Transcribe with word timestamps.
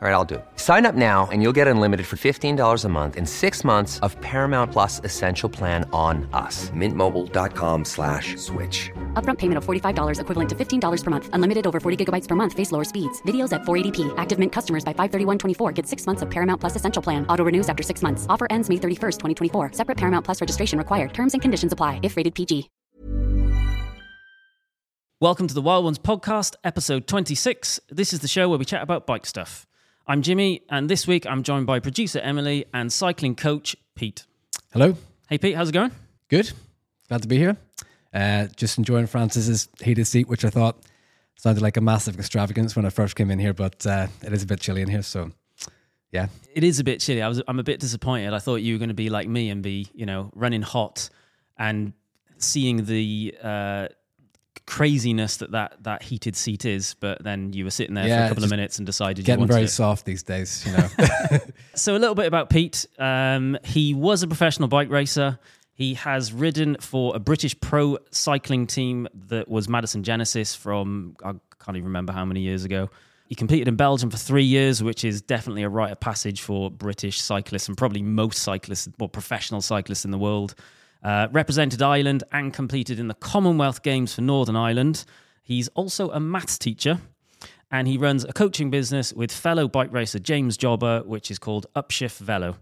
All 0.00 0.06
right, 0.06 0.14
I'll 0.14 0.24
do 0.24 0.36
it. 0.36 0.44
Sign 0.54 0.86
up 0.86 0.94
now 0.94 1.28
and 1.32 1.42
you'll 1.42 1.56
get 1.60 1.66
unlimited 1.66 2.06
for 2.06 2.14
$15 2.14 2.84
a 2.84 2.88
month 2.88 3.16
in 3.16 3.26
six 3.26 3.64
months 3.64 3.98
of 3.98 4.14
Paramount 4.20 4.70
Plus 4.70 5.00
Essential 5.02 5.48
Plan 5.48 5.90
on 5.92 6.28
us. 6.32 6.70
Mintmobile.com 6.70 7.84
slash 7.84 8.36
switch. 8.36 8.92
Upfront 9.14 9.38
payment 9.38 9.58
of 9.58 9.64
$45 9.64 10.20
equivalent 10.20 10.50
to 10.50 10.54
$15 10.54 11.04
per 11.04 11.10
month. 11.10 11.28
Unlimited 11.32 11.66
over 11.66 11.80
40 11.80 12.04
gigabytes 12.04 12.28
per 12.28 12.36
month. 12.36 12.52
Face 12.52 12.70
lower 12.70 12.84
speeds. 12.84 13.20
Videos 13.22 13.52
at 13.52 13.62
480p. 13.62 14.14
Active 14.16 14.38
Mint 14.38 14.52
customers 14.52 14.84
by 14.84 14.92
531.24 14.92 15.74
get 15.74 15.84
six 15.84 16.06
months 16.06 16.22
of 16.22 16.30
Paramount 16.30 16.60
Plus 16.60 16.76
Essential 16.76 17.02
Plan. 17.02 17.26
Auto 17.26 17.44
renews 17.44 17.68
after 17.68 17.82
six 17.82 18.00
months. 18.00 18.24
Offer 18.28 18.46
ends 18.50 18.68
May 18.68 18.76
31st, 18.76 19.18
2024. 19.50 19.72
Separate 19.72 19.96
Paramount 19.96 20.24
Plus 20.24 20.40
registration 20.40 20.78
required. 20.78 21.12
Terms 21.12 21.32
and 21.32 21.42
conditions 21.42 21.72
apply 21.72 21.98
if 22.04 22.16
rated 22.16 22.36
PG. 22.36 22.70
Welcome 25.20 25.48
to 25.48 25.54
the 25.54 25.62
Wild 25.62 25.84
Ones 25.84 25.98
podcast, 25.98 26.54
episode 26.62 27.08
26. 27.08 27.80
This 27.90 28.12
is 28.12 28.20
the 28.20 28.28
show 28.28 28.48
where 28.48 28.60
we 28.60 28.64
chat 28.64 28.84
about 28.84 29.04
bike 29.04 29.26
stuff. 29.26 29.67
I'm 30.10 30.22
Jimmy, 30.22 30.62
and 30.70 30.88
this 30.88 31.06
week 31.06 31.26
I'm 31.26 31.42
joined 31.42 31.66
by 31.66 31.80
producer 31.80 32.18
Emily 32.20 32.64
and 32.72 32.90
cycling 32.90 33.34
coach 33.34 33.76
Pete. 33.94 34.24
Hello. 34.72 34.96
Hey, 35.28 35.36
Pete, 35.36 35.54
how's 35.54 35.68
it 35.68 35.72
going? 35.72 35.90
Good. 36.30 36.50
Glad 37.08 37.20
to 37.20 37.28
be 37.28 37.36
here. 37.36 37.58
Uh, 38.14 38.46
just 38.56 38.78
enjoying 38.78 39.06
Francis's 39.06 39.68
heated 39.82 40.06
seat, 40.06 40.26
which 40.26 40.46
I 40.46 40.48
thought 40.48 40.78
sounded 41.36 41.60
like 41.60 41.76
a 41.76 41.82
massive 41.82 42.18
extravagance 42.18 42.74
when 42.74 42.86
I 42.86 42.88
first 42.88 43.16
came 43.16 43.30
in 43.30 43.38
here, 43.38 43.52
but 43.52 43.86
uh, 43.86 44.06
it 44.22 44.32
is 44.32 44.42
a 44.42 44.46
bit 44.46 44.60
chilly 44.60 44.80
in 44.80 44.88
here, 44.88 45.02
so 45.02 45.30
yeah. 46.10 46.28
It 46.54 46.64
is 46.64 46.80
a 46.80 46.84
bit 46.84 47.00
chilly. 47.00 47.20
I 47.20 47.28
was, 47.28 47.42
I'm 47.46 47.58
a 47.58 47.62
bit 47.62 47.78
disappointed. 47.78 48.32
I 48.32 48.38
thought 48.38 48.62
you 48.62 48.76
were 48.76 48.78
going 48.78 48.88
to 48.88 48.94
be 48.94 49.10
like 49.10 49.28
me 49.28 49.50
and 49.50 49.62
be, 49.62 49.88
you 49.92 50.06
know, 50.06 50.30
running 50.34 50.62
hot 50.62 51.10
and 51.58 51.92
seeing 52.38 52.86
the 52.86 53.36
uh, 53.42 53.88
craziness 54.68 55.38
that, 55.38 55.52
that 55.52 55.82
that 55.82 56.02
heated 56.02 56.36
seat 56.36 56.66
is, 56.66 56.94
but 57.00 57.24
then 57.24 57.54
you 57.54 57.64
were 57.64 57.70
sitting 57.70 57.94
there 57.94 58.04
for 58.04 58.24
a 58.26 58.28
couple 58.28 58.44
of 58.44 58.50
minutes 58.50 58.76
and 58.76 58.84
decided 58.84 59.16
you 59.16 59.24
Getting 59.24 59.40
wanted 59.40 59.54
very 59.54 59.64
it. 59.64 59.68
soft 59.68 60.04
these 60.04 60.22
days, 60.22 60.64
you 60.66 60.72
know. 60.72 60.88
So 61.74 61.96
a 61.96 61.98
little 61.98 62.14
bit 62.14 62.26
about 62.26 62.50
Pete. 62.50 62.84
Um, 62.98 63.56
he 63.64 63.94
was 63.94 64.22
a 64.22 64.26
professional 64.26 64.68
bike 64.68 64.90
racer. 64.90 65.38
He 65.72 65.94
has 65.94 66.32
ridden 66.32 66.76
for 66.80 67.16
a 67.16 67.18
British 67.18 67.58
pro 67.60 67.98
cycling 68.10 68.66
team 68.66 69.08
that 69.28 69.48
was 69.48 69.68
Madison 69.68 70.02
Genesis 70.02 70.54
from 70.54 71.16
I 71.24 71.32
can't 71.64 71.76
even 71.76 71.84
remember 71.84 72.12
how 72.12 72.26
many 72.26 72.40
years 72.40 72.64
ago. 72.64 72.90
He 73.26 73.34
competed 73.34 73.68
in 73.68 73.76
Belgium 73.76 74.10
for 74.10 74.18
three 74.18 74.44
years, 74.44 74.82
which 74.82 75.02
is 75.04 75.22
definitely 75.22 75.62
a 75.62 75.68
rite 75.68 75.92
of 75.92 76.00
passage 76.00 76.42
for 76.42 76.70
British 76.70 77.20
cyclists 77.20 77.68
and 77.68 77.76
probably 77.76 78.02
most 78.02 78.42
cyclists, 78.42 78.88
or 78.98 79.08
professional 79.08 79.62
cyclists 79.62 80.04
in 80.04 80.10
the 80.10 80.18
world. 80.18 80.54
Uh, 81.02 81.28
represented 81.30 81.80
Ireland 81.80 82.24
and 82.32 82.52
competed 82.52 82.98
in 82.98 83.08
the 83.08 83.14
Commonwealth 83.14 83.82
Games 83.82 84.14
for 84.14 84.20
Northern 84.20 84.56
Ireland. 84.56 85.04
He's 85.42 85.68
also 85.68 86.10
a 86.10 86.18
maths 86.18 86.58
teacher 86.58 87.00
and 87.70 87.86
he 87.86 87.98
runs 87.98 88.24
a 88.24 88.32
coaching 88.32 88.70
business 88.70 89.12
with 89.12 89.30
fellow 89.30 89.68
bike 89.68 89.92
racer 89.92 90.18
James 90.18 90.56
Jobber, 90.56 91.02
which 91.04 91.30
is 91.30 91.38
called 91.38 91.66
Upshift 91.76 92.18
Velo. 92.18 92.56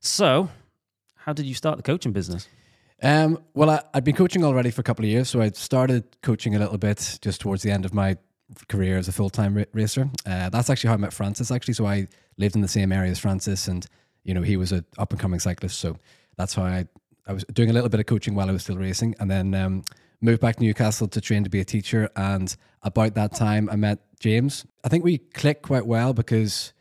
So, 0.00 0.50
how 1.16 1.32
did 1.32 1.46
you 1.46 1.54
start 1.54 1.76
the 1.76 1.82
coaching 1.82 2.12
business? 2.12 2.48
um, 3.02 3.38
well, 3.54 3.70
I, 3.70 3.82
I'd 3.94 4.04
been 4.04 4.14
coaching 4.14 4.44
already 4.44 4.70
for 4.70 4.80
a 4.80 4.84
couple 4.84 5.04
of 5.04 5.10
years, 5.10 5.28
so 5.28 5.40
I 5.40 5.50
started 5.50 6.04
coaching 6.22 6.54
a 6.54 6.58
little 6.58 6.78
bit 6.78 7.18
just 7.20 7.40
towards 7.40 7.62
the 7.62 7.70
end 7.70 7.84
of 7.84 7.92
my 7.92 8.16
career 8.68 8.96
as 8.96 9.08
a 9.08 9.12
full 9.12 9.30
time 9.30 9.56
ra- 9.56 9.64
racer. 9.72 10.08
Uh, 10.24 10.50
that's 10.50 10.70
actually 10.70 10.88
how 10.88 10.94
I 10.94 10.98
met 10.98 11.12
Francis, 11.12 11.50
actually. 11.50 11.74
So 11.74 11.86
I 11.86 12.06
lived 12.36 12.54
in 12.54 12.62
the 12.62 12.68
same 12.68 12.92
area 12.92 13.10
as 13.10 13.18
Francis, 13.18 13.66
and 13.66 13.86
you 14.24 14.34
know 14.34 14.42
he 14.42 14.56
was 14.56 14.72
a 14.72 14.84
up 14.98 15.10
and 15.10 15.20
coming 15.20 15.40
cyclist, 15.40 15.80
so 15.80 15.96
that's 16.36 16.54
how 16.54 16.62
I 16.62 16.86
I 17.26 17.32
was 17.32 17.44
doing 17.52 17.70
a 17.70 17.72
little 17.72 17.88
bit 17.88 18.00
of 18.00 18.06
coaching 18.06 18.34
while 18.34 18.48
I 18.48 18.52
was 18.52 18.62
still 18.62 18.76
racing, 18.76 19.14
and 19.20 19.30
then 19.30 19.54
um, 19.54 19.84
moved 20.20 20.40
back 20.40 20.56
to 20.56 20.62
Newcastle 20.62 21.08
to 21.08 21.20
train 21.20 21.44
to 21.44 21.50
be 21.50 21.60
a 21.60 21.64
teacher. 21.64 22.10
And 22.16 22.54
about 22.82 23.14
that 23.14 23.34
time, 23.34 23.68
I 23.70 23.76
met 23.76 23.98
James. 24.18 24.66
I 24.84 24.88
think 24.88 25.04
we 25.04 25.18
clicked 25.18 25.62
quite 25.62 25.86
well 25.86 26.12
because 26.14 26.72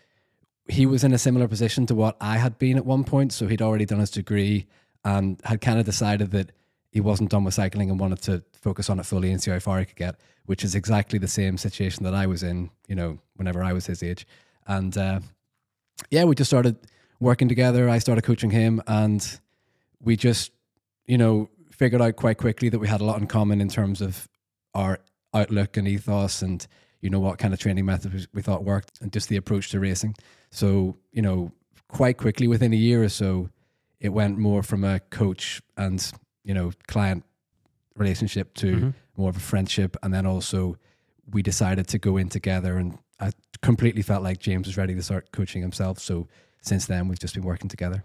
he 0.67 0.85
was 0.85 1.03
in 1.03 1.13
a 1.13 1.17
similar 1.17 1.47
position 1.47 1.85
to 1.87 1.95
what 1.95 2.15
I 2.21 2.37
had 2.37 2.57
been 2.57 2.77
at 2.77 2.85
one 2.85 3.03
point. 3.03 3.33
So 3.33 3.47
he'd 3.47 3.61
already 3.61 3.85
done 3.85 3.99
his 3.99 4.11
degree 4.11 4.67
and 5.03 5.39
had 5.43 5.61
kind 5.61 5.79
of 5.79 5.85
decided 5.85 6.31
that 6.31 6.51
he 6.91 7.01
wasn't 7.01 7.29
done 7.29 7.43
with 7.43 7.53
cycling 7.53 7.89
and 7.89 7.99
wanted 7.99 8.21
to 8.23 8.43
focus 8.53 8.89
on 8.89 8.99
it 8.99 9.05
fully 9.05 9.31
and 9.31 9.41
see 9.41 9.51
how 9.51 9.59
far 9.59 9.79
he 9.79 9.85
could 9.85 9.95
get, 9.95 10.19
which 10.45 10.63
is 10.63 10.75
exactly 10.75 11.17
the 11.17 11.27
same 11.27 11.57
situation 11.57 12.03
that 12.03 12.13
I 12.13 12.27
was 12.27 12.43
in, 12.43 12.69
you 12.87 12.95
know, 12.95 13.17
whenever 13.35 13.63
I 13.63 13.73
was 13.73 13.85
his 13.85 14.03
age. 14.03 14.27
And 14.67 14.95
uh, 14.97 15.19
yeah, 16.09 16.25
we 16.25 16.35
just 16.35 16.49
started 16.49 16.77
working 17.19 17.47
together. 17.47 17.89
I 17.89 17.99
started 17.99 18.23
coaching 18.23 18.51
him 18.51 18.81
and 18.87 19.39
we 20.03 20.15
just, 20.15 20.51
you 21.05 21.17
know, 21.17 21.49
figured 21.71 22.01
out 22.01 22.15
quite 22.15 22.37
quickly 22.37 22.69
that 22.69 22.79
we 22.79 22.87
had 22.87 23.01
a 23.01 23.03
lot 23.05 23.19
in 23.19 23.27
common 23.27 23.61
in 23.61 23.69
terms 23.69 24.01
of 24.01 24.27
our 24.73 24.99
outlook 25.33 25.77
and 25.77 25.87
ethos 25.87 26.41
and, 26.41 26.67
you 27.01 27.09
know, 27.09 27.19
what 27.19 27.37
kind 27.37 27.53
of 27.53 27.59
training 27.59 27.85
methods 27.85 28.27
we 28.33 28.41
thought 28.41 28.63
worked 28.63 29.01
and 29.01 29.11
just 29.11 29.29
the 29.29 29.37
approach 29.37 29.71
to 29.71 29.79
racing. 29.79 30.15
So, 30.51 30.97
you 31.11 31.21
know, 31.21 31.51
quite 31.87 32.17
quickly 32.17 32.47
within 32.47 32.73
a 32.73 32.77
year 32.77 33.03
or 33.03 33.09
so, 33.09 33.49
it 33.99 34.09
went 34.09 34.37
more 34.37 34.63
from 34.63 34.83
a 34.83 34.99
coach 34.99 35.61
and, 35.77 36.11
you 36.43 36.53
know, 36.53 36.71
client 36.87 37.23
relationship 37.95 38.53
to 38.55 38.75
mm-hmm. 38.75 38.89
more 39.17 39.29
of 39.29 39.37
a 39.37 39.41
friendship. 39.41 39.97
And 40.03 40.13
then 40.13 40.25
also 40.25 40.77
we 41.31 41.41
decided 41.41 41.87
to 41.89 41.99
go 41.99 42.17
in 42.17 42.29
together 42.29 42.77
and 42.77 42.97
I 43.19 43.31
completely 43.61 44.01
felt 44.01 44.23
like 44.23 44.39
James 44.39 44.67
was 44.67 44.77
ready 44.77 44.95
to 44.95 45.03
start 45.03 45.31
coaching 45.31 45.61
himself. 45.61 45.99
So 45.99 46.27
since 46.61 46.87
then, 46.87 47.07
we've 47.07 47.19
just 47.19 47.35
been 47.35 47.43
working 47.43 47.69
together. 47.69 48.03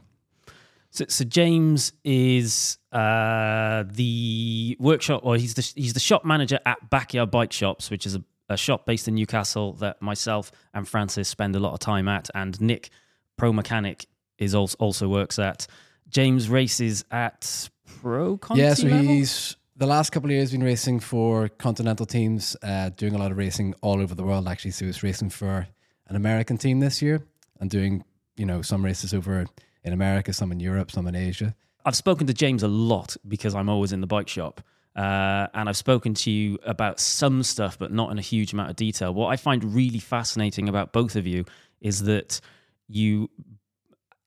So, 0.91 1.05
so 1.09 1.25
James 1.25 1.93
is 2.05 2.79
uh, 2.93 3.85
the 3.91 4.77
workshop, 4.81 5.23
or 5.25 5.37
he's 5.37 5.55
the 5.55 5.73
he's 5.75 5.93
the 5.93 6.01
shop 6.01 6.25
manager 6.25 6.59
at 6.65 6.91
Backyard 6.91 7.31
Bike 7.31 7.53
Shops, 7.53 7.91
which 7.91 8.07
is 8.07 8.15
a, 8.15 8.25
a 8.49 8.57
shop 8.57 8.87
based 8.87 9.09
in 9.09 9.15
Newcastle 9.15 9.75
that 9.75 10.01
myself 10.01 10.51
and 10.73 10.89
Francis 10.89 11.29
spend 11.29 11.55
a 11.57 11.61
lot 11.61 11.73
of 11.75 11.81
time 11.81 12.09
at, 12.09 12.31
and 12.35 12.61
Nick, 12.61 12.91
pro 13.37 13.53
mechanic, 13.53 14.07
is 14.39 14.55
also 14.55 14.77
also 14.79 15.09
works 15.09 15.39
at. 15.39 15.67
James 16.09 16.49
races 16.49 17.05
at 17.11 17.69
pro 18.01 18.39
yeah, 18.55 18.75
so 18.75 18.87
level? 18.87 19.01
he's 19.01 19.57
the 19.77 19.87
last 19.87 20.11
couple 20.11 20.31
of 20.31 20.35
years 20.35 20.53
been 20.53 20.63
racing 20.63 21.01
for 21.01 21.49
continental 21.49 22.07
teams, 22.07 22.57
uh, 22.63 22.91
doing 22.97 23.15
a 23.15 23.19
lot 23.19 23.31
of 23.31 23.37
racing 23.37 23.75
all 23.83 24.01
over 24.01 24.15
the 24.15 24.23
world. 24.23 24.49
Actually, 24.49 24.71
so 24.71 24.87
he's 24.87 25.03
racing 25.03 25.31
for 25.31 25.67
an 26.09 26.17
American 26.17 26.57
team 26.57 26.81
this 26.81 27.03
year 27.03 27.23
and 27.61 27.71
doing 27.71 28.05
you 28.37 28.47
know 28.47 28.63
some 28.63 28.85
races 28.85 29.13
over 29.13 29.47
in 29.87 29.93
America, 29.93 30.33
some 30.33 30.53
in 30.53 30.61
Europe, 30.61 30.91
some 30.91 31.07
in 31.07 31.15
Asia. 31.15 31.55
I've 31.85 31.97
spoken 31.97 32.27
to 32.27 32.35
James 32.35 32.65
a 32.65 32.69
lot 32.69 33.17
because 33.27 33.55
I'm 33.55 33.69
always 33.69 33.93
in 33.93 34.01
the 34.01 34.07
bike 34.07 34.29
shop. 34.29 34.61
Uh, 34.97 35.47
and 35.55 35.69
I've 35.69 35.77
spoken 35.77 36.15
to 36.15 36.31
you 36.31 36.59
about 36.65 36.99
some 36.99 37.43
stuff, 37.43 37.79
but 37.79 37.93
not 37.93 38.11
in 38.11 38.19
a 38.19 38.23
huge 38.23 38.53
amount 38.53 38.71
of 38.71 38.77
detail. 38.77 39.15
What 39.15 39.29
I 39.29 39.37
find 39.37 39.63
really 39.75 39.99
fascinating 39.99 40.69
about 40.69 40.93
both 40.93 41.17
of 41.17 41.27
you 41.27 41.45
is 41.81 42.05
that 42.05 42.41
you, 42.89 43.31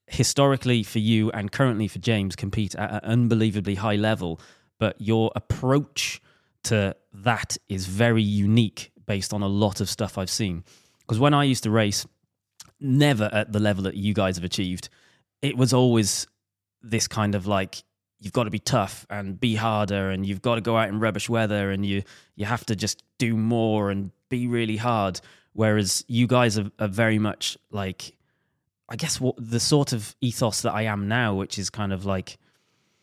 historically 0.07 0.83
for 0.83 1.00
you 1.00 1.31
and 1.31 1.51
currently 1.51 1.88
for 1.88 2.00
James, 2.00 2.35
compete 2.35 2.75
at 2.75 2.91
an 2.91 3.00
unbelievably 3.03 3.75
high 3.75 3.95
level, 3.95 4.39
but 4.77 4.95
your 5.01 5.31
approach 5.35 6.21
to 6.63 6.95
that 7.13 7.57
is 7.67 7.88
very 7.88 8.23
unique 8.23 8.91
based 9.07 9.33
on 9.33 9.41
a 9.41 9.47
lot 9.47 9.81
of 9.81 9.89
stuff 9.89 10.17
I've 10.19 10.29
seen. 10.29 10.63
Because 11.00 11.19
when 11.19 11.33
I 11.33 11.45
used 11.45 11.63
to 11.63 11.71
race, 11.71 12.06
never 12.79 13.27
at 13.33 13.51
the 13.51 13.59
level 13.59 13.83
that 13.85 13.95
you 13.95 14.13
guys 14.13 14.38
have 14.38 14.44
achieved, 14.44 14.88
it 15.41 15.57
was 15.57 15.74
always 15.74 16.27
this 16.81 17.07
kind 17.07 17.36
of 17.36 17.47
like 17.47 17.83
you've 18.19 18.33
got 18.33 18.44
to 18.44 18.50
be 18.50 18.59
tough 18.59 19.06
and 19.09 19.39
be 19.39 19.56
harder 19.56 20.09
and 20.09 20.25
you've 20.25 20.41
got 20.41 20.56
to 20.56 20.62
go 20.62 20.77
out 20.77 20.89
in 20.89 21.00
rubbish 21.00 21.30
weather 21.30 21.71
and 21.71 21.86
you 21.86 22.03
you 22.36 22.45
have 22.45 22.65
to 22.65 22.75
just 22.75 23.03
do 23.18 23.36
more 23.36 23.89
and 23.89 24.12
be 24.30 24.47
really 24.47 24.77
hard. 24.77 25.19
Whereas 25.53 26.06
you 26.07 26.27
guys 26.27 26.57
are, 26.57 26.69
are 26.80 26.88
very 26.88 27.19
much 27.19 27.57
like 27.71 28.15
i 28.88 28.95
guess 28.95 29.19
what 29.21 29.36
the 29.38 29.59
sort 29.59 29.94
of 29.94 30.15
ethos 30.19 30.62
that 30.62 30.74
i 30.74 30.83
am 30.83 31.07
now 31.07 31.36
which 31.36 31.59
is 31.59 31.69
kind 31.69 31.94
of 31.94 32.06
like 32.06 32.38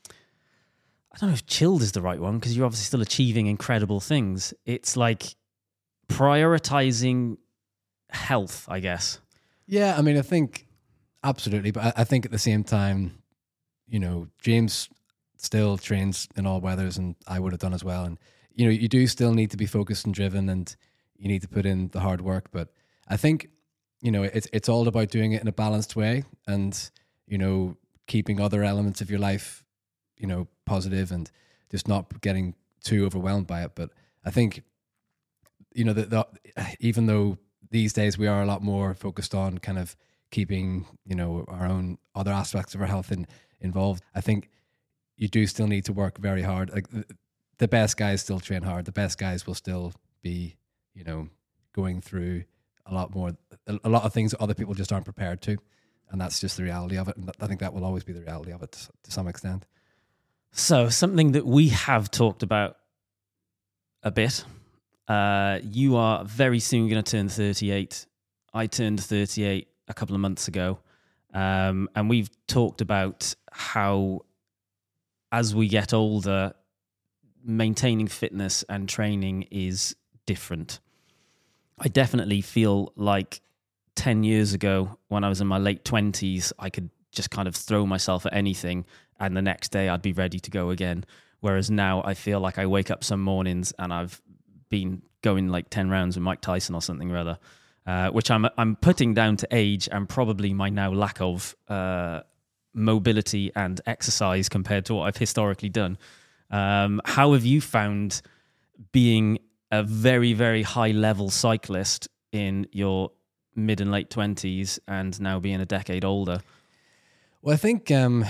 i 0.09 1.19
don't 1.19 1.31
know 1.31 1.35
if 1.35 1.47
chilled 1.47 1.81
is 1.81 1.93
the 1.93 2.03
right 2.03 2.19
one 2.21 2.39
because 2.39 2.57
you're 2.57 2.67
obviously 2.67 2.85
still 2.87 3.03
achieving 3.03 3.47
incredible 3.47 4.01
things. 4.01 4.53
It's 4.65 4.97
like 4.97 5.37
prioritizing 6.09 7.37
health 8.11 8.67
i 8.69 8.81
guess. 8.81 9.21
Yeah, 9.67 9.97
I 9.99 10.03
mean, 10.03 10.17
I 10.17 10.23
think 10.23 10.66
absolutely, 11.29 11.71
but 11.71 11.85
I, 11.85 11.93
I 11.99 12.05
think 12.05 12.25
at 12.25 12.31
the 12.31 12.39
same 12.39 12.65
time, 12.65 13.23
you 13.87 13.99
know, 13.99 14.29
James 14.41 14.89
still 15.37 15.77
trains 15.77 16.29
in 16.37 16.47
all 16.47 16.61
weathers, 16.61 16.97
and 16.97 17.15
I 17.27 17.39
would 17.39 17.53
have 17.53 17.61
done 17.61 17.75
as 17.75 17.85
well. 17.85 18.05
And 18.05 18.19
you 18.55 18.65
know, 18.65 18.71
you 18.71 18.89
do 18.89 19.07
still 19.07 19.35
need 19.35 19.51
to 19.51 19.57
be 19.57 19.67
focused 19.67 20.07
and 20.07 20.15
driven, 20.15 20.49
and 20.49 20.75
you 21.17 21.29
need 21.29 21.43
to 21.43 21.49
put 21.49 21.67
in 21.67 21.89
the 21.89 22.01
hard 22.01 22.21
work. 22.21 22.51
But 22.51 22.69
I 23.09 23.17
think, 23.17 23.49
you 24.01 24.11
know, 24.11 24.23
it's 24.23 24.49
it's 24.53 24.69
all 24.69 24.89
about 24.89 25.11
doing 25.11 25.33
it 25.33 25.43
in 25.43 25.49
a 25.49 25.53
balanced 25.53 25.97
way, 25.97 26.25
and 26.47 26.91
you 27.27 27.39
know, 27.39 27.77
keeping 28.07 28.41
other 28.41 28.63
elements 28.63 29.01
of 29.01 29.11
your 29.11 29.19
life, 29.19 29.65
you 30.17 30.27
know, 30.27 30.49
positive, 30.65 31.13
and 31.13 31.31
just 31.71 31.89
not 31.89 32.21
getting 32.21 32.55
too 32.83 33.05
overwhelmed 33.05 33.47
by 33.47 33.63
it. 33.65 33.73
But 33.75 33.91
I 34.25 34.31
think, 34.31 34.63
you 35.75 35.85
know, 35.85 35.93
that 35.93 36.29
even 36.81 37.07
though 37.07 37.39
these 37.71 37.93
days 37.93 38.17
we 38.17 38.27
are 38.27 38.43
a 38.43 38.47
lot 38.47 38.63
more 38.63 38.95
focused 38.95 39.35
on 39.35 39.59
kind 39.59 39.79
of 39.79 39.97
keeping 40.31 40.87
you 41.05 41.15
know 41.15 41.45
our 41.49 41.67
own 41.67 41.99
other 42.15 42.33
aspects 42.33 42.75
of 42.75 42.81
our 42.81 42.87
health 42.87 43.13
in, 43.13 43.27
involved. 43.61 44.03
I 44.15 44.21
think 44.21 44.49
you 45.17 45.29
do 45.29 45.47
still 45.47 45.67
need 45.67 45.85
to 45.87 45.93
work 45.93 46.19
very 46.19 46.43
hard. 46.43 46.73
Like 46.73 46.89
the, 46.91 47.05
the 47.59 47.69
best 47.69 47.97
guys 47.97 48.21
still 48.21 48.41
train 48.41 48.63
hard. 48.63 48.85
The 48.85 48.93
best 48.93 49.19
guys 49.19 49.47
will 49.47 49.55
still 49.55 49.93
be 50.23 50.57
you 50.95 51.05
know 51.05 51.29
going 51.73 52.01
through 52.01 52.45
a 52.87 52.95
lot 52.95 53.15
more 53.15 53.33
a, 53.67 53.89
lot 53.89 54.05
of 54.05 54.13
things 54.13 54.35
other 54.39 54.55
people 54.55 54.75
just 54.75 54.93
aren't 54.93 55.05
prepared 55.05 55.43
to. 55.43 55.57
And 56.11 56.21
that's 56.21 56.41
just 56.41 56.57
the 56.57 56.63
reality 56.63 56.97
of 56.97 57.09
it. 57.09 57.17
And 57.17 57.31
i 57.41 57.47
think 57.47 57.61
that 57.61 57.75
will 57.75 57.85
always 57.85 58.05
be 58.05 58.13
the 58.13 58.21
reality 58.21 58.53
of 58.53 58.63
it 58.63 58.73
to, 58.73 58.89
to 59.05 59.11
some 59.11 59.27
extent. 59.27 59.67
So, 60.53 60.89
something 60.89 61.33
that 61.33 61.45
we 61.45 61.69
have 61.69 62.11
talked 62.11 62.43
about 62.43 62.77
a 64.03 64.11
bit. 64.11 64.45
Uh, 65.09 65.59
you 65.63 65.97
are 65.97 66.25
very 66.25 66.61
soon 66.61 66.89
going 66.89 67.03
to 67.03 67.11
turn 67.11 67.29
38. 67.29 68.07
I 68.55 68.67
turned 68.67 69.03
38 69.03 69.69
a 69.89 69.95
couple 69.95 70.15
of 70.15 70.21
months 70.21 70.49
ago. 70.49 70.79
Um, 71.35 71.89
and 71.95 72.09
we've 72.09 72.31
talked 72.47 72.81
about 72.81 73.35
how, 73.51 74.21
as 75.33 75.55
we 75.55 75.69
get 75.69 75.93
older, 75.93 76.55
maintaining 77.45 78.09
fitness 78.09 78.65
and 78.69 78.89
training 78.89 79.47
is 79.51 79.97
different. 80.25 80.81
I 81.79 81.89
definitely 81.89 82.41
feel 82.41 82.93
like 82.97 83.41
10 83.97 84.25
years 84.25 84.55
ago, 84.55 84.99
when 85.09 85.25
I 85.25 85.29
was 85.29 85.41
in 85.41 85.47
my 85.47 85.59
late 85.59 85.85
20s, 85.85 86.53
I 86.59 86.71
could 86.71 86.91
just 87.13 87.31
kind 87.31 87.49
of 87.49 87.57
throw 87.57 87.87
myself 87.87 88.27
at 88.27 88.35
anything 88.35 88.85
and 89.19 89.37
the 89.37 89.43
next 89.43 89.71
day 89.71 89.89
I'd 89.89 90.03
be 90.03 90.13
ready 90.13 90.39
to 90.41 90.51
go 90.51 90.71
again. 90.71 91.05
Whereas 91.41 91.71
now 91.71 92.03
I 92.05 92.15
feel 92.15 92.41
like 92.41 92.59
I 92.59 92.67
wake 92.67 92.91
up 92.91 93.05
some 93.05 93.23
mornings 93.23 93.73
and 93.79 93.93
I've 93.93 94.21
been 94.69 95.03
going 95.23 95.49
like 95.49 95.71
10 95.71 95.91
rounds 95.91 96.17
with 96.17 96.23
Mike 96.23 96.41
Tyson 96.41 96.75
or 96.75 96.83
something 96.83 97.11
or 97.11 97.19
other, 97.19 97.39
uh, 97.87 98.11
which 98.11 98.31
I'm, 98.31 98.47
I'm 98.59 98.77
putting 98.77 99.15
down 99.15 99.37
to 99.39 99.49
age 99.51 99.89
and 99.91 100.09
probably 100.09 100.53
my 100.53 100.69
now 100.69 100.93
lack 100.93 101.21
of 101.21 101.55
uh, 101.69 102.21
mobility 102.75 103.53
and 103.55 103.81
exercise 103.87 104.49
compared 104.49 104.85
to 104.87 104.95
what 104.95 105.05
I've 105.05 105.17
historically 105.17 105.69
done. 105.69 105.99
Um, 106.51 107.01
how 107.05 107.33
have 107.33 107.45
you 107.45 107.61
found 107.61 108.23
being 108.93 109.39
a 109.71 109.83
very, 109.83 110.33
very 110.33 110.63
high 110.63 110.91
level 110.91 111.31
cyclist 111.31 112.09
in 112.33 112.67
your 112.73 113.13
mid 113.55 113.81
and 113.81 113.91
late 113.91 114.11
20s 114.11 114.79
and 114.87 115.19
now 115.21 115.41
being 115.41 115.61
a 115.61 115.67
decade 115.67 116.05
older? 116.05 116.41
Well, 117.43 117.55
I 117.55 117.57
think, 117.57 117.91
um, 117.91 118.25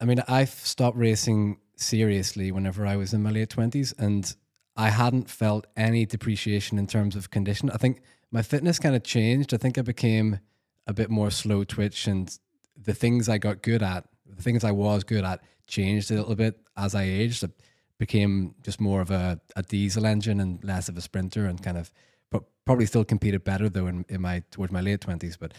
I 0.00 0.04
mean, 0.04 0.22
I've 0.28 0.50
stopped 0.50 0.96
racing 0.96 1.58
seriously 1.76 2.52
whenever 2.52 2.86
I 2.86 2.96
was 2.96 3.12
in 3.12 3.22
my 3.22 3.30
late 3.30 3.50
20s, 3.50 3.92
and 3.98 4.34
I 4.76 4.90
hadn't 4.90 5.28
felt 5.28 5.66
any 5.76 6.06
depreciation 6.06 6.78
in 6.78 6.86
terms 6.86 7.14
of 7.14 7.30
condition. 7.30 7.70
I 7.70 7.76
think 7.76 8.00
my 8.30 8.42
fitness 8.42 8.78
kind 8.78 8.96
of 8.96 9.02
changed. 9.02 9.52
I 9.52 9.58
think 9.58 9.76
I 9.76 9.82
became 9.82 10.40
a 10.86 10.94
bit 10.94 11.10
more 11.10 11.30
slow 11.30 11.64
twitch, 11.64 12.06
and 12.06 12.36
the 12.76 12.94
things 12.94 13.28
I 13.28 13.38
got 13.38 13.62
good 13.62 13.82
at, 13.82 14.08
the 14.26 14.42
things 14.42 14.64
I 14.64 14.72
was 14.72 15.04
good 15.04 15.24
at, 15.24 15.40
changed 15.66 16.10
a 16.10 16.14
little 16.14 16.34
bit 16.34 16.58
as 16.76 16.94
I 16.94 17.04
aged. 17.04 17.44
I 17.44 17.48
became 17.98 18.54
just 18.62 18.80
more 18.80 19.00
of 19.00 19.10
a, 19.10 19.40
a 19.54 19.62
diesel 19.62 20.06
engine 20.06 20.40
and 20.40 20.62
less 20.64 20.88
of 20.88 20.96
a 20.96 21.00
sprinter, 21.02 21.46
and 21.46 21.62
kind 21.62 21.76
of, 21.76 21.90
but 22.30 22.44
probably 22.64 22.86
still 22.86 23.04
competed 23.04 23.44
better 23.44 23.68
though 23.68 23.86
in, 23.86 24.04
in 24.08 24.22
my 24.22 24.42
towards 24.50 24.72
my 24.72 24.80
late 24.80 25.00
20s. 25.00 25.36
But, 25.38 25.52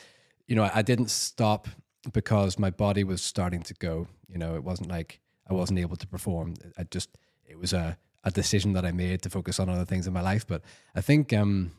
you 0.47 0.55
know, 0.55 0.63
I, 0.63 0.79
I 0.79 0.81
didn't 0.81 1.11
stop 1.11 1.67
because 2.11 2.59
my 2.59 2.69
body 2.71 3.03
was 3.03 3.21
starting 3.21 3.61
to 3.63 3.73
go. 3.75 4.07
You 4.27 4.39
know, 4.39 4.55
it 4.55 4.63
wasn't 4.63 4.89
like 4.89 5.21
I 5.49 5.53
wasn't 5.53 5.79
able 5.79 5.95
to 5.97 6.07
perform. 6.07 6.55
I 6.77 6.83
just 6.83 7.17
it 7.45 7.59
was 7.59 7.73
a 7.73 7.97
a 8.23 8.31
decision 8.31 8.73
that 8.73 8.85
I 8.85 8.91
made 8.91 9.21
to 9.23 9.29
focus 9.29 9.59
on 9.59 9.69
other 9.69 9.85
things 9.85 10.07
in 10.07 10.13
my 10.13 10.21
life. 10.21 10.47
But 10.47 10.61
I 10.95 11.01
think, 11.01 11.33
um, 11.33 11.71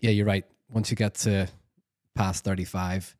yeah, 0.00 0.10
you're 0.10 0.26
right. 0.26 0.44
Once 0.68 0.90
you 0.90 0.96
get 0.96 1.14
to 1.14 1.48
past 2.14 2.44
35, 2.44 3.16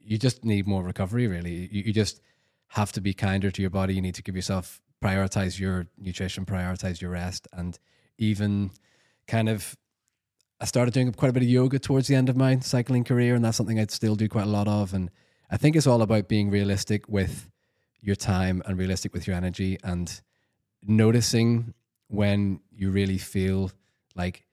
you 0.00 0.18
just 0.18 0.44
need 0.44 0.66
more 0.66 0.82
recovery. 0.82 1.26
Really, 1.26 1.68
you, 1.70 1.84
you 1.86 1.92
just 1.92 2.20
have 2.68 2.92
to 2.92 3.00
be 3.00 3.14
kinder 3.14 3.50
to 3.50 3.62
your 3.62 3.70
body. 3.70 3.94
You 3.94 4.02
need 4.02 4.14
to 4.16 4.22
give 4.22 4.36
yourself 4.36 4.80
prioritize 5.02 5.58
your 5.60 5.86
nutrition, 5.98 6.46
prioritize 6.46 7.00
your 7.00 7.10
rest, 7.10 7.46
and 7.52 7.78
even 8.18 8.70
kind 9.26 9.48
of 9.48 9.76
I 10.58 10.64
started 10.64 10.94
doing 10.94 11.12
quite 11.12 11.28
a 11.28 11.32
bit 11.32 11.42
of 11.42 11.48
yoga 11.48 11.78
towards 11.78 12.08
the 12.08 12.14
end 12.14 12.30
of 12.30 12.36
my 12.36 12.58
cycling 12.60 13.04
career, 13.04 13.34
and 13.34 13.44
that's 13.44 13.56
something 13.58 13.78
I'd 13.78 13.90
still 13.90 14.16
do 14.16 14.28
quite 14.28 14.46
a 14.46 14.50
lot 14.50 14.68
of. 14.68 14.94
And 14.94 15.10
I 15.50 15.58
think 15.58 15.76
it's 15.76 15.86
all 15.86 16.00
about 16.00 16.28
being 16.28 16.50
realistic 16.50 17.08
with 17.08 17.50
your 18.00 18.16
time 18.16 18.62
and 18.64 18.78
realistic 18.78 19.12
with 19.12 19.26
your 19.26 19.36
energy 19.36 19.78
and 19.84 20.20
noticing 20.82 21.74
when 22.08 22.60
you 22.70 22.90
really 22.90 23.18
feel 23.18 23.70
like 24.14 24.44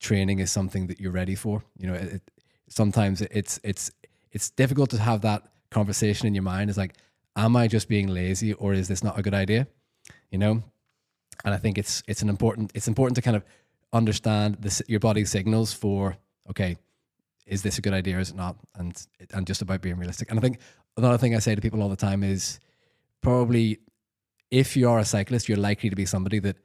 training 0.00 0.38
is 0.38 0.50
something 0.50 0.86
that 0.88 1.00
you're 1.00 1.12
ready 1.12 1.34
for. 1.34 1.62
You 1.76 1.88
know, 1.88 1.94
it, 1.94 2.22
sometimes 2.68 3.22
it's 3.22 3.60
it's 3.62 3.90
it's 4.32 4.50
difficult 4.50 4.90
to 4.90 4.98
have 4.98 5.20
that 5.22 5.42
conversation 5.70 6.26
in 6.26 6.34
your 6.34 6.42
mind. 6.42 6.70
It's 6.70 6.78
like, 6.78 6.94
am 7.36 7.56
I 7.56 7.68
just 7.68 7.88
being 7.88 8.08
lazy, 8.08 8.52
or 8.54 8.74
is 8.74 8.88
this 8.88 9.02
not 9.02 9.18
a 9.18 9.22
good 9.22 9.34
idea? 9.34 9.66
You 10.30 10.38
know, 10.38 10.62
and 11.44 11.54
I 11.54 11.58
think 11.58 11.78
it's 11.78 12.02
it's 12.06 12.22
an 12.22 12.28
important 12.28 12.70
it's 12.74 12.88
important 12.88 13.16
to 13.16 13.22
kind 13.22 13.36
of 13.36 13.44
understand 13.92 14.56
this 14.60 14.82
your 14.88 15.00
body's 15.00 15.30
signals 15.30 15.72
for 15.72 16.16
okay, 16.50 16.76
is 17.46 17.62
this 17.62 17.78
a 17.78 17.80
good 17.80 17.94
idea 17.94 18.16
or 18.16 18.20
is 18.20 18.30
it 18.30 18.36
not? 18.36 18.56
And 18.74 19.06
and 19.32 19.46
just 19.46 19.62
about 19.62 19.80
being 19.80 19.98
realistic. 19.98 20.30
And 20.30 20.38
I 20.38 20.42
think 20.42 20.58
another 20.96 21.18
thing 21.18 21.34
I 21.34 21.38
say 21.38 21.54
to 21.54 21.60
people 21.60 21.82
all 21.82 21.88
the 21.88 21.96
time 21.96 22.22
is 22.22 22.60
probably 23.20 23.78
if 24.50 24.76
you 24.76 24.88
are 24.88 24.98
a 24.98 25.04
cyclist, 25.04 25.48
you're 25.48 25.58
likely 25.58 25.90
to 25.90 25.96
be 25.96 26.06
somebody 26.06 26.38
that 26.40 26.56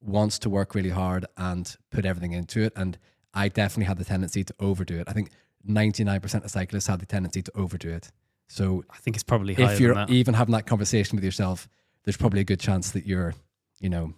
wants 0.00 0.38
to 0.40 0.50
work 0.50 0.74
really 0.74 0.90
hard 0.90 1.26
and 1.36 1.76
put 1.90 2.04
everything 2.04 2.32
into 2.32 2.62
it. 2.62 2.72
And 2.76 2.98
I 3.34 3.48
definitely 3.48 3.84
had 3.84 3.98
the 3.98 4.04
tendency 4.04 4.44
to 4.44 4.54
overdo 4.60 4.98
it. 4.98 5.08
I 5.08 5.12
think 5.12 5.30
99% 5.68 6.44
of 6.44 6.50
cyclists 6.50 6.86
have 6.86 7.00
the 7.00 7.06
tendency 7.06 7.42
to 7.42 7.52
overdo 7.54 7.90
it. 7.90 8.10
So 8.48 8.84
I 8.90 8.96
think 8.98 9.16
it's 9.16 9.24
probably 9.24 9.54
if 9.54 9.80
you're 9.80 9.94
than 9.94 10.06
that. 10.06 10.12
even 10.12 10.34
having 10.34 10.52
that 10.52 10.66
conversation 10.66 11.16
with 11.16 11.24
yourself, 11.24 11.68
there's 12.04 12.16
probably 12.16 12.40
a 12.40 12.44
good 12.44 12.60
chance 12.60 12.92
that 12.92 13.06
you're, 13.06 13.34
you 13.78 13.90
know, 13.90 14.14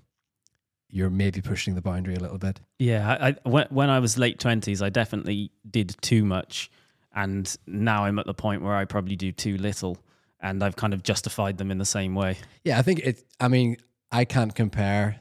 you're 0.88 1.10
maybe 1.10 1.40
pushing 1.40 1.74
the 1.74 1.82
boundary 1.82 2.14
a 2.14 2.20
little 2.20 2.38
bit. 2.38 2.60
Yeah, 2.78 3.16
I, 3.20 3.28
I, 3.28 3.36
when, 3.48 3.66
when 3.70 3.90
I 3.90 3.98
was 3.98 4.18
late 4.18 4.38
twenties, 4.38 4.82
I 4.82 4.88
definitely 4.88 5.50
did 5.68 5.96
too 6.00 6.24
much, 6.24 6.70
and 7.14 7.56
now 7.66 8.04
I'm 8.04 8.18
at 8.18 8.26
the 8.26 8.34
point 8.34 8.62
where 8.62 8.74
I 8.74 8.84
probably 8.84 9.16
do 9.16 9.32
too 9.32 9.56
little, 9.56 9.98
and 10.40 10.62
I've 10.62 10.76
kind 10.76 10.94
of 10.94 11.02
justified 11.02 11.58
them 11.58 11.70
in 11.70 11.78
the 11.78 11.84
same 11.84 12.14
way. 12.14 12.38
Yeah, 12.64 12.78
I 12.78 12.82
think 12.82 13.00
it. 13.00 13.24
I 13.38 13.48
mean, 13.48 13.76
I 14.10 14.24
can't 14.24 14.54
compare 14.54 15.20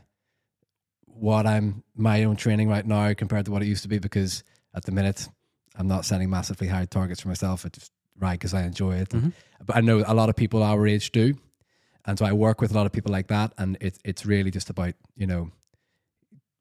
what 1.19 1.45
I'm 1.45 1.83
my 1.95 2.23
own 2.23 2.35
training 2.35 2.69
right 2.69 2.85
now 2.85 3.13
compared 3.13 3.45
to 3.45 3.51
what 3.51 3.61
it 3.61 3.67
used 3.67 3.83
to 3.83 3.89
be 3.89 3.99
because 3.99 4.43
at 4.73 4.85
the 4.85 4.91
minute 4.91 5.27
I'm 5.75 5.87
not 5.87 6.05
setting 6.05 6.29
massively 6.29 6.67
high 6.67 6.85
targets 6.85 7.21
for 7.21 7.27
myself. 7.27 7.65
I 7.65 7.69
just 7.69 7.91
ride 8.17 8.33
because 8.33 8.53
I 8.53 8.63
enjoy 8.63 8.97
it. 8.97 9.09
Mm-hmm. 9.09 9.29
But 9.65 9.77
I 9.77 9.81
know 9.81 10.03
a 10.05 10.13
lot 10.13 10.29
of 10.29 10.35
people 10.35 10.63
our 10.63 10.87
age 10.87 11.11
do, 11.11 11.35
and 12.05 12.17
so 12.17 12.25
I 12.25 12.33
work 12.33 12.61
with 12.61 12.71
a 12.71 12.73
lot 12.73 12.85
of 12.85 12.91
people 12.91 13.11
like 13.11 13.27
that, 13.27 13.53
and 13.57 13.77
it's 13.81 13.99
it's 14.03 14.25
really 14.25 14.51
just 14.51 14.69
about 14.69 14.93
you 15.15 15.27
know 15.27 15.51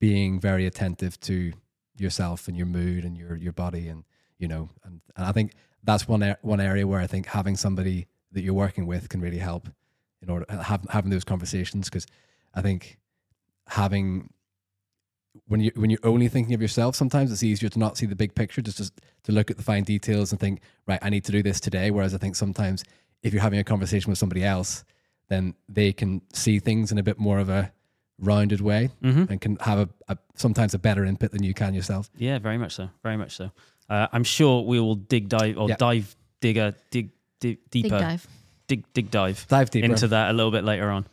being 0.01 0.41
very 0.41 0.67
attentive 0.67 1.19
to 1.21 1.53
yourself 1.97 2.49
and 2.49 2.57
your 2.57 2.67
mood 2.67 3.05
and 3.05 3.17
your 3.17 3.37
your 3.37 3.53
body 3.53 3.89
and 3.89 4.05
you 4.39 4.47
know 4.47 4.69
and, 4.85 5.01
and 5.17 5.27
I 5.27 5.33
think 5.33 5.53
that's 5.83 6.07
one 6.07 6.37
one 6.43 6.61
area 6.61 6.87
where 6.87 7.01
I 7.01 7.07
think 7.07 7.27
having 7.27 7.57
somebody 7.57 8.07
that 8.33 8.43
you're 8.43 8.55
working 8.55 8.87
with 8.87 9.09
can 9.09 9.21
really 9.21 9.39
help 9.39 9.69
in 10.23 10.31
order 10.31 10.47
have, 10.49 10.87
having 10.91 11.11
those 11.11 11.25
conversations 11.25 11.89
because 11.89 12.07
I 12.55 12.63
think 12.63 12.99
having 13.69 14.31
when 15.47 15.61
you 15.61 15.71
when 15.77 15.91
you're 15.91 15.99
only 16.05 16.29
thinking 16.29 16.55
of 16.55 16.61
yourself 16.63 16.97
sometimes 16.97 17.31
it's 17.33 17.43
easier 17.43 17.69
to 17.69 17.79
not 17.79 17.97
see 17.97 18.07
the 18.07 18.17
big 18.17 18.35
picture 18.35 18.61
just, 18.63 18.79
just 18.79 19.01
to 19.25 19.33
look 19.33 19.51
at 19.51 19.57
the 19.57 19.63
fine 19.63 19.85
details 19.85 20.33
and 20.33 20.41
think 20.41 20.61
right 20.87 20.99
I 21.03 21.11
need 21.11 21.25
to 21.25 21.33
do 21.33 21.43
this 21.43 21.61
today 21.61 21.91
whereas 21.91 22.15
I 22.15 22.19
think 22.19 22.35
sometimes 22.37 22.83
if 23.23 23.33
you're 23.33 23.43
having 23.43 23.59
a 23.61 23.65
conversation 23.65 24.11
with 24.11 24.19
somebody 24.19 24.45
else 24.45 24.85
then 25.29 25.55
they 25.69 25.93
can 25.93 26.23
see 26.33 26.59
things 26.59 26.91
in 26.93 26.99
a 26.99 27.03
bit 27.03 27.19
more 27.19 27.39
of 27.39 27.49
a 27.49 27.71
rounded 28.19 28.61
way 28.61 28.91
Mm-hmm. 29.03 29.31
and 29.31 29.41
can 29.41 29.57
have 29.61 29.79
a, 29.79 29.89
a 30.09 30.19
sometimes 30.35 30.75
a 30.75 30.79
better 30.79 31.05
input 31.05 31.31
than 31.31 31.43
you 31.45 31.55
can 31.55 31.73
yourself. 31.75 32.11
Yeah, 32.17 32.39
very 32.39 32.59
much 32.59 32.73
so. 32.75 32.89
Very 33.03 33.17
much 33.17 33.37
so. 33.37 33.51
Uh, 33.89 34.09
I'm 34.13 34.25
sure 34.25 34.63
we 34.65 34.81
will 34.81 34.97
dig 34.97 35.29
dive 35.29 35.57
or 35.57 35.69
Yeah. 35.69 35.77
dive 35.77 36.17
digger 36.41 36.75
dig, 36.91 37.11
dig 37.41 37.59
deeper 37.71 37.89
Big 37.91 38.01
dive. 38.01 38.27
dig 38.67 38.85
dig 38.93 39.11
dive 39.11 39.47
Dive 39.49 39.71
deeper. 39.71 39.87
into 39.87 40.09
that 40.09 40.31
a 40.31 40.33
little 40.33 40.51
bit 40.51 40.65
later 40.65 40.91
on. 40.91 41.07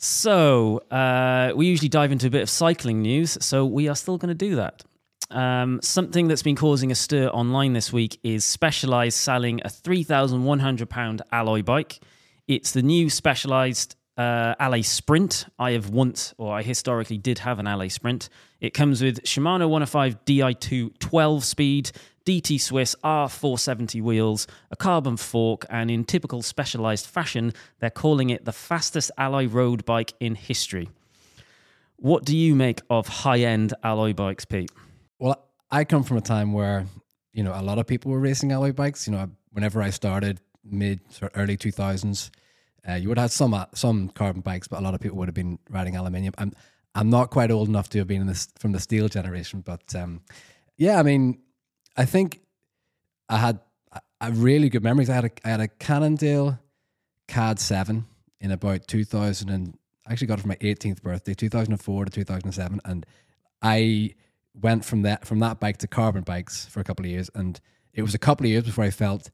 So 0.00 0.78
uh, 0.92 1.52
we 1.56 1.66
usually 1.66 1.88
dive 1.88 2.12
into 2.12 2.28
a 2.28 2.30
bit 2.30 2.42
of 2.42 2.48
cycling 2.48 3.02
news, 3.02 3.36
so 3.40 3.66
we 3.66 3.88
are 3.88 3.96
still 3.96 4.16
going 4.16 4.28
to 4.28 4.34
do 4.34 4.54
that. 4.54 4.84
Um, 5.30 5.80
something 5.82 6.28
that's 6.28 6.42
been 6.42 6.54
causing 6.54 6.92
a 6.92 6.94
stir 6.94 7.26
online 7.26 7.72
this 7.72 7.92
week 7.92 8.18
is 8.22 8.44
Specialized 8.44 9.18
selling 9.18 9.60
a 9.64 9.68
three 9.68 10.04
thousand 10.04 10.44
one 10.44 10.60
hundred 10.60 10.88
pound 10.88 11.22
alloy 11.32 11.62
bike. 11.62 11.98
It's 12.46 12.70
the 12.70 12.80
new 12.80 13.10
Specialized 13.10 13.96
uh, 14.16 14.82
Sprint. 14.82 15.46
I 15.58 15.72
have 15.72 15.90
once, 15.90 16.32
or 16.38 16.54
I 16.54 16.62
historically 16.62 17.18
did 17.18 17.40
have 17.40 17.58
an 17.58 17.66
Allez 17.66 17.92
Sprint. 17.92 18.28
It 18.60 18.74
comes 18.74 19.02
with 19.02 19.22
Shimano 19.24 19.68
105 19.68 20.24
Di2 20.24 20.98
12 20.98 21.44
speed, 21.44 21.90
DT 22.28 22.60
Swiss 22.60 22.94
R470 23.02 24.02
wheels, 24.02 24.46
a 24.70 24.76
carbon 24.76 25.16
fork, 25.16 25.64
and 25.70 25.90
in 25.90 26.04
typical 26.04 26.42
Specialized 26.42 27.06
fashion, 27.06 27.54
they're 27.80 27.88
calling 27.88 28.28
it 28.28 28.44
the 28.44 28.52
fastest 28.52 29.10
alloy 29.16 29.48
road 29.48 29.86
bike 29.86 30.12
in 30.20 30.34
history. 30.34 30.90
What 31.96 32.26
do 32.26 32.36
you 32.36 32.54
make 32.54 32.82
of 32.90 33.08
high 33.08 33.38
end 33.38 33.72
alloy 33.82 34.12
bikes, 34.12 34.44
Pete? 34.44 34.70
Well, 35.18 35.42
I 35.70 35.84
come 35.84 36.02
from 36.02 36.18
a 36.18 36.20
time 36.20 36.52
where 36.52 36.84
you 37.32 37.42
know 37.42 37.54
a 37.54 37.62
lot 37.62 37.78
of 37.78 37.86
people 37.86 38.12
were 38.12 38.20
racing 38.20 38.52
alloy 38.52 38.72
bikes. 38.72 39.06
You 39.06 39.14
know, 39.14 39.30
whenever 39.52 39.80
I 39.80 39.88
started, 39.88 40.38
mid 40.62 41.00
of 41.22 41.30
early 41.34 41.56
two 41.56 41.72
thousands, 41.72 42.30
uh, 42.86 42.92
you 42.92 43.08
would 43.08 43.16
have 43.16 43.32
some 43.32 43.54
uh, 43.54 43.64
some 43.74 44.10
carbon 44.10 44.42
bikes, 44.42 44.68
but 44.68 44.80
a 44.80 44.82
lot 44.82 44.92
of 44.92 45.00
people 45.00 45.16
would 45.16 45.28
have 45.28 45.34
been 45.34 45.58
riding 45.70 45.96
aluminium. 45.96 46.34
I'm 46.36 46.52
I'm 46.94 47.08
not 47.08 47.30
quite 47.30 47.50
old 47.50 47.68
enough 47.68 47.88
to 47.88 47.98
have 47.98 48.06
been 48.06 48.20
in 48.20 48.26
this 48.26 48.48
from 48.58 48.72
the 48.72 48.80
steel 48.80 49.08
generation, 49.08 49.62
but 49.62 49.94
um, 49.94 50.20
yeah, 50.76 51.00
I 51.00 51.02
mean, 51.02 51.40
I 51.98 52.04
think 52.04 52.40
I 53.28 53.38
had 53.38 53.58
a- 54.20 54.32
really 54.32 54.68
good 54.70 54.84
memories. 54.84 55.10
I 55.10 55.14
had 55.14 55.24
a 55.26 55.30
I 55.44 55.48
had 55.50 55.60
a 55.60 55.68
Cannondale 55.68 56.58
CAD 57.26 57.58
seven 57.58 58.06
in 58.40 58.52
about 58.52 58.86
two 58.86 59.04
thousand 59.04 59.50
and 59.50 59.76
I 60.06 60.12
actually 60.12 60.28
got 60.28 60.38
it 60.38 60.42
for 60.42 60.48
my 60.48 60.56
18th 60.56 61.02
birthday, 61.02 61.34
2004 61.34 62.06
to 62.06 62.10
2007, 62.10 62.80
and 62.86 63.04
I 63.60 64.14
went 64.54 64.84
from 64.84 65.02
that 65.02 65.26
from 65.26 65.40
that 65.40 65.60
bike 65.60 65.76
to 65.78 65.86
carbon 65.88 66.22
bikes 66.22 66.64
for 66.66 66.80
a 66.80 66.84
couple 66.84 67.04
of 67.04 67.10
years, 67.10 67.30
and 67.34 67.60
it 67.92 68.02
was 68.02 68.14
a 68.14 68.18
couple 68.18 68.46
of 68.46 68.50
years 68.50 68.64
before 68.64 68.84
I 68.84 68.90
felt 68.90 69.30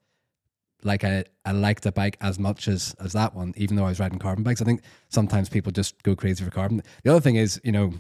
like 0.83 1.05
I, 1.05 1.25
I 1.45 1.53
liked 1.53 1.87
a 1.87 1.93
bike 1.93 2.17
as 2.21 2.39
much 2.39 2.67
as 2.67 2.95
as 2.99 3.13
that 3.13 3.35
one, 3.35 3.53
even 3.57 3.77
though 3.77 3.85
I 3.85 3.91
was 3.91 4.01
riding 4.01 4.19
carbon 4.19 4.43
bikes. 4.43 4.61
I 4.63 4.65
think 4.65 4.83
sometimes 5.11 5.49
people 5.49 5.71
just 5.71 6.03
go 6.03 6.17
crazy 6.17 6.43
for 6.45 6.51
carbon. 6.51 6.83
The 7.05 7.11
other 7.11 7.21
thing 7.21 7.37
is, 7.37 7.61
you 7.63 7.73
know, 7.73 7.93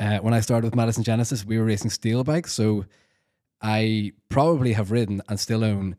uh, 0.00 0.18
when 0.18 0.34
I 0.34 0.40
started 0.40 0.64
with 0.66 0.74
Madison 0.74 1.04
Genesis, 1.04 1.44
we 1.44 1.58
were 1.58 1.64
racing 1.64 1.90
steel 1.90 2.24
bikes, 2.24 2.52
so 2.52 2.84
I 3.62 4.12
probably 4.28 4.72
have 4.72 4.90
ridden 4.90 5.22
and 5.28 5.38
still 5.38 5.64
own 5.64 5.96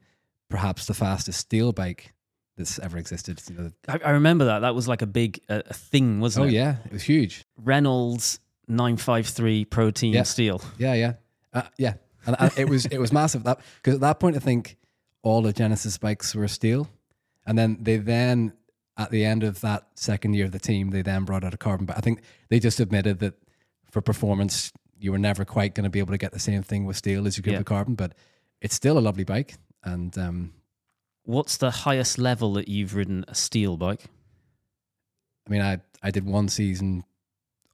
perhaps 0.49 0.85
the 0.85 0.93
fastest 0.93 1.39
steel 1.39 1.71
bike 1.71 2.13
that's 2.57 2.79
ever 2.79 2.97
existed. 2.97 3.41
You 3.49 3.55
know, 3.55 3.71
I, 3.87 3.99
I 4.05 4.09
remember 4.11 4.45
that. 4.45 4.59
That 4.59 4.75
was 4.75 4.87
like 4.87 5.01
a 5.01 5.07
big 5.07 5.39
uh, 5.49 5.61
thing, 5.71 6.19
wasn't 6.19 6.45
oh 6.45 6.47
it? 6.47 6.51
Oh 6.51 6.53
yeah, 6.53 6.75
it 6.85 6.91
was 6.91 7.03
huge. 7.03 7.45
Reynolds 7.57 8.39
953 8.67 9.65
Protein 9.65 10.13
Yeah. 10.13 10.23
Steel. 10.23 10.61
Yeah, 10.77 10.93
yeah, 10.93 11.13
uh, 11.53 11.63
yeah. 11.77 11.93
And, 12.25 12.35
and 12.39 12.51
it 12.57 12.69
was 12.69 12.85
it 12.85 12.99
was 12.99 13.11
massive. 13.11 13.43
That 13.43 13.59
because 13.77 13.95
at 13.95 14.01
that 14.01 14.19
point, 14.19 14.35
I 14.35 14.39
think 14.39 14.77
all 15.23 15.41
the 15.41 15.53
Genesis 15.53 15.97
bikes 15.97 16.35
were 16.35 16.47
steel, 16.47 16.87
and 17.45 17.57
then 17.57 17.77
they 17.81 17.97
then 17.97 18.53
at 18.97 19.09
the 19.09 19.25
end 19.25 19.43
of 19.43 19.61
that 19.61 19.87
second 19.95 20.33
year 20.33 20.45
of 20.45 20.51
the 20.51 20.59
team, 20.59 20.91
they 20.91 21.01
then 21.01 21.25
brought 21.25 21.43
out 21.43 21.53
a 21.53 21.57
carbon. 21.57 21.85
But 21.85 21.97
I 21.97 22.01
think 22.01 22.21
they 22.49 22.59
just 22.59 22.79
admitted 22.79 23.19
that 23.19 23.33
for 23.89 24.01
performance, 24.01 24.71
you 25.01 25.11
were 25.11 25.17
never 25.19 25.43
quite 25.43 25.73
going 25.75 25.83
to 25.83 25.89
be 25.89 25.99
able 25.99 26.11
to 26.11 26.17
get 26.17 26.31
the 26.31 26.39
same 26.39 26.61
thing 26.63 26.85
with 26.85 26.95
steel 26.95 27.25
as 27.27 27.35
you 27.35 27.43
could 27.43 27.53
Yeah. 27.53 27.59
with 27.59 27.67
carbon. 27.67 27.95
But 27.95 28.13
it's 28.61 28.75
still 28.75 28.97
a 28.97 29.01
lovely 29.01 29.23
bike, 29.23 29.55
and 29.83 30.15
um, 30.17 30.53
What's 31.23 31.57
the 31.57 31.71
highest 31.71 32.17
level 32.17 32.53
that 32.53 32.67
you've 32.67 32.95
ridden 32.95 33.25
a 33.27 33.35
steel 33.35 33.77
bike? 33.77 34.05
I 35.47 35.49
mean, 35.49 35.61
I 35.61 35.79
I 36.01 36.11
did 36.11 36.25
one 36.25 36.49
season 36.49 37.03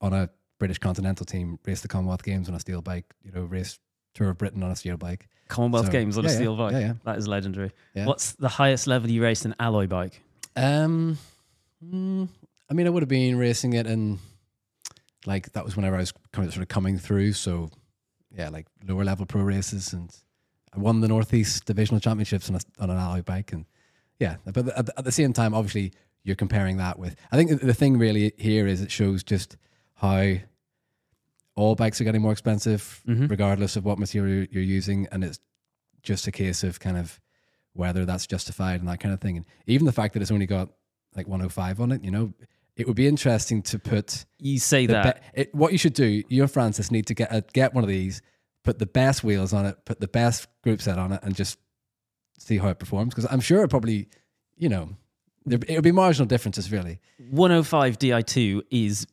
on 0.01 0.13
a 0.13 0.29
British 0.59 0.79
Continental 0.79 1.25
team, 1.25 1.59
raced 1.65 1.81
the 1.81 1.87
Commonwealth 1.87 2.23
Games 2.23 2.49
on 2.49 2.55
a 2.55 2.59
steel 2.59 2.81
bike. 2.81 3.05
You 3.23 3.31
know, 3.31 3.43
raced 3.43 3.79
Tour 4.13 4.29
of 4.29 4.37
Britain 4.37 4.63
on 4.63 4.71
a 4.71 4.75
steel 4.75 4.97
bike. 4.97 5.27
Commonwealth 5.49 5.85
So, 5.87 5.91
Games 5.91 6.17
on 6.17 6.25
a 6.25 6.27
yeah, 6.27 6.31
yeah, 6.33 6.37
steel 6.37 6.55
bike. 6.57 6.71
yeah, 6.73 6.79
yeah. 6.79 6.93
That 7.05 7.17
is 7.17 7.27
legendary. 7.27 7.71
Yeah. 7.93 8.05
What's 8.05 8.33
the 8.33 8.49
highest 8.49 8.87
level 8.87 9.09
you 9.09 9.21
raced 9.23 9.45
an 9.45 9.55
alloy 9.59 9.87
bike? 9.87 10.21
Um, 10.55 11.17
mm, 11.85 12.27
I 12.69 12.73
mean, 12.73 12.87
I 12.87 12.89
would 12.89 13.03
have 13.03 13.09
been 13.09 13.37
racing 13.37 13.73
it 13.73 13.85
in 13.87 14.19
like 15.27 15.51
that 15.51 15.63
was 15.65 15.75
whenever 15.75 15.95
I 15.97 15.99
was 15.99 16.13
kind 16.31 16.47
of 16.47 16.53
sort 16.53 16.61
of 16.63 16.69
coming 16.69 16.97
through. 16.97 17.33
So 17.33 17.69
yeah, 18.31 18.49
like 18.49 18.65
lower 18.87 19.03
level 19.03 19.25
pro 19.25 19.41
races, 19.41 19.93
and 19.93 20.09
I 20.73 20.79
won 20.79 21.01
the 21.01 21.07
Northeast 21.07 21.65
Divisional 21.65 21.99
Championships 21.99 22.49
on, 22.49 22.55
a, 22.55 22.59
on 22.79 22.89
an 22.89 22.97
alloy 22.97 23.21
bike, 23.21 23.51
and 23.53 23.65
yeah. 24.19 24.37
But 24.45 24.67
at, 24.69 24.85
the- 24.85 24.97
at 24.99 25.05
the 25.05 25.11
same 25.11 25.33
time, 25.33 25.53
obviously, 25.53 25.91
you're 26.23 26.35
comparing 26.35 26.77
that 26.77 26.97
with. 26.99 27.15
I 27.31 27.35
think 27.37 27.61
the 27.61 27.73
thing 27.73 27.97
really 27.97 28.33
here 28.37 28.67
is 28.67 28.81
it 28.81 28.91
shows 28.91 29.23
just 29.23 29.57
how 29.95 30.35
all 31.55 31.75
bikes 31.75 31.99
are 31.99 32.03
getting 32.03 32.21
more 32.21 32.31
expensive, 32.31 33.01
Mhm. 33.07 33.29
regardless 33.29 33.75
of 33.75 33.83
what 33.85 33.97
material 33.99 34.45
you're 34.51 34.63
using, 34.63 35.07
and 35.11 35.23
it's 35.23 35.39
just 36.03 36.27
a 36.27 36.31
case 36.31 36.63
of 36.63 36.79
kind 36.79 36.97
of 36.97 37.19
whether 37.73 38.05
that's 38.05 38.27
justified 38.27 38.79
and 38.79 38.87
that 38.89 38.99
kind 38.99 39.13
of 39.13 39.19
thing. 39.21 39.37
And 39.37 39.45
even 39.65 39.85
the 39.85 39.91
fact 39.91 40.13
that 40.13 40.21
it's 40.21 40.31
only 40.31 40.45
got 40.45 40.69
like 41.15 41.27
105 41.27 41.79
on 41.81 41.91
it, 41.91 42.03
you 42.03 42.11
know, 42.11 42.33
it 42.77 42.87
would 42.87 42.95
be 42.95 43.07
interesting 43.07 43.61
to 43.63 43.79
put 43.79 44.25
You 44.39 44.59
say 44.59 44.85
the 44.85 44.93
that. 44.93 45.21
be- 45.35 45.41
it, 45.41 45.55
what 45.55 45.71
you 45.71 45.77
should 45.77 45.93
do. 45.93 46.23
You 46.29 46.43
and 46.43 46.51
Francis 46.51 46.91
need 46.91 47.07
to 47.07 47.13
get 47.13 47.33
a, 47.33 47.43
get 47.53 47.73
one 47.73 47.83
of 47.83 47.89
these, 47.89 48.21
put 48.63 48.79
the 48.79 48.85
best 48.85 49.23
wheels 49.23 49.51
on 49.51 49.65
it, 49.65 49.77
put 49.85 49.99
the 49.99 50.07
best 50.07 50.47
group 50.63 50.81
set 50.81 50.97
on 50.99 51.11
it, 51.11 51.19
and 51.23 51.35
just 51.35 51.57
see 52.37 52.57
how 52.57 52.69
it 52.69 52.79
performs. 52.79 53.13
Because 53.13 53.27
I'm 53.31 53.39
sure 53.39 53.63
it 53.63 53.69
probably, 53.69 54.09
you 54.55 54.69
know, 54.69 54.95
it 55.49 55.75
would 55.75 55.83
be 55.83 55.91
marginal 55.91 56.27
differences 56.27 56.71
really. 56.71 56.99
105 57.31 57.97
Di2 57.97 58.61
is 58.69 59.07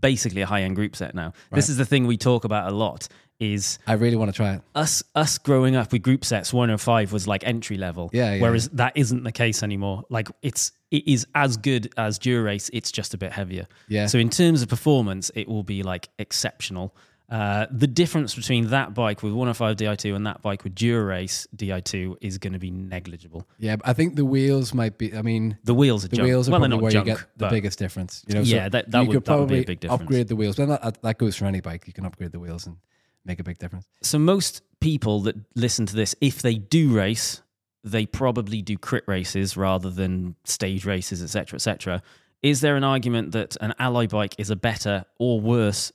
basically 0.00 0.42
a 0.42 0.46
high-end 0.46 0.76
group 0.76 0.94
set 0.94 1.14
now. 1.14 1.32
This 1.52 1.68
is 1.68 1.76
the 1.76 1.84
thing 1.84 2.06
we 2.06 2.16
talk 2.16 2.44
about 2.44 2.70
a 2.70 2.74
lot 2.74 3.08
is 3.40 3.78
I 3.86 3.94
really 3.94 4.16
want 4.16 4.30
to 4.30 4.36
try 4.36 4.54
it. 4.54 4.62
us 4.74 5.02
us 5.14 5.38
growing 5.38 5.74
up 5.74 5.90
with 5.92 6.02
group 6.02 6.24
sets 6.24 6.52
105 6.52 7.12
was 7.12 7.26
like 7.26 7.42
entry 7.46 7.76
level 7.78 8.10
Yeah, 8.12 8.34
yeah. 8.34 8.42
whereas 8.42 8.68
that 8.70 8.92
isn't 8.96 9.24
the 9.24 9.32
case 9.32 9.62
anymore 9.62 10.04
like 10.10 10.28
it's 10.42 10.72
it 10.90 11.08
is 11.08 11.26
as 11.34 11.56
good 11.56 11.92
as 11.96 12.18
Dura-Ace 12.18 12.70
it's 12.72 12.92
just 12.92 13.14
a 13.14 13.18
bit 13.18 13.32
heavier 13.32 13.66
Yeah. 13.88 14.06
so 14.06 14.18
in 14.18 14.28
terms 14.30 14.62
of 14.62 14.68
performance 14.68 15.30
it 15.34 15.48
will 15.48 15.62
be 15.64 15.82
like 15.82 16.08
exceptional 16.18 16.94
uh, 17.30 17.64
the 17.70 17.86
difference 17.86 18.34
between 18.34 18.70
that 18.70 18.92
bike 18.92 19.22
with 19.22 19.32
105 19.32 19.76
Di2 19.76 20.16
and 20.16 20.26
that 20.26 20.42
bike 20.42 20.64
with 20.64 20.74
Dura-Ace 20.74 21.46
Di2 21.54 22.16
is 22.20 22.38
going 22.38 22.54
to 22.54 22.58
be 22.58 22.72
negligible. 22.72 23.46
Yeah, 23.60 23.76
I 23.84 23.92
think 23.92 24.16
the 24.16 24.24
wheels 24.24 24.74
might 24.74 24.98
be. 24.98 25.14
I 25.16 25.22
mean, 25.22 25.56
The 25.62 25.72
wheels 25.72 26.04
are 26.04 26.08
the 26.08 26.16
junk. 26.16 26.26
wheels 26.26 26.48
are 26.48 26.50
well, 26.50 26.58
probably 26.62 26.76
not 26.76 26.82
where 26.82 26.90
junk, 26.90 27.06
you 27.06 27.14
get 27.14 27.26
the 27.36 27.48
biggest 27.48 27.78
difference. 27.78 28.24
You 28.26 28.34
know, 28.34 28.40
Yeah, 28.40 28.64
so 28.64 28.70
that- 28.70 28.90
that 28.90 29.06
would- 29.06 29.14
could 29.14 29.24
that 29.26 29.38
would 29.38 29.48
be 29.48 29.60
a 29.60 29.64
big 29.64 29.78
difference. 29.78 30.02
upgrade 30.02 30.26
the 30.26 30.34
wheels. 30.34 30.56
But 30.56 30.82
that, 30.82 31.02
that 31.02 31.18
goes 31.18 31.36
for 31.36 31.44
any 31.44 31.60
bike. 31.60 31.84
You 31.86 31.92
can 31.92 32.04
upgrade 32.04 32.32
the 32.32 32.40
wheels 32.40 32.66
and 32.66 32.78
make 33.24 33.40
a 33.40 33.44
big 33.44 33.58
difference. 33.58 33.86
So 34.02 34.18
most 34.18 34.62
people 34.80 35.20
that 35.22 35.36
listen 35.54 35.86
to 35.86 35.94
this, 35.94 36.14
if 36.20 36.42
they 36.42 36.54
do 36.54 36.92
race, 36.92 37.42
they 37.84 38.06
probably 38.06 38.62
do 38.62 38.76
crit 38.76 39.04
races 39.06 39.56
rather 39.56 39.90
than 39.90 40.36
stage 40.44 40.84
races, 40.84 41.22
etc., 41.22 41.56
etc. 41.56 42.02
Is 42.42 42.60
there 42.60 42.76
an 42.76 42.84
argument 42.84 43.32
that 43.32 43.56
an 43.60 43.74
alloy 43.78 44.06
bike 44.06 44.34
is 44.38 44.50
a 44.50 44.56
better 44.56 45.04
or 45.18 45.40
worse 45.40 45.92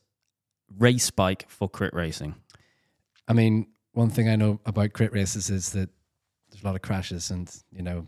race 0.78 1.12
bike 1.12 1.46
for 1.50 1.70
crit 1.70 1.94
racing? 1.94 2.36
I 3.28 3.34
mean, 3.34 3.68
one 3.94 4.10
thing 4.10 4.30
I 4.30 4.36
know 4.36 4.60
about 4.66 4.94
crit 4.94 5.14
races 5.14 5.50
is 5.50 5.72
that 5.72 5.90
there's 6.50 6.64
a 6.64 6.66
lot 6.66 6.76
of 6.76 6.82
crashes, 6.82 7.32
and 7.32 7.52
you 7.72 7.82
know, 7.82 8.06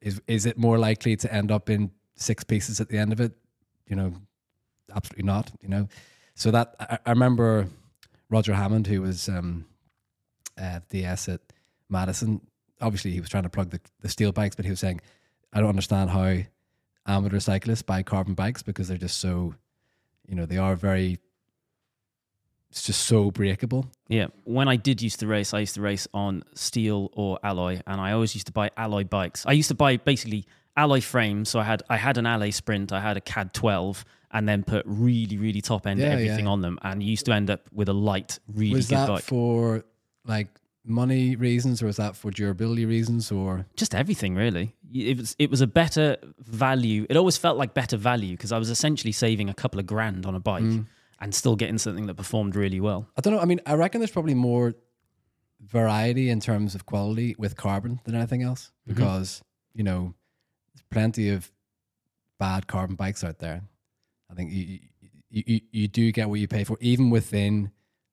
is 0.00 0.20
is 0.26 0.46
it 0.46 0.58
more 0.58 0.78
likely 0.78 1.16
to 1.16 1.32
end 1.32 1.50
up 1.50 1.70
in 1.70 1.90
six 2.16 2.44
pieces 2.44 2.80
at 2.80 2.88
the 2.88 2.98
end 2.98 3.12
of 3.12 3.20
it? 3.20 3.32
You 3.86 3.96
know, 3.96 4.12
absolutely 4.94 5.24
not. 5.24 5.50
You 5.62 5.68
know, 5.68 5.88
so 6.34 6.50
that 6.50 6.74
I, 6.78 6.98
I 7.06 7.10
remember 7.10 7.68
Roger 8.30 8.54
Hammond, 8.54 8.86
who 8.86 9.02
was 9.02 9.28
um, 9.28 9.66
the 10.56 11.04
S 11.04 11.28
at 11.28 11.40
Madison. 11.88 12.40
Obviously, 12.80 13.10
he 13.10 13.20
was 13.20 13.28
trying 13.28 13.42
to 13.42 13.50
plug 13.50 13.70
the, 13.70 13.80
the 14.00 14.08
steel 14.08 14.32
bikes, 14.32 14.56
but 14.56 14.64
he 14.64 14.70
was 14.70 14.80
saying, 14.80 15.00
"I 15.52 15.60
don't 15.60 15.68
understand 15.68 16.10
how 16.10 16.38
amateur 17.06 17.40
cyclists 17.40 17.82
buy 17.82 18.02
carbon 18.02 18.34
bikes 18.34 18.62
because 18.62 18.88
they're 18.88 18.96
just 18.96 19.18
so, 19.18 19.54
you 20.26 20.34
know, 20.34 20.46
they 20.46 20.58
are 20.58 20.76
very." 20.76 21.18
It's 22.70 22.84
just 22.84 23.04
so 23.06 23.32
breakable. 23.32 23.86
Yeah, 24.06 24.28
when 24.44 24.68
I 24.68 24.76
did 24.76 25.02
used 25.02 25.18
to 25.20 25.26
race, 25.26 25.52
I 25.52 25.58
used 25.58 25.74
to 25.74 25.80
race 25.80 26.06
on 26.14 26.44
steel 26.54 27.10
or 27.14 27.40
alloy, 27.42 27.80
and 27.84 28.00
I 28.00 28.12
always 28.12 28.32
used 28.36 28.46
to 28.46 28.52
buy 28.52 28.70
alloy 28.76 29.02
bikes. 29.02 29.44
I 29.44 29.52
used 29.52 29.68
to 29.70 29.74
buy 29.74 29.96
basically 29.96 30.46
alloy 30.76 31.00
frame. 31.00 31.44
So 31.44 31.60
I 31.60 31.64
had 31.64 31.82
I 31.88 31.96
had 31.96 32.18
an 32.18 32.26
alloy 32.26 32.50
Sprint, 32.50 32.92
I 32.92 33.00
had 33.00 33.16
a 33.16 33.20
CAD 33.20 33.52
12, 33.54 34.04
and 34.32 34.48
then 34.48 34.62
put 34.62 34.84
really 34.86 35.38
really 35.38 35.60
top 35.60 35.86
end 35.86 36.00
Yeah, 36.00 36.08
everything 36.08 36.46
yeah. 36.46 36.50
on 36.50 36.60
them, 36.60 36.78
and 36.82 37.02
you 37.02 37.10
used 37.10 37.26
to 37.26 37.32
end 37.32 37.50
up 37.50 37.62
with 37.72 37.88
a 37.88 37.92
light, 37.92 38.38
really 38.52 38.70
good 38.70 38.72
bike. 38.72 38.76
was 38.76 38.88
good 38.88 38.96
that 38.96 39.08
bike. 39.08 39.22
for 39.24 39.84
like 40.26 40.48
money 40.84 41.36
reasons, 41.36 41.82
or 41.82 41.86
was 41.86 41.96
that 41.96 42.16
for 42.16 42.30
durability 42.30 42.84
reasons, 42.84 43.30
or 43.30 43.66
just 43.76 43.94
everything 43.94 44.34
really. 44.34 44.74
It 44.92 45.18
was 45.18 45.36
it 45.38 45.50
was 45.50 45.60
a 45.60 45.66
better 45.66 46.16
value. 46.38 47.06
It 47.08 47.16
always 47.16 47.36
felt 47.36 47.56
like 47.56 47.74
better 47.74 47.96
value 47.96 48.36
because 48.36 48.52
I 48.52 48.58
was 48.58 48.70
essentially 48.70 49.12
saving 49.12 49.48
a 49.48 49.54
couple 49.54 49.78
of 49.78 49.86
grand 49.86 50.26
on 50.26 50.34
a 50.34 50.40
bike 50.40 50.62
hmm. 50.62 50.80
and 51.20 51.34
still 51.34 51.56
getting 51.56 51.78
something 51.78 52.06
that 52.06 52.14
performed 52.14 52.56
really 52.56 52.80
well. 52.80 53.08
I 53.16 53.20
don't 53.20 53.34
know. 53.34 53.40
I 53.40 53.44
mean, 53.44 53.60
I 53.66 53.74
reckon 53.74 54.00
there's 54.00 54.10
probably 54.10 54.34
more 54.34 54.74
variety 55.64 56.30
in 56.30 56.40
terms 56.40 56.74
of 56.74 56.86
quality 56.86 57.36
with 57.38 57.56
carbon 57.56 58.00
than 58.04 58.14
anything 58.14 58.42
else 58.42 58.72
mm-hmm. 58.82 58.94
because 58.94 59.42
you 59.74 59.84
know 59.84 60.14
plenty 60.90 61.30
of 61.30 61.50
bad 62.38 62.66
carbon 62.66 62.96
bikes 62.96 63.24
out 63.24 63.38
there. 63.38 63.62
I 64.30 64.34
think 64.34 64.52
you 64.52 64.78
you, 65.30 65.42
you 65.46 65.60
you 65.70 65.88
do 65.88 66.10
get 66.12 66.28
what 66.28 66.40
you 66.40 66.48
pay 66.48 66.64
for, 66.64 66.76
even 66.80 67.10
within 67.10 67.70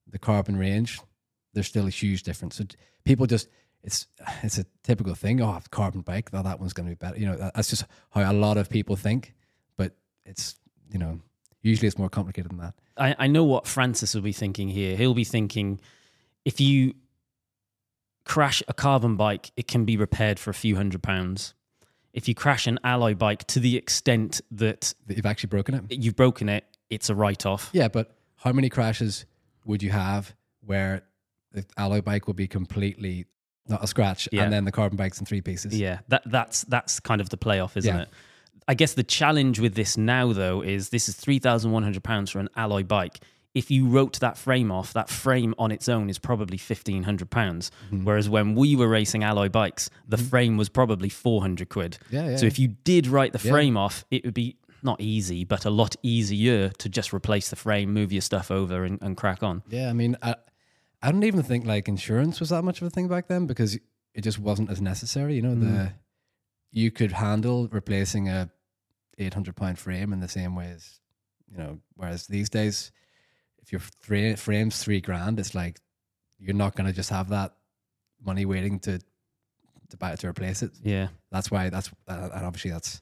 the 0.07 0.19
carbon 0.19 0.57
range. 0.57 0.99
There's 1.53 1.67
still 1.67 1.87
a 1.87 1.91
huge 1.91 2.23
difference. 2.23 2.55
So 2.55 2.65
people 3.03 3.25
just 3.25 3.47
it's 3.83 4.07
it's 4.43 4.57
a 4.57 4.65
typical 4.83 5.15
thing. 5.15 5.41
Oh, 5.41 5.59
carbon 5.71 6.01
bike, 6.01 6.29
oh, 6.33 6.43
that 6.43 6.59
one's 6.59 6.73
going 6.73 6.87
to 6.87 6.91
be 6.91 6.95
better. 6.95 7.17
You 7.17 7.27
know, 7.27 7.51
that's 7.55 7.69
just 7.69 7.85
how 8.11 8.31
a 8.31 8.33
lot 8.33 8.57
of 8.57 8.69
people 8.69 8.95
think. 8.95 9.33
But 9.77 9.95
it's 10.25 10.55
you 10.91 10.99
know 10.99 11.19
usually 11.61 11.87
it's 11.87 11.97
more 11.97 12.09
complicated 12.09 12.51
than 12.51 12.59
that. 12.59 12.73
I, 12.97 13.15
I 13.19 13.27
know 13.27 13.43
what 13.43 13.67
Francis 13.67 14.13
will 14.13 14.21
be 14.21 14.33
thinking 14.33 14.69
here. 14.69 14.95
He'll 14.95 15.13
be 15.13 15.23
thinking 15.23 15.79
if 16.45 16.59
you 16.59 16.95
crash 18.23 18.61
a 18.67 18.73
carbon 18.73 19.15
bike, 19.15 19.51
it 19.55 19.67
can 19.67 19.85
be 19.85 19.97
repaired 19.97 20.39
for 20.39 20.49
a 20.49 20.53
few 20.53 20.75
hundred 20.75 21.01
pounds. 21.01 21.53
If 22.17 22.27
you 22.27 22.33
crash 22.33 22.65
an 22.65 22.79
alloy 22.83 23.13
bike 23.13 23.45
to 23.47 23.59
the 23.59 23.77
extent 23.77 24.41
that 24.49 24.95
That 25.05 25.17
you've 25.17 25.25
actually 25.27 25.49
broken 25.49 25.75
it. 25.75 25.83
you've 25.91 26.15
broken 26.15 26.49
it, 26.49 26.65
it's 26.89 27.11
a 27.11 27.15
write 27.15 27.45
off. 27.45 27.69
Yeah, 27.73 27.89
but 27.89 28.17
how 28.37 28.51
many 28.53 28.69
crashes 28.69 29.25
would 29.65 29.83
you 29.83 29.91
have 29.91 30.33
where 30.65 31.03
the 31.51 31.63
alloy 31.77 32.01
bike 32.01 32.25
would 32.25 32.35
be 32.35 32.47
completely 32.47 33.25
not 33.67 33.83
a 33.83 33.87
scratch, 33.87 34.27
Yeah. 34.31 34.43
and 34.43 34.51
then 34.51 34.65
the 34.65 34.71
carbon 34.71 34.97
bike's 34.97 35.19
in 35.19 35.27
three 35.27 35.41
pieces? 35.41 35.79
Yeah, 35.79 35.99
that 36.07 36.23
that's 36.25 36.61
that's 36.63 36.99
kind 36.99 37.21
of 37.21 37.29
the 37.29 37.37
playoff, 37.37 37.77
isn't 37.77 37.95
Yeah. 37.95 38.01
it? 38.03 38.09
I 38.67 38.73
guess 38.73 38.95
the 38.95 39.03
challenge 39.03 39.59
with 39.59 39.75
this 39.75 39.95
now 39.95 40.33
though 40.33 40.61
is 40.61 40.89
this 40.89 41.07
is 41.07 41.15
three 41.15 41.37
thousand 41.37 41.71
one 41.71 41.83
hundred 41.83 42.03
pounds 42.03 42.31
for 42.31 42.39
an 42.39 42.49
alloy 42.55 42.81
bike. 42.83 43.19
If 43.57 43.71
you 43.71 43.87
wrote 43.87 44.19
that 44.19 44.37
frame 44.37 44.71
off, 44.71 44.93
that 44.93 45.09
frame 45.09 45.53
on 45.57 45.71
its 45.71 45.89
own 45.89 46.09
is 46.09 46.19
probably 46.19 46.57
fifteen 46.57 47.03
hundred 47.03 47.29
pounds. 47.29 47.71
Mm-hmm. 47.91 48.05
Whereas 48.05 48.29
when 48.29 48.53
we 48.55 48.75
were 48.75 48.87
racing 48.87 49.23
alloy 49.23 49.49
bikes, 49.49 49.89
the 50.07 50.17
frame 50.17 50.57
was 50.57 50.69
probably 50.69 51.09
four 51.09 51.41
hundred 51.41 51.69
quid. 51.69 51.97
Yeah, 52.11 52.29
yeah, 52.29 52.35
So 52.37 52.45
if 52.45 52.57
you 52.59 52.67
did 52.83 53.07
write 53.07 53.33
the 53.33 53.41
Yeah. 53.45 53.51
frame 53.51 53.77
off, 53.77 54.05
it 54.11 54.23
would 54.25 54.33
be 54.33 54.57
not 54.83 55.01
easy, 55.01 55.43
but 55.43 55.65
a 55.65 55.69
lot 55.71 55.95
easier 56.03 56.69
to 56.69 56.87
just 56.87 57.11
replace 57.13 57.49
the 57.49 57.55
frame, 57.55 57.91
move 57.93 58.11
your 58.13 58.21
stuff 58.21 58.51
over, 58.51 58.83
and, 58.85 58.99
and 59.01 59.17
crack 59.17 59.41
on. 59.41 59.63
Yeah, 59.69 59.89
I 59.89 59.93
mean, 59.93 60.15
I, 60.21 60.35
I 61.01 61.11
don't 61.11 61.23
even 61.23 61.41
think 61.43 61.65
like 61.65 61.87
insurance 61.87 62.39
was 62.39 62.49
that 62.49 62.63
much 62.63 62.79
of 62.81 62.87
a 62.87 62.89
thing 62.91 63.07
back 63.07 63.27
then 63.27 63.47
because 63.47 63.75
it 64.13 64.21
just 64.21 64.37
wasn't 64.39 64.69
as 64.69 64.79
necessary. 64.79 65.35
You 65.35 65.41
know, 65.41 65.55
Mm. 65.55 65.61
the 65.61 65.93
you 66.71 66.91
could 66.91 67.13
handle 67.13 67.67
replacing 67.71 68.29
a 68.29 68.49
eight 69.17 69.33
hundred 69.33 69.55
pound 69.55 69.79
frame 69.79 70.13
in 70.13 70.19
the 70.19 70.27
same 70.27 70.55
way 70.55 70.69
as 70.75 70.99
you 71.51 71.57
know. 71.57 71.79
Whereas 71.95 72.27
these 72.27 72.49
days, 72.49 72.91
if 73.67 73.71
your 73.73 73.81
fra- 73.81 74.37
frame's 74.37 74.81
three 74.81 75.01
grand, 75.01 75.39
it's 75.39 75.53
like 75.53 75.79
you're 76.39 76.55
not 76.55 76.75
going 76.75 76.87
to 76.87 76.93
just 76.93 77.09
have 77.09 77.29
that 77.29 77.53
money 78.25 78.45
waiting 78.45 78.79
to 78.79 78.99
to 79.89 79.97
buy 79.97 80.11
it 80.11 80.19
to 80.19 80.27
replace 80.27 80.63
it. 80.63 80.71
Yeah. 80.81 81.07
That's 81.31 81.51
why 81.51 81.69
that's 81.69 81.89
uh, 82.07 82.29
and 82.33 82.45
obviously 82.45 82.71
that's 82.71 83.01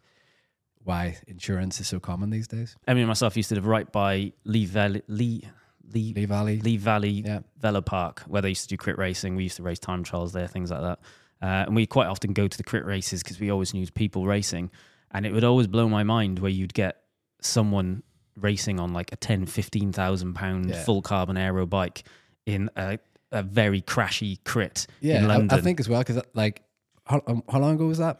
why 0.83 1.17
insurance 1.27 1.79
is 1.79 1.87
so 1.87 1.99
common 1.99 2.29
these 2.29 2.47
days. 2.47 2.75
Emily 2.87 3.01
and 3.03 3.07
myself 3.07 3.35
used 3.37 3.49
to 3.49 3.55
live 3.55 3.65
right 3.65 3.91
by 3.91 4.33
Lee 4.43 4.65
Valley, 4.65 5.01
Lee, 5.07 5.47
Lee, 5.91 6.13
Lee 6.15 6.25
Valley, 6.25 6.59
Lee 6.61 6.77
Valley 6.77 7.23
Yeah. 7.25 7.39
Velo 7.59 7.81
Park, 7.81 8.21
where 8.27 8.41
they 8.41 8.49
used 8.49 8.63
to 8.63 8.67
do 8.69 8.77
crit 8.77 8.97
racing. 8.97 9.35
We 9.35 9.43
used 9.43 9.57
to 9.57 9.63
race 9.63 9.79
time 9.79 10.03
trials 10.03 10.33
there, 10.33 10.47
things 10.47 10.69
like 10.71 10.81
that. 10.81 10.99
Uh, 11.41 11.65
and 11.67 11.75
we 11.75 11.85
quite 11.85 12.07
often 12.07 12.33
go 12.33 12.47
to 12.47 12.57
the 12.57 12.63
crit 12.63 12.85
races 12.85 13.21
because 13.23 13.39
we 13.39 13.49
always 13.51 13.73
knew 13.73 13.85
people 13.91 14.25
racing. 14.25 14.71
And 15.11 15.25
it 15.25 15.33
would 15.33 15.43
always 15.43 15.67
blow 15.67 15.87
my 15.89 16.03
mind 16.03 16.39
where 16.39 16.51
you'd 16.51 16.73
get 16.73 17.01
someone 17.41 18.03
racing 18.37 18.79
on 18.79 18.93
like 18.93 19.11
a 19.11 19.15
10, 19.15 19.45
15,000 19.45 20.33
pound 20.33 20.69
Yeah. 20.69 20.83
full 20.83 21.01
carbon 21.01 21.37
aero 21.37 21.65
bike 21.65 22.03
in 22.45 22.69
a, 22.75 22.99
a 23.31 23.43
very 23.43 23.81
crashy 23.81 24.37
crit 24.43 24.87
yeah, 25.01 25.23
in 25.23 25.51
I, 25.51 25.55
I 25.55 25.61
think 25.61 25.79
as 25.79 25.87
well 25.89 26.01
because 26.01 26.21
like 26.33 26.61
how 27.05 27.21
um, 27.27 27.43
how 27.49 27.59
long 27.59 27.75
ago 27.75 27.85
was 27.87 27.97
that? 27.99 28.19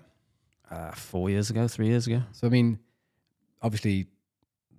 uh, 0.72 0.92
four 0.92 1.30
years 1.30 1.50
ago, 1.50 1.68
three 1.68 1.88
years 1.88 2.08
ago. 2.08 2.24
So 2.32 2.48
I 2.48 2.50
mean, 2.50 2.80
obviously, 3.62 4.08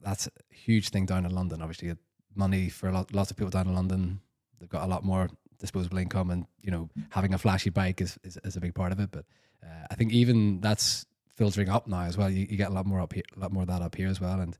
that's 0.03 0.27
a 0.27 0.31
huge 0.55 0.89
thing 0.91 1.07
down 1.07 1.25
in 1.25 1.33
London. 1.35 1.63
Obviously, 1.63 1.95
money 2.35 2.69
for 2.69 2.89
a 2.89 2.93
lot, 2.93 3.15
lots 3.15 3.31
of 3.31 3.37
people 3.37 3.51
down 3.51 3.69
in 3.69 3.75
London. 3.75 4.21
They've 4.59 4.69
got 4.69 4.85
a 4.85 4.87
lot 4.87 5.05
more 5.05 5.29
disposable 5.59 5.99
income, 5.99 6.31
and 6.31 6.47
you 6.61 6.71
know, 6.71 6.89
having 7.11 7.35
a 7.35 7.39
flashy 7.39 7.71
bike 7.71 8.01
is 8.01 8.19
is, 8.25 8.39
is 8.45 8.57
a 8.57 8.61
big 8.61 8.75
part 8.75 8.93
of 8.93 9.01
it. 9.01 9.11
But 9.11 9.25
uh, 9.63 9.87
I 9.91 9.95
think 9.95 10.13
even 10.13 10.61
that's 10.61 11.07
filtering 11.37 11.69
up 11.69 11.87
now 11.87 12.03
as 12.03 12.17
well. 12.17 12.31
You, 12.31 12.47
you 12.51 12.57
get 12.57 12.71
a 12.71 12.75
lot 12.75 12.87
more 12.87 13.01
up 13.01 13.13
here, 13.13 13.23
a 13.37 13.41
lot 13.41 13.53
more 13.53 13.63
of 13.63 13.69
that 13.69 13.83
up 13.83 13.95
here 13.95 14.09
as 14.09 14.21
well. 14.21 14.41
And 14.41 14.57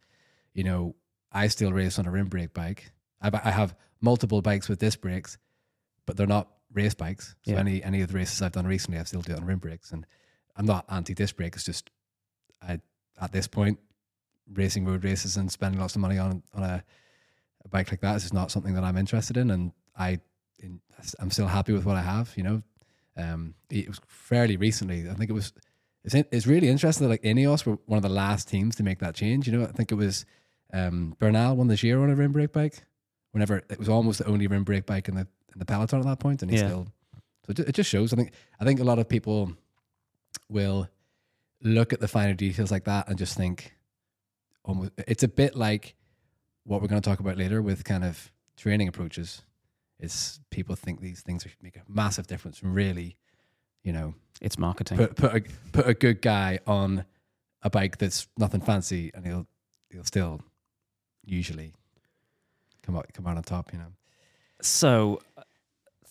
you 0.57 0.65
know, 0.65 0.95
I 1.31 1.49
still 1.49 1.71
race 1.73 1.99
on 1.99 2.07
a 2.07 2.11
rim 2.11 2.29
brake 2.29 2.55
bike. 2.55 2.91
I, 3.21 3.31
I 3.45 3.51
have 3.51 3.77
multiple 4.01 4.41
bikes 4.41 4.69
with 4.69 4.79
disc 4.79 5.01
brakes, 5.03 5.37
but 6.07 6.17
they're 6.17 6.27
not 6.27 6.49
race 6.73 6.95
bikes. 6.95 7.35
So 7.47 7.53
Yeah. 7.53 7.61
any 7.61 7.83
any 7.85 8.01
of 8.01 8.09
the 8.09 8.15
races 8.15 8.41
I've 8.41 8.53
done 8.53 8.67
recently, 8.67 8.99
I 8.99 9.03
still 9.05 9.21
do 9.21 9.33
it 9.33 9.39
on 9.39 9.45
rim 9.45 9.59
brakes, 9.59 9.93
and 9.93 10.07
I'm 10.57 10.65
not 10.67 10.87
anti 10.89 11.15
disc 11.15 11.37
brake. 11.37 11.55
It's 11.55 11.65
just 11.65 11.91
I 12.63 12.81
at 13.21 13.33
this 13.33 13.47
point 13.47 13.79
racing 14.53 14.87
road 14.87 15.05
races 15.05 15.37
and 15.37 15.53
spending 15.53 15.79
lots 15.81 15.95
of 15.95 16.01
money 16.01 16.19
on 16.19 16.43
on 16.55 16.63
a, 16.63 16.83
a 17.65 17.69
bike 17.69 17.91
like 17.91 18.01
that 18.01 18.17
is 18.17 18.23
just 18.23 18.35
not 18.35 18.51
something 18.51 18.75
that 18.75 18.85
I'm 18.85 18.97
interested 18.97 19.37
in, 19.37 19.51
and 19.51 19.73
I 19.97 20.21
in, 20.59 20.81
I'm 21.21 21.31
still 21.31 21.49
happy 21.49 21.73
with 21.75 21.85
what 21.85 21.97
I 21.97 22.03
have. 22.03 22.33
You 22.35 22.45
know, 22.45 22.63
um, 23.19 23.55
it 23.69 23.89
was 23.89 24.01
fairly 24.07 24.57
recently. 24.57 25.11
I 25.11 25.15
think 25.15 25.29
it 25.29 25.35
was. 25.35 25.53
It's 26.05 26.15
in, 26.15 26.25
it's 26.31 26.47
really 26.47 26.69
interesting 26.69 27.05
that 27.07 27.11
like 27.11 27.23
Ineos 27.23 27.67
were 27.67 27.79
one 27.87 27.97
of 27.99 28.03
the 28.05 28.09
last 28.09 28.49
teams 28.49 28.77
to 28.77 28.85
make 28.85 29.01
that 29.01 29.15
change. 29.17 29.49
You 29.49 29.59
know, 29.59 29.65
I 29.65 29.73
think 29.73 29.91
it 29.91 29.97
was 29.97 30.25
um, 30.79 31.15
Bernal 31.19 31.57
won 31.57 31.69
the 31.69 31.77
Giro 31.77 32.03
on 32.03 32.11
a 32.11 32.15
rim 32.15 32.33
brake 32.33 32.53
bike. 32.53 32.83
Whenever 33.33 33.59
it 33.69 33.79
was 33.79 33.89
almost 33.89 34.19
the 34.21 34.27
only 34.27 34.47
rim 34.47 34.65
brake 34.65 34.87
bike 34.87 35.09
in 35.09 35.15
the 35.15 35.27
in 35.53 35.59
the 35.59 35.65
peloton 35.65 36.01
at 36.01 36.07
that 36.07 36.19
point, 36.21 36.43
and 36.43 36.51
he 36.51 36.57
Yeah. 36.57 36.67
still. 36.69 36.87
So 37.47 37.63
it, 37.63 37.73
just 37.75 37.89
shows. 37.91 38.13
I 38.13 38.17
think 38.17 38.33
I 38.61 38.65
think 38.65 38.81
a 38.81 38.85
lot 38.85 38.99
of 38.99 39.09
people 39.09 39.53
will 40.49 40.89
look 41.63 41.93
at 41.93 42.01
the 42.01 42.09
finer 42.09 42.35
details 42.35 42.71
like 42.71 42.85
that 42.85 43.09
and 43.09 43.19
just 43.19 43.37
think 43.37 43.75
almost 44.65 44.91
it's 45.07 45.23
a 45.23 45.29
bit 45.29 45.55
like 45.57 45.95
what 46.65 46.81
we're 46.83 46.89
going 46.89 47.01
to 47.01 47.09
talk 47.09 47.21
about 47.21 47.37
later 47.37 47.63
with 47.63 47.85
kind 47.85 48.05
of 48.05 48.31
training 48.57 48.89
approaches 48.89 49.43
is 50.01 50.41
people 50.51 50.75
think 50.77 51.01
these 51.01 51.23
things 51.23 51.47
make 51.63 51.77
a 51.77 51.83
massive 51.89 52.27
difference 52.27 52.61
and 52.63 52.75
really 52.75 53.17
you 53.83 53.93
know 53.93 54.15
It's 54.41 54.59
marketing. 54.59 54.99
put 54.99 55.17
put 55.17 55.35
a, 55.35 55.43
put 55.73 55.87
a 55.89 55.95
good 55.95 56.21
guy 56.21 56.59
on 56.67 57.05
a 57.63 57.71
bike 57.71 57.99
that's 57.99 58.27
nothing 58.37 58.61
fancy 58.61 59.11
and 59.15 59.25
he'll 59.27 59.47
he'll 59.91 60.05
still 60.05 60.41
usually 61.27 61.73
come 62.83 62.97
out 62.97 63.07
come 63.13 63.27
out 63.27 63.37
on 63.37 63.43
top 63.43 63.73
you 63.73 63.79
know 63.79 63.93
So, 64.63 65.21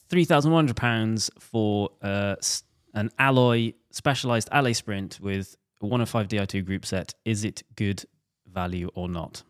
three 0.10 0.26
thousand 0.26 0.52
one 0.52 0.66
hundred 0.66 0.76
pounds 0.78 1.32
for 1.40 1.90
uh, 2.02 2.36
an 2.94 3.10
alloy 3.18 3.74
specialized 3.92 4.50
alloy 4.52 4.74
sprint 4.74 5.20
with 5.20 5.56
a 5.82 6.06
five 6.06 6.28
Di 6.28 6.46
two 6.46 6.62
group 6.62 6.86
set. 6.86 7.14
Is 7.26 7.44
it 7.44 7.64
good 7.76 8.04
value 8.52 8.90
or 8.96 9.08
not? 9.10 9.44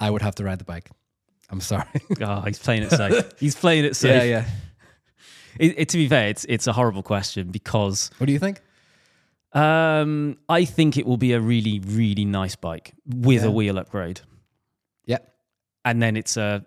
I 0.00 0.10
would 0.10 0.22
have 0.22 0.34
to 0.36 0.44
ride 0.44 0.58
the 0.58 0.64
bike 0.64 0.90
I'm 1.50 1.60
sorry 1.60 1.84
Oh, 2.20 2.40
he's 2.46 2.58
playing 2.58 2.82
it 2.84 2.90
safe. 2.90 3.24
he's 3.38 3.54
playing 3.54 3.84
it 3.84 3.96
safe. 4.04 4.22
yeah 4.22 4.24
yeah 4.24 4.44
It, 5.58 5.78
it- 5.78 5.88
to 5.90 5.96
be 5.98 6.08
fair, 6.08 6.28
it's 6.28 6.44
it's 6.48 6.66
a 6.66 6.72
horrible 6.72 7.02
question 7.02 7.50
because 7.50 8.10
what 8.18 8.26
do 8.26 8.32
you 8.32 8.38
think 8.38 8.60
um, 9.52 10.36
I 10.48 10.64
think 10.64 10.96
it 10.96 11.06
will 11.06 11.16
be 11.16 11.32
a 11.32 11.40
really 11.40 11.80
really 11.80 12.24
nice 12.24 12.56
bike 12.56 12.92
with 13.06 13.42
Yeah. 13.42 13.48
a 13.48 13.50
wheel 13.52 13.78
upgrade, 13.78 14.20
and 15.84 16.02
then 16.02 16.16
it's 16.16 16.36
a 16.36 16.64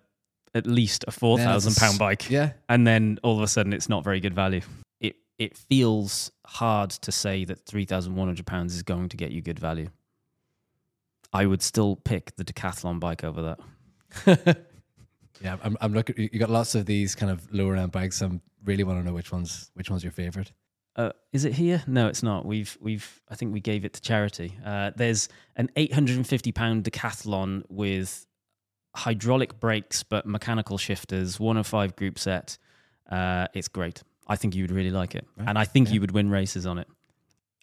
at 0.56 0.66
least 0.66 1.06
a 1.08 1.12
four 1.12 1.38
thousand 1.38 1.76
pound 1.76 2.00
bike. 2.00 2.30
yeah 2.30 2.54
and 2.70 2.88
then 2.88 3.20
all 3.24 3.36
of 3.38 3.44
a 3.44 3.48
sudden 3.48 3.74
it's 3.74 3.90
not 3.90 4.04
very 4.04 4.20
good 4.20 4.34
value. 4.34 4.62
It 5.00 5.18
it 5.38 5.58
feels 5.58 6.32
hard 6.46 6.90
to 6.92 7.12
say 7.12 7.46
that 7.46 7.60
three 7.66 7.86
thousand 7.86 8.16
one 8.16 8.28
hundred 8.28 8.46
pounds 8.46 8.76
is 8.76 8.84
going 8.84 9.10
to 9.10 9.18
get 9.18 9.32
you 9.32 9.42
good 9.42 9.60
value. 9.60 9.90
I 11.34 11.46
would 11.46 11.62
still 11.62 11.98
pick 11.98 12.36
the 12.38 12.46
decathlon 12.46 13.00
bike 13.00 13.24
over 13.24 13.58
that. 14.26 14.58
Yeah, 15.42 15.58
I'm, 15.64 15.78
I'm 15.82 15.94
looking. 15.94 16.30
You 16.32 16.40
got 16.40 16.50
lots 16.50 16.76
of 16.76 16.86
these 16.86 17.16
kind 17.16 17.32
of 17.32 17.52
lower 17.54 17.76
end 17.76 17.92
bikes. 17.92 18.22
I 18.22 18.30
really 18.66 18.84
want 18.84 19.00
to 19.00 19.06
know 19.06 19.14
which 19.14 19.32
one's 19.32 19.70
which 19.76 19.90
one's 19.90 20.04
your 20.04 20.12
favorite. 20.12 20.52
Uh, 20.96 21.12
is 21.32 21.46
it 21.46 21.54
here? 21.54 21.84
No, 21.86 22.08
it's 22.08 22.24
not. 22.24 22.46
We've 22.46 22.76
we've 22.82 23.22
I 23.30 23.36
think 23.36 23.54
we 23.54 23.60
gave 23.60 23.86
it 23.86 23.94
to 23.94 24.02
charity. 24.02 24.58
Uh, 24.66 24.92
there's 24.96 25.30
an 25.56 25.70
eight 25.76 25.94
hundred 25.94 26.18
and 26.18 26.26
fifty 26.28 26.52
pound 26.52 26.86
decathlon 26.86 27.64
with 27.70 28.26
hydraulic 28.96 29.60
brakes 29.60 30.04
but 30.04 30.26
mechanical 30.26 30.78
shifters, 30.78 31.40
one 31.40 31.58
of 31.58 31.68
five 31.68 31.96
group 31.96 32.18
set. 32.20 32.58
Uh, 33.10 33.48
it's 33.54 33.68
great. 33.68 34.04
I 34.28 34.36
think 34.36 34.56
you 34.56 34.64
would 34.64 34.72
really 34.72 34.92
like 34.92 35.16
it, 35.16 35.26
Right. 35.38 35.48
and 35.48 35.58
I 35.58 35.64
think 35.66 35.88
Yeah. 35.88 35.96
you 35.96 36.02
would 36.02 36.12
win 36.12 36.30
races 36.30 36.66
on 36.66 36.78
it. 36.80 36.88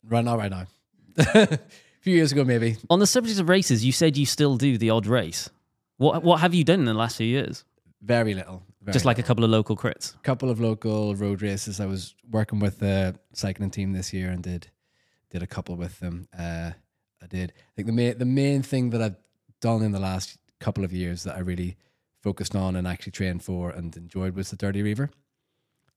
Right 0.02 0.24
now, 0.24 0.37
right 0.37 0.50
now. 0.50 0.66
a 1.18 1.58
few 2.00 2.14
years 2.14 2.32
ago, 2.32 2.44
maybe. 2.44 2.76
On 2.90 2.98
the 2.98 3.06
subject 3.06 3.38
of 3.38 3.48
races, 3.48 3.84
you 3.84 3.92
said 3.92 4.16
you 4.16 4.26
still 4.26 4.56
do 4.56 4.78
the 4.78 4.90
odd 4.90 5.06
race. 5.06 5.50
What 5.96 6.22
what 6.24 6.40
have 6.40 6.54
you 6.54 6.64
done 6.64 6.80
in 6.80 6.84
the 6.87 6.94
last 6.94 7.16
few 7.16 7.26
years? 7.26 7.64
Very 8.02 8.34
little, 8.34 8.62
Just 8.90 9.04
like 9.06 9.18
a 9.18 9.22
couple 9.22 9.44
of 9.44 9.50
local 9.50 9.76
crits. 9.76 10.14
A 10.14 10.18
couple 10.18 10.50
of 10.50 10.60
local 10.60 11.14
road 11.14 11.40
races. 11.40 11.80
I 11.80 11.87
was 11.87 12.14
working 12.30 12.58
with 12.60 12.78
the 12.80 13.18
cycling 13.32 13.70
team 13.70 13.92
this 13.92 14.12
year 14.12 14.30
and 14.30 14.42
did 14.42 14.68
did 15.30 15.42
a 15.42 15.46
couple 15.46 15.76
with 15.76 15.98
them. 16.00 16.28
Uh, 16.38 16.72
I 17.22 17.26
did. 17.26 17.52
I 17.56 17.72
think 17.76 17.87
the 17.87 17.92
main 17.92 18.18
the 18.18 18.26
main 18.26 18.62
thing 18.62 18.90
that 18.90 19.00
I've 19.00 19.16
done 19.60 19.82
in 19.82 19.92
the 19.92 20.00
last 20.00 20.37
couple 20.64 20.85
of 20.85 20.92
years 20.92 21.22
that 21.24 21.37
I 21.37 21.40
really 21.40 21.77
focused 22.22 22.55
on 22.57 22.77
and 22.77 22.87
actually 22.87 23.12
trained 23.12 23.42
for 23.42 23.70
and 23.70 23.96
enjoyed 23.96 24.35
was 24.35 24.48
the 24.50 24.57
Dirty 24.57 24.83
Reiver. 24.83 25.11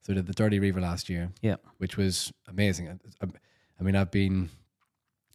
So 0.01 0.13
I 0.13 0.15
did 0.15 0.27
the 0.27 0.33
Dirty 0.33 0.59
Reiver 0.59 0.81
last 0.81 1.09
year, 1.09 1.29
Yeah. 1.41 1.55
which 1.77 1.97
was 1.97 2.33
amazing. 2.47 2.87
I, 2.89 2.91
I, 2.91 3.23
um, 3.23 3.33
I 3.79 3.83
mean, 3.83 3.95
I've 3.95 4.11
been 4.11 4.49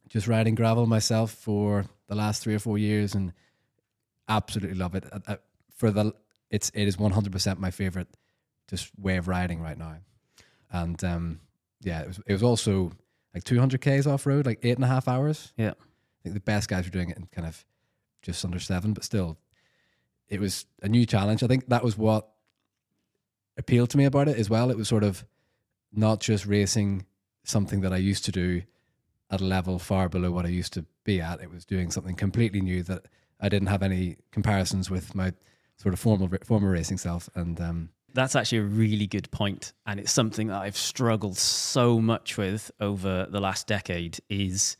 just 0.09 0.27
riding 0.27 0.55
gravel 0.55 0.85
myself 0.85 1.31
for 1.31 1.85
the 2.07 2.15
last 2.15 2.43
three 2.43 2.55
or 2.55 2.59
four 2.59 2.77
years 2.77 3.15
and 3.15 3.33
absolutely 4.27 4.77
love 4.77 4.95
it. 4.95 5.05
I, 5.11 5.33
I, 5.33 5.37
for 5.75 5.91
the 5.91 6.13
it's 6.49 6.69
it 6.73 6.87
is 6.87 6.97
one 6.99 7.11
hundred 7.11 7.31
percent 7.31 7.59
my 7.59 7.71
favorite 7.71 8.07
just 8.69 8.91
way 8.99 9.17
of 9.17 9.27
riding 9.27 9.61
right 9.61 9.77
now. 9.77 9.95
And 10.71 11.03
um, 11.03 11.39
yeah, 11.81 12.01
it 12.01 12.07
was 12.07 12.19
it 12.27 12.33
was 12.33 12.43
also 12.43 12.91
like 13.33 13.43
two 13.43 13.59
hundred 13.59 13.81
k's 13.81 14.05
off 14.07 14.25
road, 14.25 14.45
like 14.45 14.59
eight 14.63 14.75
and 14.77 14.83
a 14.85 14.87
half 14.87 15.07
hours. 15.07 15.53
Yeah. 15.57 15.71
I 15.71 16.21
think 16.23 16.35
the 16.35 16.41
best 16.41 16.69
guys 16.69 16.85
were 16.85 16.91
doing 16.91 17.09
it 17.09 17.17
in 17.17 17.25
kind 17.31 17.47
of 17.47 17.65
just 18.23 18.43
under 18.43 18.59
seven, 18.59 18.93
but 18.93 19.03
still, 19.03 19.37
it 20.29 20.39
was 20.39 20.65
a 20.81 20.89
new 20.89 21.05
challenge. 21.05 21.43
I 21.43 21.47
think 21.47 21.67
that 21.67 21.83
was 21.83 21.97
what 21.97 22.29
appealed 23.57 23.91
to 23.91 23.97
me 23.97 24.05
about 24.05 24.27
it 24.27 24.37
as 24.37 24.49
well. 24.49 24.71
It 24.71 24.77
was 24.77 24.87
sort 24.87 25.03
of 25.03 25.23
not 25.91 26.19
just 26.19 26.45
racing 26.47 27.05
something 27.43 27.81
that 27.81 27.93
I 27.93 27.97
used 27.97 28.25
to 28.25 28.31
do 28.31 28.63
at 29.29 29.41
a 29.41 29.45
level 29.45 29.77
far 29.77 30.09
below 30.09 30.31
what 30.31 30.45
I 30.45 30.49
used 30.49 30.73
to 30.73 30.85
be 31.03 31.21
at. 31.21 31.41
It 31.41 31.51
was 31.51 31.65
doing 31.65 31.91
something 31.91 32.15
completely 32.15 32.61
new 32.61 32.81
that 32.83 33.05
I 33.39 33.49
didn't 33.49 33.67
have 33.67 33.83
any 33.83 34.17
comparisons 34.31 34.89
with 34.89 35.13
my 35.13 35.33
sort 35.77 35.93
of 35.93 35.99
formal 35.99 36.29
former 36.45 36.71
racing 36.71 36.97
self. 36.97 37.29
And 37.35 37.59
um, 37.59 37.89
That's 38.13 38.35
actually 38.35 38.59
a 38.59 38.63
really 38.63 39.07
good 39.07 39.29
point, 39.31 39.73
and 39.85 39.99
it's 39.99 40.11
something 40.11 40.47
that 40.47 40.61
I've 40.61 40.77
struggled 40.77 41.37
so 41.37 41.99
much 41.99 42.37
with 42.37 42.71
over 42.79 43.27
the 43.29 43.39
last 43.39 43.67
decade 43.67 44.19
is 44.29 44.77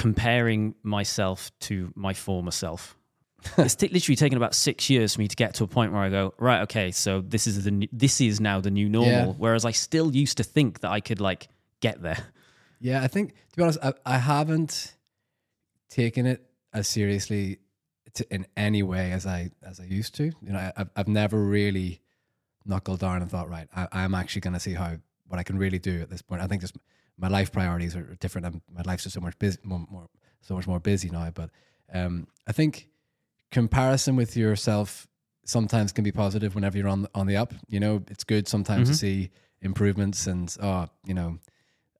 comparing 0.00 0.74
myself 0.82 1.52
to 1.60 1.92
my 1.94 2.14
former 2.14 2.50
self. 2.50 2.96
it's 3.58 3.74
t- 3.74 3.88
literally 3.88 4.16
taken 4.16 4.38
about 4.38 4.54
six 4.54 4.88
years 4.88 5.14
for 5.14 5.20
me 5.20 5.28
to 5.28 5.36
get 5.36 5.52
to 5.52 5.64
a 5.64 5.66
point 5.66 5.92
where 5.92 6.00
I 6.00 6.08
go, 6.08 6.32
right, 6.38 6.62
okay, 6.62 6.90
so 6.90 7.20
this 7.20 7.46
is 7.46 7.64
the 7.64 7.70
new, 7.70 7.88
this 7.92 8.18
is 8.18 8.40
now 8.40 8.62
the 8.62 8.70
new 8.70 8.88
normal. 8.88 9.12
Yeah. 9.12 9.34
Whereas 9.36 9.66
I 9.66 9.72
still 9.72 10.14
used 10.16 10.38
to 10.38 10.42
think 10.42 10.80
that 10.80 10.90
I 10.90 11.00
could 11.00 11.20
like 11.20 11.48
get 11.80 12.00
there. 12.00 12.16
Yeah, 12.80 13.02
I 13.02 13.08
think 13.08 13.32
to 13.32 13.56
be 13.56 13.62
honest, 13.62 13.78
I, 13.82 13.92
I 14.06 14.16
haven't 14.16 14.94
taken 15.90 16.24
it 16.24 16.46
as 16.72 16.88
seriously 16.88 17.58
to, 18.14 18.34
in 18.34 18.46
any 18.56 18.82
way 18.82 19.12
as 19.12 19.26
I 19.26 19.50
as 19.62 19.80
I 19.80 19.84
used 19.84 20.14
to. 20.14 20.24
You 20.24 20.52
know, 20.52 20.58
I, 20.58 20.72
I've 20.78 20.90
I've 20.96 21.08
never 21.08 21.38
really 21.38 22.00
knuckled 22.64 23.00
down 23.00 23.20
and 23.20 23.30
thought, 23.30 23.50
right, 23.50 23.68
I, 23.76 23.86
I'm 23.92 24.14
actually 24.14 24.40
going 24.40 24.54
to 24.54 24.60
see 24.60 24.72
how 24.72 24.96
what 25.26 25.38
I 25.38 25.42
can 25.42 25.58
really 25.58 25.78
do 25.78 26.00
at 26.00 26.08
this 26.08 26.22
point. 26.22 26.40
I 26.40 26.46
think 26.46 26.62
just 26.62 26.78
my 27.20 27.28
life 27.28 27.52
priorities 27.52 27.94
are 27.94 28.16
different. 28.20 28.46
and 28.46 28.60
my 28.72 28.82
life's 28.82 29.04
just 29.04 29.14
so 29.14 29.20
much 29.20 29.38
busy, 29.38 29.58
more, 29.62 29.86
more 29.90 30.08
so 30.40 30.54
much 30.54 30.66
more 30.66 30.80
busy 30.80 31.10
now. 31.10 31.30
But 31.30 31.50
um, 31.92 32.26
I 32.46 32.52
think 32.52 32.88
comparison 33.50 34.16
with 34.16 34.36
yourself 34.36 35.06
sometimes 35.44 35.92
can 35.92 36.04
be 36.04 36.12
positive 36.12 36.54
whenever 36.54 36.78
you're 36.78 36.88
on 36.88 37.06
on 37.14 37.26
the 37.26 37.36
up. 37.36 37.52
You 37.68 37.80
know, 37.80 38.02
it's 38.08 38.24
good 38.24 38.48
sometimes 38.48 38.88
to 38.88 38.94
see 38.94 39.30
improvements 39.60 40.26
and 40.26 40.54
oh, 40.62 40.86
you 41.04 41.14
know, 41.14 41.38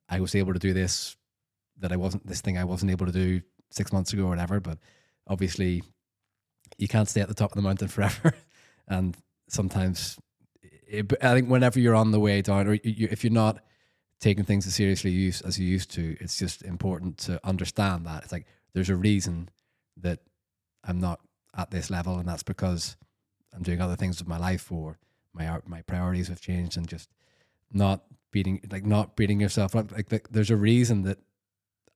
I 0.09 0.21
was 0.21 0.35
able 0.35 0.55
to 0.55 0.59
do 0.59 0.73
this 0.73 1.17
that 1.79 1.93
I 1.93 1.97
wasn't 1.97 2.27
this 2.27 2.41
thing 2.41 2.57
I 2.57 2.65
wasn't 2.65 2.91
able 2.91 3.07
to 3.07 3.13
do 3.13 3.43
six 3.71 3.93
months 3.93 4.13
ago 4.13 4.25
or 4.25 4.29
whatever. 4.29 4.61
But 4.61 4.79
obviously, 5.27 5.83
you 6.79 6.89
can't 6.89 7.09
stay 7.09 7.21
at 7.21 7.29
the 7.29 7.35
top 7.35 7.53
of 7.53 7.57
the 7.57 7.63
mountain 7.63 7.89
forever, 7.97 8.35
and 8.89 9.17
sometimes 9.49 10.19
it, 10.63 11.13
I 11.23 11.35
think 11.35 11.49
whenever 11.49 11.79
you're 11.79 11.95
on 11.95 12.11
the 12.11 12.21
way 12.21 12.43
down, 12.43 12.67
or 12.67 12.75
you, 12.75 13.09
if 13.11 13.23
you're 13.23 13.33
not 13.33 13.61
taking 14.21 14.45
things 14.45 14.67
as 14.67 14.75
seriously 14.75 15.33
as 15.45 15.59
you 15.59 15.67
used 15.67 15.91
to, 15.93 16.17
it's 16.21 16.39
just 16.39 16.63
important 16.63 17.19
to 17.19 17.41
understand 17.47 18.07
that 18.07 18.23
it's 18.23 18.33
like 18.33 18.47
there's 18.75 18.91
a 18.91 18.97
reason 18.97 19.49
that 19.97 20.21
I'm 20.85 21.01
not 21.01 21.21
at 21.57 21.71
this 21.71 21.91
level, 21.91 22.19
and 22.19 22.29
that's 22.29 22.43
because 22.43 22.97
I'm 23.55 23.63
doing 23.63 23.81
other 23.81 23.97
things 23.97 24.19
with 24.19 24.29
my 24.29 24.39
life, 24.39 24.71
or 24.71 24.99
my 25.33 25.49
art- 25.49 25.69
my 25.69 25.83
priorities 25.83 26.29
have 26.29 26.41
changed, 26.41 26.77
and 26.77 26.87
just 26.87 27.09
not 27.73 28.05
beating 28.31 28.61
like 28.71 28.85
not 28.85 29.17
beating 29.17 29.41
yourself 29.41 29.75
up. 29.75 29.93
Like 29.93 30.09
the, 30.09 30.21
there's 30.31 30.51
a 30.51 30.57
reason 30.57 31.03
that 31.03 31.19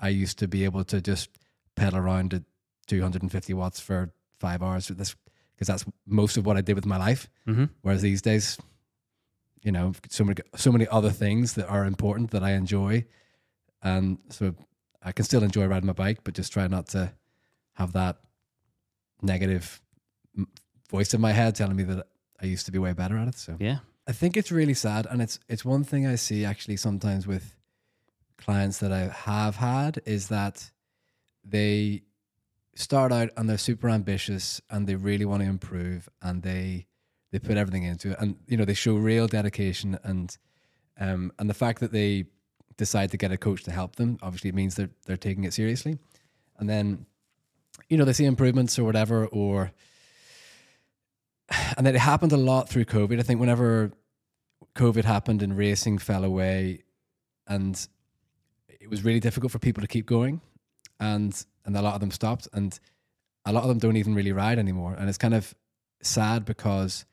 I 0.01 0.09
used 0.09 0.39
to 0.41 0.49
be 0.49 0.65
able 0.65 0.85
to 0.85 1.01
just 1.01 1.31
pedal 1.77 1.99
around 1.99 2.35
at 2.35 2.43
250 2.87 3.55
watts 3.55 3.81
for 3.81 4.13
five 4.41 4.63
hours 4.63 4.89
with 4.89 4.99
this 4.99 5.15
because 5.55 5.69
that's 5.69 5.85
most 6.07 6.37
of 6.37 6.45
what 6.47 6.57
I 6.57 6.61
did 6.61 6.75
with 6.75 6.87
my 6.87 6.97
life. 6.97 7.29
Mm-hmm. 7.47 7.67
Whereas 7.83 8.03
these 8.03 8.23
days, 8.23 8.59
you 9.65 9.73
know, 9.73 9.93
so 10.11 10.25
many 10.25 10.37
so 10.55 10.71
many 10.71 10.87
other 10.89 11.11
things 11.11 11.55
that 11.55 11.67
are 11.69 11.85
important 11.87 12.31
that 12.31 12.45
I 12.45 12.53
enjoy, 12.53 13.07
and 13.83 14.19
so 14.29 14.55
I 15.03 15.13
can 15.13 15.25
still 15.25 15.43
enjoy 15.43 15.67
riding 15.67 15.87
my 15.87 15.95
bike, 15.95 16.21
but 16.23 16.35
just 16.35 16.53
try 16.53 16.69
not 16.69 16.87
to 16.89 17.13
have 17.73 17.93
that 17.95 18.19
negative 19.23 19.81
voice 20.91 21.15
in 21.15 21.21
my 21.21 21.33
head 21.33 21.55
telling 21.57 21.77
me 21.77 21.83
that 21.85 22.07
I 22.41 22.47
used 22.47 22.67
to 22.67 22.73
be 22.73 22.79
way 22.79 22.93
better 22.93 23.17
at 23.17 23.29
it. 23.29 23.37
So 23.37 23.57
Yeah. 23.59 23.79
I 24.07 24.13
think 24.13 24.37
it's 24.37 24.53
really 24.53 24.75
sad, 24.75 25.07
and 25.11 25.23
it's 25.23 25.41
it's 25.49 25.65
one 25.65 25.83
thing 25.83 26.07
I 26.07 26.17
see 26.17 26.45
actually 26.45 26.77
sometimes 26.77 27.27
with 27.27 27.57
clients 28.37 28.79
that 28.79 28.93
I 28.93 29.09
have 29.09 29.57
had 29.57 30.03
is 30.05 30.29
that 30.29 30.71
they 31.43 32.03
start 32.75 33.13
out 33.13 33.31
and 33.37 33.49
they're 33.49 33.57
super 33.57 33.89
ambitious 33.89 34.61
and 34.69 34.87
they 34.87 34.97
really 34.97 35.25
want 35.25 35.43
to 35.43 35.49
improve 35.49 36.09
and 36.21 36.43
they 36.43 36.87
they 37.35 37.41
put 37.41 37.57
everything 37.57 37.83
into 37.83 38.13
it. 38.13 38.17
And 38.21 38.37
you 38.47 38.57
know 38.57 38.65
they 38.65 38.75
show 38.75 38.95
real 38.95 39.27
dedication 39.27 39.99
and 40.05 40.37
um 41.01 41.33
and 41.41 41.51
the 41.51 41.55
fact 41.55 41.81
that 41.81 41.91
they 41.91 42.27
decide 42.77 43.11
to 43.11 43.17
get 43.17 43.33
a 43.33 43.37
coach 43.37 43.65
to 43.65 43.73
help 43.73 43.97
them 43.97 44.19
obviously 44.23 44.51
it 44.51 44.55
means 44.55 44.77
they're 44.77 44.91
they're 45.05 45.17
taking 45.17 45.43
it 45.43 45.53
seriously. 45.53 45.99
And 46.59 46.71
then 46.71 47.07
you 47.89 47.97
know 47.97 48.05
they 48.05 48.13
see 48.13 48.25
improvements 48.25 48.79
or 48.79 48.85
whatever 48.85 49.27
or 49.27 49.73
and 51.77 51.85
then 51.85 51.97
it 51.97 52.01
happened 52.01 52.33
a 52.33 52.37
lot 52.37 52.69
through 52.69 52.85
COVID. 52.85 53.19
I 53.19 53.25
think 53.25 53.41
whenever 53.41 53.91
COVID 54.77 55.05
happened 55.05 55.43
and 55.43 55.59
racing 55.59 55.99
fell 55.99 56.23
away, 56.23 56.85
and 57.49 57.75
it 58.69 58.89
was 58.89 59.05
really 59.05 59.21
difficult 59.21 59.51
for 59.51 59.59
people 59.59 59.81
to 59.81 59.89
keep 59.89 60.07
going, 60.07 60.41
and 61.01 61.45
and 61.65 61.77
a 61.77 61.83
lot 61.83 61.95
of 61.95 62.01
them 62.01 62.13
stopped, 62.13 62.47
and 62.53 62.79
a 63.45 63.53
lot 63.53 63.63
of 63.63 63.69
them 63.69 63.79
don't 63.79 63.97
even 63.97 64.15
really 64.15 64.33
ride 64.33 64.59
anymore, 64.59 64.95
and 64.97 65.09
it's 65.09 65.19
kind 65.19 65.35
of 65.35 65.53
sad 66.01 66.45
because 66.45 67.05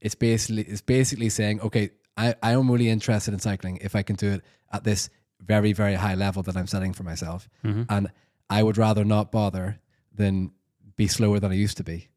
it's 0.00 0.14
basically 0.14 0.62
it's 0.62 0.82
basically 0.82 1.28
saying, 1.28 1.60
okay, 1.60 1.90
I 2.16 2.34
I 2.42 2.52
am 2.52 2.70
really 2.70 2.88
interested 2.88 3.34
in 3.34 3.40
cycling. 3.40 3.78
If 3.78 3.96
I 3.96 4.02
can 4.02 4.16
do 4.16 4.32
it 4.32 4.42
at 4.72 4.84
this 4.84 5.10
very 5.40 5.72
very 5.72 5.94
high 5.94 6.14
level 6.14 6.42
that 6.44 6.56
I'm 6.56 6.66
setting 6.66 6.92
for 6.92 7.02
myself, 7.02 7.48
mm-hmm. 7.64 7.84
and 7.88 8.10
I 8.48 8.62
would 8.62 8.78
rather 8.78 9.04
not 9.04 9.32
bother 9.32 9.78
than 10.14 10.52
be 10.96 11.06
slower 11.08 11.40
than 11.40 11.52
I 11.52 11.54
used 11.54 11.76
to 11.76 11.84
be. 11.84 12.08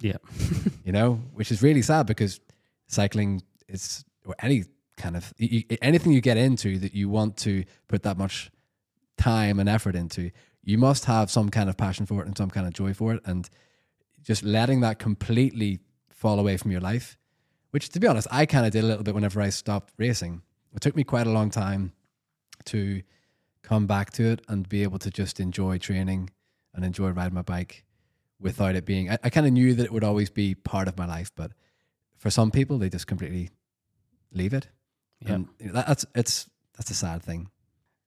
Yeah. 0.00 0.16
you 0.84 0.92
know, 0.92 1.14
which 1.34 1.52
is 1.52 1.62
really 1.62 1.82
sad 1.82 2.06
because 2.06 2.40
cycling 2.86 3.42
is 3.68 4.04
or 4.26 4.34
any 4.40 4.64
kind 4.96 5.16
of 5.16 5.32
you- 5.36 5.64
anything 5.82 6.12
you 6.12 6.20
get 6.20 6.36
into 6.36 6.78
that 6.78 6.94
you 6.94 7.08
want 7.08 7.36
to 7.38 7.64
put 7.88 8.02
that 8.02 8.16
much 8.16 8.50
time 9.16 9.58
and 9.58 9.68
effort 9.68 9.94
into, 9.94 10.30
you 10.62 10.78
must 10.78 11.04
have 11.04 11.30
some 11.30 11.50
kind 11.50 11.68
of 11.68 11.76
passion 11.76 12.06
for 12.06 12.20
it 12.22 12.26
and 12.26 12.36
some 12.36 12.50
kind 12.50 12.66
of 12.66 12.72
joy 12.72 12.94
for 12.94 13.14
it, 13.14 13.20
and 13.24 13.48
just 14.22 14.42
letting 14.42 14.80
that 14.80 14.98
completely 14.98 15.80
fall 16.24 16.40
away 16.40 16.56
from 16.56 16.70
your 16.70 16.80
life, 16.80 17.18
which 17.70 17.90
to 17.90 18.00
be 18.00 18.06
honest, 18.06 18.26
I 18.30 18.46
kind 18.46 18.64
of 18.64 18.72
did 18.72 18.82
a 18.82 18.86
little 18.86 19.04
bit 19.04 19.14
whenever 19.14 19.42
I 19.42 19.50
stopped 19.50 19.92
racing. 19.98 20.40
It 20.74 20.80
took 20.80 20.96
me 20.96 21.04
quite 21.04 21.26
a 21.26 21.30
long 21.30 21.50
time 21.50 21.92
to 22.64 23.02
come 23.62 23.86
back 23.86 24.10
to 24.12 24.24
it 24.32 24.40
and 24.48 24.66
be 24.66 24.82
able 24.84 24.98
to 25.00 25.10
just 25.10 25.38
enjoy 25.38 25.76
training 25.76 26.30
and 26.72 26.82
enjoy 26.82 27.10
riding 27.10 27.34
my 27.34 27.42
bike 27.42 27.84
without 28.40 28.74
it 28.74 28.86
being 28.86 29.10
I, 29.10 29.18
I 29.22 29.28
kind 29.28 29.46
of 29.46 29.52
knew 29.52 29.74
that 29.74 29.84
it 29.84 29.92
would 29.92 30.04
always 30.04 30.30
be 30.30 30.54
part 30.54 30.88
of 30.88 30.98
my 30.98 31.06
life 31.06 31.30
but 31.34 31.52
for 32.16 32.30
some 32.30 32.50
people 32.50 32.78
they 32.78 32.88
just 32.88 33.06
completely 33.06 33.50
leave 34.32 34.52
it 34.52 34.68
and 35.24 35.48
you 35.58 35.66
know, 35.68 35.72
that, 35.74 35.86
that's 35.86 36.04
it's 36.14 36.50
that's 36.76 36.90
a 36.90 36.94
sad 36.94 37.22
thing 37.22 37.48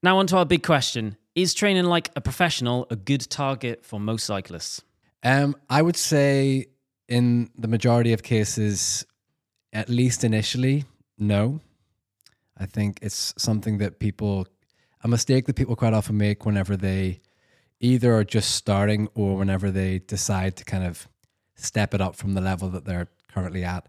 Now 0.04 0.20
on 0.20 0.28
to 0.28 0.38
our 0.38 0.46
big 0.46 0.62
question: 0.62 1.18
Is 1.34 1.56
training 1.56 1.86
like 1.86 2.12
a 2.16 2.22
professional 2.22 2.86
a 2.92 2.96
good 2.96 3.28
target 3.30 3.84
for 3.84 4.00
most 4.00 4.26
cyclists? 4.26 4.82
um 5.24 5.56
i 5.70 5.82
would 5.82 5.96
say 5.96 6.68
in 7.08 7.50
the 7.58 7.68
majority 7.68 8.14
of 8.14 8.24
cases 8.24 9.06
at 9.74 9.90
least 9.90 10.24
initially 10.24 10.86
no. 11.18 11.62
I 12.58 12.66
think 12.66 13.00
it's 13.02 13.34
something 13.38 13.78
that 13.80 14.00
people 14.00 14.48
a 15.04 15.08
mistake 15.08 15.46
that 15.46 15.56
people 15.56 15.76
quite 15.76 15.94
often 15.94 16.18
make 16.18 16.46
whenever 16.46 16.76
they 16.76 17.22
either 17.80 18.16
are 18.16 18.24
just 18.24 18.56
starting 18.56 19.08
or 19.14 19.38
whenever 19.38 19.70
they 19.70 20.00
decide 20.00 20.56
to 20.58 20.66
kind 20.66 20.84
of 20.84 21.08
step 21.56 21.94
it 21.94 22.02
up 22.02 22.16
from 22.16 22.34
the 22.34 22.42
level 22.42 22.70
that 22.70 22.86
they're 22.86 23.08
currently 23.28 23.64
at 23.64 23.88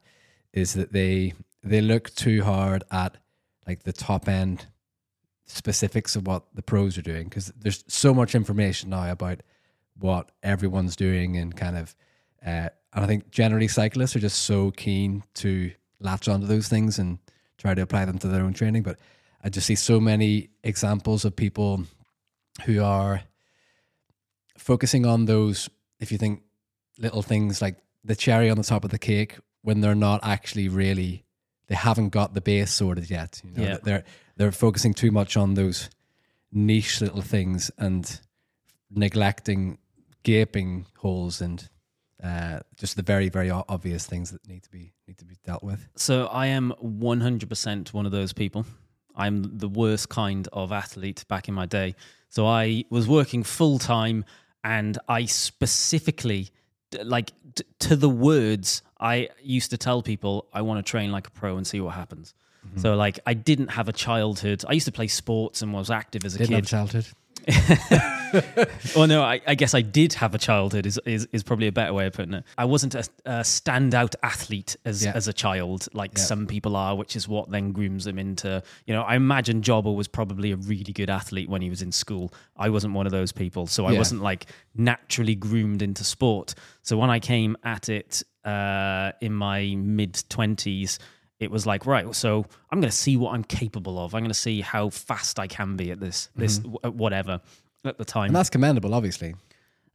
is 0.53 0.75
that 0.75 0.93
they 0.93 1.33
they 1.63 1.81
look 1.81 2.11
too 2.15 2.45
hard 2.45 2.85
at 2.91 3.17
like 3.67 3.83
the 3.83 3.93
top 3.93 4.29
end 4.29 4.67
specifics 5.47 6.15
of 6.17 6.27
what 6.27 6.45
the 6.55 6.63
pros 6.63 6.97
are 6.99 7.03
doing. 7.03 7.25
Because 7.25 7.53
there's 7.59 7.85
so 7.89 8.15
much 8.15 8.35
information 8.35 8.91
now 8.91 9.11
about 9.11 9.43
what 9.99 10.31
everyone's 10.43 10.97
doing 10.97 11.37
and 11.37 11.57
kind 11.57 11.77
of 11.77 11.95
Uh, 12.45 12.69
and 12.93 13.05
I 13.05 13.07
think 13.07 13.31
generally 13.31 13.69
cyclists 13.69 14.17
are 14.17 14.21
just 14.21 14.41
so 14.41 14.71
keen 14.71 15.23
to 15.35 15.71
latch 16.01 16.29
onto 16.29 16.47
those 16.47 16.69
things 16.69 16.99
and 16.99 17.19
try 17.59 17.75
to 17.75 17.83
apply 17.83 18.05
them 18.05 18.19
to 18.19 18.29
their 18.29 18.43
own 18.43 18.55
training. 18.55 18.83
But 18.83 18.99
I 19.43 19.49
just 19.49 19.67
see 19.67 19.75
so 19.75 20.01
many 20.01 20.51
examples 20.63 21.25
of 21.25 21.37
people 21.37 21.85
who 22.65 22.83
are 22.83 23.23
focusing 24.57 25.07
on 25.07 25.27
those, 25.27 25.69
if 26.01 26.11
you 26.11 26.19
think 26.19 26.43
little 26.99 27.23
things 27.23 27.63
like 27.63 27.77
the 28.05 28.17
cherry 28.17 28.51
on 28.51 28.57
the 28.57 28.63
top 28.63 28.85
of 28.85 28.91
the 28.91 28.99
cake, 28.99 29.37
when 29.63 29.81
they're 29.81 29.95
not 29.95 30.21
actually 30.23 30.69
really, 30.69 31.25
they 31.67 31.75
haven't 31.75 32.11
got 32.11 32.35
the 32.35 32.41
base 32.41 32.73
sorted 32.73 33.11
yet. 33.11 33.41
You 33.45 33.51
know? 33.51 33.63
Yeah. 33.63 33.79
They're 33.83 34.05
they're 34.37 34.53
focusing 34.53 34.95
too 34.95 35.11
much 35.11 35.37
on 35.37 35.55
those 35.55 35.91
niche 36.53 37.01
little 37.01 37.21
things 37.21 37.71
and 37.77 38.21
neglecting 38.91 39.79
gaping 40.23 40.87
holes 40.97 41.41
and 41.41 41.69
uh, 42.23 42.61
just 42.77 42.97
the 42.97 43.03
very 43.03 43.29
very 43.29 43.51
obvious 43.51 44.07
things 44.07 44.31
that 44.31 44.47
need 44.49 44.63
to 44.65 44.71
be 44.71 44.93
need 45.07 45.19
to 45.19 45.25
be 45.25 45.37
dealt 45.45 45.63
with. 45.63 45.87
So 45.97 46.27
I 46.27 46.47
am 46.47 46.73
100% 46.83 47.93
one 47.93 48.07
of 48.07 48.13
those 48.13 48.33
people. 48.33 48.67
I'm 49.17 49.57
the 49.59 49.69
worst 49.69 50.09
kind 50.09 50.47
of 50.53 50.71
athlete 50.73 51.25
back 51.29 51.49
in 51.49 51.55
my 51.55 51.67
day. 51.67 51.95
So 52.29 52.47
I 52.47 52.85
was 52.91 53.09
working 53.09 53.43
full 53.43 53.79
time 53.79 54.25
and 54.63 54.99
I 55.09 55.25
specifically 55.25 56.51
like 57.05 57.33
t- 57.55 57.65
to 57.81 57.97
the 57.97 58.09
words 58.09 58.83
I 59.01 59.29
used 59.43 59.71
to 59.71 59.77
tell 59.79 60.03
people 60.03 60.47
I 60.53 60.63
want 60.63 60.85
to 60.85 60.89
train 60.89 61.11
like 61.13 61.27
a 61.27 61.31
pro 61.31 61.57
and 61.57 61.67
see 61.67 61.81
what 61.81 61.95
happens. 61.95 62.35
So 62.77 62.97
like 62.97 63.19
I 63.27 63.33
didn't 63.33 63.69
have 63.69 63.89
a 63.89 63.93
childhood. 63.95 64.63
I 64.69 64.73
used 64.75 64.85
to 64.87 64.93
play 64.93 65.07
sports 65.09 65.63
and 65.63 65.73
was 65.73 65.91
active 65.91 66.25
as 66.27 66.35
a 66.35 66.39
Didn't 66.39 66.51
have 66.55 66.59
a 66.59 66.63
kid. 66.63 66.69
childhood. 66.69 67.07
well, 68.97 69.07
no, 69.07 69.23
I, 69.23 69.41
I 69.47 69.55
guess 69.55 69.75
I 69.75 69.81
did 69.83 70.13
have 70.15 70.35
a 70.35 70.39
childhood. 70.39 70.87
Is, 70.87 71.01
is 71.07 71.27
is 71.33 71.43
probably 71.43 71.67
a 71.67 71.73
better 71.73 71.93
way 71.93 72.07
of 72.07 72.13
putting 72.13 72.35
it. 72.35 72.45
I 72.57 72.65
wasn't 72.65 72.95
a, 72.95 73.05
a 73.25 73.41
standout 73.41 74.15
athlete 74.23 74.77
as 74.85 75.05
Yeah. 75.05 75.13
as 75.15 75.29
a 75.29 75.33
child, 75.33 75.89
like 75.93 76.13
Yeah. 76.17 76.25
some 76.25 76.47
people 76.47 76.77
are, 76.77 76.95
which 76.97 77.17
is 77.17 77.27
what 77.29 77.51
then 77.51 77.73
grooms 77.73 78.05
them 78.05 78.19
into. 78.19 78.63
You 78.87 78.95
know, 78.95 79.03
I 79.03 79.17
imagine 79.17 79.63
Jobber 79.63 79.93
was 79.93 80.09
probably 80.09 80.53
a 80.53 80.57
really 80.57 80.93
good 80.93 81.11
athlete 81.11 81.49
when 81.49 81.63
he 81.63 81.71
was 81.71 81.83
in 81.83 81.93
school. 81.93 82.33
I 82.57 82.69
wasn't 82.69 82.95
one 82.95 83.07
of 83.07 83.13
those 83.13 83.33
people, 83.33 83.67
so 83.67 83.87
I 83.87 83.93
Yeah. 83.93 83.99
wasn't 83.99 84.23
like 84.23 84.47
naturally 84.75 85.35
groomed 85.35 85.83
into 85.83 86.05
sport. 86.05 86.55
So 86.83 86.97
when 86.97 87.11
I 87.11 87.21
came 87.21 87.57
at 87.65 87.89
it 87.89 88.23
uh, 88.45 89.13
in 89.21 89.35
my 89.35 89.75
mid 89.77 90.23
twenties. 90.29 90.99
It 91.41 91.51
was 91.51 91.67
like 91.67 91.87
right, 91.87 92.13
so 92.15 92.45
I'm 92.71 92.81
going 92.81 92.91
to 92.91 92.97
see 92.97 93.17
what 93.17 93.33
I'm 93.35 93.45
capable 93.45 93.99
of. 93.99 94.15
I'm 94.15 94.21
going 94.23 94.31
to 94.31 94.35
see 94.35 94.61
how 94.61 94.91
fast 94.91 95.39
I 95.39 95.47
can 95.47 95.77
be 95.77 95.91
at 95.93 96.01
this, 96.01 96.31
this 96.35 96.59
Mm-hmm. 96.59 96.73
w- 96.73 96.97
whatever. 96.97 97.41
At 97.85 97.97
the 97.97 98.05
time, 98.05 98.27
And 98.27 98.37
that's 98.37 98.51
commendable, 98.51 98.93
obviously. 98.93 99.37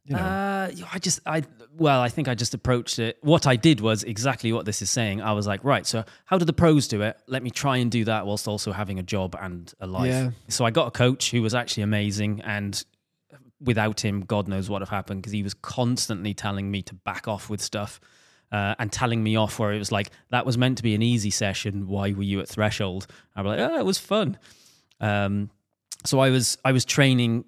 You 0.06 0.16
know, 0.16 0.22
uh, 0.22 0.70
I 0.92 0.98
just, 0.98 1.20
I, 1.26 1.42
well, 1.76 2.00
I 2.00 2.08
think 2.08 2.28
I 2.28 2.34
just 2.34 2.54
approached 2.54 2.98
it. 2.98 3.18
What 3.20 3.46
I 3.46 3.56
did 3.56 3.80
was 3.80 4.04
exactly 4.04 4.52
what 4.54 4.64
this 4.64 4.80
is 4.82 4.88
saying. 4.90 5.20
I 5.20 5.32
was 5.32 5.46
like, 5.46 5.62
right, 5.64 5.86
so 5.86 6.04
how 6.24 6.38
do 6.38 6.44
the 6.46 6.52
pros 6.54 6.88
do 6.88 7.02
it? 7.02 7.18
Let 7.26 7.42
me 7.42 7.50
try 7.50 7.76
and 7.76 7.90
do 7.90 8.04
that 8.06 8.26
whilst 8.26 8.48
also 8.48 8.72
having 8.72 8.98
a 8.98 9.02
job 9.02 9.36
and 9.40 9.72
a 9.80 9.86
life. 9.86 10.06
Yeah. 10.08 10.30
So 10.48 10.64
I 10.64 10.70
got 10.70 10.88
a 10.88 10.90
coach 10.90 11.30
who 11.30 11.42
was 11.42 11.54
actually 11.54 11.82
amazing. 11.84 12.40
And 12.40 12.82
without 13.60 14.00
him, 14.04 14.22
God 14.22 14.48
knows 14.48 14.68
what 14.70 14.76
would 14.80 14.88
have 14.88 14.96
happened 14.96 15.20
because 15.22 15.32
he 15.32 15.42
was 15.42 15.54
constantly 15.54 16.32
telling 16.34 16.70
me 16.70 16.82
to 16.82 16.94
back 16.94 17.28
off 17.28 17.48
with 17.50 17.60
stuff. 17.60 18.00
Uh, 18.54 18.74
and 18.78 18.92
telling 18.92 19.20
me 19.20 19.34
off 19.34 19.58
where 19.58 19.72
it 19.72 19.78
was 19.78 19.90
like 19.90 20.10
that 20.30 20.46
was 20.46 20.56
meant 20.56 20.76
to 20.76 20.84
be 20.84 20.94
an 20.94 21.02
easy 21.02 21.30
session. 21.30 21.88
Why 21.88 22.12
were 22.12 22.22
you 22.22 22.40
at 22.40 22.48
threshold? 22.48 23.06
I 23.34 23.42
was 23.42 23.48
like, 23.50 23.58
oh, 23.58 23.78
it 23.80 23.84
was 23.84 23.98
fun. 23.98 24.38
Um, 25.00 25.50
so 26.04 26.20
I 26.20 26.30
was 26.30 26.56
I 26.64 26.70
was 26.70 26.84
training 26.84 27.46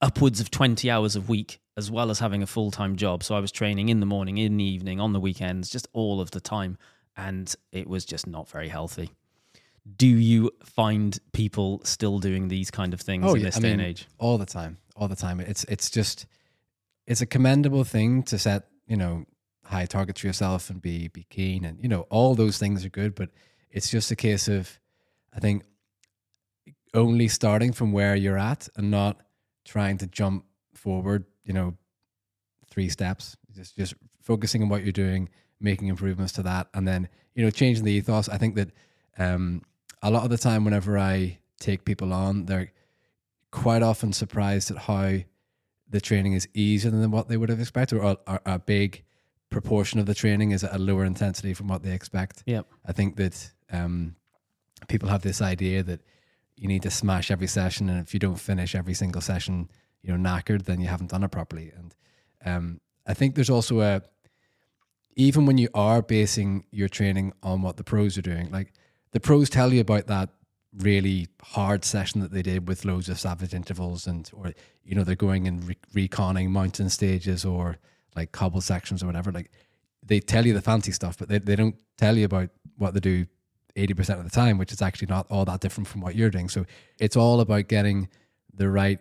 upwards 0.00 0.40
of 0.40 0.50
20 0.50 0.90
hours 0.90 1.14
a 1.14 1.20
week 1.20 1.60
as 1.76 1.90
well 1.90 2.10
as 2.10 2.20
having 2.20 2.42
a 2.42 2.46
full-time 2.46 2.96
job 2.96 3.22
so 3.22 3.34
i 3.34 3.38
was 3.38 3.52
training 3.52 3.90
in 3.90 4.00
the 4.00 4.06
morning 4.06 4.38
in 4.38 4.56
the 4.56 4.64
evening 4.64 4.98
on 4.98 5.12
the 5.12 5.20
weekends 5.20 5.68
just 5.68 5.86
all 5.92 6.22
of 6.22 6.30
the 6.30 6.40
time 6.40 6.78
and 7.18 7.54
it 7.70 7.86
was 7.86 8.06
just 8.06 8.26
not 8.26 8.48
very 8.48 8.68
healthy 8.68 9.10
do 9.96 10.06
you 10.06 10.50
find 10.64 11.18
people 11.32 11.80
still 11.84 12.18
doing 12.18 12.48
these 12.48 12.70
kind 12.70 12.92
of 12.92 13.00
things 13.00 13.32
in 13.34 13.42
this 13.42 13.56
I 13.56 13.60
day 13.60 13.70
and 13.72 13.78
mean, 13.78 13.90
age 13.90 14.08
all 14.18 14.38
the 14.38 14.46
time, 14.46 14.78
all 14.96 15.08
the 15.08 15.16
time. 15.16 15.40
It's 15.40 15.64
it's 15.64 15.90
just 15.90 16.26
it's 17.06 17.20
a 17.20 17.26
commendable 17.26 17.84
thing 17.84 18.22
to 18.24 18.38
set 18.38 18.68
you 18.86 18.96
know 18.96 19.24
high 19.70 19.86
targets 19.86 20.20
for 20.20 20.26
yourself 20.26 20.68
and 20.68 20.82
be 20.82 21.08
be 21.08 21.24
keen 21.30 21.64
and 21.64 21.80
you 21.80 21.88
know 21.88 22.02
all 22.10 22.34
those 22.34 22.58
things 22.58 22.84
are 22.84 22.90
good, 22.90 23.14
but 23.14 23.30
it's 23.70 23.90
just 23.90 24.10
a 24.10 24.16
case 24.16 24.48
of 24.48 24.78
I 25.34 25.40
think 25.40 25.62
only 26.92 27.28
starting 27.28 27.72
from 27.72 27.92
where 27.92 28.16
you're 28.16 28.38
at 28.38 28.68
and 28.76 28.90
not 28.90 29.20
trying 29.64 29.98
to 29.98 30.06
jump 30.06 30.44
forward. 30.74 31.24
You 31.44 31.54
know, 31.54 31.76
three 32.70 32.88
steps. 32.88 33.36
Just 33.52 33.76
just 33.76 33.94
focusing 34.20 34.62
on 34.62 34.68
what 34.68 34.82
you're 34.82 34.92
doing, 34.92 35.28
making 35.60 35.88
improvements 35.88 36.32
to 36.32 36.42
that, 36.42 36.68
and 36.74 36.86
then 36.86 37.08
you 37.34 37.44
know 37.44 37.50
changing 37.50 37.84
the 37.84 37.92
ethos. 37.92 38.28
I 38.28 38.38
think 38.38 38.56
that 38.56 38.70
um, 39.18 39.62
a 40.02 40.10
lot 40.10 40.24
of 40.24 40.30
the 40.30 40.38
time, 40.38 40.64
whenever 40.64 40.98
I 40.98 41.38
take 41.60 41.84
people 41.84 42.12
on, 42.12 42.46
they're 42.46 42.72
quite 43.50 43.82
often 43.82 44.12
surprised 44.12 44.70
at 44.70 44.78
how 44.78 45.18
the 45.88 46.00
training 46.00 46.34
is 46.34 46.48
easier 46.54 46.90
than 46.90 47.10
what 47.10 47.28
they 47.28 47.36
would 47.36 47.48
have 47.48 47.60
expected, 47.60 47.98
or 47.98 48.16
a, 48.46 48.58
big 48.58 49.02
proportion 49.50 50.00
of 50.00 50.06
the 50.06 50.14
training 50.14 50.52
is 50.52 50.64
at 50.64 50.74
a 50.74 50.78
lower 50.78 51.04
intensity 51.04 51.54
from 51.54 51.68
what 51.68 51.82
they 51.82 51.92
expect. 51.92 52.42
Yep. 52.46 52.66
I 52.86 52.92
think 52.92 53.16
that 53.16 53.52
um, 53.70 54.16
people 54.88 55.08
have 55.08 55.22
this 55.22 55.42
idea 55.42 55.82
that 55.82 56.00
you 56.56 56.68
need 56.68 56.82
to 56.82 56.90
smash 56.90 57.30
every 57.30 57.46
session, 57.46 57.88
and 57.88 58.00
if 58.00 58.14
you 58.14 58.20
don't 58.20 58.36
finish 58.36 58.74
every 58.74 58.94
single 58.94 59.20
session, 59.20 59.68
you 60.02 60.16
know, 60.16 60.30
knackered, 60.30 60.64
then 60.64 60.80
you 60.80 60.88
haven't 60.88 61.10
done 61.10 61.24
it 61.24 61.30
properly. 61.30 61.72
And 61.76 61.94
um, 62.44 62.80
I 63.06 63.14
think 63.14 63.34
there's 63.34 63.50
also 63.50 63.80
a 63.80 64.02
even 65.16 65.44
when 65.44 65.58
you 65.58 65.68
are 65.74 66.00
basing 66.00 66.64
your 66.70 66.88
training 66.88 67.32
on 67.42 67.62
what 67.62 67.76
the 67.76 67.84
pros 67.84 68.16
are 68.16 68.22
doing, 68.22 68.50
like 68.50 68.72
the 69.10 69.20
pros 69.20 69.50
tell 69.50 69.72
you 69.72 69.80
about 69.80 70.06
that 70.06 70.30
really 70.76 71.26
hard 71.42 71.84
session 71.84 72.20
that 72.20 72.30
they 72.30 72.42
did 72.42 72.68
with 72.68 72.84
loads 72.84 73.08
of 73.08 73.18
savage 73.18 73.52
intervals 73.52 74.06
and 74.06 74.30
or 74.32 74.52
you 74.84 74.94
know 74.94 75.02
they're 75.02 75.16
going 75.16 75.48
and 75.48 75.64
re- 75.66 76.08
reconning 76.08 76.48
mountain 76.48 76.88
stages 76.88 77.44
or 77.44 77.78
like 78.16 78.32
cobble 78.32 78.60
sections 78.60 79.02
or 79.02 79.06
whatever 79.06 79.30
like 79.30 79.50
they 80.02 80.20
tell 80.20 80.46
you 80.46 80.52
the 80.52 80.62
fancy 80.62 80.92
stuff 80.92 81.16
but 81.18 81.28
they, 81.28 81.38
they 81.38 81.56
don't 81.56 81.76
tell 81.96 82.16
you 82.16 82.24
about 82.24 82.50
what 82.76 82.94
they 82.94 83.00
do 83.00 83.26
80% 83.76 84.18
of 84.18 84.24
the 84.24 84.30
time 84.30 84.58
which 84.58 84.72
is 84.72 84.82
actually 84.82 85.08
not 85.08 85.26
all 85.30 85.44
that 85.44 85.60
different 85.60 85.88
from 85.88 86.00
what 86.00 86.14
you're 86.14 86.30
doing. 86.30 86.48
So 86.48 86.66
it's 86.98 87.16
all 87.16 87.40
about 87.40 87.68
getting 87.68 88.08
the 88.52 88.68
right 88.68 88.98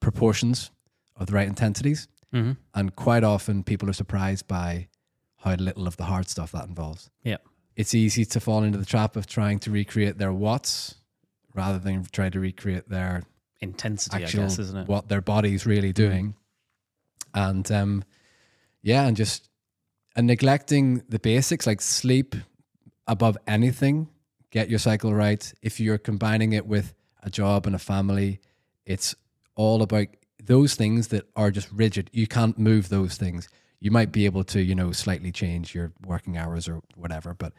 proportions 0.00 0.70
of 1.16 1.26
the 1.26 1.32
right 1.32 1.48
intensities. 1.48 2.08
Mm-hmm. 2.34 2.52
and 2.74 2.96
quite 2.96 3.22
often 3.22 3.62
people 3.62 3.88
are 3.88 3.94
surprised 3.94 4.48
by 4.48 4.88
how 5.36 5.54
little 5.54 5.86
of 5.86 5.96
the 5.96 6.04
hard 6.04 6.28
stuff 6.28 6.50
that 6.52 6.66
involves. 6.66 7.08
Yeah. 7.22 7.36
It's 7.76 7.94
easy 7.94 8.24
to 8.24 8.40
fall 8.40 8.64
into 8.64 8.78
the 8.78 8.84
trap 8.84 9.14
of 9.14 9.28
trying 9.28 9.60
to 9.60 9.70
recreate 9.70 10.18
their 10.18 10.32
watts 10.32 10.96
rather 11.54 11.78
than 11.78 12.04
try 12.10 12.28
to 12.28 12.40
recreate 12.40 12.88
their 12.88 13.22
intensity 13.60 14.22
actual 14.22 14.40
i 14.40 14.42
guess 14.42 14.58
isn't 14.58 14.76
it? 14.76 14.88
what 14.88 15.08
their 15.08 15.22
body's 15.22 15.64
really 15.64 15.92
doing 15.92 16.34
and 17.36 17.70
um 17.70 18.02
yeah 18.82 19.06
and 19.06 19.16
just 19.16 19.48
and 20.16 20.26
neglecting 20.26 21.04
the 21.08 21.20
basics 21.20 21.66
like 21.66 21.80
sleep 21.80 22.34
above 23.06 23.38
anything 23.46 24.08
get 24.56 24.70
your 24.70 24.78
cycle 24.78 25.14
right. 25.14 25.52
If 25.60 25.80
you're 25.80 25.98
combining 25.98 26.54
it 26.54 26.66
with 26.66 26.94
a 27.22 27.28
job 27.28 27.66
and 27.66 27.74
a 27.74 27.78
family 27.78 28.40
it's 28.86 29.14
all 29.54 29.82
about 29.82 30.06
those 30.42 30.76
things 30.76 31.08
that 31.08 31.28
are 31.34 31.50
just 31.50 31.68
rigid. 31.72 32.08
You 32.12 32.26
can't 32.26 32.58
move 32.58 32.88
those 32.88 33.16
things. 33.16 33.48
You 33.80 33.90
might 33.90 34.12
be 34.12 34.24
able 34.24 34.44
to 34.44 34.62
you 34.62 34.74
know 34.74 34.92
slightly 34.92 35.30
change 35.30 35.74
your 35.74 35.92
working 36.06 36.38
hours 36.38 36.68
or 36.68 36.80
whatever 36.96 37.34
but 37.34 37.52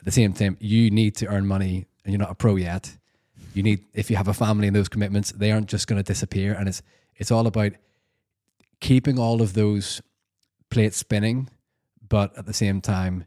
at 0.00 0.04
the 0.04 0.12
same 0.12 0.34
time 0.34 0.58
you 0.60 0.90
need 0.90 1.16
to 1.16 1.26
earn 1.28 1.46
money 1.46 1.86
and 2.04 2.12
you're 2.12 2.20
not 2.20 2.30
a 2.30 2.34
pro 2.34 2.56
yet. 2.56 2.94
You 3.54 3.62
need 3.62 3.80
if 3.94 4.10
you 4.10 4.16
have 4.16 4.28
a 4.28 4.34
family 4.34 4.66
and 4.66 4.76
those 4.76 4.90
commitments 4.90 5.32
they 5.32 5.50
aren't 5.50 5.68
just 5.68 5.86
going 5.86 6.02
to 6.02 6.12
disappear 6.12 6.52
and 6.52 6.68
it's 6.68 6.82
it's 7.16 7.30
all 7.30 7.46
about 7.46 7.72
keeping 8.84 9.18
all 9.18 9.40
of 9.40 9.54
those 9.54 10.02
plates 10.70 10.96
spinning 10.98 11.48
but 12.06 12.36
at 12.38 12.46
the 12.46 12.52
same 12.52 12.80
time 12.80 13.24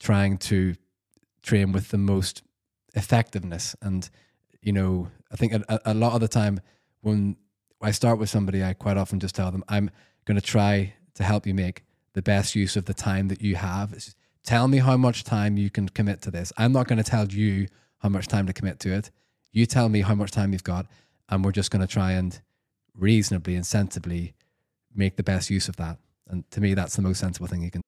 trying 0.00 0.38
to 0.38 0.74
train 1.42 1.70
with 1.70 1.90
the 1.90 1.98
most 1.98 2.42
effectiveness. 2.94 3.76
And 3.82 4.08
you 4.62 4.72
know 4.72 5.08
i 5.32 5.36
think 5.36 5.52
a, 5.52 5.80
a 5.84 5.94
lot 5.94 6.14
of 6.14 6.20
the 6.20 6.28
time 6.40 6.60
when 7.02 7.36
i 7.80 7.90
start 7.92 8.18
with 8.18 8.28
somebody 8.28 8.64
i 8.64 8.72
quite 8.72 8.96
often 8.96 9.20
just 9.20 9.34
tell 9.34 9.52
them 9.52 9.62
i'm 9.68 9.90
going 10.24 10.40
to 10.40 10.46
try 10.56 10.92
to 11.14 11.22
help 11.22 11.46
you 11.46 11.54
make 11.54 11.84
the 12.16 12.22
best 12.22 12.54
use 12.54 12.76
of 12.76 12.86
the 12.86 12.94
time 12.94 13.28
that 13.28 13.42
you 13.42 13.56
have. 13.56 13.94
Tell 14.42 14.68
me 14.68 14.78
how 14.78 14.96
much 14.96 15.22
time 15.22 15.56
you 15.58 15.70
can 15.70 15.88
commit 15.88 16.22
to 16.22 16.30
this. 16.30 16.52
I'm 16.56 16.72
not 16.72 16.88
going 16.88 16.96
to 16.96 17.10
tell 17.10 17.26
you 17.28 17.68
how 17.98 18.08
much 18.08 18.26
time 18.26 18.46
to 18.46 18.52
commit 18.52 18.80
to 18.80 18.94
it. 18.94 19.10
You 19.52 19.66
tell 19.66 19.88
me 19.88 20.00
how 20.00 20.14
much 20.14 20.30
time 20.30 20.52
you've 20.52 20.64
got 20.64 20.86
and 21.28 21.44
we're 21.44 21.52
just 21.52 21.70
going 21.70 21.86
to 21.86 21.92
try 21.92 22.12
and 22.12 22.40
reasonably 22.94 23.54
and 23.54 23.66
sensibly 23.66 24.34
make 24.96 25.16
the 25.16 25.22
best 25.22 25.50
use 25.50 25.68
of 25.68 25.76
that 25.76 25.98
and 26.28 26.48
to 26.50 26.60
me 26.60 26.74
that's 26.74 26.96
the 26.96 27.02
most 27.02 27.18
sensible 27.18 27.46
thing 27.46 27.62
you 27.62 27.70
can 27.70 27.82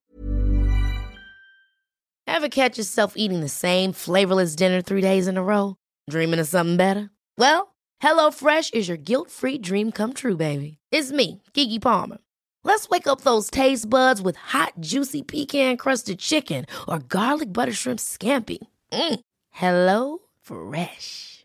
Ever 2.38 2.48
catch 2.48 2.78
yourself 2.78 3.14
eating 3.16 3.40
the 3.40 3.48
same 3.48 3.92
flavorless 3.92 4.54
dinner 4.54 4.80
three 4.80 5.00
days 5.00 5.26
in 5.26 5.36
a 5.36 5.42
row? 5.42 5.74
Dreaming 6.08 6.38
of 6.38 6.46
something 6.46 6.76
better? 6.76 7.10
Well, 7.36 7.74
HelloFresh 8.00 8.74
is 8.74 8.86
your 8.86 8.96
guilt 8.96 9.30
free 9.30 9.58
dream 9.58 9.90
come 9.90 10.12
true, 10.12 10.36
baby. 10.36 10.78
It's 10.92 11.10
me, 11.10 11.42
Keke 11.54 11.82
Palmer. 11.82 12.18
Let's 12.62 12.88
wake 12.90 13.08
up 13.08 13.22
those 13.22 13.50
taste 13.50 13.90
buds 13.90 14.22
with 14.22 14.36
hot, 14.36 14.74
juicy 14.78 15.22
pecan 15.22 15.78
crusted 15.78 16.20
chicken 16.20 16.66
or 16.86 17.00
garlic 17.00 17.52
butter 17.52 17.72
shrimp 17.72 17.98
scampi. 17.98 18.58
Mm. 18.92 19.20
Hello 19.50 20.18
Fresh. 20.42 21.44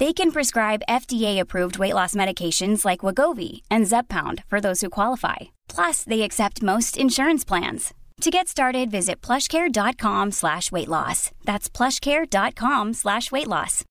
They 0.00 0.14
can 0.14 0.32
prescribe 0.32 0.82
FDA-approved 0.88 1.78
weight 1.78 1.92
loss 1.92 2.14
medications 2.14 2.86
like 2.86 3.00
Wegovy 3.00 3.60
and 3.70 3.84
Zepbound 3.84 4.42
for 4.48 4.58
those 4.58 4.80
who 4.80 4.88
qualify. 4.88 5.36
Plus, 5.68 6.04
they 6.04 6.22
accept 6.22 6.62
most 6.62 6.96
insurance 6.96 7.44
plans. 7.44 7.92
To 8.22 8.30
get 8.30 8.48
started, 8.48 8.90
visit 8.90 9.20
plushcare.com 9.20 10.30
slash 10.30 10.72
weight 10.72 10.88
loss. 10.88 11.32
That's 11.44 11.68
plushcare.com 11.68 12.94
slash 12.94 13.30
weight 13.30 13.46
loss. 13.46 13.84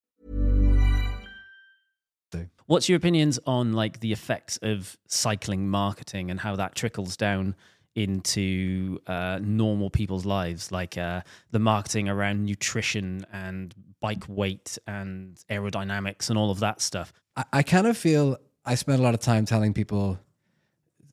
What's 2.65 2.87
your 2.87 2.97
opinions 2.97 3.39
on 3.47 3.73
like 3.73 3.99
the 3.99 4.11
effects 4.11 4.57
of 4.61 4.97
cycling 5.07 5.69
marketing 5.69 6.29
and 6.29 6.39
how 6.39 6.55
that 6.55 6.75
trickles 6.75 7.17
down 7.17 7.55
into 7.95 8.99
uh, 9.07 9.39
normal 9.41 9.89
people's 9.89 10.25
lives, 10.25 10.71
like 10.71 10.95
uh, 10.95 11.21
the 11.49 11.57
marketing 11.57 12.09
around 12.09 12.45
nutrition 12.45 13.25
and 13.33 13.73
bike 14.01 14.23
weight 14.27 14.77
and 14.87 15.37
aerodynamics 15.49 16.29
and 16.29 16.37
all 16.37 16.51
of 16.51 16.59
that 16.59 16.81
stuff? 16.81 17.13
I, 17.35 17.43
I 17.53 17.63
kind 17.63 17.87
of 17.87 17.97
feel 17.97 18.37
I 18.65 18.75
spend 18.75 18.99
a 18.99 19.03
lot 19.03 19.13
of 19.13 19.19
time 19.19 19.45
telling 19.45 19.73
people 19.73 20.19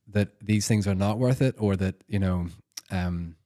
that 0.08 0.28
these 0.40 0.68
things 0.68 0.86
are 0.86 0.94
not 0.94 1.18
worth 1.18 1.42
it 1.42 1.56
or 1.58 1.76
that, 1.76 1.96
you 2.06 2.18
know, 2.18 2.46
um, 2.90 3.36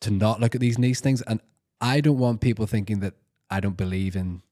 to 0.00 0.10
not 0.10 0.40
look 0.40 0.54
at 0.54 0.60
these 0.60 0.78
niche 0.78 1.00
things. 1.00 1.22
And 1.22 1.40
I 1.80 2.00
don't 2.00 2.18
want 2.18 2.40
people 2.40 2.66
thinking 2.66 3.00
that 3.00 3.14
I 3.50 3.60
don't 3.60 3.76
believe 3.76 4.16
in 4.16 4.42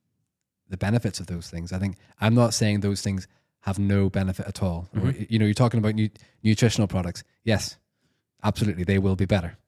the 0.68 0.76
benefits 0.76 1.20
of 1.20 1.26
those 1.26 1.48
things. 1.48 1.72
I 1.72 1.78
think 1.78 1.96
I'm 2.20 2.34
not 2.34 2.54
saying 2.54 2.80
those 2.80 3.02
things 3.02 3.26
have 3.60 3.78
no 3.78 4.08
benefit 4.08 4.46
at 4.46 4.62
all. 4.62 4.88
Or, 5.02 5.10
you 5.10 5.38
know, 5.38 5.44
you're 5.44 5.54
talking 5.54 5.78
about 5.78 5.94
nu- 5.94 6.08
nutritional 6.42 6.86
products. 6.86 7.24
Yes, 7.44 7.76
absolutely, 8.42 8.84
they 8.84 8.98
will 8.98 9.16
be 9.16 9.26
better. 9.26 9.58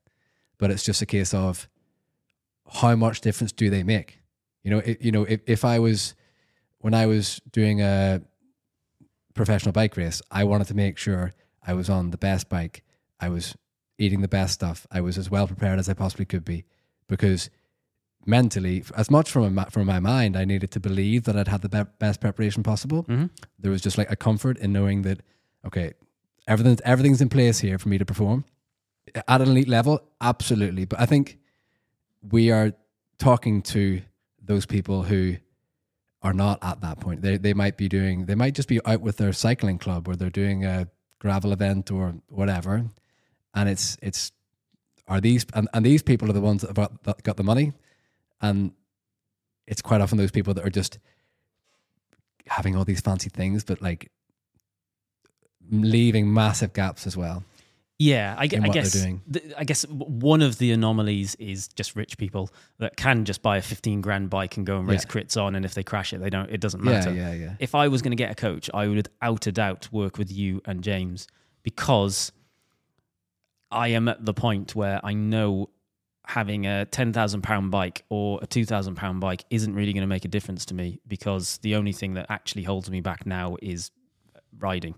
But 0.59 0.70
it's 0.70 0.85
just 0.85 1.03
a 1.03 1.07
case 1.07 1.35
of 1.35 1.68
how 2.73 2.97
much 2.97 3.21
difference 3.21 3.53
do 3.53 3.71
they 3.71 3.83
make? 3.83 4.21
You 4.65 4.71
know, 4.71 4.79
it, 4.79 5.01
you 5.03 5.13
know, 5.13 5.25
if, 5.25 5.41
if 5.47 5.65
I 5.65 5.79
was 5.79 6.15
when 6.79 6.95
I 6.95 7.07
was 7.07 7.41
doing 7.51 7.81
a 7.81 8.23
professional 9.35 9.73
bike 9.73 9.97
race, 9.97 10.21
I 10.31 10.45
wanted 10.45 10.67
to 10.69 10.75
make 10.75 10.99
sure 10.99 11.33
I 11.67 11.75
was 11.75 11.89
on 11.89 12.11
the 12.11 12.19
best 12.19 12.49
bike. 12.49 12.83
I 13.21 13.29
was 13.29 13.57
eating 13.99 14.21
the 14.21 14.29
best 14.29 14.55
stuff. 14.55 14.87
I 14.91 15.01
was 15.01 15.17
as 15.17 15.31
well 15.31 15.47
prepared 15.47 15.79
as 15.79 15.89
I 15.89 15.95
possibly 15.95 16.25
could 16.25 16.45
be 16.45 16.65
because 17.09 17.51
mentally, 18.27 18.85
as 18.97 19.11
much 19.11 19.31
from 19.31 19.55
my, 19.55 19.65
from 19.67 19.87
my 19.87 20.01
mind, 20.01 20.37
I 20.37 20.45
needed 20.45 20.71
to 20.73 20.81
believe 20.81 21.25
that 21.25 21.37
I'd 21.37 21.49
had 21.49 21.63
the 21.63 21.69
be- 21.69 21.91
best 21.99 22.21
preparation 22.21 22.63
possible. 22.63 23.05
Mm-hmm. 23.05 23.27
There 23.59 23.71
was 23.71 23.81
just 23.81 23.99
like 23.99 24.11
a 24.11 24.17
comfort 24.17 24.59
in 24.59 24.73
knowing 24.73 25.03
that, 25.03 25.21
okay, 25.65 25.93
everything, 26.49 26.79
everything's 26.85 27.21
in 27.21 27.29
place 27.29 27.61
here 27.61 27.79
for 27.79 27.89
me 27.89 27.99
to 27.99 28.05
perform 28.05 28.45
at 29.29 29.41
an 29.41 29.49
elite 29.49 29.69
level. 29.69 30.01
Absolutely. 30.21 30.85
But 30.85 31.01
I 31.01 31.07
think 31.07 31.39
we 32.31 32.51
are 32.51 32.73
talking 33.19 33.63
to 33.63 34.03
those 34.43 34.67
people 34.67 35.03
who 35.03 35.37
are 36.23 36.33
not 36.33 36.59
at 36.63 36.81
that 36.81 37.01
point. 37.01 37.23
They 37.23 37.37
they 37.37 37.55
might 37.55 37.77
be 37.77 37.89
doing 37.89 38.27
they 38.27 38.35
might 38.35 38.55
just 38.55 38.69
be 38.69 38.81
out 38.85 39.01
with 39.01 39.17
their 39.17 39.33
cycling 39.33 39.79
club 39.79 40.09
or 40.09 40.17
they're 40.17 40.31
doing 40.31 40.65
a 40.65 40.89
gravel 41.19 41.53
event 41.53 41.91
or 41.91 42.15
whatever. 42.29 42.85
And 43.55 43.69
it's 43.69 43.97
it's 44.03 44.33
are 45.09 45.21
these 45.21 45.47
and, 45.55 45.69
and 45.75 45.85
these 45.85 46.03
people 46.03 46.31
are 46.31 46.33
the 46.33 46.41
ones 46.41 46.63
that 46.63 46.75
got, 46.75 47.03
that 47.05 47.23
got 47.23 47.37
the 47.37 47.43
money 47.43 47.73
and 48.41 48.73
it's 49.67 49.83
quite 49.83 50.01
often 50.01 50.19
those 50.19 50.31
people 50.31 50.55
that 50.55 50.65
are 50.65 50.71
just 50.71 50.99
having 52.47 52.77
all 52.77 52.85
these 52.85 53.01
fancy 53.01 53.29
things 53.29 53.65
but 53.65 53.83
like 53.83 54.11
leaving 55.71 56.33
massive 56.33 56.73
gaps 56.73 57.07
as 57.07 57.17
well. 57.17 57.45
Yeah, 58.05 58.35
I, 58.37 58.43
I 58.45 58.47
guess. 58.47 58.93
th- 58.93 59.55
I 59.57 59.65
guess 59.65 59.83
one 59.88 60.43
of 60.43 60.59
the 60.59 60.73
anomalies 60.73 61.35
is 61.37 61.69
just 61.69 61.95
rich 61.95 62.19
people 62.19 62.51
that 62.79 62.97
can 62.97 63.25
just 63.25 63.43
buy 63.43 63.59
a 63.59 63.62
fifteen 63.62 64.01
grand 64.01 64.29
bike 64.31 64.57
and 64.57 64.67
go 64.67 64.79
and 64.79 64.88
race 64.88 65.05
Yeah. 65.07 65.12
crits 65.12 65.41
on, 65.41 65.55
and 65.55 65.65
if 65.65 65.75
they 65.75 65.83
crash 65.85 66.12
it, 66.12 66.19
they 66.21 66.31
don't. 66.31 66.51
It 66.51 66.61
doesn't 66.61 66.83
Yeah, 66.85 66.91
matter. 66.91 67.12
yeah, 67.15 67.33
yeah. 67.35 67.55
If 67.61 67.75
I 67.75 67.88
was 67.88 68.03
going 68.03 68.11
to 68.11 68.17
get 68.17 68.31
a 68.31 68.35
coach, 68.35 68.69
I 68.75 68.88
would 68.88 68.97
without 68.97 69.47
a 69.47 69.53
doubt 69.53 69.88
work 69.93 70.19
with 70.19 70.33
you 70.33 70.61
and 70.65 70.83
James 70.83 71.27
because 71.62 72.33
I 73.71 73.88
am 73.88 74.09
at 74.09 74.25
the 74.25 74.35
point 74.35 74.75
where 74.75 75.01
I 75.05 75.15
know 75.15 75.71
having 76.27 76.67
a 76.67 76.85
ten 76.87 77.12
thousand 77.12 77.43
pound 77.43 77.71
bike 77.71 78.05
or 78.09 78.38
a 78.43 78.47
two 78.47 78.65
thousand 78.65 78.97
pound 78.97 79.21
bike 79.21 79.45
isn't 79.51 79.75
really 79.75 79.93
going 79.93 80.03
to 80.03 80.07
make 80.09 80.25
a 80.25 80.29
difference 80.29 80.65
to 80.67 80.75
me 80.75 81.01
because 81.07 81.59
the 81.59 81.75
only 81.77 81.93
thing 81.93 82.15
that 82.15 82.27
actually 82.31 82.62
holds 82.65 82.91
me 82.91 83.01
back 83.01 83.27
now 83.27 83.57
is 83.62 83.91
riding 84.59 84.95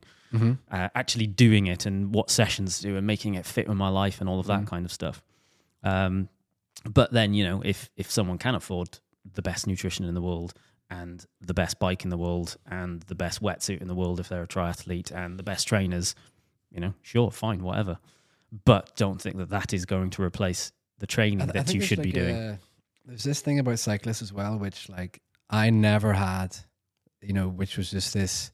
uh, 0.71 0.89
actually 0.95 1.27
doing 1.27 1.67
it 1.67 1.87
and 1.87 2.15
what 2.15 2.31
sessions 2.31 2.77
to 2.79 2.83
do 2.83 2.97
and 2.97 3.07
making 3.07 3.35
it 3.35 3.47
fit 3.47 3.69
with 3.69 3.77
my 3.77 3.89
life 3.89 4.21
and 4.21 4.29
all 4.29 4.41
of 4.41 4.47
that 4.47 4.67
kind 4.67 4.85
of 4.85 4.93
stuff. 4.93 5.23
Um, 5.83 6.29
but 6.89 7.13
then 7.13 7.35
you 7.35 7.45
know, 7.45 7.63
if 7.65 7.91
if 7.97 8.11
someone 8.11 8.39
can 8.39 8.55
afford 8.55 8.99
the 9.35 9.43
best 9.43 9.67
nutrition 9.67 10.05
in 10.05 10.15
the 10.15 10.21
world 10.21 10.53
and 10.91 11.25
the 11.41 11.55
best 11.55 11.79
bike 11.79 12.05
in 12.05 12.11
the 12.11 12.19
world 12.19 12.57
and 12.67 13.03
the 13.05 13.15
best 13.15 13.41
wetsuit 13.43 13.81
in 13.81 13.89
the 13.89 13.95
world 13.95 14.21
if 14.21 14.29
they're 14.29 14.43
a 14.43 14.47
triathlete 14.49 15.11
and 15.11 15.39
the 15.39 15.43
best 15.43 15.67
trainers, 15.67 16.15
you 16.71 16.81
know, 16.81 16.93
sure, 17.03 17.31
fine, 17.31 17.63
whatever. 17.63 17.99
But 18.65 18.95
don't 18.97 19.21
think 19.21 19.37
that 19.39 19.49
that 19.51 19.73
is 19.73 19.87
going 19.87 20.11
to 20.11 20.23
replace 20.23 20.73
the 20.99 21.07
training 21.07 21.39
th- 21.39 21.53
that 21.53 21.75
you 21.75 21.81
should 21.81 22.03
be 22.03 22.13
doing. 22.13 22.37
a- 22.37 22.59
there's 23.07 23.25
this 23.25 23.41
thing 23.41 23.59
about 23.59 23.79
cyclists 23.79 24.23
as 24.23 24.33
well, 24.33 24.59
which 24.59 24.89
like 24.89 25.21
I 25.51 25.71
never 25.71 26.13
had, 26.13 26.57
you 27.21 27.33
know, 27.33 27.49
which 27.49 27.77
was 27.77 27.91
just 27.91 28.13
this 28.15 28.51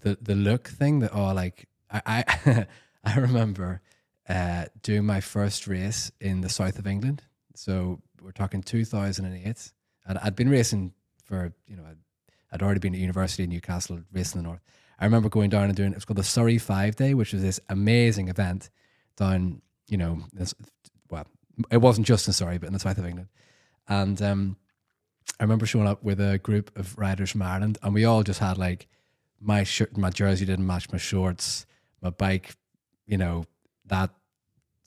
the 0.00 0.18
the 0.20 0.34
look 0.34 0.68
thing 0.68 1.00
that 1.00 1.14
oh 1.14 1.32
like 1.32 1.68
I 1.90 2.02
I, 2.06 2.66
I 3.04 3.18
remember 3.18 3.80
uh, 4.28 4.66
doing 4.82 5.04
my 5.04 5.20
first 5.20 5.66
race 5.66 6.12
in 6.20 6.40
the 6.40 6.48
south 6.48 6.78
of 6.78 6.86
England. 6.86 7.24
So 7.56 8.00
we're 8.22 8.30
talking 8.30 8.62
2008, 8.62 9.72
and 10.06 10.18
I'd 10.18 10.36
been 10.36 10.48
racing 10.48 10.92
for 11.24 11.52
you 11.66 11.76
know 11.76 11.84
I'd, 11.84 11.98
I'd 12.52 12.62
already 12.62 12.80
been 12.80 12.94
at 12.94 13.00
university 13.00 13.44
in 13.44 13.50
Newcastle 13.50 14.00
racing 14.12 14.40
the 14.40 14.48
north. 14.48 14.60
I 14.98 15.04
remember 15.04 15.28
going 15.28 15.50
down 15.50 15.64
and 15.64 15.76
doing 15.76 15.92
it 15.92 15.96
was 15.96 16.04
called 16.04 16.18
the 16.18 16.24
Surrey 16.24 16.58
Five 16.58 16.96
Day, 16.96 17.14
which 17.14 17.32
was 17.32 17.42
this 17.42 17.58
amazing 17.68 18.28
event 18.28 18.70
down 19.16 19.62
you 19.88 19.96
know 19.96 20.22
this 20.32 20.54
well 21.10 21.26
it 21.70 21.78
wasn't 21.78 22.06
just 22.06 22.26
in 22.26 22.32
Surrey 22.32 22.58
but 22.58 22.68
in 22.68 22.72
the 22.72 22.78
south 22.78 22.98
of 22.98 23.06
England, 23.06 23.28
and 23.88 24.20
um, 24.22 24.56
I 25.38 25.42
remember 25.42 25.66
showing 25.66 25.88
up 25.88 26.02
with 26.02 26.20
a 26.20 26.38
group 26.38 26.76
of 26.78 26.96
riders 26.98 27.30
from 27.30 27.42
Ireland, 27.42 27.78
and 27.82 27.94
we 27.94 28.04
all 28.04 28.22
just 28.22 28.40
had 28.40 28.58
like 28.58 28.86
my 29.40 29.64
shirt, 29.64 29.96
my 29.96 30.10
jersey 30.10 30.44
didn't 30.44 30.66
match 30.66 30.90
my 30.90 30.98
shorts, 30.98 31.66
my 32.02 32.10
bike, 32.10 32.54
you 33.06 33.16
know, 33.16 33.44
that 33.86 34.10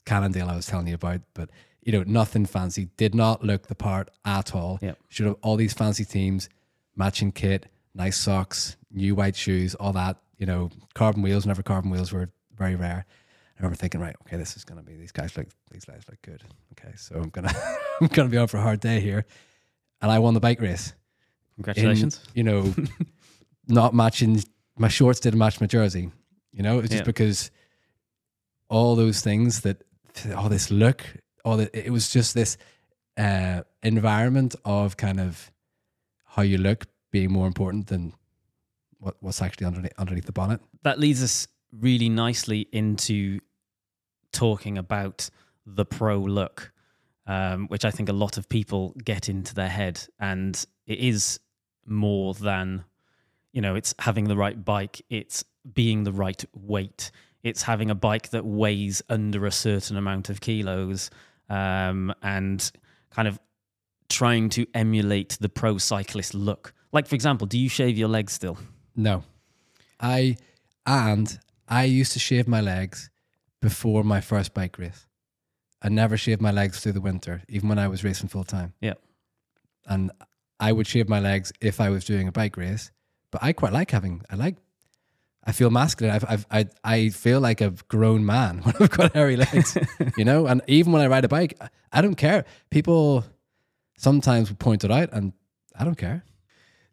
Cannondale 0.06 0.48
I 0.48 0.56
was 0.56 0.66
telling 0.66 0.86
you 0.86 0.94
about, 0.94 1.20
but 1.34 1.50
you 1.82 1.92
know, 1.92 2.02
nothing 2.06 2.46
fancy. 2.46 2.88
Did 2.96 3.14
not 3.14 3.44
look 3.44 3.66
the 3.66 3.74
part 3.74 4.08
at 4.24 4.54
all. 4.54 4.78
Yep. 4.80 4.98
Should 5.08 5.26
have 5.26 5.36
all 5.42 5.56
these 5.56 5.74
fancy 5.74 6.04
teams, 6.04 6.48
matching 6.96 7.30
kit, 7.32 7.66
nice 7.94 8.16
socks, 8.16 8.76
new 8.90 9.14
white 9.14 9.36
shoes, 9.36 9.74
all 9.74 9.92
that. 9.92 10.16
You 10.38 10.46
know, 10.46 10.70
carbon 10.94 11.22
wheels. 11.22 11.44
Whenever 11.44 11.62
carbon 11.62 11.90
wheels 11.90 12.12
were 12.12 12.30
very 12.56 12.74
rare. 12.74 13.04
I 13.06 13.62
remember 13.62 13.76
thinking, 13.76 14.00
right, 14.00 14.16
okay, 14.26 14.36
this 14.36 14.56
is 14.56 14.64
gonna 14.64 14.82
be 14.82 14.94
these 14.96 15.12
guys 15.12 15.36
look 15.36 15.46
these 15.70 15.84
guys 15.84 16.02
look 16.10 16.20
good. 16.22 16.42
Okay, 16.72 16.94
so 16.96 17.16
I'm 17.16 17.28
gonna 17.28 17.52
I'm 18.00 18.08
gonna 18.08 18.28
be 18.28 18.36
on 18.38 18.48
for 18.48 18.56
a 18.56 18.62
hard 18.62 18.80
day 18.80 19.00
here, 19.00 19.26
and 20.02 20.10
I 20.10 20.18
won 20.18 20.34
the 20.34 20.40
bike 20.40 20.60
race 20.60 20.88
in, 21.58 21.64
Congratulations. 21.64 22.20
you 22.34 22.42
know, 22.44 22.74
not 23.68 23.94
matching 23.94 24.42
my 24.76 24.88
shorts 24.88 25.20
didn't 25.20 25.38
match 25.38 25.60
my 25.60 25.66
jersey. 25.66 26.10
You 26.52 26.62
know, 26.62 26.78
it's 26.78 26.88
just 26.88 27.00
Yeah. 27.02 27.04
because 27.04 27.50
all 28.68 28.96
those 28.96 29.20
things 29.20 29.60
that 29.62 29.82
all 30.36 30.48
this 30.48 30.70
look, 30.70 31.04
all 31.44 31.56
that 31.56 31.74
it 31.74 31.90
was 31.90 32.10
just 32.10 32.34
this 32.34 32.56
uh, 33.16 33.62
environment 33.82 34.54
of 34.64 34.96
kind 34.96 35.20
of 35.20 35.50
how 36.26 36.42
you 36.42 36.58
look 36.58 36.86
being 37.12 37.30
more 37.32 37.46
important 37.46 37.86
than 37.86 38.12
what, 38.98 39.16
what's 39.20 39.40
actually 39.42 39.66
underneath 39.66 39.92
underneath 39.98 40.24
the 40.26 40.32
bonnet. 40.32 40.60
that 40.82 40.98
leads 40.98 41.22
us 41.22 41.46
really 41.72 42.08
nicely 42.08 42.68
into 42.72 43.40
talking 44.32 44.78
about 44.78 45.30
the 45.66 45.84
pro 45.84 46.18
look, 46.18 46.72
um, 47.26 47.66
which 47.68 47.84
I 47.84 47.90
think 47.90 48.08
a 48.08 48.12
lot 48.12 48.36
of 48.38 48.48
people 48.48 48.94
get 49.04 49.28
into 49.28 49.54
their 49.54 49.68
head. 49.68 50.06
And 50.18 50.62
it 50.86 50.98
is 50.98 51.40
more 51.86 52.34
than, 52.34 52.84
you 53.54 53.62
know, 53.62 53.76
it's 53.76 53.94
having 54.00 54.24
the 54.24 54.36
right 54.36 54.62
bike, 54.62 55.00
it's 55.08 55.44
being 55.72 56.04
the 56.04 56.12
right 56.12 56.44
weight, 56.52 57.10
It's 57.44 57.62
having 57.62 57.88
a 57.88 57.94
bike 57.94 58.30
that 58.30 58.44
weighs 58.44 59.00
under 59.08 59.46
a 59.46 59.52
certain 59.52 59.96
amount 59.96 60.28
of 60.28 60.40
kilos 60.40 61.08
um, 61.48 62.12
and 62.20 62.70
kind 63.10 63.28
of 63.28 63.38
trying 64.08 64.48
to 64.50 64.66
emulate 64.74 65.38
the 65.40 65.48
pro 65.48 65.78
cyclist 65.78 66.34
look. 66.34 66.74
Like, 66.92 67.06
for 67.06 67.14
example, 67.14 67.46
do 67.46 67.58
you 67.58 67.68
shave 67.68 67.96
your 67.96 68.08
legs 68.08 68.32
still? 68.32 68.58
No. 68.96 69.22
I 70.00 70.36
and 70.84 71.38
I 71.68 71.84
used 71.84 72.12
to 72.12 72.18
shave 72.18 72.48
my 72.48 72.60
legs 72.60 73.08
before 73.62 74.02
my 74.02 74.20
first 74.20 74.52
bike 74.52 74.78
race. 74.78 75.06
I 75.80 75.90
never 75.90 76.16
shaved 76.16 76.40
my 76.40 76.50
legs 76.50 76.80
through 76.80 76.92
the 76.92 77.00
winter, 77.00 77.42
even 77.48 77.68
when 77.68 77.78
I 77.78 77.88
was 77.88 78.02
racing 78.02 78.30
full 78.30 78.44
time. 78.44 78.74
Yeah. 78.80 78.94
And 79.86 80.10
I 80.58 80.72
would 80.72 80.86
shave 80.86 81.08
my 81.08 81.20
legs 81.20 81.52
if 81.60 81.80
I 81.80 81.90
was 81.90 82.04
doing 82.04 82.26
a 82.26 82.32
bike 82.32 82.56
race. 82.56 82.90
But 83.34 83.42
I 83.42 83.52
quite 83.52 83.72
like 83.72 83.90
having. 83.90 84.22
I 84.30 84.36
like. 84.36 84.54
I 85.46 85.50
feel 85.52 85.68
masculine. 85.70 86.14
I've, 86.14 86.24
I've, 86.28 86.46
I 86.52 86.66
I 86.84 87.08
feel 87.08 87.40
like 87.40 87.60
a 87.60 87.70
grown 87.88 88.24
man 88.24 88.58
when 88.62 88.74
I've 88.80 88.90
got 88.90 89.12
hairy 89.12 89.36
legs, 89.36 89.76
you 90.16 90.24
know. 90.24 90.46
And 90.46 90.62
even 90.68 90.92
when 90.92 91.02
I 91.02 91.08
ride 91.08 91.24
a 91.24 91.28
bike, 91.28 91.58
I 91.92 92.00
don't 92.00 92.14
care. 92.14 92.44
People 92.70 93.24
sometimes 93.98 94.48
will 94.50 94.56
point 94.56 94.84
it 94.84 94.92
out, 94.92 95.08
and 95.12 95.32
I 95.76 95.82
don't 95.84 95.98
care. 95.98 96.24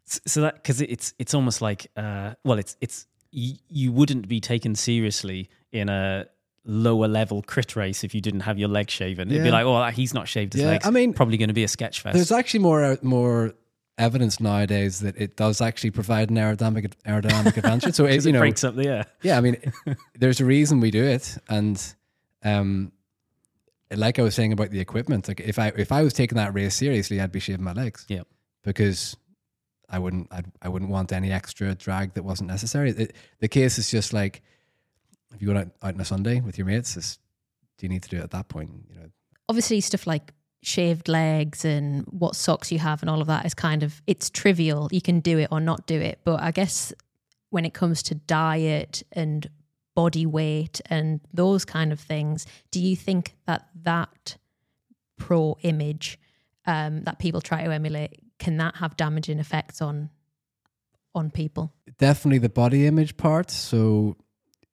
So 0.04 0.40
that 0.40 0.54
because 0.56 0.80
it's 0.80 1.14
it's 1.20 1.32
almost 1.32 1.62
like 1.62 1.86
uh, 1.96 2.34
well, 2.44 2.58
it's 2.58 2.76
it's 2.80 3.06
y- 3.32 3.58
you 3.68 3.92
wouldn't 3.92 4.26
be 4.26 4.40
taken 4.40 4.74
seriously 4.74 5.48
in 5.70 5.88
a 5.88 6.26
lower 6.64 7.08
level 7.08 7.40
crit 7.42 7.76
race 7.76 8.02
if 8.04 8.14
you 8.14 8.20
didn't 8.20 8.40
have 8.40 8.58
your 8.58 8.68
legs 8.68 8.92
shaven. 8.92 9.30
It'd 9.30 9.44
be 9.44 9.50
like, 9.52 9.64
oh, 9.64 9.84
he's 9.90 10.12
not 10.12 10.26
shaved 10.28 10.52
his 10.54 10.62
Yeah, 10.62 10.70
legs. 10.70 10.86
I 10.86 10.90
mean, 10.90 11.12
probably 11.14 11.36
going 11.36 11.48
to 11.48 11.54
be 11.54 11.64
a 11.64 11.68
sketch 11.68 12.00
fest. 12.00 12.14
There's 12.14 12.32
actually 12.32 12.60
more 12.60 12.98
more 13.02 13.54
evidence 13.98 14.40
nowadays 14.40 15.00
that 15.00 15.16
it 15.20 15.36
does 15.36 15.60
actually 15.60 15.90
provide 15.90 16.30
an 16.30 16.36
aerodynamic 16.36 16.92
aerodynamic 17.06 17.56
advantage. 17.56 17.94
So 17.94 18.04
it, 18.06 18.14
'Cause 18.16 18.26
you 18.26 18.30
it 18.30 18.32
know, 18.34 18.38
breaks 18.40 18.64
up 18.64 18.74
the 18.76 18.88
air. 18.88 19.06
yeah, 19.22 19.36
I 19.38 19.40
mean, 19.40 19.56
there's 20.18 20.40
a 20.40 20.44
reason 20.44 20.80
we 20.80 20.90
do 20.90 21.04
it, 21.04 21.36
and 21.48 21.80
um, 22.44 22.92
like 23.94 24.18
I 24.18 24.22
was 24.22 24.34
saying 24.34 24.52
about 24.52 24.70
the 24.70 24.80
equipment, 24.80 25.28
like 25.28 25.40
if 25.40 25.58
I 25.58 25.68
if 25.76 25.92
I 25.92 26.02
was 26.02 26.12
taking 26.12 26.36
that 26.36 26.54
race 26.54 26.74
seriously, 26.74 27.20
I'd 27.20 27.32
be 27.32 27.40
shaving 27.40 27.64
my 27.64 27.72
legs. 27.74 28.04
Yeah. 28.08 28.22
because 28.64 29.16
I 29.90 29.98
wouldn't 29.98 30.28
I'd, 30.30 30.46
I 30.62 30.68
wouldn't 30.70 30.90
want 30.90 31.12
any 31.12 31.30
extra 31.30 31.74
drag 31.74 32.14
that 32.14 32.22
wasn't 32.24 32.48
necessary. 32.48 32.90
It, 32.90 33.14
the 33.40 33.48
case 33.48 33.76
is 33.78 33.90
just 33.90 34.12
like 34.14 34.40
if 35.34 35.42
you 35.42 35.48
go 35.48 35.58
out, 35.58 35.68
out 35.82 35.94
on 35.94 36.00
a 36.00 36.04
Sunday 36.04 36.40
with 36.40 36.56
your 36.56 36.66
mates, 36.66 36.96
is 36.96 37.18
do 37.78 37.84
you 37.86 37.90
need 37.90 38.02
to 38.04 38.08
do 38.08 38.16
it 38.18 38.22
at 38.22 38.30
that 38.30 38.48
point? 38.48 38.70
You 38.88 38.96
know, 38.96 39.06
obviously 39.50 39.80
stuff 39.82 40.06
like 40.06 40.32
shaved 40.62 41.08
legs 41.08 41.64
and 41.64 42.04
what 42.06 42.36
socks 42.36 42.70
you 42.70 42.78
have 42.78 43.02
and 43.02 43.10
all 43.10 43.20
of 43.20 43.26
that 43.26 43.44
is 43.44 43.54
kind 43.54 43.82
of 43.82 44.00
it's 44.06 44.30
trivial. 44.30 44.88
You 44.92 45.00
can 45.00 45.20
do 45.20 45.38
it 45.38 45.48
or 45.50 45.60
not 45.60 45.86
do 45.86 46.00
it. 46.00 46.20
But 46.24 46.40
i 46.40 46.50
guess 46.50 46.92
when 47.50 47.64
it 47.64 47.74
comes 47.74 48.02
to 48.04 48.14
diet 48.14 49.02
and 49.12 49.48
body 49.94 50.24
weight 50.24 50.80
and 50.86 51.20
those 51.34 51.66
kind 51.66 51.92
of 51.92 52.00
things 52.00 52.46
do 52.70 52.80
you 52.80 52.96
think 52.96 53.34
that 53.44 53.68
that 53.82 54.38
pro 55.18 55.58
image 55.60 56.18
um, 56.66 57.02
that 57.02 57.18
people 57.18 57.42
try 57.42 57.62
to 57.62 57.70
emulate 57.70 58.22
can 58.38 58.56
that 58.56 58.76
have 58.76 58.96
damaging 58.96 59.38
effects 59.38 59.82
on 59.82 60.10
on 61.14 61.30
people? 61.30 61.72
Definitely 61.98 62.38
the 62.38 62.48
body 62.48 62.86
image 62.86 63.16
part. 63.16 63.50
So, 63.50 64.16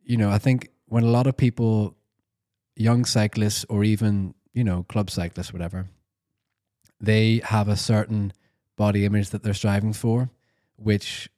you 0.04 0.18
know, 0.18 0.30
I 0.30 0.38
think 0.38 0.70
when 0.86 1.04
a 1.04 1.10
lot 1.10 1.28
of 1.28 1.38
people, 1.38 1.96
young 2.76 3.06
cyclists 3.06 3.66
or 3.70 3.84
even, 3.84 4.34
you 4.54 4.64
know, 4.64 4.84
club 4.84 5.10
cyclists, 5.10 5.54
whatever, 5.54 5.88
they 7.02 7.42
have 7.44 7.68
a 7.68 7.78
certain 7.78 8.34
body 8.76 9.06
image 9.06 9.30
that 9.30 9.44
they're 9.44 9.54
striving 9.54 9.94
for, 9.94 10.30
which 10.76 11.30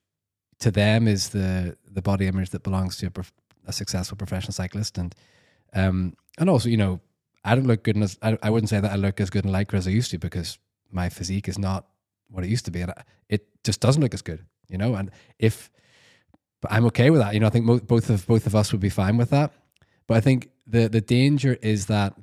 to 0.59 0.71
them 0.71 1.07
is 1.07 1.29
the 1.29 1.77
the 1.89 2.01
body 2.01 2.27
image 2.27 2.51
that 2.51 2.63
belongs 2.63 2.97
to 2.97 3.07
a, 3.07 3.11
prof- 3.11 3.33
a 3.65 3.73
successful 3.73 4.17
professional 4.17 4.53
cyclist. 4.53 4.97
And 4.97 5.15
um, 5.73 6.15
and 6.37 6.49
also, 6.49 6.69
you 6.69 6.77
know, 6.77 6.99
I 7.43 7.55
don't 7.55 7.67
look 7.67 7.83
good 7.83 7.97
as 7.97 8.17
I, 8.21 8.37
I 8.43 8.49
wouldn't 8.49 8.69
say 8.69 8.79
that 8.79 8.91
I 8.91 8.95
look 8.95 9.19
as 9.19 9.29
good 9.29 9.45
in 9.45 9.51
lycra 9.51 9.75
as 9.75 9.87
I 9.87 9.91
used 9.91 10.11
to 10.11 10.17
because 10.19 10.57
my 10.91 11.09
physique 11.09 11.47
is 11.47 11.57
not 11.57 11.87
what 12.29 12.43
it 12.43 12.49
used 12.49 12.65
to 12.65 12.71
be, 12.71 12.81
and 12.81 12.91
I- 12.91 13.03
it 13.29 13.47
just 13.63 13.79
doesn't 13.81 14.01
look 14.01 14.13
as 14.13 14.21
good, 14.21 14.45
you 14.69 14.77
know. 14.77 14.95
And 14.95 15.11
if 15.39 15.69
but 16.61 16.71
I'm 16.71 16.85
okay 16.85 17.09
with 17.09 17.21
that. 17.21 17.33
You 17.33 17.39
know, 17.39 17.47
I 17.47 17.49
think 17.49 17.65
mo- 17.65 17.79
both 17.79 18.09
of 18.09 18.25
both 18.27 18.45
of 18.45 18.55
us 18.55 18.71
would 18.71 18.81
be 18.81 18.89
fine 18.89 19.17
with 19.17 19.31
that. 19.31 19.51
But 20.07 20.17
I 20.17 20.21
think 20.21 20.49
the 20.67 20.87
the 20.87 21.01
danger 21.01 21.57
is 21.61 21.87
that 21.87 22.13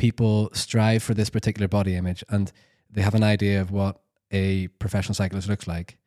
people 0.00 0.50
strive 0.52 1.02
for 1.02 1.14
this 1.14 1.30
particular 1.30 1.68
body 1.68 1.94
image 1.94 2.24
and 2.30 2.50
they 2.90 3.02
have 3.02 3.14
an 3.14 3.22
idea 3.22 3.60
of 3.60 3.70
what 3.70 4.00
a 4.32 4.66
professional 4.78 5.14
cyclist 5.14 5.48
looks 5.48 5.68
like, 5.68 5.98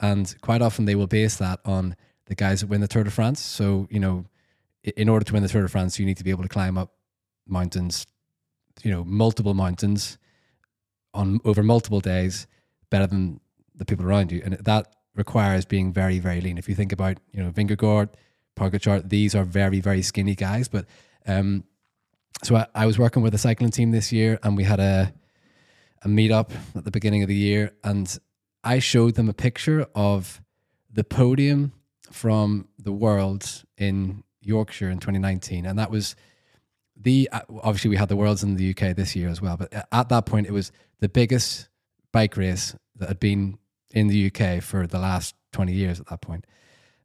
and 0.00 0.36
quite 0.42 0.62
often 0.62 0.84
they 0.84 0.94
will 0.94 1.06
base 1.06 1.36
that 1.36 1.58
on 1.64 1.96
the 2.26 2.34
guys 2.34 2.60
that 2.60 2.68
win 2.68 2.80
the 2.80 2.88
Tour 2.88 3.04
de 3.04 3.10
France. 3.10 3.40
So 3.40 3.88
you 3.90 3.98
know, 3.98 4.26
in 4.84 5.08
order 5.08 5.24
to 5.24 5.32
win 5.32 5.42
the 5.42 5.48
Tour 5.48 5.62
de 5.62 5.68
France, 5.68 5.98
you 5.98 6.06
need 6.06 6.18
to 6.18 6.24
be 6.24 6.30
able 6.30 6.42
to 6.42 6.48
climb 6.48 6.76
up 6.78 6.92
mountains, 7.46 8.06
you 8.82 8.90
know, 8.90 9.04
multiple 9.04 9.54
mountains 9.54 10.18
on 11.14 11.40
over 11.44 11.62
multiple 11.62 12.00
days, 12.00 12.46
better 12.90 13.06
than 13.06 13.40
the 13.74 13.84
people 13.84 14.04
around 14.04 14.30
you, 14.30 14.42
and 14.44 14.54
that 14.54 14.94
requires 15.14 15.64
being 15.64 15.92
very, 15.92 16.18
very 16.18 16.40
lean. 16.40 16.58
If 16.58 16.68
you 16.68 16.74
think 16.74 16.92
about, 16.92 17.18
you 17.32 17.42
know, 17.42 17.50
Vingegaard, 17.50 18.10
Pogacar, 18.56 19.08
these 19.08 19.34
are 19.34 19.44
very, 19.44 19.80
very 19.80 20.02
skinny 20.02 20.34
guys. 20.34 20.68
But 20.68 20.86
um, 21.26 21.64
so 22.42 22.56
I, 22.56 22.66
I 22.74 22.86
was 22.86 22.98
working 22.98 23.22
with 23.22 23.34
a 23.34 23.38
cycling 23.38 23.70
team 23.70 23.90
this 23.90 24.12
year, 24.12 24.38
and 24.42 24.56
we 24.56 24.64
had 24.64 24.80
a 24.80 25.12
a 26.02 26.08
meetup 26.08 26.50
at 26.76 26.84
the 26.84 26.90
beginning 26.90 27.22
of 27.22 27.28
the 27.28 27.34
year, 27.34 27.72
and 27.82 28.18
I 28.62 28.78
showed 28.78 29.14
them 29.14 29.28
a 29.28 29.32
picture 29.32 29.86
of 29.94 30.40
the 30.92 31.04
podium 31.04 31.72
from 32.10 32.68
the 32.78 32.92
Worlds 32.92 33.64
in 33.76 34.22
Yorkshire 34.40 34.90
in 34.90 34.98
2019, 34.98 35.66
and 35.66 35.78
that 35.78 35.90
was 35.90 36.14
the 36.96 37.28
uh, 37.32 37.40
obviously 37.62 37.90
we 37.90 37.96
had 37.96 38.08
the 38.08 38.16
Worlds 38.16 38.42
in 38.42 38.56
the 38.56 38.70
UK 38.70 38.96
this 38.96 39.14
year 39.14 39.28
as 39.28 39.40
well, 39.40 39.56
but 39.56 39.72
at 39.92 40.08
that 40.08 40.26
point 40.26 40.46
it 40.46 40.52
was 40.52 40.72
the 41.00 41.08
biggest 41.08 41.68
bike 42.12 42.36
race 42.36 42.74
that 42.96 43.08
had 43.08 43.20
been 43.20 43.58
in 43.90 44.08
the 44.08 44.26
UK 44.26 44.62
for 44.62 44.86
the 44.86 44.98
last 44.98 45.34
20 45.52 45.72
years 45.72 46.00
at 46.00 46.06
that 46.06 46.20
point. 46.20 46.44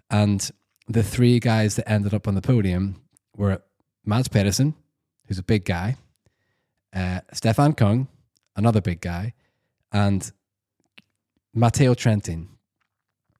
And 0.09 0.49
the 0.87 1.03
three 1.03 1.39
guys 1.39 1.75
that 1.75 1.89
ended 1.89 2.13
up 2.13 2.27
on 2.27 2.35
the 2.35 2.41
podium 2.41 3.01
were 3.35 3.61
Mads 4.05 4.27
Pedersen, 4.27 4.75
who's 5.27 5.39
a 5.39 5.43
big 5.43 5.65
guy, 5.65 5.97
uh, 6.93 7.21
Stefan 7.33 7.73
Kung, 7.73 8.07
another 8.55 8.81
big 8.81 9.01
guy, 9.01 9.33
and 9.91 10.31
Matteo 11.53 11.93
Trentin. 11.93 12.47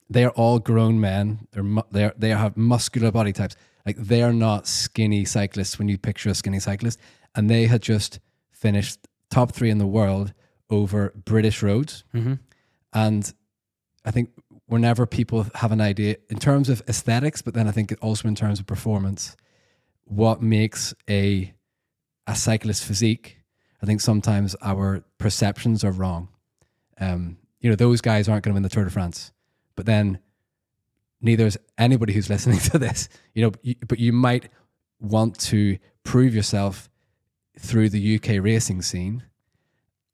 They 0.09 0.23
are 0.23 0.31
all 0.31 0.59
grown 0.59 0.99
men. 0.99 1.47
They're 1.51 1.63
mu- 1.63 1.81
they 1.91 2.05
are, 2.05 2.13
they 2.17 2.29
have 2.29 2.55
muscular 2.55 3.11
body 3.11 3.33
types. 3.33 3.55
Like 3.85 3.97
they 3.97 4.21
are 4.21 4.33
not 4.33 4.67
skinny 4.67 5.25
cyclists 5.25 5.79
when 5.79 5.89
you 5.89 5.97
picture 5.97 6.29
a 6.29 6.35
skinny 6.35 6.59
cyclist. 6.59 6.99
And 7.35 7.49
they 7.49 7.65
had 7.65 7.81
just 7.81 8.19
finished 8.51 8.99
top 9.29 9.51
three 9.51 9.71
in 9.71 9.79
the 9.79 9.87
world 9.87 10.33
over 10.69 11.13
British 11.25 11.63
roads. 11.63 12.03
Mm-hmm. 12.13 12.35
And 12.93 13.33
I 14.05 14.11
think 14.11 14.29
whenever 14.67 15.05
people 15.05 15.47
have 15.55 15.71
an 15.71 15.81
idea 15.81 16.17
in 16.29 16.37
terms 16.37 16.69
of 16.69 16.81
aesthetics, 16.87 17.41
but 17.41 17.53
then 17.55 17.67
I 17.67 17.71
think 17.71 17.95
also 18.01 18.27
in 18.27 18.35
terms 18.35 18.59
of 18.59 18.67
performance, 18.67 19.35
what 20.05 20.41
makes 20.41 20.93
a 21.09 21.53
a 22.27 22.35
cyclist 22.35 22.85
physique, 22.85 23.37
I 23.81 23.85
think 23.85 24.01
sometimes 24.01 24.55
our 24.61 25.03
perceptions 25.17 25.83
are 25.83 25.91
wrong. 25.91 26.29
Um, 26.99 27.37
you 27.59 27.69
know, 27.69 27.75
those 27.75 28.01
guys 28.01 28.29
aren't 28.29 28.43
going 28.43 28.51
to 28.51 28.55
win 28.55 28.63
the 28.63 28.69
Tour 28.69 28.85
de 28.85 28.89
France, 28.89 29.31
but 29.75 29.85
then 29.85 30.19
neither 31.21 31.45
is 31.45 31.57
anybody 31.77 32.13
who's 32.13 32.29
listening 32.29 32.59
to 32.59 32.77
this. 32.77 33.09
You 33.33 33.43
know, 33.43 33.51
you, 33.61 33.75
but 33.87 33.99
you 33.99 34.13
might 34.13 34.49
want 34.99 35.39
to 35.39 35.77
prove 36.03 36.33
yourself 36.33 36.89
through 37.59 37.89
the 37.89 38.15
UK 38.15 38.43
racing 38.43 38.81
scene 38.81 39.23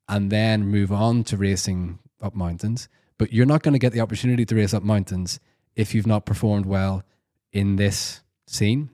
and 0.08 0.30
then 0.30 0.66
move 0.66 0.92
on 0.92 1.24
to 1.24 1.36
racing 1.36 1.98
up 2.20 2.34
mountains. 2.34 2.88
But 3.18 3.32
you're 3.32 3.46
not 3.46 3.62
going 3.62 3.72
to 3.74 3.78
get 3.78 3.92
the 3.92 4.00
opportunity 4.00 4.44
to 4.44 4.54
race 4.54 4.74
up 4.74 4.82
mountains 4.82 5.40
if 5.76 5.94
you've 5.94 6.06
not 6.06 6.26
performed 6.26 6.66
well 6.66 7.04
in 7.52 7.76
this 7.76 8.22
scene. 8.46 8.90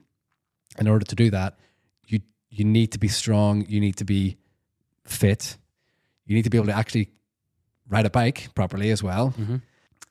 In 0.79 0.87
order 0.87 1.05
to 1.05 1.15
do 1.15 1.31
that, 1.31 1.57
you 2.49 2.65
need 2.65 2.91
to 2.93 2.99
be 2.99 3.07
strong. 3.07 3.65
You 3.67 3.79
need 3.79 3.97
to 3.97 4.05
be 4.05 4.37
fit. 5.05 5.57
You 6.25 6.35
need 6.35 6.43
to 6.43 6.49
be 6.49 6.57
able 6.57 6.67
to 6.67 6.75
actually 6.75 7.09
ride 7.89 8.05
a 8.05 8.09
bike 8.09 8.49
properly 8.55 8.91
as 8.91 9.01
well. 9.01 9.33
Mm-hmm. 9.37 9.57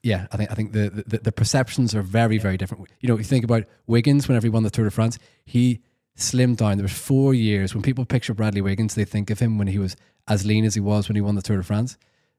Yeah, 0.03 0.27
I 0.31 0.37
think 0.37 0.51
I 0.51 0.55
think 0.55 0.73
the, 0.73 1.05
the 1.07 1.19
the 1.19 1.33
perceptions 1.33 1.95
are 1.95 2.03
very 2.03 2.39
very 2.39 2.57
different. 2.57 2.89
You 3.01 3.09
know, 3.09 3.19
you 3.19 3.25
think 3.25 3.45
about 3.45 3.65
Wiggins 3.87 4.29
whenever 4.29 4.47
he 4.47 4.51
won 4.51 4.63
the 4.63 4.71
Tour 4.71 4.85
de 4.85 4.91
France, 4.91 5.19
he 5.45 5.81
slimmed 6.17 6.59
down. 6.59 6.77
There 6.77 6.85
was 6.85 6.93
four 6.93 7.35
years 7.35 7.75
when 7.75 7.83
people 7.83 8.05
picture 8.05 8.33
Bradley 8.33 8.61
Wiggins, 8.61 8.95
they 8.95 9.05
think 9.05 9.31
of 9.31 9.41
him 9.41 9.59
when 9.59 9.67
he 9.67 9.79
was 9.79 9.97
as 10.29 10.47
lean 10.47 10.65
as 10.65 10.75
he 10.75 10.81
was 10.81 11.09
when 11.09 11.17
he 11.17 11.21
won 11.21 11.35
the 11.35 11.43
Tour 11.43 11.57
de 11.57 11.63
France. 11.63 11.99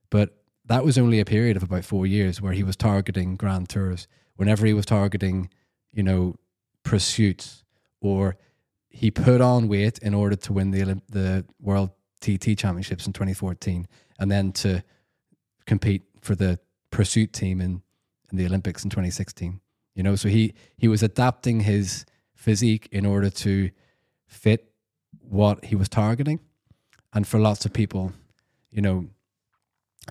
But 0.10 0.38
that 0.66 0.86
was 0.86 0.98
only 0.98 1.20
a 1.20 1.26
period 1.26 1.58
of 1.58 1.64
about 1.64 1.86
four 1.86 2.06
years 2.06 2.42
where 2.42 2.54
he 2.54 2.64
was 2.64 2.76
targeting 2.76 3.36
Grand 3.36 3.70
Tours. 3.70 4.08
Whenever 4.36 4.66
he 4.66 4.74
was 4.74 4.86
targeting, 4.86 5.50
you 5.92 6.04
know, 6.04 6.36
pursuits, 6.84 7.64
or 8.02 8.38
he 8.90 9.12
put 9.12 9.42
on 9.42 9.68
weight 9.68 10.00
in 10.00 10.14
order 10.14 10.36
to 10.36 10.54
win 10.54 10.72
the 10.72 11.02
the 11.10 11.46
World 11.60 11.92
TT 12.22 12.58
Championships 12.58 13.06
in 13.06 13.14
2014, 13.14 13.88
and 14.20 14.32
then 14.32 14.52
to 14.54 14.84
compete 15.66 16.04
for 16.22 16.36
the 16.36 16.60
pursuit 16.90 17.34
team 17.34 17.62
in, 17.62 17.82
in 18.32 18.38
the 18.38 18.46
Olympics 18.46 18.84
in 18.84 18.90
2016. 18.90 19.60
You 19.96 20.04
know, 20.04 20.16
so 20.16 20.30
he 20.30 20.54
he 20.78 20.88
was 20.88 21.04
adapting 21.04 21.62
his 21.62 22.06
physique 22.36 22.88
in 22.92 23.06
order 23.06 23.30
to 23.30 23.72
fit 24.28 24.72
what 25.22 25.66
he 25.66 25.76
was 25.76 25.90
targeting. 25.90 26.40
And 27.14 27.28
for 27.28 27.40
lots 27.40 27.66
of 27.66 27.74
people, 27.74 28.14
you 28.72 28.82
know, 28.82 29.08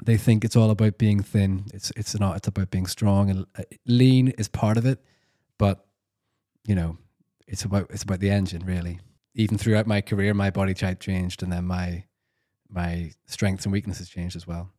they 0.05 0.17
think 0.17 0.45
it's 0.45 0.57
all 0.57 0.71
about 0.71 0.99
being 0.99 1.23
thin. 1.23 1.67
It's 1.73 1.93
it's 1.97 2.19
not. 2.19 2.37
It's 2.37 2.49
about 2.49 2.71
being 2.71 2.87
strong 2.87 3.31
and 3.31 3.47
uh, 3.59 3.63
lean 3.87 4.29
is 4.29 4.49
part 4.49 4.77
of 4.77 4.87
it, 4.87 5.03
but 5.59 5.87
you 6.67 6.75
know, 6.75 6.99
it's 7.47 7.65
about 7.65 7.91
it's 7.91 8.03
about 8.03 8.21
the 8.21 8.31
engine 8.31 8.65
really. 8.65 9.01
Even 9.35 9.59
throughout 9.59 9.87
my 9.87 10.01
career, 10.01 10.33
my 10.35 10.51
body 10.51 10.75
type 10.75 11.01
changed, 11.01 11.43
and 11.43 11.53
then 11.53 11.65
my 11.65 12.05
my 12.69 13.13
strengths 13.27 13.65
and 13.65 13.73
weaknesses 13.73 14.09
changed 14.09 14.37
as 14.37 14.47
well. 14.47 14.71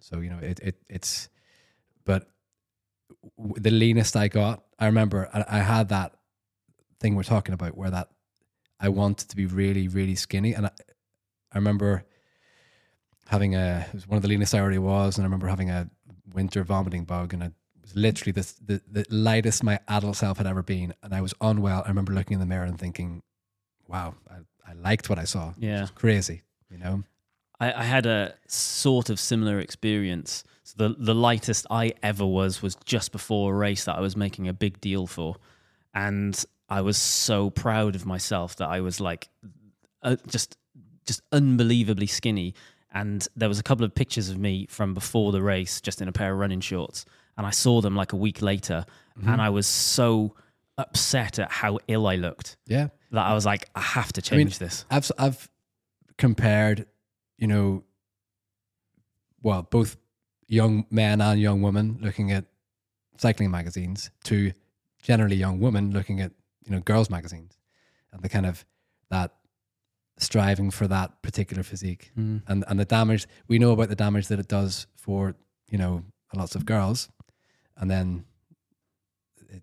So 0.00 0.20
you 0.20 0.30
know, 0.30 0.38
it 0.38 0.60
it 0.60 0.76
it's, 0.88 1.28
but 2.04 2.28
the 3.38 3.70
leanest 3.70 4.16
I 4.16 4.28
got, 4.28 4.62
I 4.78 4.86
remember 4.86 5.28
I, 5.32 5.44
I 5.48 5.58
had 5.58 5.88
that 5.88 6.14
thing 7.00 7.14
we're 7.16 7.22
talking 7.22 7.54
about 7.54 7.76
where 7.76 7.90
that 7.90 8.08
I 8.80 8.88
wanted 8.88 9.28
to 9.30 9.36
be 9.36 9.46
really 9.46 9.88
really 9.88 10.14
skinny, 10.14 10.54
and 10.54 10.66
I, 10.66 10.70
I 11.52 11.58
remember 11.58 12.04
having 13.26 13.54
a 13.54 13.86
it 13.88 13.94
was 13.94 14.08
one 14.08 14.16
of 14.16 14.22
the 14.22 14.28
leanest 14.28 14.54
I 14.54 14.60
already 14.60 14.78
was, 14.78 15.18
and 15.18 15.24
I 15.24 15.26
remember 15.26 15.48
having 15.48 15.70
a 15.70 15.90
winter 16.32 16.62
vomiting 16.62 17.04
bug, 17.04 17.34
and 17.34 17.42
I 17.42 17.50
was 17.88 17.96
literally 17.96 18.32
this, 18.32 18.52
the 18.54 18.80
the 18.90 19.06
lightest 19.10 19.62
my 19.62 19.78
adult 19.88 20.16
self 20.16 20.38
had 20.38 20.46
ever 20.46 20.62
been, 20.62 20.94
and 21.02 21.14
I 21.14 21.20
was 21.20 21.34
unwell. 21.40 21.82
I 21.84 21.88
remember 21.88 22.12
looking 22.12 22.34
in 22.34 22.40
the 22.40 22.46
mirror 22.46 22.64
and 22.64 22.78
thinking, 22.78 23.22
"Wow, 23.86 24.14
I, 24.30 24.70
I 24.70 24.74
liked 24.74 25.08
what 25.08 25.18
I 25.18 25.24
saw. 25.24 25.54
Yeah. 25.58 25.86
crazy, 25.94 26.42
you 26.70 26.78
know." 26.78 27.04
I, 27.60 27.72
I 27.72 27.82
had 27.84 28.06
a 28.06 28.34
sort 28.46 29.10
of 29.10 29.18
similar 29.18 29.58
experience. 29.58 30.44
So 30.64 30.88
the 30.88 30.94
the 30.98 31.14
lightest 31.14 31.66
I 31.70 31.94
ever 32.02 32.26
was 32.26 32.62
was 32.62 32.76
just 32.84 33.12
before 33.12 33.54
a 33.54 33.56
race 33.56 33.84
that 33.84 33.96
I 33.96 34.00
was 34.00 34.16
making 34.16 34.48
a 34.48 34.52
big 34.52 34.80
deal 34.80 35.06
for, 35.06 35.36
and 35.94 36.44
I 36.68 36.82
was 36.82 36.96
so 36.96 37.50
proud 37.50 37.94
of 37.94 38.04
myself 38.04 38.56
that 38.56 38.68
I 38.68 38.80
was 38.80 39.00
like, 39.00 39.28
uh, 40.02 40.16
just 40.26 40.56
just 41.06 41.22
unbelievably 41.32 42.06
skinny. 42.06 42.54
And 42.92 43.26
there 43.36 43.48
was 43.48 43.58
a 43.58 43.62
couple 43.62 43.84
of 43.84 43.94
pictures 43.94 44.30
of 44.30 44.38
me 44.38 44.66
from 44.70 44.94
before 44.94 45.30
the 45.30 45.42
race, 45.42 45.80
just 45.80 46.00
in 46.00 46.08
a 46.08 46.12
pair 46.12 46.32
of 46.32 46.38
running 46.38 46.60
shorts, 46.60 47.04
and 47.38 47.46
I 47.46 47.50
saw 47.50 47.80
them 47.80 47.96
like 47.96 48.12
a 48.12 48.16
week 48.16 48.42
later, 48.42 48.84
and 49.26 49.40
I 49.40 49.48
was 49.48 49.66
so 49.66 50.34
upset 50.76 51.38
at 51.38 51.50
how 51.50 51.78
ill 51.88 52.06
I 52.06 52.16
looked 52.16 52.56
Yeah, 52.66 52.88
that 53.12 53.24
I 53.26 53.32
was 53.34 53.46
like, 53.46 53.68
I 53.74 53.80
have 53.80 54.12
to 54.12 54.22
I 54.34 54.36
mean, 54.36 54.46
change 54.48 54.58
this. 54.58 54.84
I've 54.90 55.10
I've 55.18 55.48
compared, 56.18 56.86
you 57.38 57.46
know, 57.46 57.84
well, 59.42 59.62
both 59.62 59.96
young 60.46 60.84
men 60.90 61.20
and 61.20 61.40
young 61.40 61.62
women 61.62 61.98
looking 62.00 62.32
at 62.32 62.44
cycling 63.18 63.50
magazines 63.50 64.10
to 64.24 64.52
generally 65.02 65.36
young 65.36 65.60
women 65.60 65.92
looking 65.92 66.20
at 66.20 66.32
you 66.64 66.72
know 66.72 66.80
girls 66.80 67.08
magazines, 67.10 67.56
and 68.12 68.22
the 68.22 68.28
kind 68.28 68.46
of 68.46 68.64
that 69.10 69.32
striving 70.18 70.70
for 70.70 70.88
that 70.88 71.22
particular 71.22 71.62
physique 71.62 72.10
Mm. 72.18 72.42
and 72.48 72.64
and 72.68 72.78
the 72.80 72.84
damage 72.84 73.26
we 73.46 73.58
know 73.58 73.70
about 73.72 73.88
the 73.88 73.94
damage 73.94 74.26
that 74.28 74.38
it 74.40 74.48
does 74.48 74.86
for 74.96 75.36
you 75.70 75.78
know 75.78 76.02
lots 76.34 76.54
of 76.56 76.64
girls, 76.66 77.08
and 77.78 77.90
then 77.90 78.24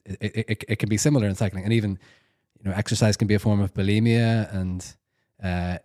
it 0.06 0.18
it, 0.22 0.46
it, 0.50 0.64
it 0.68 0.76
can 0.80 0.90
be 0.90 0.98
similar 0.98 1.28
in 1.28 1.36
cycling, 1.36 1.64
and 1.64 1.74
even 1.74 2.00
you 2.60 2.70
know 2.70 2.76
exercise 2.76 3.18
can 3.18 3.28
be 3.28 3.36
a 3.36 3.40
form 3.40 3.60
of 3.60 3.74
bulimia, 3.74 4.54
and 4.54 4.96
uh, 5.44 5.78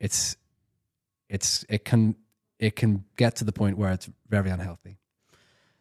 it's 0.00 0.36
it's 1.28 1.64
it 1.68 1.84
can 1.84 2.16
it 2.58 2.76
can 2.76 3.04
get 3.16 3.36
to 3.36 3.44
the 3.44 3.52
point 3.52 3.78
where 3.78 3.92
it's 3.92 4.08
very 4.28 4.50
unhealthy. 4.50 4.98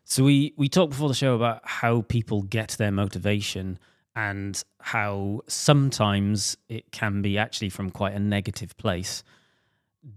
So 0.04 0.24
we 0.24 0.54
we 0.58 0.70
talked 0.70 0.92
before 0.92 1.10
the 1.10 1.16
show 1.16 1.36
about 1.36 1.62
how 1.64 2.02
people 2.02 2.44
get 2.44 2.70
their 2.78 2.92
motivation 2.92 3.80
and 4.16 4.64
how 4.80 5.42
sometimes 5.48 6.58
it 6.70 6.92
can 6.92 7.22
be 7.22 7.38
actually 7.38 7.70
from 7.70 7.92
quite 7.92 8.14
a 8.14 8.20
negative 8.20 8.78
place. 8.78 9.24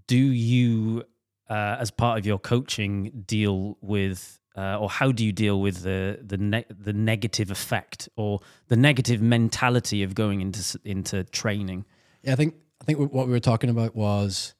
Do 0.07 0.17
you, 0.17 1.05
uh, 1.51 1.77
as 1.81 1.91
part 1.91 2.19
of 2.19 2.27
your 2.27 2.39
coaching, 2.39 3.25
deal 3.27 3.77
with, 3.81 4.39
uh, 4.57 4.79
or 4.79 4.89
how 4.89 5.13
do 5.13 5.25
you 5.25 5.33
deal 5.33 5.61
with 5.61 5.83
the 5.83 6.19
the 6.25 6.37
ne- 6.37 6.65
the 6.69 6.93
negative 6.93 7.51
effect 7.51 8.09
or 8.17 8.41
the 8.69 8.77
negative 8.77 9.21
mentality 9.23 10.03
of 10.03 10.15
going 10.15 10.41
into 10.41 10.79
into 10.85 11.25
training? 11.25 11.85
Yeah, 12.23 12.33
I 12.33 12.37
think 12.37 12.55
I 12.81 12.85
think 12.85 12.99
what 12.99 13.27
we 13.27 13.33
were 13.33 13.41
talking 13.41 13.71
about 13.71 13.95
was 13.95 14.55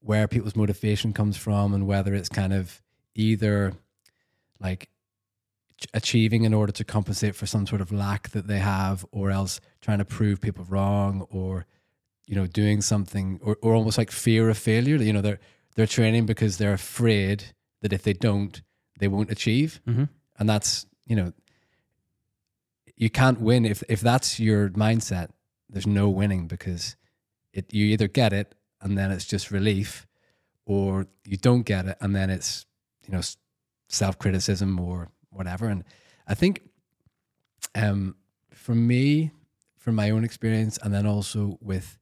where 0.00 0.28
people's 0.28 0.56
motivation 0.56 1.12
comes 1.12 1.36
from 1.36 1.74
and 1.74 1.86
whether 1.86 2.14
it's 2.14 2.28
kind 2.28 2.52
of 2.52 2.80
either 3.14 3.72
like 4.60 4.88
achieving 5.92 6.44
in 6.44 6.54
order 6.54 6.72
to 6.72 6.84
compensate 6.84 7.34
for 7.34 7.46
some 7.46 7.66
sort 7.66 7.80
of 7.80 7.92
lack 7.92 8.30
that 8.30 8.46
they 8.46 8.58
have 8.58 9.04
or 9.12 9.30
else 9.30 9.60
trying 9.80 9.98
to 9.98 10.04
prove 10.04 10.40
people 10.40 10.64
wrong 10.68 11.26
or 11.30 11.66
you 12.26 12.34
know 12.34 12.46
doing 12.46 12.80
something 12.80 13.38
or, 13.42 13.58
or 13.62 13.74
almost 13.74 13.98
like 13.98 14.10
fear 14.10 14.48
of 14.48 14.56
failure 14.56 14.96
you 14.96 15.12
know 15.12 15.20
they're 15.20 15.38
they're 15.74 15.86
training 15.86 16.24
because 16.24 16.56
they're 16.56 16.72
afraid 16.72 17.44
that 17.82 17.92
if 17.92 18.02
they 18.02 18.14
don't 18.14 18.62
they 18.98 19.08
won't 19.08 19.30
achieve 19.30 19.80
Mm-hmm. 19.86 20.04
and 20.38 20.48
that's 20.48 20.86
you 21.06 21.16
know 21.16 21.32
you 22.96 23.10
can't 23.10 23.40
win 23.40 23.64
if 23.64 23.82
if 23.88 24.00
that's 24.00 24.40
your 24.40 24.70
mindset 24.70 25.28
there's 25.68 25.86
no 25.86 26.08
winning 26.08 26.46
because 26.46 26.96
it 27.52 27.72
you 27.72 27.84
either 27.86 28.08
get 28.08 28.32
it 28.32 28.54
and 28.80 28.96
then 28.96 29.10
it's 29.10 29.24
just 29.26 29.50
relief 29.50 30.06
or 30.64 31.06
you 31.24 31.36
don't 31.36 31.62
get 31.62 31.86
it 31.86 31.96
and 32.00 32.14
then 32.14 32.30
it's 32.30 32.66
you 33.06 33.12
know 33.12 33.20
self 33.88 34.18
criticism 34.18 34.78
or 34.80 35.08
whatever 35.30 35.66
and 35.68 35.84
i 36.26 36.34
think 36.34 36.60
um 37.74 38.14
for 38.50 38.74
me 38.74 39.30
from 39.76 39.94
my 39.94 40.10
own 40.10 40.24
experience 40.24 40.78
and 40.82 40.92
then 40.94 41.06
also 41.06 41.58
with 41.60 41.98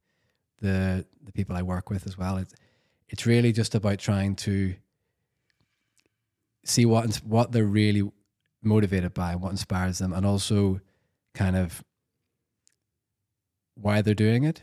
the 0.61 1.05
the 1.25 1.33
people 1.33 1.57
i 1.57 1.63
work 1.63 1.91
with 1.91 2.07
as 2.07 2.17
well 2.17 2.37
it's 2.39 2.55
it's 3.09 3.27
really 3.27 3.53
just 3.53 3.75
about 3.75 3.99
trying 3.99 4.35
to 4.35 4.75
see 6.65 6.85
what 6.85 7.17
what 7.17 7.53
they're 7.53 7.65
really 7.65 8.11
motivated 8.63 9.15
by, 9.15 9.37
what 9.37 9.51
inspires 9.51 9.99
them, 9.99 10.13
and 10.13 10.27
also 10.27 10.81
kind 11.35 11.57
of 11.57 11.85
why 13.75 14.03
they're 14.03 14.15
doing 14.15 14.45
it. 14.45 14.63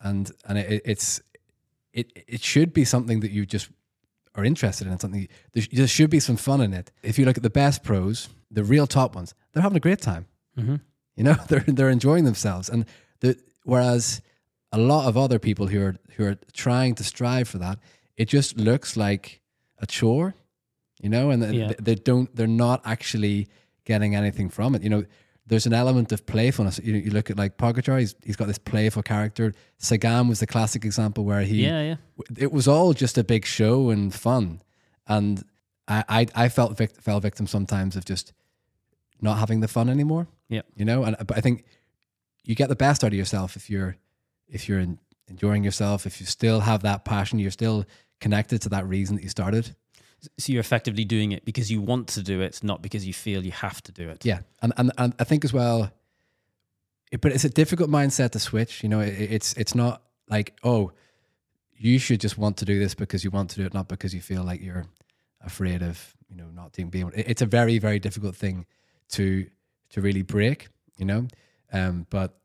And 0.00 0.30
and 0.46 0.58
it, 0.58 0.82
it's 0.84 1.20
it 1.92 2.12
it 2.26 2.42
should 2.42 2.72
be 2.72 2.84
something 2.84 3.20
that 3.20 3.30
you 3.30 3.46
just 3.46 3.70
are 4.34 4.44
interested 4.44 4.86
in. 4.86 4.98
Something 4.98 5.28
there, 5.52 5.64
there 5.72 5.86
should 5.86 6.10
be 6.10 6.20
some 6.20 6.36
fun 6.36 6.60
in 6.60 6.72
it. 6.72 6.92
If 7.02 7.18
you 7.18 7.24
look 7.24 7.36
at 7.36 7.42
the 7.42 7.50
best 7.50 7.82
pros, 7.82 8.28
the 8.50 8.64
real 8.64 8.86
top 8.86 9.14
ones, 9.14 9.34
they're 9.52 9.62
having 9.62 9.76
a 9.76 9.80
great 9.80 10.00
time. 10.00 10.26
Mm-hmm. 10.56 10.76
You 11.16 11.24
know, 11.24 11.36
they're 11.48 11.64
they're 11.66 11.90
enjoying 11.90 12.24
themselves, 12.24 12.68
and 12.68 12.84
the 13.20 13.36
whereas 13.64 14.20
a 14.70 14.78
lot 14.78 15.08
of 15.08 15.16
other 15.16 15.38
people 15.38 15.66
who 15.68 15.82
are 15.82 15.96
who 16.16 16.24
are 16.24 16.36
trying 16.52 16.94
to 16.96 17.04
strive 17.04 17.48
for 17.48 17.58
that, 17.58 17.78
it 18.16 18.28
just 18.28 18.56
looks 18.56 18.96
like 18.96 19.40
a 19.78 19.86
chore, 19.86 20.34
you 21.00 21.08
know, 21.08 21.30
and 21.30 21.42
Yeah. 21.54 21.68
they, 21.68 21.74
they 21.80 21.94
don't 21.94 22.34
they're 22.34 22.46
not 22.46 22.82
actually 22.84 23.48
getting 23.84 24.14
anything 24.14 24.50
from 24.50 24.74
it. 24.74 24.82
You 24.82 24.90
know, 24.90 25.04
there's 25.46 25.66
an 25.66 25.72
element 25.72 26.12
of 26.12 26.26
playfulness. 26.26 26.78
You, 26.82 26.94
you 26.94 27.10
look 27.10 27.30
at 27.30 27.38
like 27.38 27.56
Pogacar, 27.56 27.98
he's 28.00 28.14
he's 28.24 28.36
got 28.36 28.48
this 28.48 28.58
playful 28.58 29.02
character. 29.02 29.54
Sagan 29.78 30.28
was 30.28 30.40
the 30.40 30.46
classic 30.46 30.84
example 30.84 31.24
where 31.24 31.42
he 31.42 31.64
Yeah, 31.64 31.82
yeah. 31.82 31.96
it 32.36 32.52
was 32.52 32.68
all 32.68 32.92
just 32.92 33.16
a 33.18 33.24
big 33.24 33.44
show 33.46 33.90
and 33.90 34.12
fun, 34.14 34.62
and 35.06 35.42
I 35.86 36.04
I, 36.08 36.26
I 36.44 36.48
felt 36.48 36.76
vic- 36.76 37.00
fell 37.00 37.20
victim 37.20 37.46
sometimes 37.46 37.96
of 37.96 38.04
just 38.04 38.32
not 39.20 39.38
having 39.38 39.60
the 39.60 39.68
fun 39.68 39.88
anymore. 39.88 40.28
Yeah. 40.48 40.62
you 40.76 40.84
know, 40.84 41.04
and 41.04 41.16
but 41.26 41.36
I 41.36 41.40
think 41.40 41.64
you 42.44 42.54
get 42.54 42.68
the 42.68 42.76
best 42.76 43.04
out 43.04 43.12
of 43.12 43.18
yourself 43.18 43.56
if 43.56 43.68
you're 43.70 43.96
if 44.48 44.68
you're 44.68 44.80
en- 44.80 44.98
enjoying 45.28 45.62
yourself, 45.64 46.06
if 46.06 46.20
you 46.20 46.26
still 46.26 46.60
have 46.60 46.82
that 46.82 47.04
passion, 47.04 47.38
you're 47.38 47.50
still 47.50 47.84
connected 48.20 48.62
to 48.62 48.68
that 48.70 48.86
reason 48.86 49.16
that 49.16 49.22
you 49.22 49.28
started. 49.28 49.74
So 50.38 50.52
you're 50.52 50.60
effectively 50.60 51.04
doing 51.04 51.32
it 51.32 51.44
because 51.44 51.70
you 51.70 51.80
want 51.80 52.08
to 52.08 52.22
do 52.22 52.40
it, 52.40 52.62
not 52.64 52.82
because 52.82 53.06
you 53.06 53.12
feel 53.14 53.44
you 53.44 53.52
have 53.52 53.80
to 53.84 53.92
do 53.92 54.08
it. 54.08 54.24
Yeah, 54.24 54.40
and 54.62 54.72
and, 54.76 54.90
and 54.98 55.14
I 55.18 55.24
think 55.24 55.44
as 55.44 55.52
well, 55.52 55.90
it, 57.12 57.20
but 57.20 57.32
it's 57.32 57.44
a 57.44 57.48
difficult 57.48 57.88
mindset 57.90 58.30
to 58.32 58.38
switch. 58.38 58.82
You 58.82 58.88
know, 58.88 59.00
it, 59.00 59.14
it's 59.18 59.52
it's 59.54 59.74
not 59.74 60.02
like 60.28 60.56
oh, 60.64 60.92
you 61.76 61.98
should 61.98 62.20
just 62.20 62.36
want 62.36 62.56
to 62.58 62.64
do 62.64 62.78
this 62.78 62.94
because 62.94 63.22
you 63.24 63.30
want 63.30 63.50
to 63.50 63.56
do 63.56 63.66
it, 63.66 63.74
not 63.74 63.88
because 63.88 64.12
you 64.14 64.20
feel 64.20 64.42
like 64.42 64.60
you're 64.60 64.86
afraid 65.40 65.82
of 65.82 66.16
you 66.28 66.36
know 66.36 66.48
not 66.52 66.72
being 66.72 67.12
it- 67.14 67.28
It's 67.28 67.42
a 67.42 67.46
very 67.46 67.78
very 67.78 68.00
difficult 68.00 68.34
thing 68.36 68.66
to 69.10 69.46
to 69.90 70.00
really 70.00 70.22
break. 70.22 70.68
You 70.96 71.06
know, 71.06 71.28
um, 71.72 72.06
but 72.10 72.40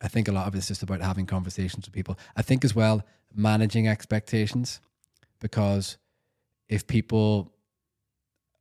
I 0.00 0.08
think 0.08 0.28
a 0.28 0.32
lot 0.32 0.46
of 0.46 0.54
it's 0.54 0.68
just 0.68 0.82
about 0.82 1.02
having 1.02 1.26
conversations 1.26 1.86
with 1.86 1.94
people. 1.94 2.18
I 2.34 2.42
think 2.42 2.64
as 2.64 2.74
well 2.74 3.02
managing 3.34 3.86
expectations 3.86 4.80
because 5.38 5.98
if 6.68 6.86
people 6.86 7.52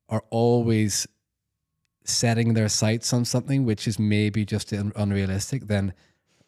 are 0.09 0.23
always 0.29 1.07
setting 2.03 2.53
their 2.53 2.69
sights 2.69 3.11
on 3.13 3.25
something 3.25 3.65
which 3.65 3.87
is 3.87 3.99
maybe 3.99 4.45
just 4.45 4.71
un- 4.71 4.93
unrealistic, 4.95 5.67
then 5.67 5.93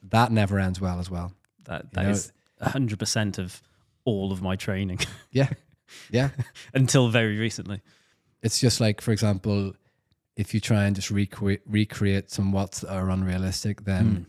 that 0.01 0.31
never 0.31 0.59
ends 0.59 0.79
well 0.79 0.99
as 0.99 1.09
well. 1.09 1.33
That 1.65 1.93
that 1.93 2.03
know- 2.03 2.09
is 2.11 2.31
hundred 2.61 2.99
percent 2.99 3.37
of 3.37 3.61
all 4.05 4.31
of 4.31 4.41
my 4.41 4.55
training 4.55 4.99
Yeah, 5.31 5.49
yeah. 6.09 6.29
until 6.73 7.09
very 7.09 7.37
recently. 7.37 7.81
It's 8.41 8.59
just 8.59 8.79
like, 8.81 9.01
for 9.01 9.11
example, 9.11 9.73
if 10.35 10.53
you 10.53 10.59
try 10.59 10.85
and 10.85 10.95
just 10.95 11.11
recreate 11.11 11.61
recreate 11.65 12.31
some 12.31 12.51
watts 12.51 12.81
that 12.81 12.93
are 12.93 13.09
unrealistic, 13.09 13.83
then 13.83 14.05
hmm. 14.05 14.23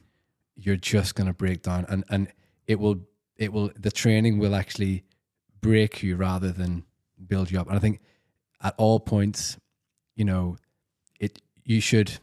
you're 0.56 0.76
just 0.76 1.14
going 1.14 1.28
to 1.28 1.32
break 1.32 1.62
down, 1.62 1.86
and 1.88 2.04
and 2.10 2.28
it 2.66 2.80
will 2.80 3.00
it 3.36 3.52
will 3.52 3.70
the 3.78 3.90
training 3.90 4.38
will 4.38 4.54
actually 4.54 5.04
break 5.60 6.02
you 6.02 6.16
rather 6.16 6.50
than 6.50 6.84
build 7.26 7.50
you 7.50 7.60
up. 7.60 7.66
And 7.68 7.76
I 7.76 7.80
think 7.80 8.00
at 8.62 8.74
all 8.76 9.00
points, 9.00 9.58
you 10.16 10.24
know, 10.24 10.56
it 11.18 11.40
you 11.64 11.80
should 11.80 12.18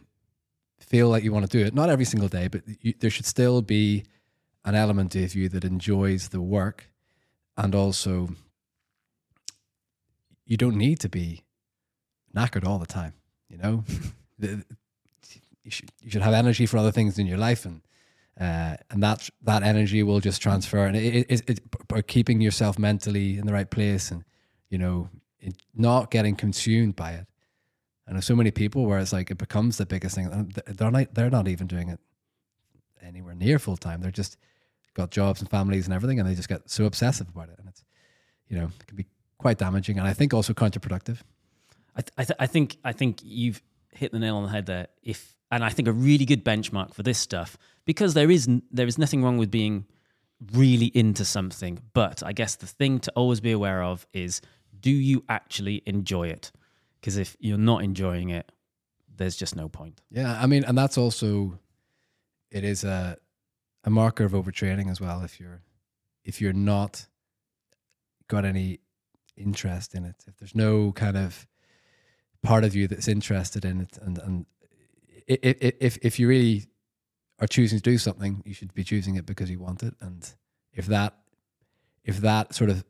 feel 0.78 1.08
like 1.08 1.24
you 1.24 1.32
want 1.32 1.50
to 1.50 1.58
do 1.58 1.64
it. 1.64 1.74
Not 1.74 1.90
every 1.90 2.04
single 2.04 2.28
day, 2.28 2.48
but 2.48 2.62
you, 2.80 2.94
there 2.98 3.10
should 3.10 3.26
still 3.26 3.62
be 3.62 4.04
an 4.64 4.74
element 4.74 5.14
of 5.14 5.34
you 5.34 5.48
that 5.48 5.64
enjoys 5.64 6.28
the 6.28 6.40
work, 6.40 6.90
and 7.56 7.74
also 7.74 8.30
you 10.44 10.56
don't 10.56 10.76
need 10.76 10.98
to 11.00 11.08
be 11.08 11.44
knackered 12.34 12.66
all 12.66 12.78
the 12.78 12.86
time. 12.86 13.12
You 13.48 13.58
know, 13.58 13.84
you 14.38 15.70
should 15.70 15.90
you 16.02 16.10
should 16.10 16.22
have 16.22 16.34
energy 16.34 16.66
for 16.66 16.78
other 16.78 16.92
things 16.92 17.18
in 17.18 17.26
your 17.26 17.38
life, 17.38 17.64
and 17.64 17.82
uh, 18.40 18.76
and 18.90 19.02
that 19.02 19.28
that 19.42 19.62
energy 19.62 20.02
will 20.02 20.20
just 20.20 20.40
transfer. 20.40 20.84
And 20.86 20.96
it, 20.96 21.26
it, 21.28 21.50
it, 21.50 21.88
by 21.88 22.02
keeping 22.02 22.40
yourself 22.40 22.78
mentally 22.78 23.38
in 23.38 23.46
the 23.46 23.52
right 23.52 23.70
place, 23.70 24.10
and 24.10 24.24
you 24.68 24.78
know, 24.78 25.08
not 25.74 26.10
getting 26.10 26.36
consumed 26.36 26.96
by 26.96 27.12
it. 27.12 27.26
And 28.06 28.14
know 28.14 28.20
so 28.20 28.34
many 28.34 28.50
people 28.50 28.86
where 28.86 28.98
it's 28.98 29.12
like 29.12 29.30
it 29.30 29.38
becomes 29.38 29.76
the 29.76 29.86
biggest 29.86 30.14
thing. 30.14 30.52
They're 30.66 30.90
not 30.90 31.14
they're 31.14 31.30
not 31.30 31.46
even 31.46 31.66
doing 31.66 31.90
it 31.90 32.00
anywhere 33.02 33.34
near 33.34 33.58
full 33.58 33.76
time. 33.76 34.00
They're 34.00 34.10
just 34.10 34.38
got 34.94 35.10
jobs 35.10 35.40
and 35.40 35.50
families 35.50 35.86
and 35.86 35.94
everything, 35.94 36.18
and 36.18 36.28
they 36.28 36.34
just 36.34 36.48
get 36.48 36.70
so 36.70 36.86
obsessive 36.86 37.28
about 37.28 37.50
it, 37.50 37.56
and 37.58 37.68
it's 37.68 37.84
you 38.48 38.56
know 38.58 38.70
it 38.80 38.86
can 38.86 38.96
be 38.96 39.06
quite 39.36 39.58
damaging, 39.58 39.98
and 39.98 40.06
I 40.08 40.14
think 40.14 40.32
also 40.32 40.54
counterproductive. 40.54 41.18
I, 41.96 42.00
th- 42.00 42.12
I, 42.16 42.24
th- 42.24 42.36
I 42.38 42.46
think 42.46 42.76
I 42.84 42.92
think 42.92 43.20
you've 43.22 43.60
hit 43.92 44.12
the 44.12 44.18
nail 44.18 44.36
on 44.36 44.44
the 44.44 44.50
head 44.50 44.66
there. 44.66 44.88
If 45.02 45.36
and 45.50 45.62
I 45.62 45.70
think 45.70 45.88
a 45.88 45.92
really 45.92 46.24
good 46.24 46.44
benchmark 46.44 46.94
for 46.94 47.02
this 47.02 47.18
stuff 47.18 47.58
because 47.84 48.14
there 48.14 48.30
is 48.30 48.48
n- 48.48 48.62
there 48.70 48.86
is 48.86 48.98
nothing 48.98 49.22
wrong 49.22 49.36
with 49.36 49.50
being 49.50 49.84
really 50.52 50.86
into 50.86 51.24
something, 51.24 51.80
but 51.92 52.22
I 52.24 52.32
guess 52.32 52.54
the 52.54 52.66
thing 52.66 53.00
to 53.00 53.12
always 53.16 53.40
be 53.40 53.50
aware 53.50 53.82
of 53.82 54.06
is 54.12 54.40
do 54.80 54.90
you 54.90 55.24
actually 55.28 55.82
enjoy 55.86 56.28
it? 56.28 56.52
Because 57.00 57.16
if 57.16 57.36
you're 57.40 57.58
not 57.58 57.82
enjoying 57.82 58.30
it, 58.30 58.50
there's 59.16 59.36
just 59.36 59.56
no 59.56 59.68
point. 59.68 60.00
Yeah, 60.10 60.38
I 60.40 60.46
mean, 60.46 60.64
and 60.64 60.76
that's 60.76 60.98
also 60.98 61.58
it 62.50 62.64
is 62.64 62.84
a 62.84 63.16
a 63.84 63.90
marker 63.90 64.24
of 64.24 64.32
overtraining 64.32 64.90
as 64.90 65.00
well. 65.00 65.22
If 65.22 65.40
you're 65.40 65.62
if 66.24 66.40
you're 66.40 66.52
not 66.52 67.06
got 68.28 68.44
any 68.44 68.80
interest 69.36 69.94
in 69.94 70.04
it, 70.04 70.16
if 70.26 70.36
there's 70.36 70.54
no 70.54 70.92
kind 70.92 71.16
of 71.16 71.46
part 72.42 72.64
of 72.64 72.74
you 72.74 72.86
that's 72.88 73.08
interested 73.08 73.64
in 73.64 73.80
it, 73.80 73.98
and 74.02 74.18
and 74.18 74.46
i- 75.30 75.38
i- 75.44 75.56
i- 75.62 75.72
if 75.80 75.98
if 76.02 76.18
you 76.18 76.28
really 76.28 76.66
are 77.40 77.46
choosing 77.46 77.78
to 77.78 77.82
do 77.90 77.98
something, 77.98 78.42
you 78.44 78.52
should 78.54 78.74
be 78.74 78.82
choosing 78.84 79.14
it 79.16 79.24
because 79.26 79.50
you 79.50 79.60
want 79.60 79.82
it. 79.82 79.94
And 80.00 80.28
if 80.72 80.86
that 80.86 81.14
if 82.04 82.18
that 82.18 82.54
sort 82.54 82.70
of 82.70 82.84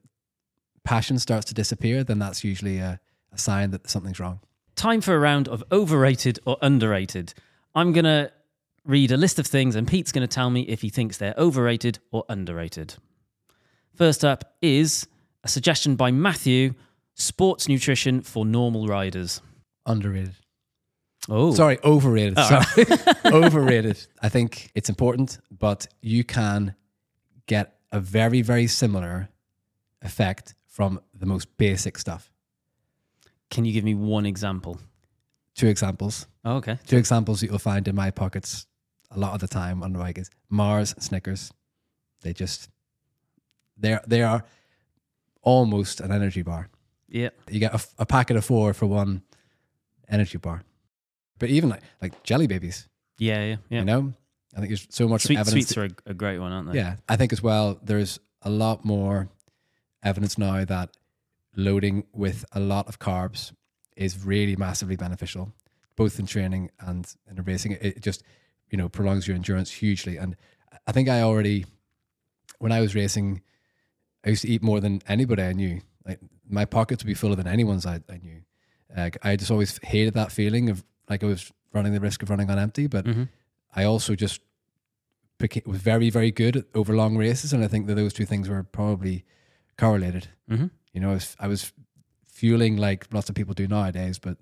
passion 0.88 1.18
starts 1.18 1.44
to 1.44 1.52
disappear, 1.52 2.02
then 2.02 2.18
that's 2.18 2.42
usually 2.42 2.78
a, 2.78 2.98
a 3.30 3.36
sign 3.38 3.70
that 3.72 3.90
something's 3.90 4.18
wrong. 4.18 4.40
Time 4.74 5.02
for 5.02 5.14
a 5.14 5.18
round 5.18 5.46
of 5.46 5.62
overrated 5.70 6.38
or 6.46 6.56
underrated. 6.62 7.34
I'm 7.74 7.92
going 7.92 8.06
to 8.06 8.32
read 8.86 9.12
a 9.12 9.18
list 9.18 9.38
of 9.38 9.46
things 9.46 9.76
and 9.76 9.86
Pete's 9.86 10.12
going 10.12 10.26
to 10.26 10.34
tell 10.34 10.48
me 10.48 10.62
if 10.62 10.80
he 10.80 10.88
thinks 10.88 11.18
they're 11.18 11.34
overrated 11.36 11.98
or 12.10 12.24
underrated. 12.30 12.94
First 13.96 14.24
up 14.24 14.54
is 14.62 15.06
a 15.44 15.48
suggestion 15.48 15.94
by 15.94 16.10
Matthew 16.10 16.72
sports 17.12 17.68
nutrition 17.68 18.22
for 18.22 18.46
normal 18.46 18.86
riders. 18.86 19.42
Underrated. 19.84 20.36
Oh, 21.28 21.52
Sorry, 21.52 21.78
overrated. 21.84 22.32
Oh. 22.38 22.62
Sorry, 22.62 22.86
overrated. 23.26 24.06
I 24.22 24.30
think 24.30 24.70
it's 24.74 24.88
important, 24.88 25.38
but 25.50 25.86
you 26.00 26.24
can 26.24 26.74
get 27.44 27.76
a 27.92 28.00
very, 28.00 28.40
very 28.40 28.66
similar 28.66 29.28
effect 30.00 30.54
from 30.78 31.00
the 31.12 31.26
most 31.26 31.48
basic 31.56 31.98
stuff. 31.98 32.30
Can 33.50 33.64
you 33.64 33.72
give 33.72 33.82
me 33.82 33.96
one 33.96 34.24
example? 34.26 34.78
Two 35.56 35.66
examples. 35.66 36.28
Oh, 36.44 36.58
okay. 36.58 36.78
Two 36.86 36.96
examples 36.96 37.40
that 37.40 37.48
you'll 37.48 37.58
find 37.58 37.88
in 37.88 37.96
my 37.96 38.12
pockets 38.12 38.68
a 39.10 39.18
lot 39.18 39.34
of 39.34 39.40
the 39.40 39.48
time 39.48 39.82
on 39.82 39.92
the 39.92 39.98
bike 39.98 40.18
is 40.18 40.30
Mars 40.48 40.94
Snickers. 41.00 41.52
They 42.20 42.32
just 42.32 42.68
they're 43.76 44.00
they 44.06 44.22
are 44.22 44.44
almost 45.42 46.00
an 46.00 46.12
energy 46.12 46.42
bar. 46.42 46.68
Yeah. 47.08 47.30
You 47.50 47.58
get 47.58 47.74
a, 47.74 47.80
a 47.98 48.06
packet 48.06 48.36
of 48.36 48.44
four 48.44 48.72
for 48.72 48.86
one 48.86 49.22
energy 50.08 50.38
bar. 50.38 50.62
But 51.40 51.48
even 51.50 51.70
like 51.70 51.82
like 52.00 52.22
jelly 52.22 52.46
babies, 52.46 52.88
Yeah, 53.18 53.42
yeah, 53.44 53.56
yeah. 53.68 53.78
you 53.80 53.84
know, 53.84 54.12
I 54.54 54.58
think 54.60 54.68
there's 54.68 54.86
so 54.90 55.08
much 55.08 55.22
Sweet, 55.22 55.38
evidence. 55.38 55.66
sweets 55.70 55.76
are 55.76 55.86
a, 56.06 56.10
a 56.10 56.14
great 56.14 56.38
one, 56.38 56.52
aren't 56.52 56.70
they? 56.70 56.78
Yeah, 56.78 56.96
I 57.08 57.16
think 57.16 57.32
as 57.32 57.42
well. 57.42 57.80
There's 57.82 58.20
a 58.42 58.50
lot 58.50 58.84
more 58.84 59.28
evidence 60.02 60.38
now 60.38 60.64
that 60.64 60.96
loading 61.56 62.04
with 62.12 62.44
a 62.52 62.60
lot 62.60 62.88
of 62.88 62.98
carbs 62.98 63.52
is 63.96 64.24
really 64.24 64.56
massively 64.56 64.96
beneficial, 64.96 65.52
both 65.96 66.18
in 66.18 66.26
training 66.26 66.70
and 66.80 67.14
in 67.28 67.42
racing. 67.42 67.72
It, 67.80 68.00
just 68.02 68.22
you 68.70 68.78
know 68.78 68.88
prolongs 68.88 69.26
your 69.26 69.34
endurance 69.34 69.70
hugely. 69.70 70.16
And 70.16 70.36
I 70.86 70.92
think 70.92 71.08
I 71.08 71.22
already, 71.22 71.66
when 72.58 72.72
I 72.72 72.80
was 72.80 72.94
racing, 72.94 73.42
I 74.24 74.30
used 74.30 74.42
to 74.42 74.48
eat 74.48 74.62
more 74.62 74.80
than 74.80 75.02
anybody 75.08 75.42
I 75.42 75.52
knew. 75.52 75.80
Like 76.06 76.20
my 76.48 76.64
pockets 76.64 77.02
would 77.02 77.08
be 77.08 77.14
fuller 77.14 77.36
than 77.36 77.46
anyone's 77.46 77.86
I, 77.86 78.00
I 78.08 78.18
knew. 78.18 78.42
Like 78.96 79.18
I 79.22 79.36
just 79.36 79.50
always 79.50 79.78
hated 79.82 80.14
that 80.14 80.32
feeling 80.32 80.70
of 80.70 80.84
like 81.10 81.22
I 81.22 81.26
was 81.26 81.52
running 81.72 81.92
the 81.92 82.00
risk 82.00 82.22
of 82.22 82.30
running 82.30 82.50
on 82.50 82.58
empty, 82.58 82.86
but 82.86 83.06
hmm 83.06 83.24
I 83.74 83.84
also 83.84 84.14
just 84.14 84.40
became, 85.38 85.62
was 85.66 85.80
very, 85.80 86.10
very 86.10 86.30
good 86.30 86.56
at, 86.56 86.64
over 86.74 86.96
long 86.96 87.16
races, 87.16 87.52
and 87.52 87.62
I 87.62 87.68
think 87.68 87.86
that 87.86 87.94
those 87.94 88.14
two 88.14 88.24
things 88.24 88.48
were 88.48 88.62
probably 88.62 89.24
correlated. 89.78 90.28
hmm 90.48 90.66
You 90.92 91.00
know, 91.00 91.10
I 91.10 91.14
was, 91.14 91.36
I 91.40 91.48
was 91.48 91.72
fueling 92.24 92.76
like 92.76 93.06
lots 93.12 93.28
of 93.28 93.34
people 93.34 93.54
do 93.54 93.66
nowadays, 93.66 94.18
but 94.18 94.36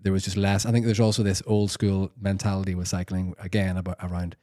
there 0.00 0.12
was 0.12 0.24
just 0.24 0.36
less. 0.36 0.66
I 0.66 0.72
think 0.72 0.84
there's 0.84 1.00
also 1.00 1.22
this 1.22 1.42
old 1.46 1.70
school 1.70 2.10
mentality 2.20 2.74
with 2.74 2.88
cycling 2.88 3.34
again 3.38 3.76
about 3.76 3.96
around, 4.02 4.36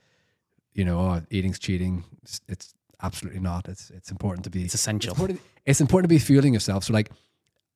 you 0.74 0.86
know, 0.86 1.00
oh, 1.00 1.22
eating's 1.30 1.60
cheating. 1.60 2.04
It's, 2.24 2.42
it's 2.48 2.74
absolutely 3.02 3.40
not. 3.42 3.68
It's 3.68 3.90
it's 3.90 4.12
important 4.12 4.44
to 4.46 4.50
be. 4.50 4.64
It's 4.64 4.74
essential. 4.74 5.12
It's 5.12 5.20
important, 5.20 5.42
it's 5.66 5.82
important 5.82 6.10
to 6.10 6.16
be 6.16 6.20
fueling 6.20 6.54
yourself. 6.54 6.84
So, 6.84 6.94
like, 6.94 7.12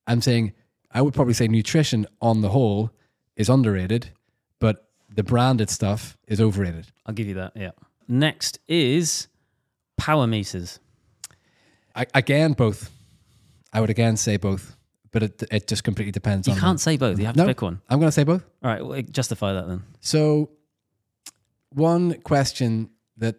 I'm 0.07 0.21
saying, 0.21 0.53
I 0.91 1.01
would 1.01 1.13
probably 1.13 1.33
say 1.33 1.47
nutrition 1.47 2.05
on 2.21 2.41
the 2.41 2.49
whole 2.49 2.91
is 3.35 3.49
underrated, 3.49 4.11
but 4.59 4.89
the 5.13 5.23
branded 5.23 5.69
stuff 5.69 6.17
is 6.27 6.39
overrated. 6.39 6.87
I'll 7.05 7.15
give 7.15 7.27
you 7.27 7.35
that. 7.35 7.53
Yeah. 7.55 7.71
Next 8.07 8.59
is 8.67 9.27
power 9.97 10.27
meters. 10.27 10.79
I, 11.95 12.05
again, 12.13 12.53
both. 12.53 12.89
I 13.71 13.81
would 13.81 13.89
again 13.89 14.17
say 14.17 14.37
both, 14.37 14.75
but 15.11 15.23
it 15.23 15.43
it 15.51 15.67
just 15.67 15.83
completely 15.83 16.11
depends. 16.11 16.47
You 16.47 16.53
on 16.53 16.59
can't 16.59 16.79
say 16.79 16.97
both. 16.97 17.19
You 17.19 17.25
have 17.25 17.35
No. 17.35 17.43
to 17.43 17.49
pick 17.49 17.61
one. 17.61 17.81
I'm 17.89 17.99
going 17.99 18.07
to 18.07 18.11
say 18.11 18.23
both. 18.23 18.43
All 18.63 18.69
right. 18.71 18.85
Well, 18.85 19.01
justify 19.01 19.53
that 19.53 19.67
then. 19.67 19.83
So, 20.01 20.49
one 21.71 22.19
question 22.21 22.89
that 23.17 23.35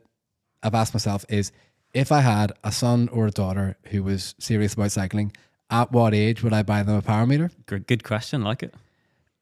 I've 0.63 0.75
asked 0.75 0.95
myself 0.95 1.25
is 1.29 1.53
if 1.93 2.11
I 2.11 2.21
had 2.21 2.53
a 2.65 2.73
son 2.73 3.09
or 3.11 3.27
a 3.27 3.31
daughter 3.31 3.77
who 3.87 4.03
was 4.03 4.35
serious 4.39 4.75
about 4.75 4.91
cycling, 4.93 5.33
at 5.71 5.93
what 5.93 6.15
age 6.15 6.43
would 6.43 6.53
I 6.53 6.63
buy 6.63 6.83
them 6.83 6.97
a 6.97 7.03
power 7.03 7.27
meter? 7.27 7.51
Good, 7.67 7.87
good 7.87 8.03
question. 8.05 8.43
Like 8.43 8.63
it. 8.63 8.75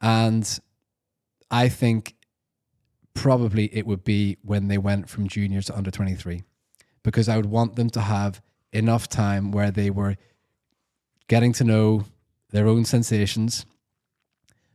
And 0.00 0.46
I 1.50 1.68
think 1.68 2.14
probably 3.14 3.74
it 3.74 3.86
would 3.86 4.04
be 4.04 4.36
when 4.42 4.68
they 4.68 4.78
went 4.78 5.08
from 5.08 5.28
junior 5.28 5.62
to 5.62 5.76
under 5.76 5.90
23, 5.90 6.42
because 7.02 7.28
I 7.28 7.36
would 7.36 7.46
want 7.46 7.76
them 7.76 7.88
to 7.90 8.00
have 8.00 8.40
enough 8.72 9.08
time 9.08 9.52
where 9.52 9.70
they 9.70 9.90
were 9.90 10.16
getting 11.28 11.52
to 11.54 11.64
know 11.64 12.04
their 12.50 12.66
own 12.66 12.84
sensations, 12.84 13.64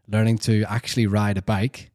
learning 0.08 0.38
to 0.40 0.64
actually 0.70 1.08
ride 1.08 1.38
a 1.38 1.42
bike, 1.42 1.92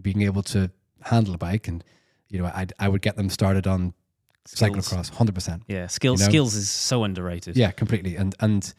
being 0.00 0.22
able 0.22 0.42
to 0.42 0.70
handle 1.02 1.34
a 1.34 1.38
bike. 1.38 1.68
And, 1.68 1.84
you 2.28 2.38
know, 2.40 2.46
I, 2.46 2.66
I 2.78 2.88
would 2.88 3.02
get 3.02 3.16
them 3.16 3.30
started 3.30 3.66
on 3.66 3.94
Skills. 4.46 4.88
cyclocross 4.90 5.10
100%. 5.12 5.62
Yeah. 5.68 5.86
Skills. 5.88 6.20
You 6.20 6.26
know? 6.26 6.30
Skills 6.30 6.54
is 6.54 6.70
so 6.70 7.04
underrated. 7.04 7.56
Yeah, 7.56 7.70
completely. 7.70 8.16
And 8.16 8.34
and 8.40 8.72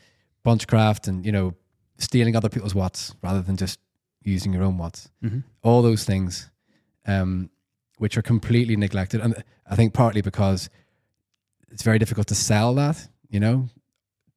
bunchcraft 0.45 1.07
and 1.07 1.25
you 1.25 1.31
know 1.31 1.53
stealing 1.97 2.35
other 2.35 2.49
people's 2.49 2.73
watts 2.73 3.13
rather 3.21 3.41
than 3.41 3.55
just 3.57 3.79
using 4.23 4.51
your 4.53 4.63
own 4.63 4.77
watts. 4.77 5.09
Mhm. 5.23 5.43
All 5.61 5.81
those 5.81 6.05
things, 6.05 6.49
um, 7.05 7.49
which 7.97 8.17
are 8.17 8.21
completely 8.23 8.75
neglected, 8.75 9.21
and 9.21 9.43
I 9.69 9.75
think 9.75 9.93
partly 9.93 10.21
because 10.21 10.69
it's 11.71 11.83
very 11.83 11.99
difficult 11.99 12.27
to 12.27 12.35
sell 12.35 12.73
that. 12.75 13.07
You 13.29 13.39
know, 13.39 13.69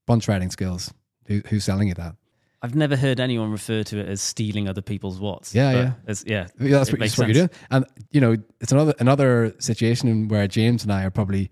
bunch 0.06 0.28
riding 0.28 0.50
skills. 0.50 0.92
Who, 1.26 1.40
who's 1.48 1.64
selling 1.64 1.88
you 1.88 1.94
that? 1.94 2.16
I've 2.64 2.76
never 2.76 2.96
heard 2.96 3.18
anyone 3.18 3.50
refer 3.50 3.82
to 3.82 3.98
it 3.98 4.06
as 4.06 4.20
stealing 4.20 4.68
other 4.68 4.82
people's 4.82 5.18
watts. 5.18 5.52
Yeah, 5.52 5.72
yeah. 5.72 5.92
As, 6.06 6.24
yeah. 6.24 6.46
Yeah, 6.60 6.78
that's 6.78 6.92
what, 6.92 7.00
that's 7.00 7.18
what 7.18 7.26
you're 7.26 7.34
doing. 7.34 7.50
And 7.70 7.84
you 8.10 8.20
know, 8.20 8.36
it's 8.60 8.70
another 8.70 8.94
another 9.00 9.54
situation 9.58 10.28
where 10.28 10.46
James 10.46 10.84
and 10.84 10.92
I 10.92 11.04
are 11.04 11.10
probably 11.10 11.50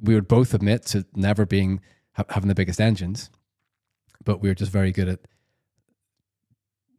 we 0.00 0.14
would 0.14 0.28
both 0.28 0.54
admit 0.54 0.86
to 0.86 1.04
never 1.14 1.46
being 1.46 1.80
ha- 2.12 2.24
having 2.28 2.48
the 2.48 2.54
biggest 2.54 2.80
engines, 2.80 3.28
but 4.24 4.40
we 4.40 4.48
are 4.48 4.54
just 4.54 4.70
very 4.70 4.92
good 4.92 5.08
at 5.08 5.20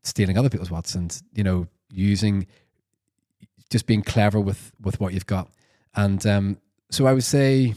stealing 0.03 0.37
other 0.37 0.49
people's 0.49 0.71
watts 0.71 0.95
and 0.95 1.21
you 1.33 1.43
know 1.43 1.67
using 1.89 2.47
just 3.69 3.85
being 3.85 4.01
clever 4.01 4.41
with 4.41 4.73
with 4.81 4.99
what 4.99 5.13
you've 5.13 5.25
got. 5.25 5.49
And 5.95 6.25
um, 6.27 6.57
so 6.89 7.07
I 7.07 7.13
would 7.13 7.23
say 7.23 7.75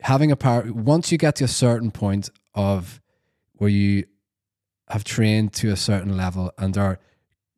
having 0.00 0.30
a 0.30 0.36
power 0.36 0.70
once 0.72 1.10
you 1.10 1.18
get 1.18 1.36
to 1.36 1.44
a 1.44 1.48
certain 1.48 1.90
point 1.90 2.30
of 2.54 3.00
where 3.54 3.70
you 3.70 4.04
have 4.88 5.04
trained 5.04 5.52
to 5.54 5.70
a 5.70 5.76
certain 5.76 6.16
level 6.16 6.52
and 6.58 6.76
are 6.76 6.98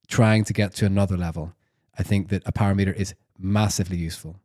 trying 0.07 0.45
to 0.45 0.53
get 0.53 0.75
to 0.75 0.87
another 0.87 1.17
level, 1.17 1.53
I 1.99 2.03
think 2.03 2.29
that 2.29 2.43
a 2.47 2.53
power 2.53 2.75
meter 2.75 2.93
is 2.93 3.15
massively 3.39 3.97
useful. 3.97 4.37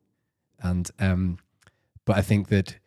And 0.60 0.90
um, 1.00 1.38
but 2.06 2.18
I 2.18 2.22
think 2.22 2.50
that 2.50 2.78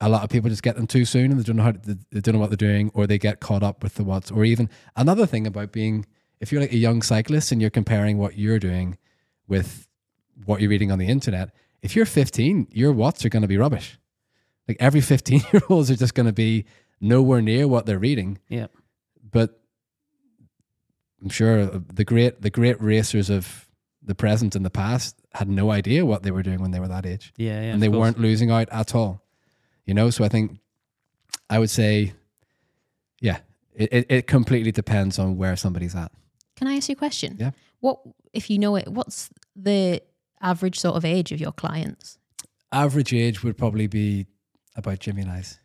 a 0.00 0.08
lot 0.08 0.22
of 0.22 0.30
people 0.30 0.50
just 0.50 0.62
get 0.62 0.76
them 0.76 0.86
too 0.86 1.04
soon 1.04 1.30
and 1.30 1.40
they 1.40 1.44
don't 1.44 1.56
know 1.56 1.62
how 1.62 1.72
to, 1.72 1.98
they 2.10 2.20
don't 2.20 2.34
know 2.34 2.38
what 2.38 2.50
they're 2.50 2.56
doing 2.56 2.90
or 2.94 3.06
they 3.06 3.18
get 3.18 3.40
caught 3.40 3.62
up 3.62 3.82
with 3.82 3.94
the 3.94 4.04
watts 4.04 4.30
or 4.30 4.44
even 4.44 4.68
another 4.96 5.26
thing 5.26 5.46
about 5.46 5.72
being 5.72 6.04
if 6.40 6.52
you're 6.52 6.60
like 6.60 6.72
a 6.72 6.76
young 6.76 7.00
cyclist 7.00 7.52
and 7.52 7.60
you're 7.60 7.70
comparing 7.70 8.18
what 8.18 8.36
you're 8.36 8.58
doing 8.58 8.98
with 9.48 9.88
what 10.44 10.60
you're 10.60 10.70
reading 10.70 10.90
on 10.90 10.98
the 10.98 11.06
internet 11.06 11.50
if 11.80 11.94
you're 11.94 12.04
15 12.04 12.68
your 12.70 12.92
watts 12.92 13.24
are 13.24 13.28
going 13.28 13.42
to 13.42 13.48
be 13.48 13.56
rubbish 13.56 13.98
like 14.68 14.76
every 14.80 15.00
15 15.00 15.42
year 15.52 15.62
olds 15.68 15.90
are 15.90 15.96
just 15.96 16.14
going 16.14 16.26
to 16.26 16.32
be 16.32 16.64
nowhere 17.00 17.42
near 17.42 17.66
what 17.68 17.86
they're 17.86 17.98
reading 17.98 18.38
Yeah. 18.48 18.66
but 19.30 19.60
I'm 21.22 21.28
sure 21.30 21.60
uh, 21.60 21.78
the 21.92 22.04
great 22.04 22.42
the 22.42 22.50
great 22.50 22.80
racers 22.82 23.30
of 23.30 23.68
the 24.02 24.14
present 24.14 24.54
and 24.54 24.64
the 24.64 24.70
past 24.70 25.16
had 25.32 25.48
no 25.48 25.70
idea 25.70 26.04
what 26.04 26.22
they 26.22 26.30
were 26.30 26.42
doing 26.42 26.60
when 26.60 26.70
they 26.70 26.80
were 26.80 26.88
that 26.88 27.06
age 27.06 27.32
Yeah. 27.36 27.60
Yeah. 27.60 27.72
and 27.72 27.82
they 27.82 27.88
weren't 27.88 28.18
losing 28.18 28.50
out 28.50 28.68
at 28.70 28.94
all. 28.94 29.22
You 29.86 29.94
know, 29.94 30.10
so 30.10 30.24
I 30.24 30.28
think 30.28 30.58
I 31.50 31.58
would 31.58 31.70
say, 31.70 32.12
yeah, 33.20 33.38
it, 33.74 33.92
it, 33.92 34.06
it 34.08 34.26
completely 34.26 34.72
depends 34.72 35.18
on 35.18 35.36
where 35.36 35.56
somebody's 35.56 35.94
at. 35.94 36.10
Can 36.56 36.68
I 36.68 36.76
ask 36.76 36.88
you 36.88 36.94
a 36.94 36.96
question? 36.96 37.36
Yeah. 37.38 37.50
What 37.80 38.00
if 38.32 38.48
you 38.50 38.58
know 38.58 38.76
it? 38.76 38.88
What's 38.88 39.28
the 39.56 40.00
average 40.40 40.78
sort 40.78 40.96
of 40.96 41.04
age 41.04 41.32
of 41.32 41.40
your 41.40 41.52
clients? 41.52 42.18
Average 42.72 43.12
age 43.14 43.42
would 43.42 43.56
probably 43.58 43.86
be 43.86 44.26
about 44.76 44.98
Jimmy 44.98 45.22
and 45.22 45.30
I's. 45.30 45.58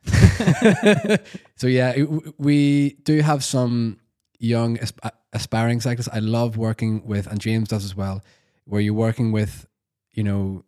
so 1.56 1.68
yeah, 1.68 1.96
we 2.38 2.92
do 3.04 3.22
have 3.22 3.44
some 3.44 4.00
young 4.40 4.78
asp- 4.80 5.00
uh, 5.04 5.12
aspiring 5.34 5.82
cyclists. 5.82 6.10
I 6.12 6.20
love 6.20 6.58
working 6.58 7.06
with, 7.06 7.28
and 7.28 7.40
James 7.40 7.70
does 7.70 7.86
as 7.86 7.96
well, 7.96 8.24
where 8.66 8.82
you're 8.82 8.94
working 8.94 9.32
with, 9.32 9.68
you 10.14 10.24
know, 10.24 10.64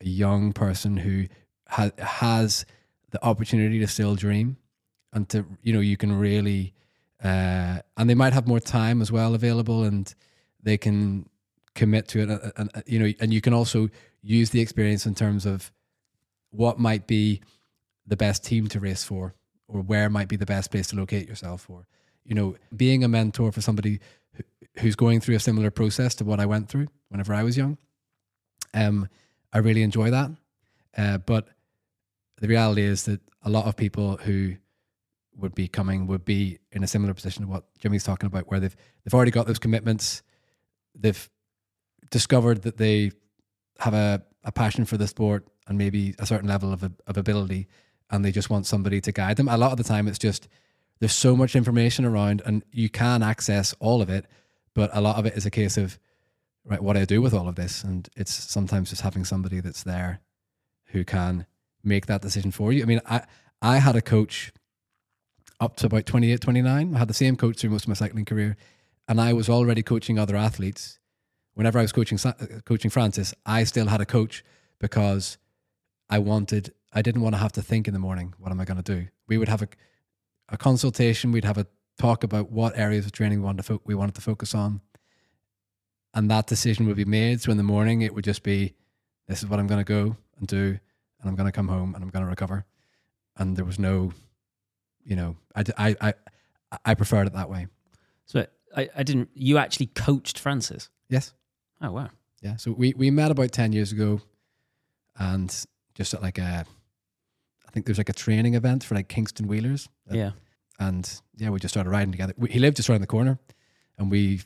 a 0.00 0.08
young 0.08 0.52
person 0.52 0.96
who 0.96 1.26
ha- 1.68 1.90
has 1.98 2.64
the 3.10 3.24
opportunity 3.24 3.78
to 3.80 3.86
still 3.86 4.14
dream, 4.14 4.56
and 5.12 5.28
to 5.28 5.44
you 5.62 5.72
know 5.72 5.80
you 5.80 5.96
can 5.96 6.18
really, 6.18 6.74
uh, 7.22 7.78
and 7.96 8.10
they 8.10 8.14
might 8.14 8.32
have 8.32 8.46
more 8.46 8.60
time 8.60 9.00
as 9.00 9.12
well 9.12 9.34
available, 9.34 9.84
and 9.84 10.14
they 10.62 10.76
can 10.76 11.28
commit 11.74 12.08
to 12.08 12.20
it, 12.20 12.30
uh, 12.30 12.34
uh, 12.34 12.38
and, 12.38 12.52
and, 12.56 12.70
and, 12.74 12.84
you 12.86 12.98
know, 12.98 13.12
and 13.20 13.34
you 13.34 13.40
can 13.40 13.52
also 13.52 13.88
use 14.22 14.50
the 14.50 14.60
experience 14.60 15.06
in 15.06 15.14
terms 15.14 15.44
of 15.46 15.70
what 16.54 16.78
might 16.78 17.06
be 17.06 17.40
the 18.06 18.16
best 18.16 18.44
team 18.44 18.68
to 18.68 18.80
race 18.80 19.04
for 19.04 19.34
or 19.66 19.80
where 19.80 20.08
might 20.10 20.28
be 20.28 20.36
the 20.36 20.46
best 20.46 20.70
place 20.70 20.88
to 20.88 20.96
locate 20.96 21.28
yourself 21.28 21.62
for. 21.62 21.86
You 22.24 22.34
know 22.34 22.56
being 22.74 23.04
a 23.04 23.08
mentor 23.08 23.52
for 23.52 23.60
somebody 23.60 24.00
who's 24.78 24.96
going 24.96 25.20
through 25.20 25.36
a 25.36 25.40
similar 25.40 25.70
process 25.70 26.14
to 26.16 26.24
what 26.24 26.40
i 26.40 26.46
went 26.46 26.68
through 26.68 26.88
whenever 27.08 27.32
i 27.32 27.44
was 27.44 27.56
young 27.56 27.78
um 28.72 29.08
i 29.52 29.58
really 29.58 29.82
enjoy 29.82 30.10
that. 30.10 30.30
Uh, 30.96 31.18
but 31.18 31.48
the 32.40 32.48
reality 32.48 32.82
is 32.82 33.04
that 33.04 33.20
a 33.42 33.50
lot 33.50 33.66
of 33.66 33.76
people 33.76 34.16
who 34.16 34.54
would 35.36 35.54
be 35.54 35.68
coming 35.68 36.06
would 36.06 36.24
be 36.24 36.58
in 36.72 36.82
a 36.84 36.86
similar 36.86 37.12
position 37.14 37.42
to 37.42 37.48
what 37.48 37.64
jimmy's 37.78 38.04
talking 38.04 38.26
about 38.26 38.48
where 38.50 38.60
they've 38.60 38.76
they've 39.04 39.14
already 39.14 39.30
got 39.30 39.46
those 39.46 39.58
commitments. 39.58 40.22
They've 40.94 41.28
discovered 42.10 42.62
that 42.62 42.76
they 42.76 43.12
have 43.80 43.94
a, 43.94 44.22
a 44.44 44.52
passion 44.52 44.84
for 44.84 44.96
the 44.96 45.06
sport 45.06 45.46
and 45.66 45.78
maybe 45.78 46.14
a 46.18 46.26
certain 46.26 46.48
level 46.48 46.72
of, 46.72 46.82
of 47.06 47.16
ability 47.16 47.66
and 48.10 48.24
they 48.24 48.32
just 48.32 48.50
want 48.50 48.66
somebody 48.66 49.00
to 49.00 49.12
guide 49.12 49.36
them. 49.36 49.48
A 49.48 49.56
lot 49.56 49.72
of 49.72 49.78
the 49.78 49.84
time 49.84 50.06
it's 50.08 50.18
just 50.18 50.48
there's 51.00 51.14
so 51.14 51.36
much 51.36 51.56
information 51.56 52.04
around 52.04 52.42
and 52.46 52.62
you 52.70 52.88
can 52.88 53.22
access 53.22 53.74
all 53.80 54.00
of 54.00 54.08
it, 54.10 54.26
but 54.74 54.90
a 54.92 55.00
lot 55.00 55.16
of 55.16 55.26
it 55.26 55.34
is 55.34 55.46
a 55.46 55.50
case 55.50 55.76
of 55.76 55.98
right, 56.64 56.82
what 56.82 56.94
do 56.94 57.00
I 57.00 57.04
do 57.04 57.20
with 57.20 57.34
all 57.34 57.48
of 57.48 57.56
this? 57.56 57.82
And 57.82 58.08
it's 58.16 58.32
sometimes 58.32 58.90
just 58.90 59.02
having 59.02 59.24
somebody 59.24 59.60
that's 59.60 59.82
there 59.82 60.20
who 60.86 61.04
can 61.04 61.46
make 61.82 62.06
that 62.06 62.22
decision 62.22 62.50
for 62.50 62.72
you. 62.72 62.82
I 62.82 62.86
mean, 62.86 63.00
I 63.06 63.22
I 63.60 63.78
had 63.78 63.96
a 63.96 64.02
coach 64.02 64.52
up 65.60 65.76
to 65.76 65.86
about 65.86 66.06
28, 66.06 66.40
29. 66.40 66.94
I 66.94 66.98
had 66.98 67.08
the 67.08 67.14
same 67.14 67.36
coach 67.36 67.58
through 67.58 67.70
most 67.70 67.84
of 67.84 67.88
my 67.88 67.94
cycling 67.94 68.24
career 68.24 68.56
and 69.08 69.20
I 69.20 69.32
was 69.32 69.48
already 69.48 69.82
coaching 69.82 70.18
other 70.18 70.36
athletes 70.36 70.98
whenever 71.54 71.78
I 71.78 71.82
was 71.82 71.92
coaching 71.92 72.18
uh, 72.24 72.32
coaching 72.64 72.90
Francis, 72.90 73.34
I 73.46 73.64
still 73.64 73.86
had 73.86 74.00
a 74.00 74.06
coach 74.06 74.44
because 74.78 75.38
I 76.10 76.18
wanted 76.18 76.72
I 76.92 77.02
didn't 77.02 77.22
want 77.22 77.34
to 77.34 77.38
have 77.38 77.52
to 77.52 77.62
think 77.62 77.88
in 77.88 77.94
the 77.94 78.00
morning 78.00 78.34
what 78.38 78.52
am 78.52 78.60
I 78.60 78.64
going 78.64 78.82
to 78.82 78.94
do. 78.94 79.08
We 79.26 79.38
would 79.38 79.48
have 79.48 79.62
a 79.62 79.68
a 80.50 80.56
consultation, 80.56 81.32
we'd 81.32 81.44
have 81.44 81.58
a 81.58 81.66
talk 81.98 82.22
about 82.22 82.50
what 82.50 82.76
areas 82.76 83.06
of 83.06 83.12
training 83.12 83.40
we 83.40 83.44
wanted 83.44 83.58
to 83.58 83.62
fo- 83.62 83.82
we 83.84 83.94
wanted 83.94 84.14
to 84.16 84.20
focus 84.20 84.54
on, 84.54 84.80
and 86.12 86.30
that 86.30 86.46
decision 86.46 86.86
would 86.86 86.96
be 86.96 87.04
made. 87.04 87.40
So 87.40 87.50
in 87.50 87.56
the 87.56 87.62
morning, 87.62 88.02
it 88.02 88.14
would 88.14 88.24
just 88.24 88.42
be 88.42 88.74
this 89.26 89.42
is 89.42 89.48
what 89.48 89.58
I'm 89.58 89.66
going 89.66 89.82
to 89.82 89.84
go 89.84 90.16
and 90.38 90.46
do, 90.46 90.78
and 91.20 91.28
I'm 91.28 91.34
going 91.34 91.46
to 91.46 91.52
come 91.52 91.68
home 91.68 91.94
and 91.94 92.04
I'm 92.04 92.10
going 92.10 92.24
to 92.24 92.28
recover, 92.28 92.66
and 93.36 93.56
there 93.56 93.64
was 93.64 93.78
no, 93.78 94.12
you 95.04 95.16
know, 95.16 95.36
I 95.54 95.64
I 95.78 95.96
I, 96.00 96.14
I 96.84 96.94
preferred 96.94 97.26
it 97.26 97.32
that 97.32 97.48
way. 97.48 97.68
So 98.26 98.46
I, 98.76 98.88
I 98.96 99.02
didn't. 99.02 99.30
You 99.34 99.58
actually 99.58 99.86
coached 99.86 100.38
Francis. 100.38 100.90
Yes. 101.08 101.32
Oh 101.84 101.92
wow. 101.92 102.08
Yeah. 102.40 102.56
So 102.56 102.72
we, 102.72 102.94
we 102.96 103.10
met 103.10 103.30
about 103.30 103.52
10 103.52 103.72
years 103.72 103.92
ago 103.92 104.20
and 105.18 105.54
just 105.94 106.14
at 106.14 106.22
like 106.22 106.38
a, 106.38 106.64
I 107.66 107.70
think 107.72 107.84
there's 107.86 107.98
like 107.98 108.08
a 108.08 108.14
training 108.14 108.54
event 108.54 108.84
for 108.84 108.94
like 108.94 109.08
Kingston 109.08 109.48
Wheelers. 109.48 109.88
Yeah. 110.10 110.32
And 110.78 111.10
yeah, 111.36 111.50
we 111.50 111.60
just 111.60 111.74
started 111.74 111.90
riding 111.90 112.10
together. 112.10 112.32
We, 112.36 112.50
he 112.50 112.58
lived 112.58 112.76
just 112.76 112.88
around 112.88 113.00
the 113.02 113.06
corner 113.06 113.38
and 113.98 114.10
we, 114.10 114.40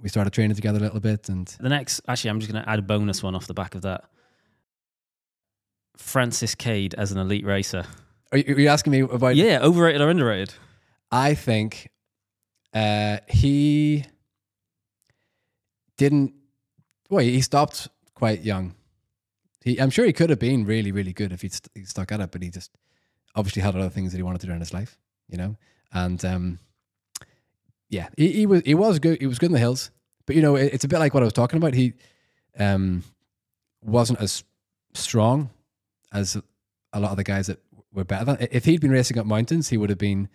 we 0.00 0.08
started 0.08 0.32
training 0.32 0.56
together 0.56 0.78
a 0.78 0.82
little 0.82 1.00
bit 1.00 1.28
and 1.28 1.46
The 1.58 1.68
next, 1.70 2.02
actually, 2.06 2.30
I'm 2.30 2.40
just 2.40 2.52
going 2.52 2.62
to 2.62 2.68
add 2.68 2.78
a 2.78 2.82
bonus 2.82 3.22
one 3.22 3.34
off 3.34 3.46
the 3.46 3.54
back 3.54 3.74
of 3.74 3.82
that. 3.82 4.04
Francis 5.96 6.54
Cade 6.54 6.94
as 6.94 7.12
an 7.12 7.18
elite 7.18 7.46
racer. 7.46 7.84
are 8.32 8.38
you, 8.38 8.54
are 8.54 8.60
you 8.60 8.68
asking 8.68 8.90
me 8.90 9.00
about, 9.00 9.36
Yeah, 9.36 9.60
overrated 9.62 10.00
or 10.00 10.10
underrated? 10.10 10.52
I 11.10 11.34
think 11.34 11.90
uh, 12.74 13.18
he 13.28 14.04
didn't, 15.96 16.34
well, 17.14 17.24
he 17.24 17.40
stopped 17.40 17.88
quite 18.14 18.42
young. 18.42 18.74
He, 19.62 19.80
I'm 19.80 19.90
sure 19.90 20.04
he 20.04 20.12
could 20.12 20.30
have 20.30 20.38
been 20.38 20.64
really, 20.64 20.92
really 20.92 21.12
good 21.12 21.32
if 21.32 21.42
he'd, 21.42 21.52
st- 21.52 21.70
he'd 21.74 21.88
stuck 21.88 22.12
at 22.12 22.20
it, 22.20 22.30
but 22.30 22.42
he 22.42 22.50
just 22.50 22.70
obviously 23.34 23.62
had 23.62 23.74
other 23.74 23.88
things 23.88 24.12
that 24.12 24.18
he 24.18 24.22
wanted 24.22 24.40
to 24.42 24.46
do 24.46 24.52
in 24.52 24.60
his 24.60 24.74
life, 24.74 24.98
you 25.28 25.38
know? 25.38 25.56
And 25.92 26.22
um, 26.24 26.58
yeah, 27.88 28.08
he, 28.16 28.32
he 28.32 28.46
was 28.46 28.62
he 28.64 28.74
was 28.74 28.98
good. 28.98 29.20
He 29.20 29.26
was 29.26 29.38
good 29.38 29.46
in 29.46 29.52
the 29.52 29.58
hills, 29.60 29.90
but 30.26 30.34
you 30.34 30.42
know, 30.42 30.56
it, 30.56 30.74
it's 30.74 30.84
a 30.84 30.88
bit 30.88 30.98
like 30.98 31.14
what 31.14 31.22
I 31.22 31.24
was 31.24 31.32
talking 31.32 31.56
about. 31.56 31.74
He 31.74 31.94
um, 32.58 33.04
wasn't 33.80 34.20
as 34.20 34.42
strong 34.92 35.50
as 36.12 36.36
a 36.92 37.00
lot 37.00 37.12
of 37.12 37.16
the 37.16 37.24
guys 37.24 37.46
that 37.46 37.60
were 37.92 38.04
better 38.04 38.24
than. 38.24 38.48
If 38.50 38.64
he'd 38.64 38.80
been 38.80 38.90
racing 38.90 39.18
up 39.18 39.26
mountains, 39.26 39.68
he 39.68 39.76
would 39.76 39.90
have 39.90 39.98
been 39.98 40.28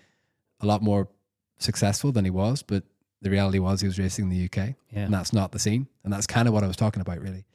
a 0.61 0.65
lot 0.65 0.81
more 0.81 1.09
successful 1.57 2.11
than 2.13 2.23
he 2.23 2.31
was. 2.31 2.63
But 2.63 2.83
the 3.21 3.29
reality 3.29 3.59
was 3.59 3.81
he 3.81 3.87
was 3.87 3.99
racing 3.99 4.25
in 4.25 4.29
the 4.29 4.45
UK, 4.45 4.75
Yeah. 4.91 5.01
and 5.05 5.13
that's 5.13 5.33
not 5.33 5.51
the 5.51 5.59
scene. 5.59 5.87
And 6.03 6.13
that's 6.13 6.27
kind 6.27 6.47
of 6.47 6.53
what 6.53 6.63
I 6.63 6.67
was 6.67 6.77
talking 6.77 7.01
about, 7.01 7.19
really. 7.19 7.45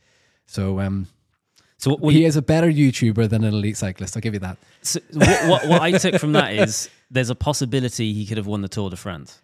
So 0.46 0.80
um, 0.80 1.06
So 1.78 1.96
what, 1.96 2.12
he 2.12 2.24
is 2.24 2.36
a 2.36 2.42
better 2.42 2.68
YouTuber 2.68 3.28
than 3.28 3.44
an 3.44 3.54
elite 3.54 3.76
cyclist. 3.76 4.16
I'll 4.16 4.20
give 4.20 4.34
you 4.34 4.40
that. 4.40 4.58
so 4.82 5.00
what, 5.12 5.48
what, 5.48 5.68
what 5.68 5.82
I 5.82 5.92
took 5.92 6.16
from 6.20 6.32
that 6.32 6.52
is 6.54 6.90
there's 7.10 7.30
a 7.30 7.34
possibility 7.34 8.12
he 8.12 8.26
could 8.26 8.36
have 8.36 8.46
won 8.46 8.60
the 8.62 8.68
Tour 8.68 8.90
de 8.90 8.96
France. 8.96 9.40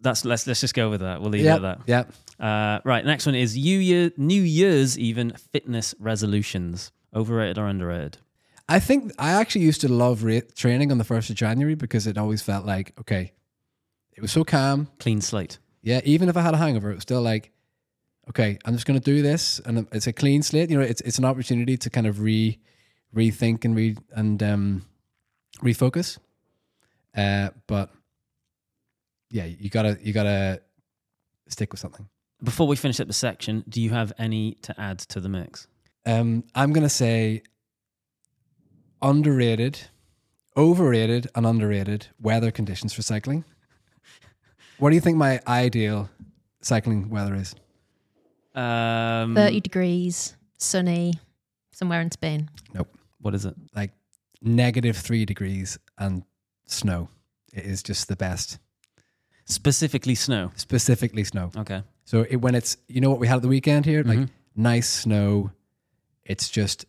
That's 0.00 0.24
let's 0.24 0.46
let's 0.48 0.60
just 0.60 0.74
go 0.74 0.90
with 0.90 1.00
that. 1.00 1.20
We'll 1.20 1.30
leave 1.30 1.44
yeah, 1.44 1.56
it 1.56 1.64
at 1.64 1.78
yeah. 1.86 2.02
that. 2.38 2.44
Uh, 2.44 2.80
right. 2.84 3.04
Next 3.04 3.24
one 3.26 3.36
is 3.36 3.54
New 3.56 3.78
Year, 3.78 4.10
New 4.16 4.42
Year's 4.42 4.98
even 4.98 5.32
fitness 5.52 5.94
resolutions. 6.00 6.90
Overrated 7.14 7.58
or 7.58 7.66
underrated? 7.66 8.18
I 8.68 8.80
think 8.80 9.12
I 9.18 9.32
actually 9.32 9.60
used 9.62 9.82
to 9.82 9.88
love 9.88 10.24
ra- 10.24 10.40
training 10.56 10.90
on 10.90 10.98
the 10.98 11.04
first 11.04 11.28
of 11.30 11.36
January 11.36 11.74
because 11.74 12.06
it 12.06 12.16
always 12.18 12.42
felt 12.42 12.64
like 12.66 12.92
okay, 13.00 13.32
it 14.14 14.20
was 14.20 14.32
so 14.32 14.44
calm. 14.44 14.88
Clean 14.98 15.20
slate. 15.20 15.58
Yeah, 15.82 16.00
even 16.04 16.28
if 16.28 16.36
I 16.36 16.42
had 16.42 16.54
a 16.54 16.58
hangover, 16.58 16.90
it 16.90 16.94
was 16.94 17.02
still 17.02 17.22
like, 17.22 17.50
okay, 18.28 18.58
I'm 18.64 18.74
just 18.74 18.86
going 18.86 18.98
to 18.98 19.04
do 19.04 19.22
this, 19.22 19.60
and 19.64 19.86
it's 19.92 20.06
a 20.06 20.12
clean 20.12 20.42
slate. 20.42 20.70
You 20.70 20.78
know, 20.78 20.84
it's 20.84 21.00
it's 21.00 21.18
an 21.18 21.24
opportunity 21.24 21.76
to 21.76 21.90
kind 21.90 22.06
of 22.06 22.20
re 22.20 22.58
rethink 23.14 23.64
and 23.64 23.74
re 23.74 23.96
and 24.12 24.42
um, 24.42 24.86
refocus. 25.60 26.18
Uh, 27.16 27.50
but 27.66 27.90
yeah, 29.30 29.44
you 29.44 29.70
gotta 29.70 29.98
you 30.02 30.12
gotta 30.12 30.60
stick 31.48 31.72
with 31.72 31.80
something. 31.80 32.08
Before 32.42 32.66
we 32.66 32.76
finish 32.76 33.00
up 33.00 33.06
the 33.06 33.12
section, 33.12 33.64
do 33.68 33.80
you 33.80 33.90
have 33.90 34.12
any 34.18 34.54
to 34.62 34.80
add 34.80 34.98
to 35.00 35.20
the 35.20 35.28
mix? 35.28 35.66
Um, 36.06 36.44
I'm 36.54 36.72
gonna 36.72 36.88
say 36.88 37.42
underrated, 39.00 39.80
overrated, 40.56 41.28
and 41.34 41.46
underrated 41.46 42.08
weather 42.20 42.50
conditions 42.50 42.92
for 42.92 43.02
cycling. 43.02 43.44
What 44.78 44.90
do 44.90 44.94
you 44.96 45.00
think 45.00 45.16
my 45.16 45.40
ideal 45.46 46.10
cycling 46.60 47.08
weather 47.08 47.34
is? 47.34 47.54
Um, 48.54 49.34
30 49.34 49.60
degrees, 49.60 50.36
sunny, 50.58 51.14
somewhere 51.72 52.00
in 52.00 52.10
Spain. 52.10 52.50
Nope. 52.74 52.88
What 53.20 53.34
is 53.34 53.44
it? 53.44 53.54
Like 53.74 53.92
negative 54.42 54.96
three 54.96 55.24
degrees 55.24 55.78
and 55.98 56.24
snow. 56.66 57.08
It 57.52 57.64
is 57.64 57.82
just 57.82 58.08
the 58.08 58.16
best. 58.16 58.58
Specifically 59.44 60.14
snow. 60.14 60.50
Specifically 60.56 61.24
snow. 61.24 61.50
Okay. 61.56 61.82
So 62.04 62.26
it, 62.28 62.36
when 62.36 62.54
it's, 62.54 62.76
you 62.88 63.00
know 63.00 63.10
what 63.10 63.20
we 63.20 63.26
had 63.28 63.36
at 63.36 63.42
the 63.42 63.48
weekend 63.48 63.84
here? 63.86 64.02
Like 64.02 64.18
Mhm. 64.18 64.28
nice 64.56 64.88
snow. 64.88 65.50
It's 66.24 66.48
just, 66.48 66.86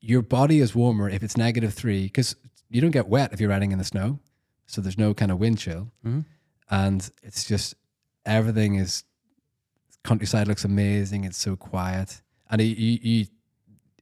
your 0.00 0.22
body 0.22 0.60
is 0.60 0.74
warmer 0.74 1.08
if 1.08 1.22
it's 1.22 1.36
negative 1.36 1.74
three 1.74 2.04
because 2.04 2.34
you 2.68 2.80
don't 2.80 2.90
get 2.90 3.08
wet 3.08 3.32
if 3.32 3.40
you're 3.40 3.50
riding 3.50 3.72
in 3.72 3.78
the 3.78 3.84
snow. 3.84 4.18
So 4.66 4.80
there's 4.80 4.98
no 4.98 5.14
kind 5.14 5.30
of 5.30 5.38
wind 5.38 5.58
chill. 5.58 5.90
Mhm. 6.04 6.24
And 6.70 7.08
it's 7.22 7.44
just, 7.44 7.74
everything 8.24 8.76
is, 8.76 9.04
countryside 10.04 10.48
looks 10.48 10.64
amazing. 10.64 11.24
It's 11.24 11.38
so 11.38 11.56
quiet. 11.56 12.22
And 12.50 12.60
you, 12.60 12.68
you, 12.68 12.98
you 13.02 13.26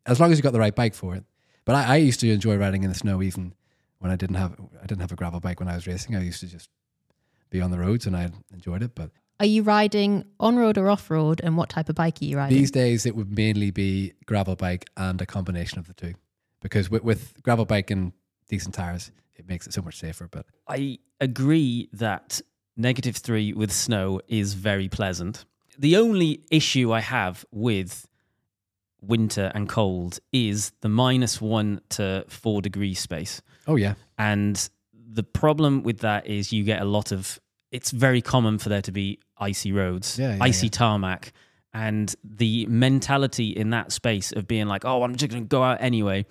as 0.07 0.21
long 0.21 0.33
as 0.33 0.39
you 0.39 0.43
got 0.43 0.53
the 0.53 0.61
right 0.61 0.75
bike 0.75 0.95
for 0.95 1.15
it. 1.15 1.25
But 1.65 1.75
I, 1.75 1.95
I 1.95 1.97
used 1.97 2.21
to 2.21 2.31
enjoy 2.31 2.57
riding 2.57 2.83
in 2.83 2.89
the 2.91 2.95
snow 2.95 3.23
even 3.23 3.55
when 3.99 4.11
I 4.11 4.17
didn't 4.17 4.37
have, 4.37 4.55
I 4.83 4.87
didn't 4.87 5.01
have 5.01 5.13
a 5.13 5.17
gravel 5.17 5.41
bike 5.41 5.61
when 5.61 5.69
I 5.69 5.75
was 5.75 5.87
racing. 5.87 6.17
I 6.17 6.23
used 6.23 6.41
to 6.41 6.47
just 6.47 6.71
be 7.51 7.61
on 7.61 7.71
the 7.71 7.79
roads 7.79 8.07
and 8.07 8.17
I 8.17 8.31
enjoyed 8.53 8.83
it. 8.83 8.95
But 8.95 9.11
Are 9.41 9.47
you 9.47 9.63
riding 9.63 10.25
on 10.39 10.57
road 10.57 10.79
or 10.79 10.89
off 10.89 11.11
road? 11.11 11.41
And 11.43 11.57
what 11.57 11.69
type 11.69 11.89
of 11.89 11.95
bike 11.95 12.19
are 12.23 12.25
you 12.25 12.37
riding? 12.37 12.57
These 12.57 12.71
days, 12.71 13.07
it 13.07 13.17
would 13.17 13.35
mainly 13.37 13.71
be 13.71 14.15
gravel 14.27 14.57
bike 14.57 14.89
and 14.97 15.21
a 15.21 15.27
combination 15.27 15.79
of 15.79 15.87
the 15.87 15.95
two, 15.95 16.15
because 16.61 16.91
with, 16.91 17.03
with 17.03 17.43
gravel 17.43 17.65
bike 17.65 17.91
and 17.91 18.13
decent 18.49 18.75
tires, 18.75 19.11
it 19.37 19.49
makes 19.49 19.67
it 19.67 19.73
so 19.73 19.83
much 19.83 19.99
safer. 19.99 20.29
But 20.29 20.47
I 20.67 20.99
agree 21.21 21.89
that 21.93 22.41
negative 22.79 23.17
three 23.17 23.53
with 23.53 23.71
snow 23.73 24.21
is 24.29 24.55
very 24.55 24.89
pleasant. 24.89 25.45
The 25.79 25.97
only 25.97 26.41
issue 26.51 26.93
I 26.93 27.01
have 27.01 27.45
with 27.51 28.09
winter 29.01 29.53
and 29.55 29.69
cold 29.69 30.19
is 30.33 30.73
the 30.81 30.89
minus 30.89 31.41
one 31.41 31.81
to 31.91 32.25
four 32.29 32.63
degree 32.63 32.95
space. 32.95 33.43
oh 33.67 33.77
yeah, 33.77 33.95
And 34.17 34.69
the 35.11 35.23
problem 35.23 35.83
with 35.83 35.99
that 35.99 36.27
is 36.27 36.53
you 36.53 36.65
get 36.65 36.81
a 36.81 36.85
lot 36.85 37.13
of, 37.13 37.39
it's 37.71 37.91
very 37.91 38.23
common 38.23 38.59
for 38.59 38.69
there 38.71 38.83
to 38.83 38.93
be 38.93 39.19
icy 39.37 39.73
roads, 39.73 40.19
Yeah, 40.19 40.35
yeah, 40.37 40.43
icy 40.43 40.67
yeah. 40.67 40.71
tarmac. 40.71 41.33
And 41.75 42.15
the 42.25 42.67
mentality 42.67 43.51
in 43.51 43.71
that 43.71 43.93
space 43.93 44.33
of 44.33 44.49
being 44.49 44.67
like, 44.67 44.85
oh, 44.85 45.03
I'm 45.03 45.15
just 45.17 45.31
going 45.31 45.45
to 45.45 45.49
go 45.49 45.63
out 45.63 45.79
anyway 45.81 46.25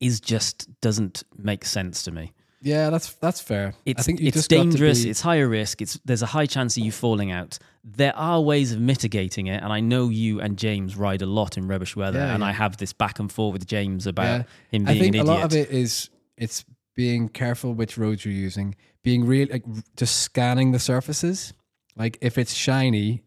is 0.00 0.20
just 0.20 0.68
doesn't 0.80 1.24
make 1.36 1.64
sense 1.64 2.02
to 2.04 2.12
me. 2.12 2.32
Yeah, 2.62 2.90
that's 2.90 3.12
that's 3.14 3.40
fair. 3.40 3.74
It's, 3.84 4.00
I 4.00 4.02
think 4.02 4.20
it's 4.20 4.48
dangerous. 4.48 5.04
be- 5.04 5.10
It's 5.10 5.20
higher 5.20 5.48
risk. 5.48 5.80
It's 5.82 5.98
there's 6.04 6.22
a 6.22 6.26
high 6.26 6.46
chance 6.46 6.76
of 6.76 6.84
you 6.84 6.92
falling 6.92 7.30
out. 7.32 7.58
There 7.84 8.14
are 8.16 8.40
ways 8.40 8.72
of 8.72 8.80
mitigating 8.80 9.46
it, 9.46 9.62
and 9.62 9.72
I 9.72 9.80
know 9.80 10.08
you 10.08 10.40
and 10.40 10.56
James 10.58 10.96
ride 10.96 11.22
a 11.22 11.26
lot 11.26 11.56
in 11.56 11.68
rubbish 11.68 11.94
weather, 11.96 12.18
Yeah, 12.18 12.34
and 12.34 12.40
yeah. 12.42 12.48
I 12.48 12.52
have 12.52 12.76
this 12.78 12.92
back 12.92 13.18
and 13.18 13.30
forth 13.30 13.52
with 13.52 13.66
James 13.66 14.06
about 14.06 14.40
Yeah. 14.40 14.78
him 14.78 14.88
I 14.88 14.98
think 14.98 15.14
an 15.14 15.20
a 15.20 15.22
idiot. 15.22 15.26
lot 15.26 15.44
of 15.44 15.52
it 15.54 15.70
is 15.70 16.10
it's 16.36 16.64
being 16.94 17.28
careful 17.28 17.74
which 17.74 17.96
roads 17.98 18.24
you're 18.24 18.34
using, 18.34 18.74
being 19.04 19.24
real, 19.26 19.46
like 19.50 19.64
just 19.96 20.18
scanning 20.22 20.72
the 20.72 20.78
surfaces. 20.78 21.52
Like 21.94 22.18
if 22.20 22.38
it's 22.38 22.52
shiny, 22.54 23.22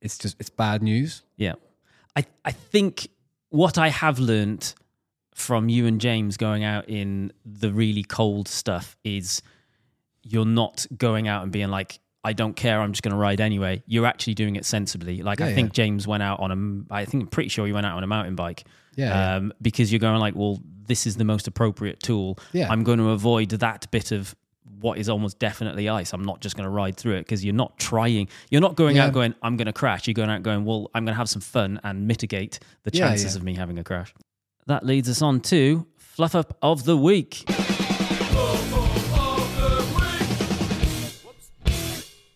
it's 0.00 0.16
just 0.16 0.36
it's 0.40 0.50
bad 0.50 0.82
news. 0.82 1.22
Yeah. 1.36 1.54
I, 2.16 2.24
I 2.44 2.52
think 2.52 3.08
what 3.50 3.78
I 3.78 3.88
have 3.88 4.18
learnt 4.18 4.74
from 5.40 5.68
you 5.68 5.86
and 5.86 6.00
James 6.00 6.36
going 6.36 6.62
out 6.64 6.88
in 6.88 7.32
the 7.44 7.72
really 7.72 8.02
cold 8.04 8.46
stuff 8.46 8.96
is 9.04 9.42
you're 10.22 10.44
not 10.46 10.86
going 10.96 11.26
out 11.28 11.42
and 11.42 11.50
being 11.50 11.68
like, 11.68 11.98
I 12.22 12.34
don't 12.34 12.54
care, 12.54 12.80
I'm 12.80 12.92
just 12.92 13.02
going 13.02 13.12
to 13.12 13.18
ride 13.18 13.40
anyway. 13.40 13.82
You're 13.86 14.04
actually 14.04 14.34
doing 14.34 14.56
it 14.56 14.66
sensibly. 14.66 15.22
Like, 15.22 15.40
I 15.40 15.54
think 15.54 15.68
yeah. 15.70 15.84
James 15.84 16.06
went 16.06 16.22
out 16.22 16.38
on 16.40 16.86
a, 16.90 16.94
I 16.94 17.06
think 17.06 17.22
I'm 17.24 17.28
pretty 17.28 17.48
sure 17.48 17.66
he 17.66 17.72
went 17.72 17.86
out 17.86 17.96
on 17.96 18.04
a 18.04 18.06
mountain 18.06 18.34
bike. 18.36 18.64
Yeah, 18.96 19.06
yeah. 19.08 19.36
Um, 19.36 19.52
because 19.62 19.90
you're 19.90 20.00
going 20.00 20.20
like, 20.20 20.34
well, 20.36 20.60
this 20.86 21.06
is 21.06 21.16
the 21.16 21.24
most 21.24 21.48
appropriate 21.48 22.00
tool. 22.00 22.38
Yeah. 22.52 22.70
I'm 22.70 22.84
going 22.84 22.98
to 22.98 23.10
avoid 23.10 23.48
that 23.50 23.90
bit 23.90 24.12
of 24.12 24.34
what 24.80 24.98
is 24.98 25.08
almost 25.08 25.38
definitely 25.38 25.88
ice. 25.88 26.12
I'm 26.12 26.24
not 26.24 26.40
just 26.40 26.56
going 26.56 26.64
to 26.64 26.70
ride 26.70 26.96
through 26.98 27.14
it 27.14 27.20
because 27.20 27.42
you're 27.44 27.54
not 27.54 27.78
trying. 27.78 28.28
You're 28.50 28.60
not 28.60 28.76
going 28.76 28.96
Yeah. 28.96 29.06
out 29.06 29.14
going, 29.14 29.34
I'm 29.42 29.56
going 29.56 29.66
to 29.66 29.72
crash. 29.72 30.06
You're 30.06 30.14
going 30.14 30.28
out 30.30 30.42
going, 30.42 30.64
well, 30.66 30.90
I'm 30.94 31.04
going 31.06 31.14
to 31.14 31.18
have 31.18 31.28
some 31.30 31.40
fun 31.42 31.80
and 31.84 32.06
mitigate 32.06 32.58
the 32.82 32.90
Yeah, 32.92 33.08
chances 33.08 33.34
yeah. 33.34 33.38
of 33.38 33.44
me 33.44 33.54
having 33.54 33.78
a 33.78 33.84
crash. 33.84 34.12
That 34.66 34.84
leads 34.86 35.08
us 35.08 35.22
on 35.22 35.40
to 35.42 35.86
fluff 35.96 36.34
up 36.34 36.56
of 36.62 36.84
the 36.84 36.96
week. 36.96 37.44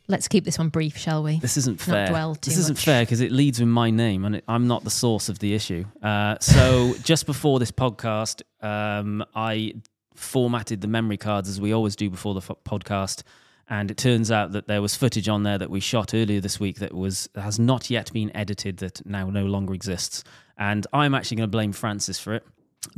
Let's 0.06 0.28
keep 0.28 0.44
this 0.44 0.58
one 0.58 0.68
brief, 0.68 0.98
shall 0.98 1.22
we? 1.22 1.38
This 1.38 1.56
isn't 1.56 1.80
Not 1.88 1.94
fair. 1.94 2.06
dwell 2.08 2.34
too 2.34 2.50
this 2.50 2.58
isn't 2.58 2.76
much. 2.76 2.84
fair 2.84 3.02
because 3.02 3.22
it 3.22 3.32
leads 3.32 3.58
with 3.58 3.70
my 3.70 3.90
name 3.90 4.26
and 4.26 4.36
it, 4.36 4.44
I'm 4.46 4.66
not 4.68 4.84
the 4.84 4.90
source 4.90 5.30
of 5.30 5.38
the 5.38 5.54
issue. 5.54 5.86
Uh, 6.02 6.36
so 6.40 6.94
just 7.02 7.24
before 7.24 7.58
this 7.58 7.70
podcast, 7.70 8.42
um, 8.62 9.24
I 9.34 9.74
formatted 10.14 10.82
the 10.82 10.88
memory 10.88 11.16
cards 11.16 11.48
as 11.48 11.58
we 11.58 11.72
always 11.72 11.96
do 11.96 12.10
before 12.10 12.34
the 12.34 12.40
f- 12.40 12.50
podcast, 12.66 13.22
and 13.70 13.90
it 13.90 13.96
turns 13.96 14.30
out 14.30 14.52
that 14.52 14.66
there 14.68 14.82
was 14.82 14.94
footage 14.94 15.26
on 15.28 15.42
there 15.42 15.56
that 15.56 15.70
we 15.70 15.80
shot 15.80 16.12
earlier 16.12 16.38
this 16.40 16.60
week 16.60 16.80
that 16.80 16.92
was 16.92 17.30
has 17.34 17.58
not 17.58 17.88
yet 17.88 18.12
been 18.12 18.30
edited 18.36 18.76
that 18.78 19.04
now 19.06 19.30
no 19.30 19.46
longer 19.46 19.72
exists, 19.72 20.22
and 20.58 20.86
I'm 20.92 21.14
actually 21.14 21.38
going 21.38 21.48
to 21.48 21.52
blame 21.52 21.72
Francis 21.72 22.18
for 22.18 22.34
it 22.34 22.44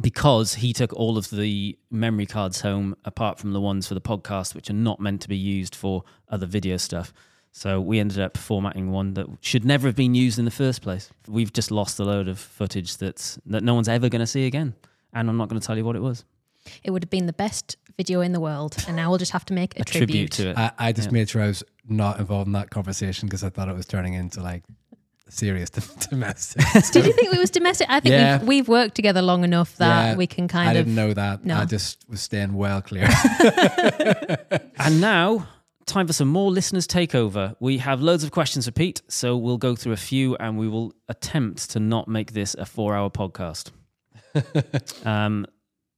because 0.00 0.54
he 0.54 0.72
took 0.72 0.92
all 0.92 1.16
of 1.16 1.30
the 1.30 1.78
memory 1.90 2.26
cards 2.26 2.60
home 2.60 2.96
apart 3.04 3.38
from 3.38 3.52
the 3.52 3.60
ones 3.60 3.86
for 3.86 3.94
the 3.94 4.00
podcast 4.00 4.54
which 4.54 4.68
are 4.68 4.74
not 4.74 5.00
meant 5.00 5.20
to 5.22 5.28
be 5.28 5.36
used 5.36 5.74
for 5.74 6.02
other 6.28 6.46
video 6.46 6.76
stuff. 6.76 7.12
So 7.52 7.80
we 7.80 8.00
ended 8.00 8.20
up 8.20 8.36
formatting 8.36 8.90
one 8.90 9.14
that 9.14 9.26
should 9.40 9.64
never 9.64 9.86
have 9.88 9.96
been 9.96 10.14
used 10.14 10.38
in 10.38 10.44
the 10.44 10.50
first 10.50 10.82
place. 10.82 11.10
We've 11.26 11.52
just 11.52 11.70
lost 11.70 11.98
a 12.00 12.04
load 12.04 12.28
of 12.28 12.38
footage 12.38 12.96
that's 12.98 13.38
that 13.46 13.62
no 13.62 13.74
one's 13.74 13.88
ever 13.88 14.08
going 14.08 14.20
to 14.20 14.26
see 14.26 14.44
again. 14.46 14.74
And 15.14 15.30
i'm 15.30 15.36
not 15.38 15.48
going 15.48 15.58
to 15.60 15.66
tell 15.66 15.78
you 15.78 15.84
what 15.84 15.96
it 15.96 16.02
was. 16.02 16.24
It 16.84 16.90
would 16.90 17.02
have 17.04 17.10
been 17.10 17.26
the 17.26 17.32
best 17.32 17.76
video 17.96 18.20
in 18.20 18.32
the 18.32 18.40
world, 18.40 18.76
and 18.88 18.96
now 18.96 19.08
we'll 19.08 19.18
just 19.18 19.32
have 19.32 19.46
to 19.46 19.54
make 19.54 19.78
a, 19.78 19.82
a 19.82 19.84
tribute, 19.84 20.32
to 20.32 20.50
it. 20.50 20.58
I, 20.58 20.72
I 20.78 20.92
just 20.92 21.08
Yeah. 21.08 21.12
made 21.12 21.28
sure 21.30 21.42
I 21.42 21.46
was 21.46 21.62
not 21.88 22.18
involved 22.18 22.48
in 22.48 22.52
that 22.52 22.68
conversation 22.70 23.26
because 23.28 23.42
I 23.44 23.48
thought 23.48 23.68
it 23.68 23.74
was 23.74 23.86
turning 23.86 24.12
into 24.14 24.42
like 24.42 24.64
serious 25.28 25.70
domestic. 26.10 26.62
Did 26.92 27.06
you 27.06 27.12
think 27.12 27.32
it 27.34 27.38
was 27.40 27.50
domestic? 27.50 27.86
I 27.90 28.00
think 28.00 28.12
Yeah. 28.12 28.38
we've, 28.38 28.48
we've 28.48 28.68
worked 28.68 28.94
together 28.94 29.22
long 29.22 29.44
enough 29.44 29.76
that 29.76 30.10
Yeah, 30.10 30.16
we 30.16 30.26
can 30.26 30.44
I 30.44 30.48
kind 30.48 30.68
of. 30.68 30.70
I 30.70 30.74
didn't 30.74 30.94
know 30.94 31.12
that. 31.14 31.44
No. 31.44 31.56
I 31.58 31.64
just 31.64 32.08
was 32.08 32.20
staying 32.22 32.54
well 32.54 32.80
clear. 32.82 33.08
and 34.78 35.00
now 35.00 35.48
time 35.86 36.06
for 36.06 36.12
some 36.12 36.26
more 36.28 36.50
listeners 36.50 36.84
takeover 36.88 37.54
we 37.60 37.78
have 37.78 38.00
loads 38.02 38.24
of 38.24 38.32
questions 38.32 38.64
for 38.66 38.72
pete 38.72 39.02
so 39.08 39.36
we'll 39.36 39.56
go 39.56 39.76
through 39.76 39.92
a 39.92 39.96
few 39.96 40.34
and 40.38 40.58
we 40.58 40.66
will 40.66 40.92
attempt 41.08 41.70
to 41.70 41.78
not 41.78 42.08
make 42.08 42.32
this 42.32 42.56
a 42.58 42.66
four 42.66 42.96
hour 42.96 43.08
podcast 43.08 43.70
um 45.04 45.46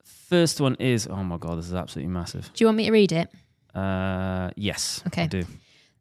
first 0.04 0.60
one 0.60 0.74
is 0.74 1.06
oh 1.06 1.24
my 1.24 1.38
god 1.38 1.56
this 1.58 1.66
is 1.68 1.74
absolutely 1.74 2.12
massive 2.12 2.50
Do 2.52 2.64
you 2.64 2.66
want 2.66 2.76
me 2.76 2.84
to 2.84 2.92
read 2.92 3.12
it? 3.12 3.30
uh 3.74 4.50
yes 4.56 5.02
Okay. 5.06 5.22
i 5.22 5.26
do 5.26 5.42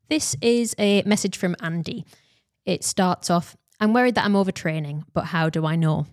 This 0.10 0.36
is 0.42 0.76
a 0.80 1.02
message 1.04 1.38
from 1.38 1.56
Andy. 1.62 2.06
It 2.68 2.84
starts 2.84 3.30
off 3.32 3.56
I'm 3.80 3.94
worried 3.94 4.16
that 4.16 4.26
I'm 4.26 4.34
overtraining, 4.34 5.04
but 5.14 5.26
how 5.26 5.50
do 5.50 5.66
I 5.66 5.76
know? 5.76 6.08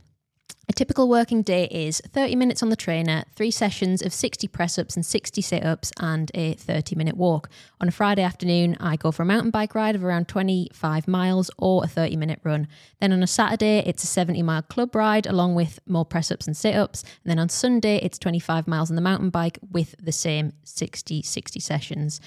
A 0.69 0.73
typical 0.73 1.09
working 1.09 1.43
day 1.43 1.67
is 1.71 2.01
30 2.07 2.37
minutes 2.37 2.63
on 2.63 2.69
the 2.69 2.77
trainer, 2.77 3.25
three 3.35 3.51
sessions 3.51 4.03
of 4.03 4.13
60 4.13 4.49
press 4.49 4.79
ups 4.79 4.97
and 4.97 5.05
60 5.05 5.41
sit 5.43 5.65
ups, 5.65 5.91
and 5.99 6.31
a 6.35 6.55
30 6.55 6.95
minute 6.95 7.17
walk. 7.17 7.49
On 7.81 7.89
a 7.89 7.91
Friday 7.91 8.23
afternoon, 8.23 8.77
I 8.81 8.97
go 8.97 9.11
for 9.11 9.23
a 9.23 9.27
mountain 9.27 9.51
bike 9.51 9.75
ride 9.75 9.95
of 9.95 10.05
around 10.05 10.29
25 10.29 11.09
miles 11.09 11.51
or 11.59 11.85
a 11.85 11.89
30 11.89 12.17
minute 12.17 12.41
run. 12.45 12.69
Then 13.01 13.13
on 13.13 13.23
a 13.23 13.27
Saturday, 13.27 13.83
it's 13.87 14.05
a 14.05 14.07
70 14.07 14.43
mile 14.43 14.63
club 14.63 14.95
ride 14.95 15.27
along 15.27 15.55
with 15.55 15.81
more 15.87 16.05
press 16.05 16.31
ups 16.31 16.47
and 16.47 16.57
sit 16.57 16.77
ups. 16.77 17.03
And 17.03 17.31
then 17.31 17.39
on 17.39 17.49
Sunday, 17.49 17.97
it's 17.97 18.19
25 18.19 18.69
miles 18.69 18.91
on 18.91 18.97
the 18.97 19.03
mountain 19.03 19.31
bike 19.31 19.59
with 19.71 19.95
the 20.01 20.13
same 20.13 20.53
60 20.65 21.23
60 21.23 21.61
sessions. 21.61 22.21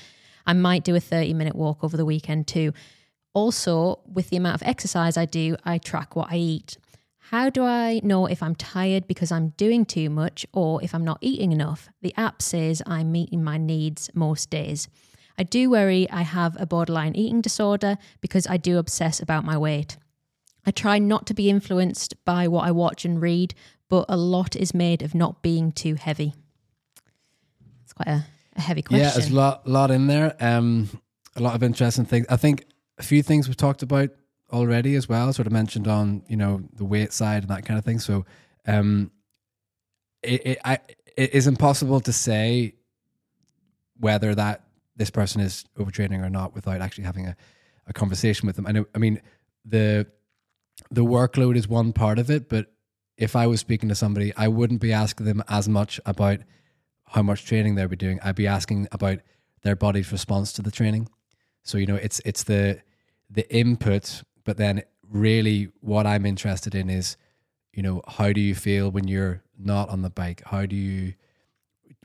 I 0.48 0.54
might 0.54 0.84
do 0.84 0.96
a 0.96 1.00
30 1.00 1.34
minute 1.34 1.56
walk 1.56 1.84
over 1.84 1.98
the 1.98 2.06
weekend 2.06 2.48
too. 2.48 2.74
Also, 3.38 4.00
with 4.12 4.32
the 4.32 4.36
amount 4.36 4.56
of 4.56 4.68
exercise 4.68 5.16
I 5.16 5.26
do, 5.26 5.58
I 5.64 5.78
track 5.78 6.16
what 6.16 6.30
I 6.32 6.38
eat. 6.38 6.76
How 7.20 7.52
do 7.52 7.64
I 7.64 8.02
know 8.04 8.26
if 8.26 8.42
I'm 8.42 8.56
tired 8.56 9.06
because 9.06 9.32
I'm 9.32 9.50
doing 9.58 9.86
too 9.86 10.10
much 10.10 10.44
or 10.54 10.84
if 10.84 10.96
I'm 10.96 11.04
not 11.04 11.20
eating 11.22 11.52
enough? 11.52 11.88
The 12.02 12.16
app 12.18 12.42
says 12.42 12.82
I'm 12.88 13.12
meeting 13.12 13.44
my 13.44 13.60
needs 13.60 14.10
most 14.16 14.50
days. 14.50 14.88
I 15.38 15.44
do 15.44 15.70
worry 15.70 16.10
I 16.10 16.24
have 16.24 16.60
a 16.60 16.66
borderline 16.66 17.14
eating 17.16 17.42
disorder 17.42 18.00
because 18.22 18.48
I 18.48 18.58
do 18.58 18.80
obsess 18.80 19.20
about 19.20 19.46
my 19.46 19.56
weight. 19.56 19.98
I 20.66 20.72
try 20.72 20.98
not 20.98 21.28
to 21.28 21.36
be 21.36 21.48
influenced 21.48 22.16
by 22.26 22.48
what 22.48 22.66
I 22.66 22.72
watch 22.72 23.06
and 23.06 23.22
read, 23.22 23.54
but 23.88 24.06
a 24.10 24.18
lot 24.18 24.56
is 24.56 24.74
made 24.74 25.04
of 25.04 25.14
not 25.14 25.44
being 25.44 25.72
too 25.72 25.94
heavy. 25.94 26.34
It's 27.84 27.94
quite 27.94 28.08
a, 28.08 28.26
a 28.56 28.62
heavy 28.62 28.82
question. 28.82 29.06
Yeah, 29.06 29.12
there's 29.12 29.30
a 29.30 29.36
lot, 29.36 29.68
lot 29.68 29.92
in 29.92 30.08
there. 30.08 30.36
Um, 30.40 30.90
a 31.36 31.42
lot 31.44 31.54
of 31.54 31.62
interesting 31.62 32.06
things. 32.06 32.26
I 32.32 32.38
think 32.38 32.66
a 32.98 33.04
few 33.04 33.22
things 33.22 33.48
we've 33.48 33.58
talked 33.58 33.84
about 33.84 34.10
already 34.52 34.96
as 34.96 35.10
well. 35.10 35.32
Sort 35.34 35.48
of 35.48 35.54
mentioned 35.54 35.88
on 35.88 36.24
you 36.28 36.38
know 36.38 36.62
the 36.74 36.86
weight 36.86 37.14
side 37.14 37.44
and 37.44 37.52
that 37.52 37.66
kind 37.66 37.78
of 37.78 37.86
thing. 37.86 38.00
So, 38.00 38.26
um, 38.66 39.12
it 40.24 40.46
it, 40.46 40.58
I, 40.66 40.80
it 41.16 41.34
is 41.34 41.48
impossible 41.48 42.00
to 42.02 42.14
say 42.14 42.76
whether 44.00 44.36
that 44.36 44.64
this 44.96 45.10
person 45.10 45.42
is 45.42 45.66
overtraining 45.78 46.24
or 46.24 46.30
not 46.30 46.56
without 46.56 46.82
actually 46.82 47.06
having 47.06 47.28
a, 47.28 47.36
a 47.88 47.94
conversation 47.94 48.48
with 48.48 48.56
them. 48.56 48.68
I 48.68 48.72
know, 48.72 48.86
I 48.94 48.98
mean, 48.98 49.22
the 49.66 50.08
the 50.92 51.04
workload 51.04 51.56
is 51.56 51.68
one 51.68 51.94
part 51.94 52.20
of 52.20 52.30
it, 52.30 52.50
but 52.50 52.72
if 53.18 53.36
I 53.36 53.48
was 53.48 53.60
speaking 53.60 53.90
to 53.90 53.96
somebody, 53.96 54.34
I 54.36 54.48
wouldn't 54.48 54.82
be 54.82 54.94
asking 54.94 55.26
them 55.26 55.44
as 55.48 55.68
much 55.68 56.00
about 56.06 56.40
how 57.08 57.24
much 57.24 57.46
training 57.46 57.76
they'll 57.76 57.88
be 57.88 57.96
doing. 57.96 58.20
I'd 58.22 58.36
be 58.36 58.48
asking 58.48 58.88
about 58.92 59.20
their 59.64 59.76
body's 59.76 60.12
response 60.12 60.54
to 60.54 60.62
the 60.62 60.72
training. 60.72 61.10
So 61.68 61.78
you 61.78 61.86
know, 61.86 61.96
it's 61.96 62.22
it's 62.24 62.44
the 62.44 62.82
the 63.30 63.54
input, 63.54 64.24
but 64.46 64.58
then 64.58 64.84
really 65.10 65.70
what 65.82 66.08
I'm 66.08 66.26
interested 66.26 66.74
in 66.76 66.90
is, 66.90 67.18
you 67.74 67.84
know, 67.84 68.02
how 68.08 68.32
do 68.32 68.42
you 68.42 68.56
feel 68.56 68.90
when 68.90 69.08
you're 69.08 69.44
not 69.58 69.90
on 69.90 70.02
the 70.02 70.10
bike? 70.10 70.44
How 70.46 70.66
do 70.66 70.76
you 70.76 71.14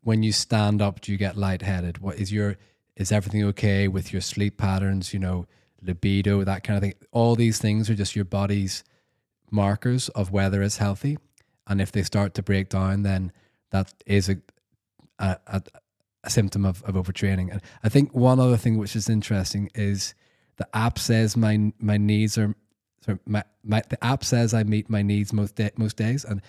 when 0.03 0.23
you 0.23 0.33
stand 0.33 0.83
up, 0.83 1.01
do 1.01 1.13
you 1.13 1.19
get 1.19 1.37
lightheaded? 1.37 1.99
What 1.99 2.17
is 2.17 2.33
your 2.33 2.57
is 2.97 3.13
everything 3.13 3.45
okay 3.45 3.89
with 3.89 4.13
your 4.13 4.21
sleep 4.21 4.59
patterns, 4.59 5.15
you 5.15 5.21
know, 5.21 5.47
libido, 5.81 6.43
that 6.45 6.65
kind 6.65 6.77
of 6.77 6.83
thing? 6.83 6.95
All 7.13 7.37
these 7.37 7.59
things 7.59 7.89
are 7.89 7.95
just 7.95 8.17
your 8.17 8.25
body's 8.25 8.83
markers 9.51 10.09
of 10.11 10.33
whether 10.33 10.63
it's 10.63 10.79
healthy. 10.79 11.19
And 11.69 11.81
if 11.81 11.93
they 11.93 12.03
start 12.03 12.35
to 12.35 12.43
break 12.43 12.69
down, 12.69 13.03
then 13.03 13.33
that 13.71 13.95
is 14.07 14.29
a 14.29 14.39
a, 15.21 15.39
a, 15.47 15.63
a 16.25 16.31
symptom 16.31 16.65
of, 16.65 16.83
of 16.85 16.95
overtraining. 16.95 17.51
And 17.51 17.61
I 17.83 17.89
think 17.89 18.15
one 18.15 18.39
other 18.39 18.57
thing 18.57 18.79
which 18.79 18.95
is 18.95 19.09
interesting 19.09 19.71
is 19.75 20.15
the 20.57 20.69
app 20.77 20.99
says 20.99 21.37
my 21.37 21.73
my 21.79 21.97
needs 21.97 22.39
are 22.39 22.55
sorry, 23.05 23.19
my, 23.27 23.43
my 23.65 23.83
the 23.89 24.03
app 24.05 24.25
says 24.25 24.55
I 24.55 24.63
meet 24.63 24.89
my 24.89 25.03
needs 25.03 25.33
most 25.33 25.57
day, 25.57 25.71
most 25.77 25.97
days, 25.97 26.25
and 26.25 26.41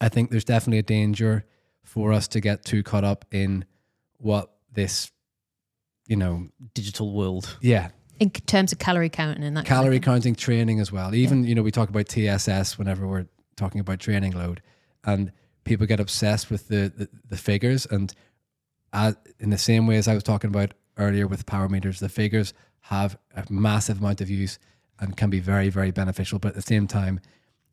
I 0.00 0.08
think 0.08 0.30
there's 0.30 0.44
definitely 0.44 0.78
a 0.78 0.82
danger 0.82 1.44
for 1.82 2.12
us 2.12 2.28
to 2.28 2.40
get 2.40 2.64
too 2.64 2.82
caught 2.82 3.04
up 3.04 3.24
in 3.30 3.64
what 4.18 4.50
this, 4.72 5.10
you 6.06 6.16
know, 6.16 6.48
Digital 6.74 7.12
world. 7.12 7.56
yeah, 7.62 7.90
In 8.18 8.30
terms 8.30 8.72
of 8.72 8.78
calorie 8.78 9.08
counting 9.08 9.44
and 9.44 9.56
that 9.56 9.64
kind 9.64 9.78
of 9.78 9.84
calorie 9.84 10.00
counting 10.00 10.34
training 10.34 10.80
as 10.80 10.92
well. 10.92 11.14
Even 11.14 11.44
you 11.44 11.54
know 11.54 11.62
we 11.62 11.70
talk 11.70 11.88
about 11.88 12.08
TSS 12.08 12.76
whenever 12.78 13.06
we're 13.06 13.26
talking 13.56 13.80
about 13.80 14.00
training 14.00 14.32
load, 14.32 14.60
and 15.04 15.32
people 15.64 15.86
get 15.86 16.00
obsessed 16.00 16.50
with 16.50 16.68
the 16.68 16.92
the, 16.94 17.08
the 17.30 17.36
figures. 17.36 17.86
And 17.86 18.12
in 19.38 19.50
the 19.50 19.58
same 19.58 19.86
way 19.86 19.96
as 19.96 20.08
I 20.08 20.14
was 20.14 20.22
talking 20.22 20.48
about 20.48 20.74
earlier 20.96 21.26
with 21.26 21.46
power 21.46 21.68
meters, 21.68 22.00
the 22.00 22.08
figures 22.08 22.54
have 22.80 23.18
a 23.34 23.44
massive 23.50 23.98
amount 23.98 24.20
of 24.20 24.30
use 24.30 24.58
and 24.98 25.16
can 25.16 25.30
be 25.30 25.40
very 25.40 25.68
very 25.68 25.90
beneficial. 25.90 26.38
But 26.38 26.48
at 26.48 26.54
the 26.54 26.62
same 26.62 26.86
time, 26.86 27.20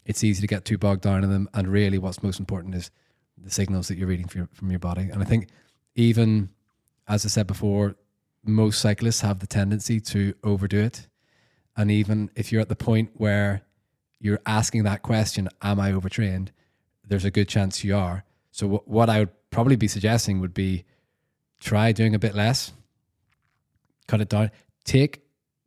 it's 0.06 0.24
easy 0.24 0.42
to 0.42 0.48
get 0.48 0.66
too 0.66 0.78
bogged 0.78 1.02
down 1.02 1.24
in 1.24 1.30
them. 1.30 1.50
And 1.54 1.68
really, 1.68 1.98
what's 1.98 2.24
most 2.24 2.40
important 2.40 2.76
is 2.76 2.92
the 3.38 3.52
signals 3.52 3.88
that 3.88 3.98
you're 3.98 4.08
reading 4.08 4.28
from 4.28 4.40
your, 4.40 4.50
from 4.54 4.70
your 4.70 4.80
body. 4.80 5.10
And 5.12 5.22
I 5.22 5.26
think 5.26 5.48
even 5.96 6.50
as 7.08 7.26
I 7.26 7.30
said 7.30 7.48
before, 7.48 7.96
most 8.44 8.82
cyclists 8.82 9.22
have 9.22 9.40
the 9.40 9.48
tendency 9.48 10.00
to 10.00 10.34
overdo 10.44 10.80
it. 10.80 11.08
And 11.76 11.90
even 11.90 12.30
if 12.36 12.52
you're 12.52 12.62
at 12.62 12.70
the 12.70 12.76
point 12.76 13.12
where 13.16 13.62
you're 14.20 14.42
asking 14.46 14.84
that 14.84 15.02
question, 15.02 15.50
Am 15.62 15.80
I 15.80 15.92
overtrained? 15.92 16.52
There's 17.06 17.26
a 17.26 17.32
good 17.32 17.50
chance 17.50 17.84
you 17.84 17.96
are. 17.96 18.24
So, 18.52 18.68
wh- 18.68 18.88
what 18.88 19.10
I 19.10 19.20
would 19.20 19.50
probably 19.50 19.76
be 19.76 19.88
suggesting 19.88 20.40
would 20.40 20.54
be 20.54 20.86
try 21.60 21.92
doing 21.92 22.16
a 22.16 22.20
bit 22.20 22.36
less, 22.36 22.72
cut 24.08 24.22
it 24.22 24.30
down. 24.30 24.52
Take 24.84 25.22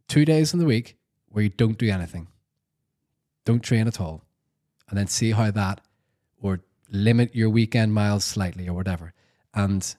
two 0.08 0.24
days 0.24 0.52
in 0.52 0.58
the 0.58 0.66
week 0.66 0.96
where 1.28 1.42
you 1.44 1.50
don't 1.50 1.78
do 1.78 1.88
anything, 1.88 2.28
don't 3.44 3.62
train 3.62 3.86
at 3.86 4.00
all, 4.00 4.22
and 4.88 4.98
then 4.98 5.06
see 5.06 5.32
how 5.32 5.50
that, 5.50 5.80
or 6.40 6.60
limit 6.90 7.34
your 7.34 7.50
weekend 7.50 7.92
miles 7.94 8.24
slightly 8.24 8.68
or 8.68 8.74
whatever, 8.74 9.12
and 9.54 9.94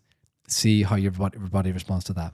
see 0.47 0.83
how 0.83 0.95
your 0.95 1.11
body, 1.11 1.71
responds 1.71 2.05
to 2.05 2.13
that. 2.13 2.33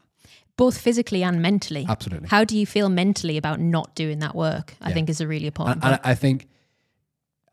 both 0.56 0.78
physically 0.78 1.24
and 1.24 1.41
mentally. 1.41 1.84
Absolutely. 1.89 2.28
How 2.30 2.43
do 2.43 2.56
you 2.56 2.68
feel 2.68 2.88
mentally 2.88 3.38
about 3.38 3.60
not 3.60 3.95
doing 3.95 4.20
that 4.20 4.36
work? 4.36 4.76
I 4.80 4.89
Yeah. 4.89 4.93
think 4.93 5.10
is 5.10 5.20
a 5.20 5.28
really 5.28 5.47
important. 5.47 5.84
And, 5.84 5.93
and. 5.93 6.01
I 6.04 6.14
think 6.14 6.47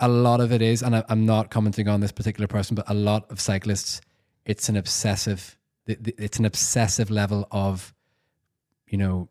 a 0.00 0.08
lot 0.08 0.40
of 0.40 0.52
it 0.52 0.60
is, 0.60 0.82
and 0.82 0.94
I, 0.94 1.02
I'm 1.08 1.24
not 1.24 1.50
commenting 1.50 1.88
on 1.88 2.00
this 2.00 2.12
particular 2.12 2.46
person, 2.46 2.74
but 2.74 2.84
a 2.90 2.92
lot 2.94 3.30
of 3.30 3.40
cyclists, 3.40 4.02
it's 4.44 4.68
an 4.68 4.76
obsessive, 4.76 5.56
it's 5.86 6.38
an 6.38 6.44
obsessive 6.44 7.10
level 7.10 7.46
of, 7.50 7.94
you 8.88 8.98
know, 8.98 9.28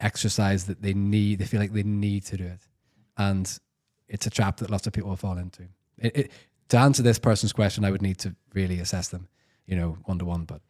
exercise 0.00 0.66
that 0.66 0.82
they 0.82 0.94
need. 0.94 1.38
They 1.38 1.44
feel 1.44 1.60
like 1.60 1.72
they 1.72 1.82
need 1.82 2.24
to 2.26 2.36
do 2.36 2.44
it, 2.44 2.60
and 3.16 3.58
it's 4.08 4.26
a 4.26 4.30
trap 4.30 4.58
that 4.58 4.70
lots 4.70 4.86
of 4.86 4.92
people 4.92 5.14
fall 5.16 5.38
into. 5.38 5.62
It, 5.98 6.16
it, 6.16 6.30
to 6.68 6.78
answer 6.78 7.02
this 7.02 7.18
person's 7.18 7.52
question, 7.52 7.84
I 7.84 7.90
would 7.90 8.02
need 8.02 8.18
to 8.18 8.34
really 8.54 8.78
assess 8.80 9.08
them, 9.08 9.28
you 9.66 9.76
know, 9.76 9.98
one 10.04 10.18
to 10.18 10.24
one. 10.24 10.44
But 10.44 10.60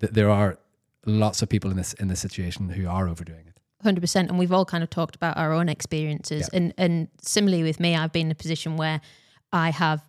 th- 0.00 0.12
there 0.12 0.30
are 0.30 0.58
lots 1.04 1.42
of 1.42 1.48
people 1.48 1.70
in 1.70 1.76
this 1.76 1.92
in 1.94 2.08
this 2.08 2.20
situation 2.20 2.68
who 2.68 2.86
are 2.88 3.08
overdoing 3.08 3.46
it. 3.48 3.58
Hundred 3.82 4.00
percent, 4.00 4.30
and 4.30 4.38
we've 4.38 4.52
all 4.52 4.64
kind 4.64 4.82
of 4.82 4.90
talked 4.90 5.16
about 5.16 5.36
our 5.36 5.52
own 5.52 5.68
experiences, 5.68 6.48
Yeah. 6.52 6.58
and 6.58 6.74
and 6.78 7.08
similarly 7.20 7.62
with 7.62 7.80
me, 7.80 7.94
I've 7.96 8.12
been 8.12 8.26
in 8.26 8.32
a 8.32 8.36
position 8.36 8.76
where 8.76 9.00
I 9.52 9.70
have 9.70 10.02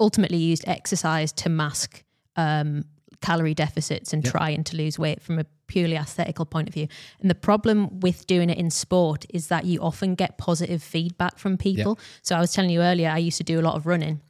ultimately 0.00 0.38
used 0.38 0.64
exercise 0.66 1.32
to 1.32 1.48
mask 1.48 2.04
um, 2.36 2.84
calorie 3.22 3.54
deficits 3.54 4.12
and 4.12 4.22
Yep. 4.24 4.32
trying 4.32 4.64
to 4.64 4.76
lose 4.76 4.98
weight 4.98 5.22
from 5.22 5.38
a 5.38 5.46
purely 5.66 5.96
aesthetical 5.96 6.44
point 6.44 6.68
of 6.68 6.74
view. 6.74 6.88
And 7.20 7.30
the 7.30 7.34
problem 7.34 8.00
with 8.00 8.26
doing 8.26 8.50
it 8.50 8.58
in 8.58 8.70
sport 8.70 9.24
is 9.30 9.46
that 9.48 9.64
you 9.64 9.80
often 9.80 10.14
get 10.14 10.36
positive 10.36 10.82
feedback 10.82 11.38
from 11.38 11.56
people. 11.56 11.98
So 12.22 12.36
I 12.36 12.40
was 12.40 12.52
telling 12.52 12.70
you 12.70 12.82
earlier, 12.82 13.08
I 13.08 13.18
used 13.18 13.38
to 13.38 13.44
do 13.44 13.58
a 13.58 13.62
lot 13.68 13.76
of 13.76 13.86
running, 13.86 14.20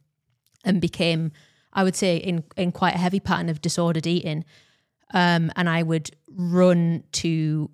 and 0.63 0.79
became, 0.79 1.31
I 1.73 1.83
would 1.83 1.95
say, 1.95 2.15
in 2.17 2.43
in 2.55 2.71
quite 2.71 2.95
a 2.95 2.99
heavy 2.99 3.19
pattern 3.19 3.49
of 3.49 3.59
disordered 3.59 4.07
eating. 4.07 4.45
Um, 5.13 5.51
and 5.57 5.67
I 5.69 5.83
would 5.83 6.09
run 6.29 7.03
to 7.21 7.69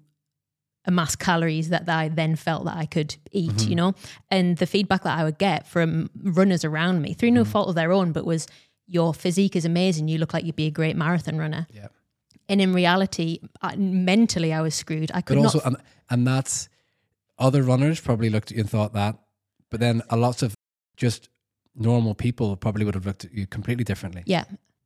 amass 0.86 1.16
calories 1.16 1.70
that 1.70 1.88
I 1.88 2.10
then 2.10 2.36
felt 2.36 2.66
that 2.66 2.76
I 2.76 2.86
could 2.86 3.16
eat, 3.32 3.52
Mm-hmm. 3.52 3.70
you 3.70 3.76
know? 3.76 3.94
And 4.32 4.58
the 4.58 4.66
feedback 4.66 5.04
that 5.04 5.18
I 5.20 5.24
would 5.24 5.38
get 5.38 5.68
from 5.68 6.10
runners 6.24 6.66
around 6.66 7.02
me, 7.02 7.14
through 7.14 7.32
no 7.32 7.44
Mm-hmm. 7.44 7.52
fault 7.52 7.70
of 7.70 7.76
their 7.76 7.92
own, 7.92 8.12
but 8.12 8.26
was 8.26 8.48
your 8.90 9.14
physique 9.14 9.56
is 9.56 9.66
amazing. 9.66 10.08
You 10.08 10.18
look 10.18 10.34
like 10.34 10.44
you'd 10.44 10.56
be 10.56 10.66
a 10.68 10.72
great 10.72 10.96
marathon 10.96 11.38
runner. 11.38 11.68
Yeah. 11.72 11.88
And 12.48 12.60
in 12.60 12.74
reality, 12.74 13.40
I, 13.62 13.76
mentally, 13.76 14.52
I 14.54 14.62
was 14.62 14.74
screwed. 14.74 15.12
I 15.14 15.22
could 15.22 15.36
but 15.36 15.44
not. 15.44 15.56
also, 15.56 15.68
and, 15.68 15.78
and 16.10 16.26
that's 16.28 16.68
other 17.38 17.62
runners 17.64 18.00
probably 18.00 18.30
looked 18.30 18.52
at 18.52 18.58
you 18.58 18.62
and 18.62 18.70
thought 18.70 18.94
that, 18.94 19.16
but 19.70 19.80
then 19.80 20.02
a 20.10 20.18
lots 20.18 20.42
of 20.42 20.56
just 20.98 21.30
normal 21.76 22.16
people 22.16 22.56
probably 22.58 22.84
would 22.86 22.96
have 22.96 23.06
looked 23.06 23.26
at 23.26 23.34
you 23.34 23.46
completely 23.48 23.84
differently. 23.84 24.24
yeah. 24.26 24.46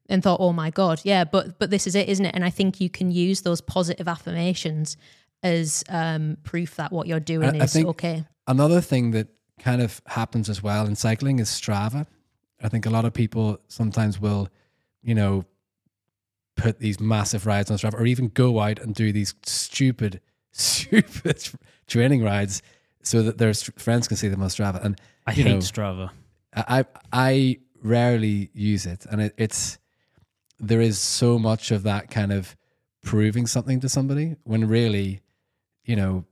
And 0.09 0.21
thought, 0.21 0.41
oh 0.41 0.51
my 0.51 0.69
God, 0.69 0.99
yeah, 1.05 1.23
but 1.23 1.57
but 1.59 1.69
this 1.69 1.87
is 1.87 1.95
it, 1.95 2.09
isn't 2.09 2.25
it? 2.25 2.35
And 2.35 2.43
I 2.43 2.49
think 2.49 2.81
you 2.81 2.89
can 2.89 3.09
use 3.09 3.41
those 3.41 3.61
positive 3.61 4.05
affirmations 4.09 4.97
as 5.41 5.85
um, 5.87 6.35
proof 6.43 6.75
that 6.75 6.91
what 6.91 7.07
you're 7.07 7.21
doing 7.21 7.55
I- 7.55 7.59
I 7.59 7.63
is 7.63 7.71
think- 7.73 7.87
okay. 7.87 8.25
Another 8.45 8.81
thing 8.81 9.11
that 9.11 9.29
kind 9.59 9.81
of 9.81 10.01
happens 10.05 10.49
as 10.49 10.61
well 10.61 10.85
in 10.85 10.97
cycling 10.97 11.39
is 11.39 11.47
Strava. 11.49 12.05
I 12.63 12.69
think 12.69 12.85
a 12.85 12.89
lot 12.89 13.05
of 13.05 13.13
people 13.13 13.59
sometimes 13.67 14.19
will, 14.19 14.49
you 15.01 15.13
know, 15.13 15.45
put 16.55 16.79
these 16.79 16.99
massive 16.99 17.45
rides 17.45 17.69
on 17.69 17.77
Strava 17.77 17.99
or 17.99 18.05
even 18.05 18.29
go 18.29 18.59
out 18.59 18.79
and 18.79 18.95
do 18.95 19.11
these 19.11 19.33
stupid, 19.43 20.21
stupid 20.51 21.49
training 21.87 22.23
rides 22.23 22.61
so 23.01 23.21
that 23.23 23.37
their 23.37 23.53
friends 23.53 24.07
can 24.07 24.17
see 24.17 24.29
them 24.29 24.41
on 24.41 24.49
Strava. 24.49 24.83
And 24.83 24.99
I 25.27 25.33
hate 25.33 25.45
know, 25.45 25.57
Strava. 25.57 26.11
I 26.55 26.85
I 27.11 27.59
rarely 27.81 28.49
use 28.53 28.85
it, 28.85 29.05
and 29.09 29.21
it, 29.21 29.33
it's 29.37 29.77
there 30.59 30.81
is 30.81 30.99
so 30.99 31.37
much 31.37 31.71
of 31.71 31.83
that 31.83 32.09
kind 32.09 32.31
of 32.31 32.55
proving 33.01 33.47
something 33.47 33.79
to 33.81 33.89
somebody 33.89 34.37
when 34.43 34.67
really, 34.67 35.21
you 35.83 35.95
know, 35.95 36.25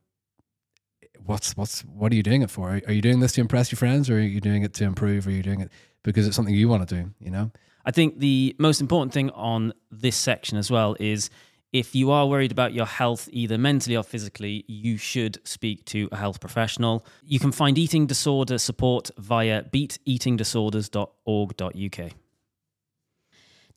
what's 1.26 1.58
what's 1.58 1.82
what 1.82 2.12
are 2.12 2.16
you 2.16 2.24
doing 2.24 2.42
it 2.42 2.50
for? 2.50 2.70
Are, 2.70 2.82
are 2.88 2.94
you 2.94 3.02
doing 3.02 3.20
this 3.20 3.34
to 3.34 3.42
impress 3.42 3.72
your 3.72 3.78
friends, 3.78 4.10
or 4.10 4.16
are 4.16 4.22
you 4.22 4.40
doing 4.40 4.64
it 4.64 4.74
to 4.76 4.84
improve? 4.84 5.28
Or 5.28 5.32
are 5.32 5.34
you 5.34 5.44
doing 5.44 5.62
it 5.62 5.72
because 6.04 6.28
it's 6.28 6.36
something 6.36 6.54
you 6.54 6.70
want 6.70 6.88
to 6.88 7.04
do? 7.04 7.12
You 7.20 7.32
know, 7.32 7.52
I 7.86 7.92
think 7.92 8.20
the 8.20 8.56
most 8.60 8.82
important 8.82 9.14
thing 9.14 9.30
on 9.32 9.74
this 9.92 10.16
section 10.16 10.58
as 10.58 10.72
well 10.72 10.96
is 11.00 11.30
if 11.74 11.96
you 11.96 12.12
are 12.12 12.28
worried 12.28 12.52
about 12.52 12.74
your 12.74 12.86
health, 12.86 13.30
either 13.32 13.58
mentally 13.58 13.96
or 13.96 14.04
physically, 14.04 14.66
you 14.68 14.98
should 14.98 15.40
speak 15.48 15.86
to 15.86 16.10
a 16.12 16.18
health 16.18 16.42
professional. 16.42 17.06
You 17.24 17.40
can 17.40 17.54
find 17.54 17.78
eating 17.78 18.08
disorder 18.08 18.58
support 18.58 19.10
via 19.18 19.64
beateatingdisorders.org.uk. 19.64 22.12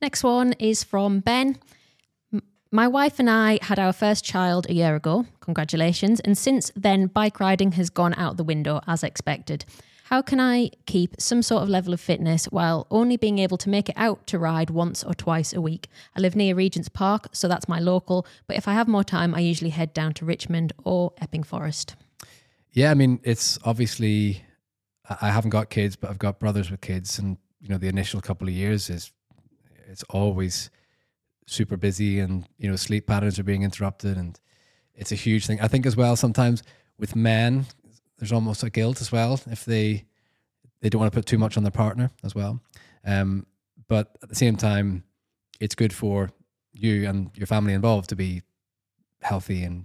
Next 0.03 0.25
one 0.25 0.55
is 0.55 0.83
from 0.83 1.20
Ben. 1.20 1.57
My 2.72 2.89
wife 2.89 3.20
and 3.20 3.31
I 3.31 3.61
had 3.62 3.79
our 3.79 3.93
first 3.93 4.25
child 4.25 4.66
a 4.68 4.75
year 4.75 4.97
ago. 4.97 5.27
Congratulations. 5.39 6.18
And 6.18 6.37
since 6.37 6.72
then, 6.75 7.07
bike 7.07 7.39
riding 7.39 7.70
has 7.72 7.89
gone 7.89 8.14
out 8.14 8.37
the 8.37 8.43
window 8.43 8.81
as 8.89 9.05
expected. 9.05 9.64
How 10.09 10.21
can 10.21 10.39
I 10.39 10.71
keep 10.85 11.19
some 11.19 11.41
sort 11.41 11.63
of 11.63 11.71
level 11.71 11.95
of 11.95 12.01
fitness 12.01 12.45
while 12.47 12.87
only 12.91 13.17
being 13.17 13.39
able 13.39 13.57
to 13.57 13.71
make 13.71 13.89
it 13.89 13.95
out 13.97 14.27
to 14.27 14.39
ride 14.39 14.69
once 14.69 15.03
or 15.03 15.15
twice 15.15 15.55
a 15.55 15.63
week? 15.63 15.89
I 16.15 16.21
live 16.21 16.37
near 16.37 16.55
Regent's 16.55 16.91
Park, 16.91 17.29
so 17.33 17.49
that's 17.49 17.69
my 17.69 17.81
local. 17.81 18.27
But 18.47 18.57
if 18.59 18.69
I 18.69 18.75
have 18.75 18.87
more 18.87 19.03
time, 19.03 19.35
I 19.35 19.41
usually 19.41 19.71
head 19.71 19.95
down 19.95 20.13
to 20.15 20.27
Richmond 20.27 20.75
or 20.85 21.15
Epping 21.23 21.43
Forest. 21.43 21.97
yeah. 22.71 22.91
I 22.91 22.95
mean, 22.95 23.19
it's 23.23 23.59
obviously 23.65 24.45
I 25.23 25.31
haven't 25.31 25.51
got 25.51 25.71
kids, 25.71 25.97
but 25.97 26.11
I've 26.11 26.19
got 26.19 26.39
brothers 26.39 26.71
with 26.71 26.83
kids, 26.83 27.19
and 27.19 27.39
you 27.63 27.71
know, 27.71 27.79
the 27.79 27.89
initial 27.89 28.21
couple 28.21 28.47
of 28.47 28.53
years 28.53 28.91
is 28.91 29.11
it's 29.89 30.03
always 30.11 30.71
super 31.47 31.79
busy 31.79 32.21
and 32.21 32.47
you 32.59 32.69
know 32.69 32.77
sleep 32.77 33.07
patterns 33.07 33.39
are 33.39 33.43
being 33.43 33.63
interrupted 33.63 34.19
and 34.19 34.39
it's 34.95 35.13
a 35.13 35.15
huge 35.15 35.47
thing. 35.47 35.61
I 35.63 35.69
think 35.69 35.87
as 35.87 35.97
well 35.97 36.15
sometimes 36.17 36.63
with 36.99 37.17
men 37.17 37.67
there's 38.25 38.33
almost 38.33 38.62
a 38.62 38.70
guilt 38.70 39.03
as 39.03 39.12
well 39.12 39.39
if 39.51 39.66
they 39.66 40.03
they 40.81 40.89
don't 40.89 40.99
want 40.99 41.12
to 41.12 41.18
put 41.18 41.27
too 41.27 41.37
much 41.37 41.59
on 41.59 41.62
their 41.62 41.70
partner 41.70 42.11
as 42.25 42.35
well. 42.35 42.59
Um, 43.05 43.47
but 43.87 44.16
at 44.22 44.31
the 44.31 44.35
same 44.35 44.57
time, 44.57 45.05
it's 45.61 45.75
good 45.75 45.93
for 45.93 46.31
you 46.72 47.07
and 47.07 47.31
your 47.35 47.47
family 47.47 47.75
involved 47.75 48.09
to 48.09 48.16
be 48.16 48.41
healthy 49.20 49.62
and 49.62 49.85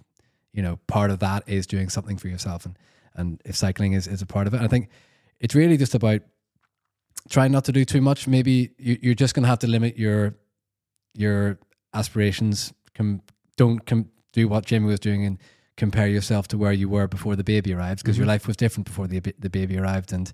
you 0.53 0.61
know 0.61 0.79
part 0.87 1.11
of 1.11 1.19
that 1.19 1.43
is 1.47 1.67
doing 1.67 1.89
something 1.89 2.17
for 2.17 2.29
yourself 2.29 2.65
and 2.65 2.77
and 3.15 3.41
if 3.43 3.57
cycling 3.57 3.91
is, 3.91 4.07
is 4.07 4.21
a 4.21 4.25
part 4.25 4.47
of 4.47 4.53
it. 4.53 4.61
I 4.61 4.67
think 4.69 4.87
it's 5.41 5.53
really 5.53 5.75
just 5.75 5.93
about 5.93 6.21
trying 7.29 7.51
not 7.51 7.65
to 7.65 7.73
do 7.73 7.83
too 7.83 7.99
much. 7.99 8.25
Maybe 8.25 8.71
you, 8.77 8.97
you're 9.01 9.15
just 9.15 9.33
going 9.33 9.43
to 9.43 9.49
have 9.49 9.59
to 9.59 9.67
limit 9.67 9.97
your 9.97 10.35
your 11.13 11.59
aspirations. 11.93 12.71
Com, 12.95 13.21
don't 13.57 13.85
com, 13.85 14.09
do 14.31 14.47
what 14.47 14.65
jamie 14.65 14.85
was 14.85 15.01
doing 15.01 15.25
and 15.25 15.39
compare 15.79 16.07
yourself 16.07 16.47
to 16.49 16.57
where 16.57 16.73
you 16.73 16.89
were 16.89 17.07
before 17.07 17.37
the 17.37 17.43
baby 17.43 17.73
arrived 17.73 18.03
because 18.03 18.17
your 18.17 18.27
life 18.27 18.45
was 18.45 18.57
different 18.57 18.85
before 18.85 19.07
the 19.07 19.19
the 19.39 19.49
baby 19.49 19.77
arrived 19.77 20.13
and 20.13 20.31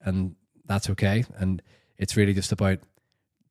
and 0.00 0.36
that's 0.64 0.88
okay. 0.88 1.24
And 1.36 1.60
it's 1.98 2.16
really 2.16 2.32
just 2.32 2.52
about 2.52 2.78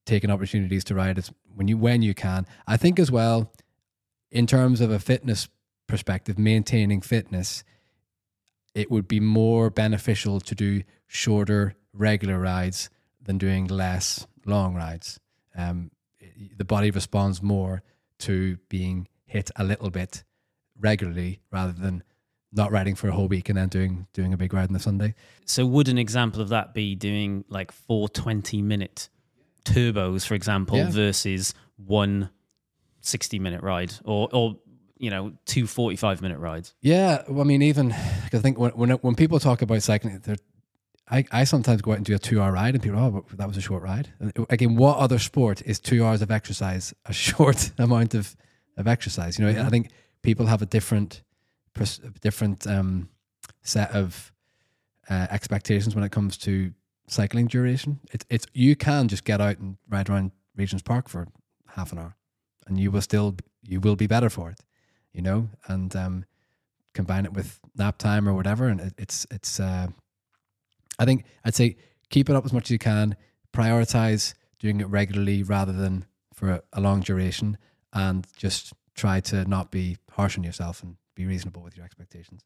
taking 0.05 0.31
opportunities 0.31 0.83
to 0.85 0.95
ride 0.95 1.17
as 1.17 1.31
when 1.53 1.67
you 1.67 1.77
when 1.77 2.01
you 2.01 2.13
can. 2.13 2.47
I 2.65 2.77
think 2.77 2.97
as 2.97 3.11
well 3.11 3.51
in 4.31 4.47
terms 4.47 4.81
of 4.81 4.89
a 4.89 4.99
fitness 4.99 5.49
perspective 5.85 6.39
maintaining 6.39 7.01
fitness 7.01 7.63
it 8.73 8.89
would 8.89 9.07
be 9.07 9.19
more 9.19 9.69
beneficial 9.69 10.39
to 10.39 10.55
do 10.55 10.81
shorter 11.05 11.75
regular 11.93 12.39
rides 12.39 12.89
than 13.21 13.37
doing 13.37 13.67
less 13.67 14.25
long 14.45 14.73
rides. 14.73 15.19
Um, 15.55 15.91
the 16.57 16.65
body 16.65 16.89
responds 16.89 17.43
more 17.43 17.83
to 18.19 18.57
being 18.69 19.07
hit 19.25 19.51
a 19.55 19.63
little 19.63 19.91
bit 19.91 20.23
regularly 20.83 21.39
rather 21.51 21.71
than 21.71 22.03
not 22.51 22.71
riding 22.71 22.93
for 22.93 23.07
a 23.07 23.11
whole 23.11 23.27
week 23.27 23.49
and 23.49 23.57
then 23.57 23.67
doing 23.69 24.05
doing 24.13 24.31
a 24.33 24.37
big 24.37 24.53
ride 24.53 24.67
on 24.67 24.73
the 24.73 24.79
Sunday. 24.79 25.15
So 25.45 25.65
would 25.65 25.87
an 25.87 25.97
example 25.97 26.39
of 26.41 26.49
that 26.49 26.73
be 26.73 26.93
doing 26.93 27.45
like 27.49 27.71
four 27.71 28.07
20 28.09 28.61
minute 28.61 29.09
turbos, 29.65 30.27
for 30.27 30.35
example, 30.35 30.77
Yeah. 30.77 30.91
versus 30.91 31.53
one 31.77 32.29
60 33.01 33.39
minute 33.39 33.61
ride 33.63 33.93
or, 34.05 34.29
or, 34.31 34.57
you 34.97 35.09
know, 35.09 35.33
two 35.45 35.65
45 35.65 36.21
minute 36.21 36.37
rides? 36.37 36.75
Yeah, 36.81 37.23
well, 37.27 37.41
I 37.41 37.43
mean, 37.45 37.61
even 37.63 37.89
'cause 37.89 38.35
I 38.35 38.39
think 38.39 38.59
when 38.59 38.71
when 38.71 38.89
when 38.91 39.15
people 39.15 39.39
talk 39.39 39.61
about 39.61 39.81
cycling, 39.81 40.19
they're 40.23 40.35
I, 41.11 41.25
I 41.31 41.43
sometimes 41.43 41.81
go 41.81 41.91
out 41.91 41.97
and 41.97 42.05
do 42.05 42.15
a 42.15 42.19
two 42.19 42.41
hour 42.41 42.53
ride, 42.53 42.75
and 42.75 42.81
people, 42.81 42.97
oh, 42.97 43.25
that 43.35 43.45
was 43.47 43.57
a 43.57 43.61
short 43.61 43.83
ride. 43.83 44.13
And 44.19 44.31
uh, 44.39 44.45
again, 44.49 44.77
what 44.77 44.97
other 44.97 45.19
sport 45.19 45.61
is 45.65 45.77
two 45.79 46.03
hours 46.05 46.21
of 46.21 46.31
exercise 46.31 46.93
a 47.05 47.11
short 47.27 47.71
amount 47.77 48.13
of, 48.13 48.35
of 48.77 48.87
exercise? 48.87 49.37
You 49.37 49.45
know, 49.45 49.61
I 49.65 49.69
think 49.69 49.89
people 50.23 50.47
have 50.47 50.61
a 50.61 50.65
different 50.65 51.21
different 52.21 52.67
um, 52.67 53.09
set 53.61 53.91
of 53.91 54.31
uh, 55.09 55.27
expectations 55.29 55.95
when 55.95 56.03
it 56.03 56.11
comes 56.11 56.37
to 56.37 56.71
cycling 57.07 57.47
duration. 57.47 57.99
It's 58.11 58.25
it's 58.29 58.45
you 58.53 58.75
can 58.75 59.07
just 59.07 59.25
get 59.25 59.41
out 59.41 59.59
and 59.59 59.77
ride 59.89 60.09
around 60.09 60.31
Regent's 60.55 60.83
Park 60.83 61.09
for 61.09 61.27
half 61.67 61.91
an 61.91 61.99
hour, 61.99 62.15
and 62.67 62.79
you 62.79 62.89
will 62.89 63.01
still 63.01 63.35
you 63.61 63.79
will 63.79 63.95
be 63.95 64.07
better 64.07 64.29
for 64.29 64.49
it, 64.49 64.59
you 65.11 65.21
know. 65.21 65.49
And 65.67 65.95
um, 65.95 66.25
combine 66.93 67.25
it 67.25 67.33
with 67.33 67.59
nap 67.75 67.97
time 67.97 68.27
or 68.27 68.33
whatever, 68.33 68.67
and 68.67 68.79
it, 68.81 68.93
it's 68.97 69.27
it's. 69.29 69.59
Uh, 69.59 69.87
I 70.99 71.05
think 71.05 71.25
I'd 71.43 71.55
say 71.55 71.77
keep 72.09 72.29
it 72.29 72.35
up 72.35 72.45
as 72.45 72.53
much 72.53 72.65
as 72.65 72.71
you 72.71 72.79
can. 72.79 73.15
Prioritize 73.51 74.33
doing 74.59 74.79
it 74.79 74.87
regularly 74.87 75.43
rather 75.43 75.73
than 75.73 76.05
for 76.33 76.49
a, 76.49 76.61
a 76.73 76.81
long 76.81 77.01
duration, 77.01 77.57
and 77.91 78.25
just 78.37 78.73
try 78.95 79.19
to 79.19 79.45
not 79.45 79.71
be 79.71 79.97
harsh 80.11 80.37
on 80.37 80.43
yourself 80.43 80.83
and 80.83 80.95
be 81.15 81.25
reasonable 81.25 81.61
with 81.61 81.75
your 81.75 81.85
expectations. 81.85 82.43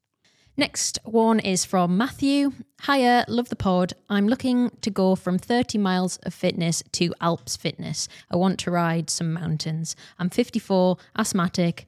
Next 0.60 0.98
one 1.04 1.40
is 1.40 1.66
from 1.66 1.98
Matthew. 1.98 2.52
Hiya, 2.84 3.26
love 3.28 3.50
the 3.50 3.56
pod. 3.56 3.94
I'm 4.10 4.28
looking 4.28 4.72
to 4.82 4.90
go 4.90 5.16
from 5.16 5.38
30 5.38 5.78
miles 5.78 6.18
of 6.24 6.34
fitness 6.34 6.82
to 6.94 7.14
Alps 7.22 7.56
fitness. 7.56 8.10
I 8.32 8.38
want 8.38 8.60
to 8.62 8.72
ride 8.72 9.12
some 9.12 9.34
mountains. 9.34 9.96
I'm 10.18 10.32
54, 10.32 10.98
asthmatic, 11.16 11.86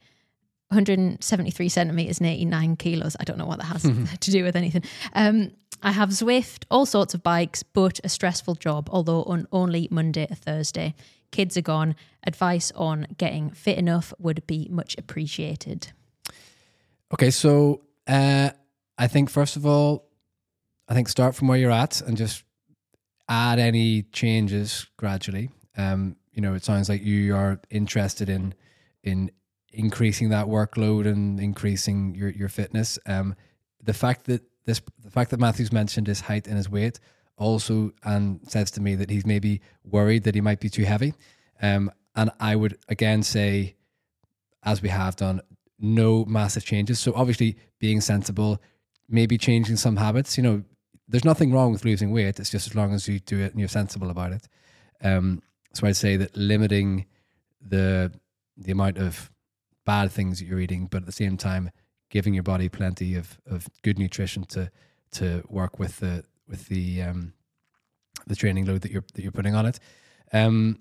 173 0.67 1.67
centimeters 1.67 2.19
and 2.19 2.27
89 2.27 2.75
kilos. 2.75 3.15
I 3.19 3.23
don't 3.23 3.39
know 3.39 3.47
what 3.47 3.57
that 3.57 3.65
has 3.65 3.81
to 4.19 4.31
do 4.31 4.43
with 4.43 4.55
anything. 4.55 4.83
Um, 5.13 5.51
I 5.81 5.91
have 5.91 6.09
Zwift, 6.09 6.65
all 6.69 6.85
sorts 6.85 7.15
of 7.15 7.23
bikes, 7.23 7.63
but 7.63 7.99
a 8.03 8.09
stressful 8.09 8.55
job, 8.55 8.87
although 8.91 9.23
on 9.23 9.47
only 9.51 9.87
Monday 9.89 10.27
to 10.27 10.35
Thursday. 10.35 10.93
Kids 11.31 11.57
are 11.57 11.61
gone. 11.61 11.95
Advice 12.25 12.71
on 12.75 13.07
getting 13.17 13.49
fit 13.51 13.77
enough 13.77 14.13
would 14.19 14.45
be 14.47 14.67
much 14.69 14.95
appreciated. 14.97 15.91
Okay, 17.13 17.31
so 17.31 17.81
uh, 18.07 18.49
I 18.97 19.07
think 19.07 19.29
first 19.29 19.55
of 19.55 19.65
all, 19.65 20.09
I 20.87 20.93
think 20.93 21.07
start 21.07 21.35
from 21.35 21.47
where 21.47 21.57
you're 21.57 21.71
at 21.71 22.01
and 22.01 22.17
just 22.17 22.43
add 23.27 23.59
any 23.59 24.03
changes 24.03 24.87
gradually. 24.97 25.49
Um, 25.77 26.15
you 26.33 26.41
know, 26.41 26.53
it 26.55 26.63
sounds 26.63 26.89
like 26.89 27.03
you 27.03 27.35
are 27.35 27.59
interested 27.69 28.29
in 28.29 28.53
in 29.03 29.31
increasing 29.71 30.29
that 30.29 30.47
workload 30.47 31.05
and 31.05 31.39
increasing 31.39 32.15
your 32.15 32.29
your 32.29 32.49
fitness. 32.49 32.99
Um, 33.05 33.35
the 33.81 33.93
fact 33.93 34.25
that 34.25 34.43
this, 34.65 34.81
the 35.03 35.11
fact 35.11 35.31
that 35.31 35.39
Matthew's 35.39 35.71
mentioned 35.71 36.07
his 36.07 36.21
height 36.21 36.47
and 36.47 36.57
his 36.57 36.69
weight 36.69 36.99
also 37.39 37.91
and 38.03 38.39
says 38.47 38.69
to 38.71 38.81
me 38.81 38.95
that 38.95 39.09
he's 39.09 39.25
maybe 39.25 39.61
worried 39.83 40.23
that 40.23 40.35
he 40.35 40.41
might 40.41 40.59
be 40.59 40.69
too 40.69 40.83
heavy. 40.83 41.13
Um, 41.61 41.91
and 42.15 42.29
I 42.39 42.55
would 42.55 42.77
again 42.87 43.23
say, 43.23 43.75
as 44.63 44.81
we 44.81 44.89
have 44.89 45.15
done, 45.15 45.41
no 45.79 46.25
massive 46.25 46.65
changes. 46.65 46.99
So 46.99 47.13
obviously 47.15 47.57
being 47.79 48.01
sensible, 48.01 48.61
maybe 49.07 49.37
changing 49.37 49.77
some 49.77 49.95
habits. 49.95 50.37
You 50.37 50.43
know, 50.43 50.63
there's 51.07 51.25
nothing 51.25 51.51
wrong 51.51 51.71
with 51.71 51.85
losing 51.85 52.11
weight. 52.11 52.39
It's 52.39 52.49
just 52.49 52.67
as 52.67 52.75
long 52.75 52.93
as 52.93 53.07
you 53.07 53.19
do 53.19 53.39
it 53.39 53.51
and 53.51 53.59
you're 53.59 53.69
sensible 53.69 54.09
about 54.09 54.33
it. 54.33 54.47
Um, 55.01 55.41
so 55.73 55.87
I'd 55.87 55.95
say 55.95 56.17
that 56.17 56.35
limiting 56.35 57.05
the 57.61 58.11
the 58.57 58.71
amount 58.73 58.97
of 58.97 59.31
bad 59.85 60.11
things 60.11 60.39
that 60.39 60.45
you're 60.45 60.59
eating, 60.59 60.87
but 60.87 61.03
at 61.03 61.05
the 61.05 61.11
same 61.11 61.37
time 61.37 61.71
giving 62.09 62.33
your 62.33 62.43
body 62.43 62.67
plenty 62.67 63.15
of, 63.15 63.39
of 63.45 63.67
good 63.81 63.97
nutrition 63.97 64.43
to 64.43 64.69
to 65.11 65.43
work 65.47 65.79
with 65.79 65.99
the 65.99 66.23
with 66.49 66.67
the 66.67 67.01
um, 67.03 67.33
the 68.27 68.35
training 68.35 68.65
load 68.65 68.81
that 68.81 68.91
you're 68.91 69.05
that 69.13 69.21
you're 69.21 69.31
putting 69.31 69.55
on 69.55 69.65
it. 69.65 69.79
Um, 70.33 70.79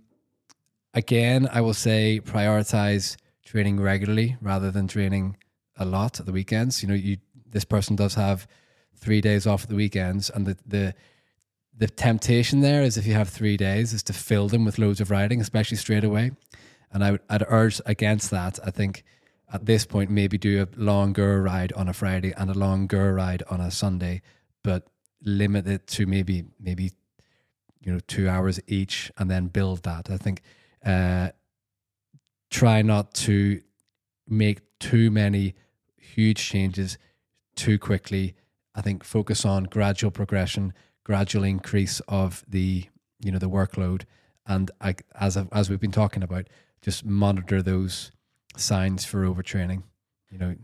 again, 0.95 1.49
I 1.53 1.61
will 1.61 1.75
say 1.75 2.21
prioritize 2.25 3.17
training 3.45 3.81
regularly 3.81 4.37
rather 4.41 4.71
than 4.71 4.89
training 4.89 5.37
a 5.77 5.85
lot 5.85 6.21
at 6.21 6.27
the 6.27 6.33
weekends. 6.33 6.83
You 6.83 6.89
know, 6.89 6.95
you 6.95 7.19
this 7.47 7.65
person 7.65 7.97
does 7.97 8.15
have 8.15 8.47
three 8.95 9.21
days 9.21 9.47
off 9.47 9.65
at 9.65 9.69
the 9.69 9.77
weekends, 9.77 10.31
and 10.31 10.47
the 10.47 10.57
the 10.67 10.95
the 11.77 11.87
temptation 11.89 12.61
there 12.61 12.83
is 12.83 12.97
if 12.97 13.07
you 13.07 13.15
have 13.15 13.29
three 13.29 13.57
days 13.57 13.93
is 13.93 14.03
to 14.03 14.13
fill 14.13 14.49
them 14.49 14.65
with 14.65 14.79
loads 14.79 15.01
of 15.01 15.11
riding, 15.11 15.41
especially 15.41 15.77
straight 15.77 16.05
away. 16.05 16.33
And 16.93 17.05
I 17.05 17.13
would 17.13 17.21
I'd 17.29 17.45
urge 17.49 17.81
against 17.87 18.31
that. 18.31 18.59
I 18.65 18.71
think 18.71 19.05
at 19.53 19.65
this 19.65 19.87
point 19.87 20.11
maybe 20.11 20.37
do 20.37 20.63
a 20.63 20.81
longer 20.81 21.41
ride 21.43 21.73
on 21.73 21.89
a 21.89 21.93
Friday 21.93 22.35
and 22.37 22.51
a 22.51 22.55
longer 22.55 23.15
ride 23.15 23.43
on 23.49 23.61
a 23.61 23.71
Sunday, 23.71 24.23
but 24.63 24.89
limit 25.23 25.67
it 25.67 25.87
to 25.89 26.07
maybe 26.07 26.45
maybe 26.61 26.93
you 27.81 27.93
know 27.93 28.01
two 28.07 28.29
hours 28.29 28.61
each, 28.67 29.11
and 29.19 29.31
then 29.31 29.49
build 29.49 29.83
that. 29.85 30.11
I 30.11 30.17
think 30.17 30.43
uh, 30.85 31.31
try 32.51 32.83
not 32.83 33.15
to 33.15 33.61
make 34.27 34.61
too 34.79 35.11
many 35.11 35.55
huge 35.97 36.39
changes 36.39 36.99
too 37.57 37.79
quickly. 37.79 38.35
I 38.75 38.81
think 38.81 39.05
focus 39.05 39.45
on 39.45 39.65
gradual 39.65 40.11
progression, 40.11 40.73
gradual 41.05 41.45
increase 41.45 42.01
of 42.09 42.45
the 42.49 42.85
you 43.21 43.33
know 43.33 43.39
the 43.39 43.51
workload, 43.51 44.03
and 44.47 44.71
I, 44.81 44.95
as 45.15 45.37
I've, 45.37 45.49
as 45.53 45.69
we've 45.69 45.81
been 45.81 45.91
talking 45.91 46.23
about, 46.23 46.49
just 46.83 47.05
monitor 47.05 47.63
those 47.63 48.13
signs 48.57 49.05
for 49.05 49.25
overtraining. 49.25 49.83
You 50.31 50.39
know, 50.39 50.57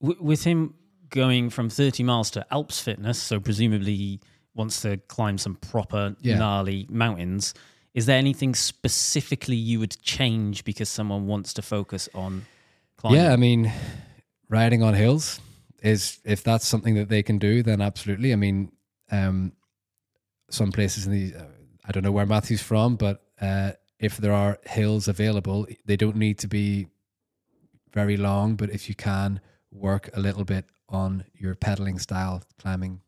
with 0.00 0.44
him 0.44 0.74
going 1.10 1.50
from 1.50 1.68
30 1.68 2.02
miles 2.02 2.30
to 2.32 2.46
Alps 2.52 2.80
fitness, 2.80 3.20
so 3.20 3.38
presumably 3.40 3.94
he 3.96 4.20
wants 4.54 4.80
to 4.82 4.96
climb 5.08 5.38
some 5.38 5.56
proper 5.56 6.16
Yeah. 6.20 6.38
gnarly 6.38 6.86
mountains. 6.88 7.54
Is 7.94 8.06
there 8.06 8.18
anything 8.18 8.54
specifically 8.54 9.56
you 9.56 9.78
would 9.80 10.00
change 10.02 10.64
because 10.64 10.88
someone 10.88 11.26
wants 11.26 11.52
to 11.54 11.62
focus 11.62 12.08
on 12.14 12.46
climbing? 12.96 13.20
yeah, 13.22 13.32
I 13.32 13.36
mean, 13.36 13.72
riding 14.48 14.82
on 14.82 14.94
hills 14.94 15.40
is 15.82 16.20
if 16.24 16.42
that's 16.44 16.66
something 16.66 16.94
that 16.94 17.08
they 17.08 17.22
can 17.22 17.38
do, 17.38 17.62
then 17.62 17.80
absolutely. 17.80 18.32
I 18.32 18.36
mean, 18.36 18.70
um, 19.10 19.52
some 20.50 20.72
places 20.72 21.06
in 21.06 21.12
the 21.12 21.34
uh, 21.36 21.44
I 21.84 21.92
don't 21.92 22.02
know 22.04 22.12
where 22.12 22.26
Matthew's 22.26 22.62
from, 22.62 22.96
but 22.96 23.22
uh, 23.40 23.72
if 23.98 24.16
there 24.18 24.32
are 24.32 24.58
hills 24.66 25.08
available, 25.08 25.66
they 25.86 25.96
don't 25.96 26.16
need 26.16 26.38
to 26.40 26.48
be 26.48 26.86
very 27.92 28.16
long. 28.16 28.54
But 28.56 28.70
if 28.70 28.88
you 28.88 28.94
can 28.94 29.40
work 29.72 30.10
a 30.14 30.20
little 30.20 30.44
bit 30.44 30.66
on 30.90 31.24
your 31.34 31.54
pedaling 31.54 31.98
style 31.98 32.42
climbing 32.58 33.00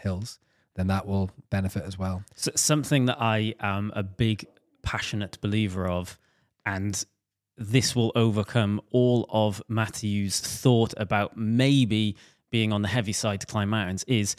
hills, 0.00 0.38
then 0.76 0.86
that 0.88 1.06
will 1.06 1.30
benefit 1.50 1.84
as 1.84 1.98
well. 1.98 2.24
So 2.34 2.50
something 2.56 3.06
that 3.06 3.20
I 3.20 3.54
am 3.60 3.92
a 3.94 4.02
big 4.02 4.46
passionate 4.82 5.40
believer 5.40 5.86
of, 5.88 6.18
and 6.64 7.04
this 7.56 7.94
will 7.94 8.12
overcome 8.14 8.80
all 8.90 9.26
of 9.30 9.62
Matthew's 9.68 10.40
thought 10.40 10.94
about 10.96 11.36
maybe 11.36 12.16
being 12.50 12.72
on 12.72 12.82
the 12.82 12.88
heavy 12.88 13.12
side 13.12 13.40
to 13.40 13.46
climb 13.46 13.70
mountains 13.70 14.04
is 14.04 14.36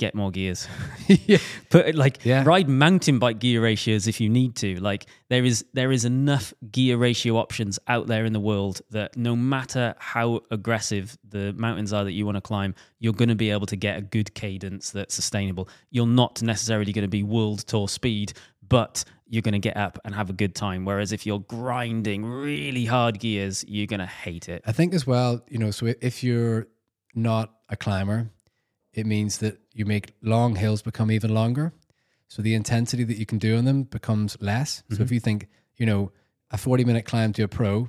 get 0.00 0.14
more 0.14 0.30
gears. 0.32 0.66
yeah. 1.06 1.38
But 1.70 1.94
like 1.94 2.24
Yeah. 2.24 2.42
ride 2.44 2.68
mountain 2.68 3.18
bike 3.20 3.38
gear 3.38 3.60
ratios 3.62 4.08
if 4.08 4.20
you 4.20 4.28
need 4.28 4.56
to. 4.56 4.80
Like 4.80 5.06
there 5.28 5.44
is 5.44 5.64
there 5.74 5.92
is 5.92 6.04
enough 6.04 6.52
gear 6.72 6.96
ratio 6.96 7.36
options 7.36 7.78
out 7.86 8.06
there 8.08 8.24
in 8.24 8.32
the 8.32 8.40
world 8.40 8.80
that 8.90 9.16
no 9.16 9.36
matter 9.36 9.94
how 9.98 10.40
aggressive 10.50 11.16
the 11.28 11.52
mountains 11.52 11.92
are 11.92 12.02
that 12.04 12.12
you 12.12 12.24
want 12.26 12.36
to 12.36 12.40
climb, 12.40 12.74
you're 12.98 13.12
going 13.12 13.28
to 13.28 13.34
be 13.36 13.50
able 13.50 13.66
to 13.66 13.76
get 13.76 13.96
a 13.98 14.02
good 14.02 14.34
cadence 14.34 14.90
that's 14.90 15.14
sustainable. 15.14 15.68
You're 15.90 16.06
not 16.22 16.42
necessarily 16.42 16.92
going 16.92 17.04
to 17.04 17.08
be 17.08 17.22
world 17.22 17.60
tour 17.66 17.86
speed, 17.88 18.32
but 18.68 19.04
you're 19.32 19.42
going 19.42 19.52
to 19.52 19.60
get 19.60 19.76
up 19.76 19.98
and 20.04 20.12
have 20.14 20.28
a 20.30 20.32
good 20.32 20.54
time. 20.56 20.84
Whereas 20.84 21.12
if 21.12 21.24
you're 21.26 21.38
grinding 21.40 22.24
really 22.24 22.84
hard 22.84 23.20
gears, 23.20 23.64
you're 23.68 23.86
going 23.86 24.00
to 24.00 24.06
hate 24.06 24.48
it. 24.48 24.62
I 24.66 24.72
think 24.72 24.92
as 24.94 25.06
well, 25.06 25.40
you 25.48 25.58
know, 25.58 25.70
so 25.70 25.92
if 26.00 26.24
you're 26.24 26.66
not 27.14 27.52
a 27.68 27.76
climber, 27.76 28.30
it 28.92 29.06
means 29.06 29.38
that 29.38 29.58
you 29.72 29.84
make 29.84 30.14
long 30.22 30.56
hills 30.56 30.82
become 30.82 31.10
even 31.10 31.32
longer. 31.32 31.72
So 32.28 32.42
the 32.42 32.54
intensity 32.54 33.04
that 33.04 33.16
you 33.16 33.26
can 33.26 33.38
do 33.38 33.56
on 33.56 33.64
them 33.64 33.84
becomes 33.84 34.36
less. 34.40 34.82
So 34.90 34.94
if 34.94 34.98
mm-hmm. 34.98 35.14
you 35.14 35.20
think, 35.20 35.48
you 35.76 35.86
know, 35.86 36.12
a 36.50 36.58
40 36.58 36.84
minute 36.84 37.04
climb 37.04 37.32
to 37.34 37.42
a 37.42 37.48
pro, 37.48 37.88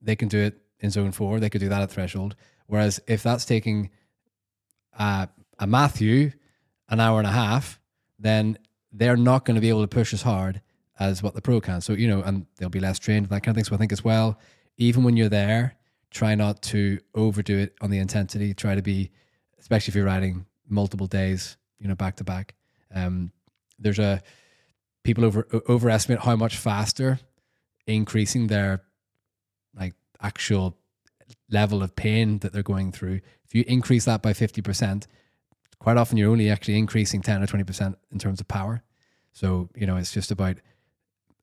they 0.00 0.16
can 0.16 0.28
do 0.28 0.38
it 0.38 0.60
in 0.80 0.90
zone 0.90 1.12
four, 1.12 1.40
they 1.40 1.50
could 1.50 1.60
do 1.60 1.68
that 1.68 1.82
at 1.82 1.90
threshold. 1.90 2.36
Whereas 2.66 3.00
if 3.06 3.22
that's 3.22 3.44
taking 3.44 3.90
a, 4.98 5.28
a 5.58 5.66
Matthew 5.66 6.32
an 6.88 7.00
hour 7.00 7.18
and 7.18 7.26
a 7.26 7.32
half, 7.32 7.80
then 8.18 8.58
they're 8.92 9.16
not 9.16 9.44
going 9.44 9.54
to 9.54 9.60
be 9.60 9.68
able 9.68 9.82
to 9.82 9.88
push 9.88 10.12
as 10.12 10.22
hard 10.22 10.60
as 10.98 11.22
what 11.22 11.34
the 11.34 11.40
pro 11.40 11.60
can. 11.60 11.80
So, 11.80 11.94
you 11.94 12.08
know, 12.08 12.22
and 12.22 12.46
they'll 12.56 12.68
be 12.68 12.80
less 12.80 12.98
trained, 12.98 13.26
that 13.26 13.42
kind 13.42 13.48
of 13.48 13.56
thing. 13.56 13.64
So 13.64 13.74
I 13.74 13.78
think 13.78 13.92
as 13.92 14.04
well, 14.04 14.38
even 14.76 15.04
when 15.04 15.16
you're 15.16 15.28
there, 15.28 15.76
try 16.10 16.34
not 16.34 16.60
to 16.62 16.98
overdo 17.14 17.58
it 17.58 17.74
on 17.80 17.90
the 17.90 17.98
intensity. 17.98 18.52
Try 18.52 18.74
to 18.74 18.82
be, 18.82 19.10
especially 19.60 19.92
if 19.92 19.94
you're 19.94 20.04
riding 20.04 20.46
multiple 20.68 21.06
days, 21.06 21.56
you 21.78 21.88
know, 21.88 21.94
back 21.94 22.16
to 22.16 22.24
back. 22.24 22.54
Um, 22.94 23.32
there's 23.78 23.98
a 23.98 24.22
people 25.02 25.24
over 25.24 25.46
overestimate 25.68 26.20
how 26.20 26.36
much 26.36 26.56
faster 26.56 27.18
increasing 27.86 28.46
their 28.46 28.82
like 29.74 29.94
actual 30.20 30.76
level 31.50 31.82
of 31.82 31.94
pain 31.96 32.38
that 32.38 32.52
they're 32.52 32.62
going 32.62 32.92
through. 32.92 33.20
If 33.44 33.54
you 33.54 33.64
increase 33.66 34.04
that 34.04 34.22
by 34.22 34.32
fifty 34.32 34.62
percent, 34.62 35.06
quite 35.78 35.96
often 35.96 36.16
you're 36.16 36.30
only 36.30 36.50
actually 36.50 36.78
increasing 36.78 37.22
ten 37.22 37.42
or 37.42 37.46
twenty 37.46 37.64
percent 37.64 37.96
in 38.12 38.18
terms 38.18 38.40
of 38.40 38.48
power. 38.48 38.82
So 39.32 39.70
you 39.74 39.86
know, 39.86 39.96
it's 39.96 40.12
just 40.12 40.30
about 40.30 40.56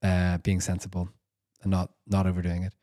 uh, 0.03 0.38
being 0.39 0.61
sensible 0.61 1.10
and 1.61 1.72
not 1.72 1.91
not 2.07 2.27
overdoing 2.27 2.64
it. 2.64 2.73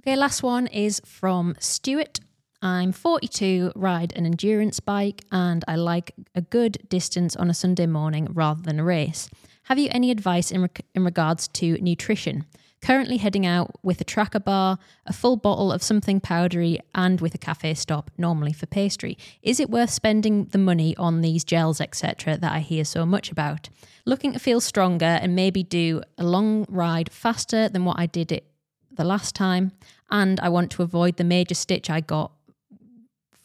Okay, 0.00 0.16
last 0.16 0.42
one 0.42 0.66
is 0.68 1.00
from 1.04 1.56
Stuart. 1.58 2.20
I'm 2.62 2.92
42, 2.92 3.72
ride 3.74 4.12
an 4.16 4.26
endurance 4.26 4.80
bike, 4.80 5.22
and 5.30 5.64
I 5.68 5.76
like 5.76 6.12
a 6.34 6.40
good 6.40 6.78
distance 6.88 7.36
on 7.36 7.50
a 7.50 7.54
Sunday 7.54 7.86
morning 7.86 8.28
rather 8.32 8.62
than 8.62 8.80
a 8.80 8.84
race. 8.84 9.28
Have 9.64 9.78
you 9.78 9.88
any 9.90 10.10
advice 10.10 10.50
in, 10.50 10.62
reg- 10.62 10.84
in 10.94 11.04
regards 11.04 11.48
to 11.48 11.76
nutrition? 11.78 12.46
Currently 12.82 13.16
heading 13.16 13.44
out 13.44 13.72
with 13.82 14.00
a 14.00 14.04
tracker 14.04 14.38
bar, 14.38 14.78
a 15.06 15.12
full 15.12 15.36
bottle 15.36 15.72
of 15.72 15.82
something 15.82 16.20
powdery, 16.20 16.78
and 16.94 17.20
with 17.20 17.34
a 17.34 17.38
cafe 17.38 17.74
stop, 17.74 18.10
normally 18.16 18.52
for 18.52 18.66
pastry. 18.66 19.18
Is 19.42 19.58
it 19.58 19.70
worth 19.70 19.90
spending 19.90 20.44
the 20.46 20.58
money 20.58 20.96
on 20.96 21.20
these 21.20 21.42
gels, 21.42 21.80
etc., 21.80 22.36
that 22.36 22.52
I 22.52 22.60
hear 22.60 22.84
so 22.84 23.04
much 23.04 23.30
about? 23.30 23.68
Looking 24.04 24.32
to 24.32 24.38
feel 24.38 24.60
stronger 24.60 25.04
and 25.04 25.34
maybe 25.34 25.62
do 25.62 26.02
a 26.16 26.24
long 26.24 26.64
ride 26.68 27.10
faster 27.10 27.68
than 27.68 27.84
what 27.84 27.98
I 27.98 28.06
did 28.06 28.30
it 28.30 28.46
the 28.92 29.04
last 29.04 29.34
time, 29.34 29.72
and 30.10 30.38
I 30.40 30.48
want 30.48 30.70
to 30.72 30.82
avoid 30.82 31.16
the 31.16 31.24
major 31.24 31.54
stitch 31.54 31.90
I 31.90 32.00
got 32.00 32.32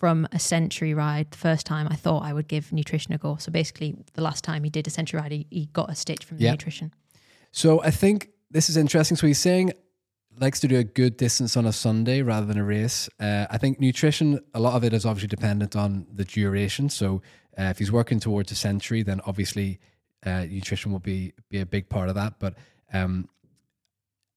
from 0.01 0.27
a 0.31 0.39
century 0.39 0.95
ride 0.95 1.29
the 1.29 1.37
first 1.37 1.63
time 1.67 1.87
I 1.91 1.95
thought 1.95 2.23
I 2.23 2.33
would 2.33 2.47
give 2.47 2.73
nutrition 2.73 3.13
a 3.13 3.19
go. 3.19 3.35
So 3.37 3.51
basically, 3.51 3.95
the 4.13 4.23
last 4.23 4.43
time 4.43 4.63
he 4.63 4.69
did 4.71 4.87
a 4.87 4.89
century 4.89 5.19
ride, 5.21 5.31
he, 5.31 5.45
he 5.51 5.67
got 5.73 5.91
a 5.91 5.95
stitch 5.95 6.25
from 6.25 6.37
the 6.37 6.45
Yeah. 6.45 6.51
nutrition. 6.53 6.91
So 7.51 7.83
I 7.83 7.91
think 7.91 8.29
this 8.49 8.67
is 8.67 8.77
interesting. 8.77 9.15
So 9.15 9.27
he's 9.27 9.37
saying 9.37 9.73
likes 10.39 10.59
to 10.61 10.67
do 10.67 10.77
a 10.79 10.83
good 10.83 11.17
distance 11.17 11.55
on 11.55 11.67
a 11.67 11.71
Sunday 11.73 12.23
rather 12.23 12.47
than 12.47 12.57
a 12.57 12.63
race. 12.63 13.09
Uh, 13.19 13.45
I 13.51 13.59
think 13.59 13.79
nutrition, 13.79 14.39
a 14.55 14.59
lot 14.59 14.73
of 14.73 14.83
it 14.83 14.91
is 14.91 15.05
obviously 15.05 15.27
dependent 15.27 15.75
on 15.75 16.07
the 16.11 16.25
duration. 16.25 16.89
So 16.89 17.21
uh, 17.59 17.65
if 17.65 17.77
he's 17.77 17.91
working 17.91 18.19
towards 18.19 18.51
a 18.51 18.55
century, 18.55 19.03
then 19.03 19.21
obviously 19.27 19.79
uh, 20.25 20.45
nutrition 20.49 20.91
will 20.91 20.99
be 21.13 21.33
be 21.49 21.59
a 21.59 21.65
big 21.75 21.89
part 21.89 22.09
of 22.09 22.15
that. 22.15 22.39
But 22.39 22.55
um, 22.91 23.27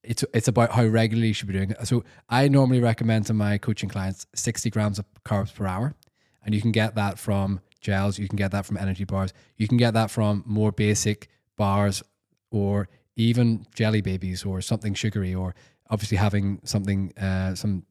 it's 0.07 0.23
it's 0.33 0.47
about 0.47 0.71
how 0.71 0.85
regularly 0.85 1.29
you 1.29 1.33
should 1.33 1.47
be 1.47 1.53
doing 1.53 1.71
it. 1.71 1.87
So 1.87 2.03
I 2.29 2.47
normally 2.47 2.79
recommend 2.79 3.25
to 3.27 3.33
my 3.33 3.57
coaching 3.57 3.89
clients 3.89 4.25
60 4.35 4.69
grams 4.69 4.99
of 4.99 5.05
carbs 5.23 5.53
per 5.53 5.65
hour. 5.65 5.95
And 6.43 6.53
you 6.53 6.61
can 6.61 6.71
get 6.71 6.95
that 6.95 7.17
from 7.17 7.59
gels, 7.81 8.19
you 8.19 8.27
can 8.27 8.35
get 8.35 8.51
that 8.51 8.65
from 8.65 8.77
energy 8.77 9.03
bars, 9.03 9.33
you 9.57 9.67
can 9.67 9.77
get 9.77 9.93
that 9.95 10.11
from 10.11 10.43
more 10.45 10.71
basic 10.71 11.27
bars 11.55 12.03
or 12.51 12.87
even 13.15 13.65
jelly 13.73 14.01
babies 14.01 14.43
or 14.43 14.61
something 14.61 14.93
sugary 14.93 15.33
or 15.33 15.55
obviously 15.89 16.17
having 16.17 16.59
something 16.63 17.13
uh, 17.17 17.55
some 17.55 17.85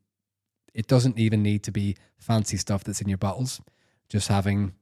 it 0.74 0.86
doesn't 0.88 1.18
even 1.18 1.42
need 1.42 1.62
to 1.62 1.70
be 1.70 1.96
fancy 2.18 2.56
stuff 2.56 2.84
that's 2.84 3.00
in 3.00 3.08
your 3.08 3.18
bottles 3.18 3.60
just 4.08 4.28
having 4.28 4.72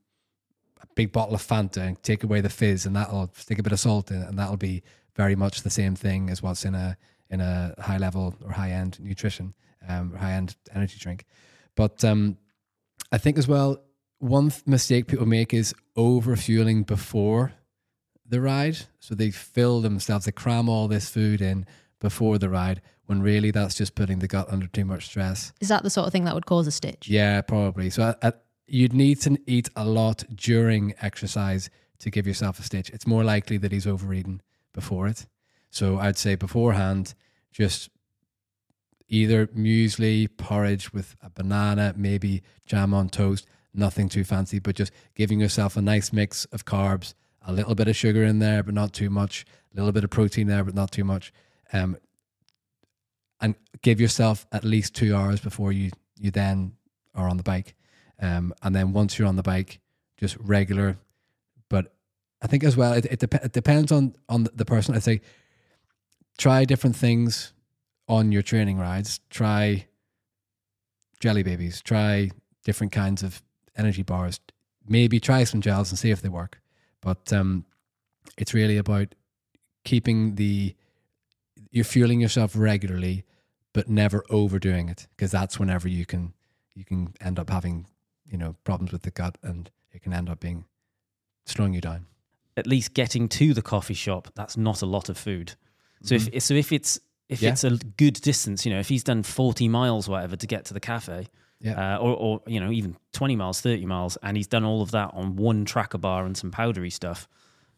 a 0.81 0.87
big 0.95 1.13
bottle 1.13 1.35
of 1.35 1.43
fanta 1.43 1.79
and 1.79 2.03
take 2.03 2.25
away 2.25 2.41
the 2.41 2.49
fizz 2.49 2.87
and 2.87 2.97
that'll 2.97 3.31
stick 3.35 3.59
a 3.59 3.63
bit 3.63 3.73
of 3.73 3.81
salt 3.81 4.11
in 4.11 4.23
it 4.23 4.29
and 4.29 4.39
that'll 4.39 4.57
be 4.57 4.83
very 5.15 5.37
much 5.37 5.63
the 5.63 5.71
same 5.71 5.95
thing 5.95 6.31
as 6.31 6.43
what's 6.43 6.65
in 6.65 6.75
a 6.75 6.97
in 7.33 7.41
a 7.41 7.75
high 7.81 7.99
level 7.99 8.35
or 8.45 8.53
high 8.53 8.71
end 8.71 8.99
nutrition 9.01 9.55
um, 9.89 10.15
or 10.15 10.19
high 10.19 10.33
end 10.33 10.55
energy 10.75 10.99
drink 11.01 11.25
but 11.75 12.05
um, 12.05 12.37
i 13.11 13.19
think 13.19 13.37
as 13.37 13.49
well 13.49 13.83
one 14.23 14.51
th- 14.51 14.63
mistake 14.67 15.09
people 15.09 15.27
make 15.27 15.53
is 15.53 15.75
over 15.97 16.37
fueling 16.37 16.85
before 16.85 17.53
the 18.33 18.41
ride. 18.41 18.79
So 18.99 19.15
they 19.15 19.31
fill 19.31 19.81
themselves, 19.81 20.25
they 20.25 20.33
cram 20.33 20.69
all 20.69 20.89
this 20.89 21.09
food 21.09 21.41
in 21.41 21.67
before 22.01 22.39
the 22.39 22.49
ride, 22.49 22.83
when 23.07 23.21
really 23.21 23.51
that's 23.51 23.75
just 23.75 23.95
putting 23.95 24.21
the 24.21 24.29
gut 24.29 24.51
under 24.51 24.67
too 24.67 24.85
much 24.85 25.07
stress. 25.07 25.53
Is 25.61 25.69
that 25.69 25.83
the 25.83 25.91
sort 25.91 26.07
of 26.07 26.13
thing 26.13 26.25
that 26.25 26.35
would 26.35 26.47
cause 26.47 26.67
a 26.67 26.73
stitch? 26.73 27.09
Yeah, 27.09 27.41
probably. 27.43 27.91
So 27.91 28.03
uh, 28.03 28.15
uh, 28.23 28.33
you'd 28.67 28.95
need 28.95 29.21
to 29.23 29.39
eat 29.47 29.69
a 29.77 29.85
lot 29.85 30.25
during 30.35 30.95
exercise 31.01 31.69
to 32.01 32.11
give 32.11 32.27
yourself 32.27 32.59
a 32.59 32.63
stitch. 32.63 32.91
It's 32.91 33.07
more 33.07 33.23
likely 33.23 33.59
that 33.59 33.71
he's 33.71 33.87
overeaten 33.87 34.41
before 34.73 35.07
it. 35.07 35.27
So 35.73 35.99
I'd 35.99 36.19
say 36.19 36.35
beforehand, 36.35 37.15
just 37.51 37.89
either 39.09 39.47
muesli, 39.49 40.29
porridge 40.37 40.93
with 40.93 41.17
a 41.23 41.31
banana, 41.31 41.95
maybe 41.97 42.43
jam 42.67 42.93
on 42.93 43.09
toast, 43.09 43.47
nothing 43.73 44.11
too 44.11 44.23
fancy, 44.23 44.59
but 44.59 44.77
just 44.77 44.93
giving 45.15 45.41
yourself 45.41 45.75
a 45.79 45.81
nice 45.81 46.13
mix 46.13 46.45
of 46.47 46.67
carbs, 46.67 47.15
a 47.41 47.55
little 47.55 47.75
bit 47.75 47.89
of 47.89 47.97
sugar 47.97 48.23
in 48.23 48.39
there, 48.39 48.63
but 48.63 48.75
not 48.75 48.93
too 48.93 49.09
much, 49.09 49.47
a 49.73 49.77
little 49.77 49.93
bit 49.93 50.05
of 50.05 50.11
protein 50.11 50.47
there, 50.47 50.63
but 50.63 50.75
not 50.75 50.93
too 50.93 51.05
much. 51.05 51.33
Um, 51.73 51.97
and 53.41 53.55
give 53.81 53.99
yourself 53.99 54.47
at 54.53 54.65
least 54.65 54.95
two 54.95 55.17
hours 55.17 55.41
before 55.41 55.73
you 55.73 55.91
you 56.19 56.31
then 56.31 56.73
are 57.15 57.29
on 57.29 57.39
the 57.39 57.43
bike. 57.43 57.75
Um, 58.21 58.53
and 58.63 58.75
then 58.77 58.93
once 58.93 59.19
you're 59.19 59.27
on 59.27 59.37
the 59.37 59.43
bike, 59.43 59.81
just 60.19 60.37
regular. 60.39 60.99
But 61.71 61.95
I 62.43 62.47
think 62.47 62.63
as 62.63 62.77
well, 62.77 62.93
it, 62.93 63.07
it, 63.07 63.19
dep- 63.19 63.47
it 63.47 63.53
depends 63.53 63.91
on 63.91 64.15
on 64.29 64.47
the 64.55 64.67
person. 64.67 64.95
I'd 64.95 65.03
say 65.03 65.23
try 66.39 66.65
different 66.65 66.97
things 66.97 67.53
on 68.09 68.33
your 68.33 68.43
training 68.43 68.79
rides. 68.79 69.21
Try 69.31 69.87
jelly 71.21 71.43
babies. 71.43 71.81
Try 71.83 72.31
different 72.65 72.93
kinds 72.93 73.23
of 73.23 73.43
energy 73.77 74.03
bars. 74.03 74.41
Maybe 74.87 75.21
try 75.21 75.45
some 75.45 75.61
gels 75.61 75.91
and 75.91 75.99
see 75.99 76.11
if 76.11 76.21
they 76.21 76.29
work. 76.29 76.61
But 77.01 77.33
um, 77.33 77.65
it's 78.37 78.55
really 78.55 78.77
about 78.77 79.15
keeping 79.85 80.37
the 80.37 80.75
you're 81.71 81.85
fueling 81.85 82.21
yourself 82.21 82.53
regularly, 82.55 83.25
but 83.73 83.89
never 83.89 84.23
overdoing 84.29 84.89
it 84.89 85.07
because 85.17 85.31
that's 85.31 85.59
whenever 85.59 85.89
you 85.89 86.05
can 86.05 86.35
you 86.75 86.85
can 86.85 87.15
end 87.21 87.39
up 87.39 87.51
having 87.51 87.87
you 88.27 88.37
know 88.37 88.57
problems 88.65 88.93
with 88.93 89.03
the 89.03 89.11
gut 89.11 89.39
and 89.43 89.71
it 89.93 90.03
can 90.03 90.13
end 90.13 90.29
up 90.29 90.41
being 90.41 90.65
slowing 91.47 91.73
you 91.73 91.81
down. 91.81 92.07
At 92.57 92.67
least 92.67 92.93
getting 92.93 93.29
to 93.31 93.55
the 93.55 93.63
coffee 93.63 93.95
shop, 93.95 94.29
that's 94.35 94.57
not 94.57 94.83
a 94.83 94.87
lot 94.87 95.09
of 95.09 95.17
food. 95.17 95.55
So 96.03 96.15
if 96.17 96.43
so 96.43 96.55
if 96.55 96.73
it's 96.73 96.97
if 97.29 97.39
Mm-hmm. 97.39 97.45
Yeah. 97.47 97.53
it's 97.53 97.65
a 97.65 97.71
good 97.97 98.15
distance, 98.15 98.67
you 98.67 98.73
know, 98.75 98.81
if 98.81 98.89
he's 98.89 99.05
done 99.05 99.23
forty 99.23 99.67
miles, 99.69 100.09
or 100.09 100.13
whatever, 100.13 100.37
to 100.37 100.47
get 100.47 100.67
to 100.67 100.75
the 100.75 100.81
cafe, 100.81 101.29
Yeah. 101.61 101.97
uh, 101.97 101.99
or 101.99 102.15
or 102.17 102.41
you 102.47 102.61
know 102.61 102.71
even 102.71 102.97
twenty 103.13 103.37
miles, 103.37 103.61
thirty 103.63 103.87
miles, 103.87 104.19
and 104.23 104.37
he's 104.37 104.49
done 104.49 104.65
all 104.65 104.83
of 104.83 104.91
that 104.91 105.11
on 105.15 105.37
one 105.37 105.65
tracker 105.65 105.99
bar 105.99 106.27
and 106.27 106.37
some 106.37 106.51
powdery 106.51 106.91
stuff, 106.91 107.29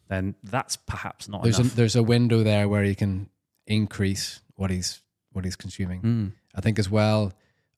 then 0.09 0.35
that's 0.43 0.77
perhaps 0.77 1.29
not 1.29 1.43
There's 1.45 1.59
a 1.59 1.63
enough. 1.63 1.75
there's 1.77 1.95
a 1.97 2.03
window 2.03 2.43
there 2.43 2.69
where 2.69 2.83
he 2.83 2.95
can 2.97 3.29
increase 3.67 4.41
what 4.57 4.71
he's 4.71 5.03
what 5.33 5.45
he's 5.45 5.57
consuming. 5.57 6.01
Mm. 6.03 6.33
I 6.55 6.61
think 6.61 6.79
as 6.79 6.91
well 6.91 7.33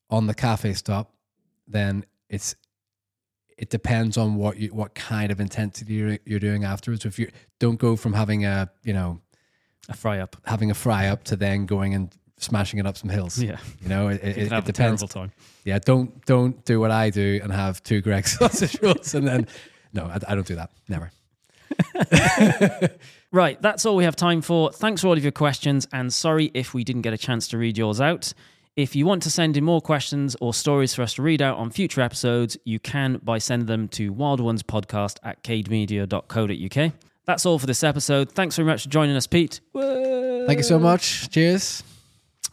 on 0.09 0.25
the 0.27 0.33
cafe 0.33 0.73
stop, 0.73 1.13
then 1.67 2.05
it's 2.29 2.55
it 3.57 3.69
depends 3.69 4.17
on 4.17 4.35
what 4.35 4.57
you 4.57 4.69
what 4.73 4.95
kind 4.95 5.31
of 5.31 5.39
intensity 5.39 5.93
you're, 5.93 6.17
you're 6.25 6.39
doing 6.39 6.63
afterwards. 6.63 7.03
So 7.03 7.07
if 7.09 7.19
you 7.19 7.29
don't 7.59 7.77
go 7.79 7.95
from 7.95 8.13
having 8.13 8.45
a 8.45 8.71
you 8.83 8.93
know 8.93 9.19
A 9.89 9.93
fry 9.95 10.19
up. 10.19 10.35
having 10.45 10.69
a 10.71 10.73
fry 10.73 11.07
up 11.07 11.23
to 11.25 11.35
then 11.35 11.65
going 11.65 11.93
and 11.93 12.13
smashing 12.37 12.79
it 12.79 12.85
up 12.85 12.97
some 12.97 13.09
hills. 13.09 13.41
Yeah. 13.41 13.57
You 13.81 13.89
know, 13.89 14.09
it, 14.09 14.21
it, 14.23 14.37
it 14.37 14.65
depends. 14.65 14.75
terrible 14.75 15.07
time. 15.07 15.31
Yeah, 15.63 15.79
don't 15.79 16.25
don't 16.25 16.63
do 16.65 16.79
what 16.79 16.91
I 16.91 17.09
do 17.09 17.39
and 17.41 17.51
have 17.51 17.81
two 17.83 18.01
Greggs 18.01 18.37
sausage 18.37 18.77
rolls 18.81 19.13
and 19.15 19.27
then 19.27 19.47
no, 19.93 20.05
I, 20.05 20.19
I 20.27 20.35
don't 20.35 20.47
do 20.47 20.55
that. 20.55 20.71
Never. 20.87 21.11
Right, 23.31 23.61
that's 23.61 23.85
all 23.85 23.97
we 23.97 24.05
have 24.05 24.15
time 24.15 24.41
for. 24.41 24.71
Thanks 24.71 25.01
for 25.01 25.07
all 25.09 25.17
of 25.17 25.21
your 25.23 25.33
questions, 25.33 25.85
and 25.91 26.13
sorry 26.13 26.49
if 26.53 26.73
we 26.73 26.85
didn't 26.85 27.01
get 27.01 27.11
a 27.11 27.17
chance 27.17 27.45
to 27.49 27.57
read 27.57 27.77
yours 27.77 27.99
out. 27.99 28.33
If 28.77 28.95
you 28.95 29.05
want 29.05 29.21
to 29.23 29.29
send 29.29 29.57
in 29.57 29.65
more 29.65 29.81
questions 29.81 30.37
or 30.39 30.53
stories 30.53 30.93
for 30.95 31.01
us 31.01 31.15
to 31.15 31.21
read 31.21 31.41
out 31.41 31.57
on 31.57 31.69
future 31.71 31.99
episodes, 31.99 32.57
you 32.63 32.79
can 32.79 33.19
by 33.21 33.37
sending 33.39 33.65
them 33.65 33.89
to 33.89 34.13
wildonespodcast 34.13 35.17
at 35.23 35.43
cademedia.co.uk. 35.43 36.93
That's 37.27 37.45
all 37.45 37.59
for 37.59 37.65
this 37.67 37.83
episode. 37.83 38.31
Thanks 38.31 38.55
very 38.55 38.65
much 38.65 38.83
for 38.83 38.89
joining 38.89 39.15
us, 39.17 39.27
Pete. 39.27 39.59
Thank 39.75 40.57
you 40.57 40.63
so 40.63 40.79
much. 40.79 41.29
Cheers. 41.29 41.83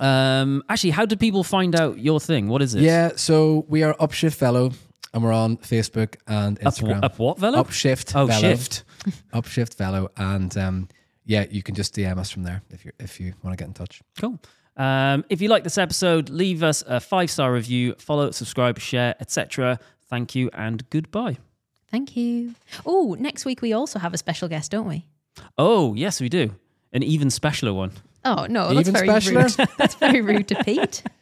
Um, 0.00 0.64
actually, 0.68 0.90
how 0.90 1.06
do 1.06 1.14
people 1.16 1.44
find 1.44 1.78
out 1.78 1.98
your 1.98 2.18
thing? 2.18 2.48
What 2.48 2.60
is 2.60 2.74
it? 2.74 2.82
Yeah, 2.82 3.12
so 3.14 3.64
we 3.68 3.84
are 3.84 3.94
Upshift 3.94 4.36
Velo 4.38 4.72
and 5.12 5.22
we're 5.22 5.32
on 5.32 5.58
Facebook 5.58 6.16
and 6.26 6.58
Instagram. 6.58 7.04
up 7.04 7.20
what, 7.20 7.38
Velo? 7.38 7.62
Upshift 7.62 8.16
Oh, 8.16 8.26
Fellow. 8.26 8.40
shift. 8.40 8.82
Upshift 9.32 9.76
Velo. 9.76 10.10
And 10.16 10.56
um, 10.58 10.88
yeah, 11.24 11.44
you 11.48 11.62
can 11.62 11.76
just 11.76 11.94
DM 11.94 12.18
us 12.18 12.30
from 12.32 12.42
there 12.42 12.60
if 12.70 12.84
you 12.84 12.90
if 12.98 13.20
you 13.20 13.34
want 13.44 13.56
to 13.56 13.62
get 13.62 13.68
in 13.68 13.74
touch. 13.74 14.02
Cool. 14.20 14.40
Um, 14.76 15.24
if 15.30 15.40
you 15.40 15.48
like 15.48 15.62
this 15.62 15.78
episode, 15.78 16.30
leave 16.30 16.64
us 16.64 16.82
a 16.88 16.98
five 16.98 17.30
star 17.30 17.52
review, 17.52 17.94
follow, 18.00 18.32
subscribe, 18.32 18.80
share, 18.80 19.14
etc. 19.20 19.78
Thank 20.10 20.34
you 20.34 20.50
and 20.52 20.90
goodbye. 20.90 21.38
Thank 21.94 22.16
you. 22.16 22.56
Oh, 22.84 23.14
next 23.20 23.44
week 23.44 23.62
we 23.62 23.72
also 23.72 24.00
have 24.00 24.12
a 24.12 24.18
special 24.18 24.48
guest, 24.48 24.72
don't 24.72 24.88
we? 24.88 25.06
Oh, 25.56 25.94
yes, 25.94 26.20
we 26.20 26.28
do. 26.28 26.52
An 26.92 27.04
even 27.04 27.28
specialer 27.28 27.72
one. 27.72 27.92
Oh 28.24 28.46
no, 28.50 28.74
that's 28.74 28.88
Even 28.88 28.94
very 28.94 29.08
specialer? 29.08 29.58
rude. 29.58 29.68
That's 29.78 29.94
very 29.94 30.20
rude 30.20 30.48
to 30.48 30.56
Pete. 30.64 31.02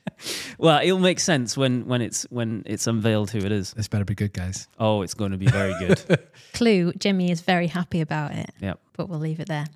Well, 0.57 0.81
it'll 0.81 1.01
make 1.01 1.19
sense 1.19 1.57
when 1.57 1.85
when 1.87 2.01
it's 2.01 2.23
when 2.31 2.63
it's 2.65 2.87
unveiled 2.87 3.33
who 3.33 3.39
it 3.39 3.51
is. 3.51 3.73
This 3.73 3.89
better 3.89 4.05
be 4.05 4.15
good, 4.15 4.33
guys. 4.33 4.69
Oh, 4.79 5.03
it's 5.03 5.15
going 5.15 5.33
to 5.33 5.37
be 5.37 5.49
very 5.49 5.75
good. 5.81 6.01
Clue, 6.55 6.93
Jimmy 6.93 7.33
is 7.33 7.41
very 7.41 7.67
happy 7.67 8.01
about 8.01 8.31
it, 8.31 8.51
yep. 8.61 8.79
but 8.97 9.09
we'll 9.09 9.19
leave 9.19 9.41
it 9.41 9.49
there. 9.49 9.67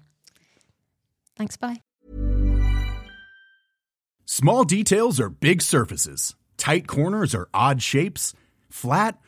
Thanks, 1.36 1.56
bye. 1.56 1.82
Small 4.24 4.62
details 4.62 5.18
are 5.18 5.30
big 5.30 5.62
surfaces. 5.62 6.36
Tight 6.56 6.86
corners 6.86 7.34
are 7.34 7.48
odd 7.52 7.82
shapes. 7.82 8.32
Flat, 8.70 9.18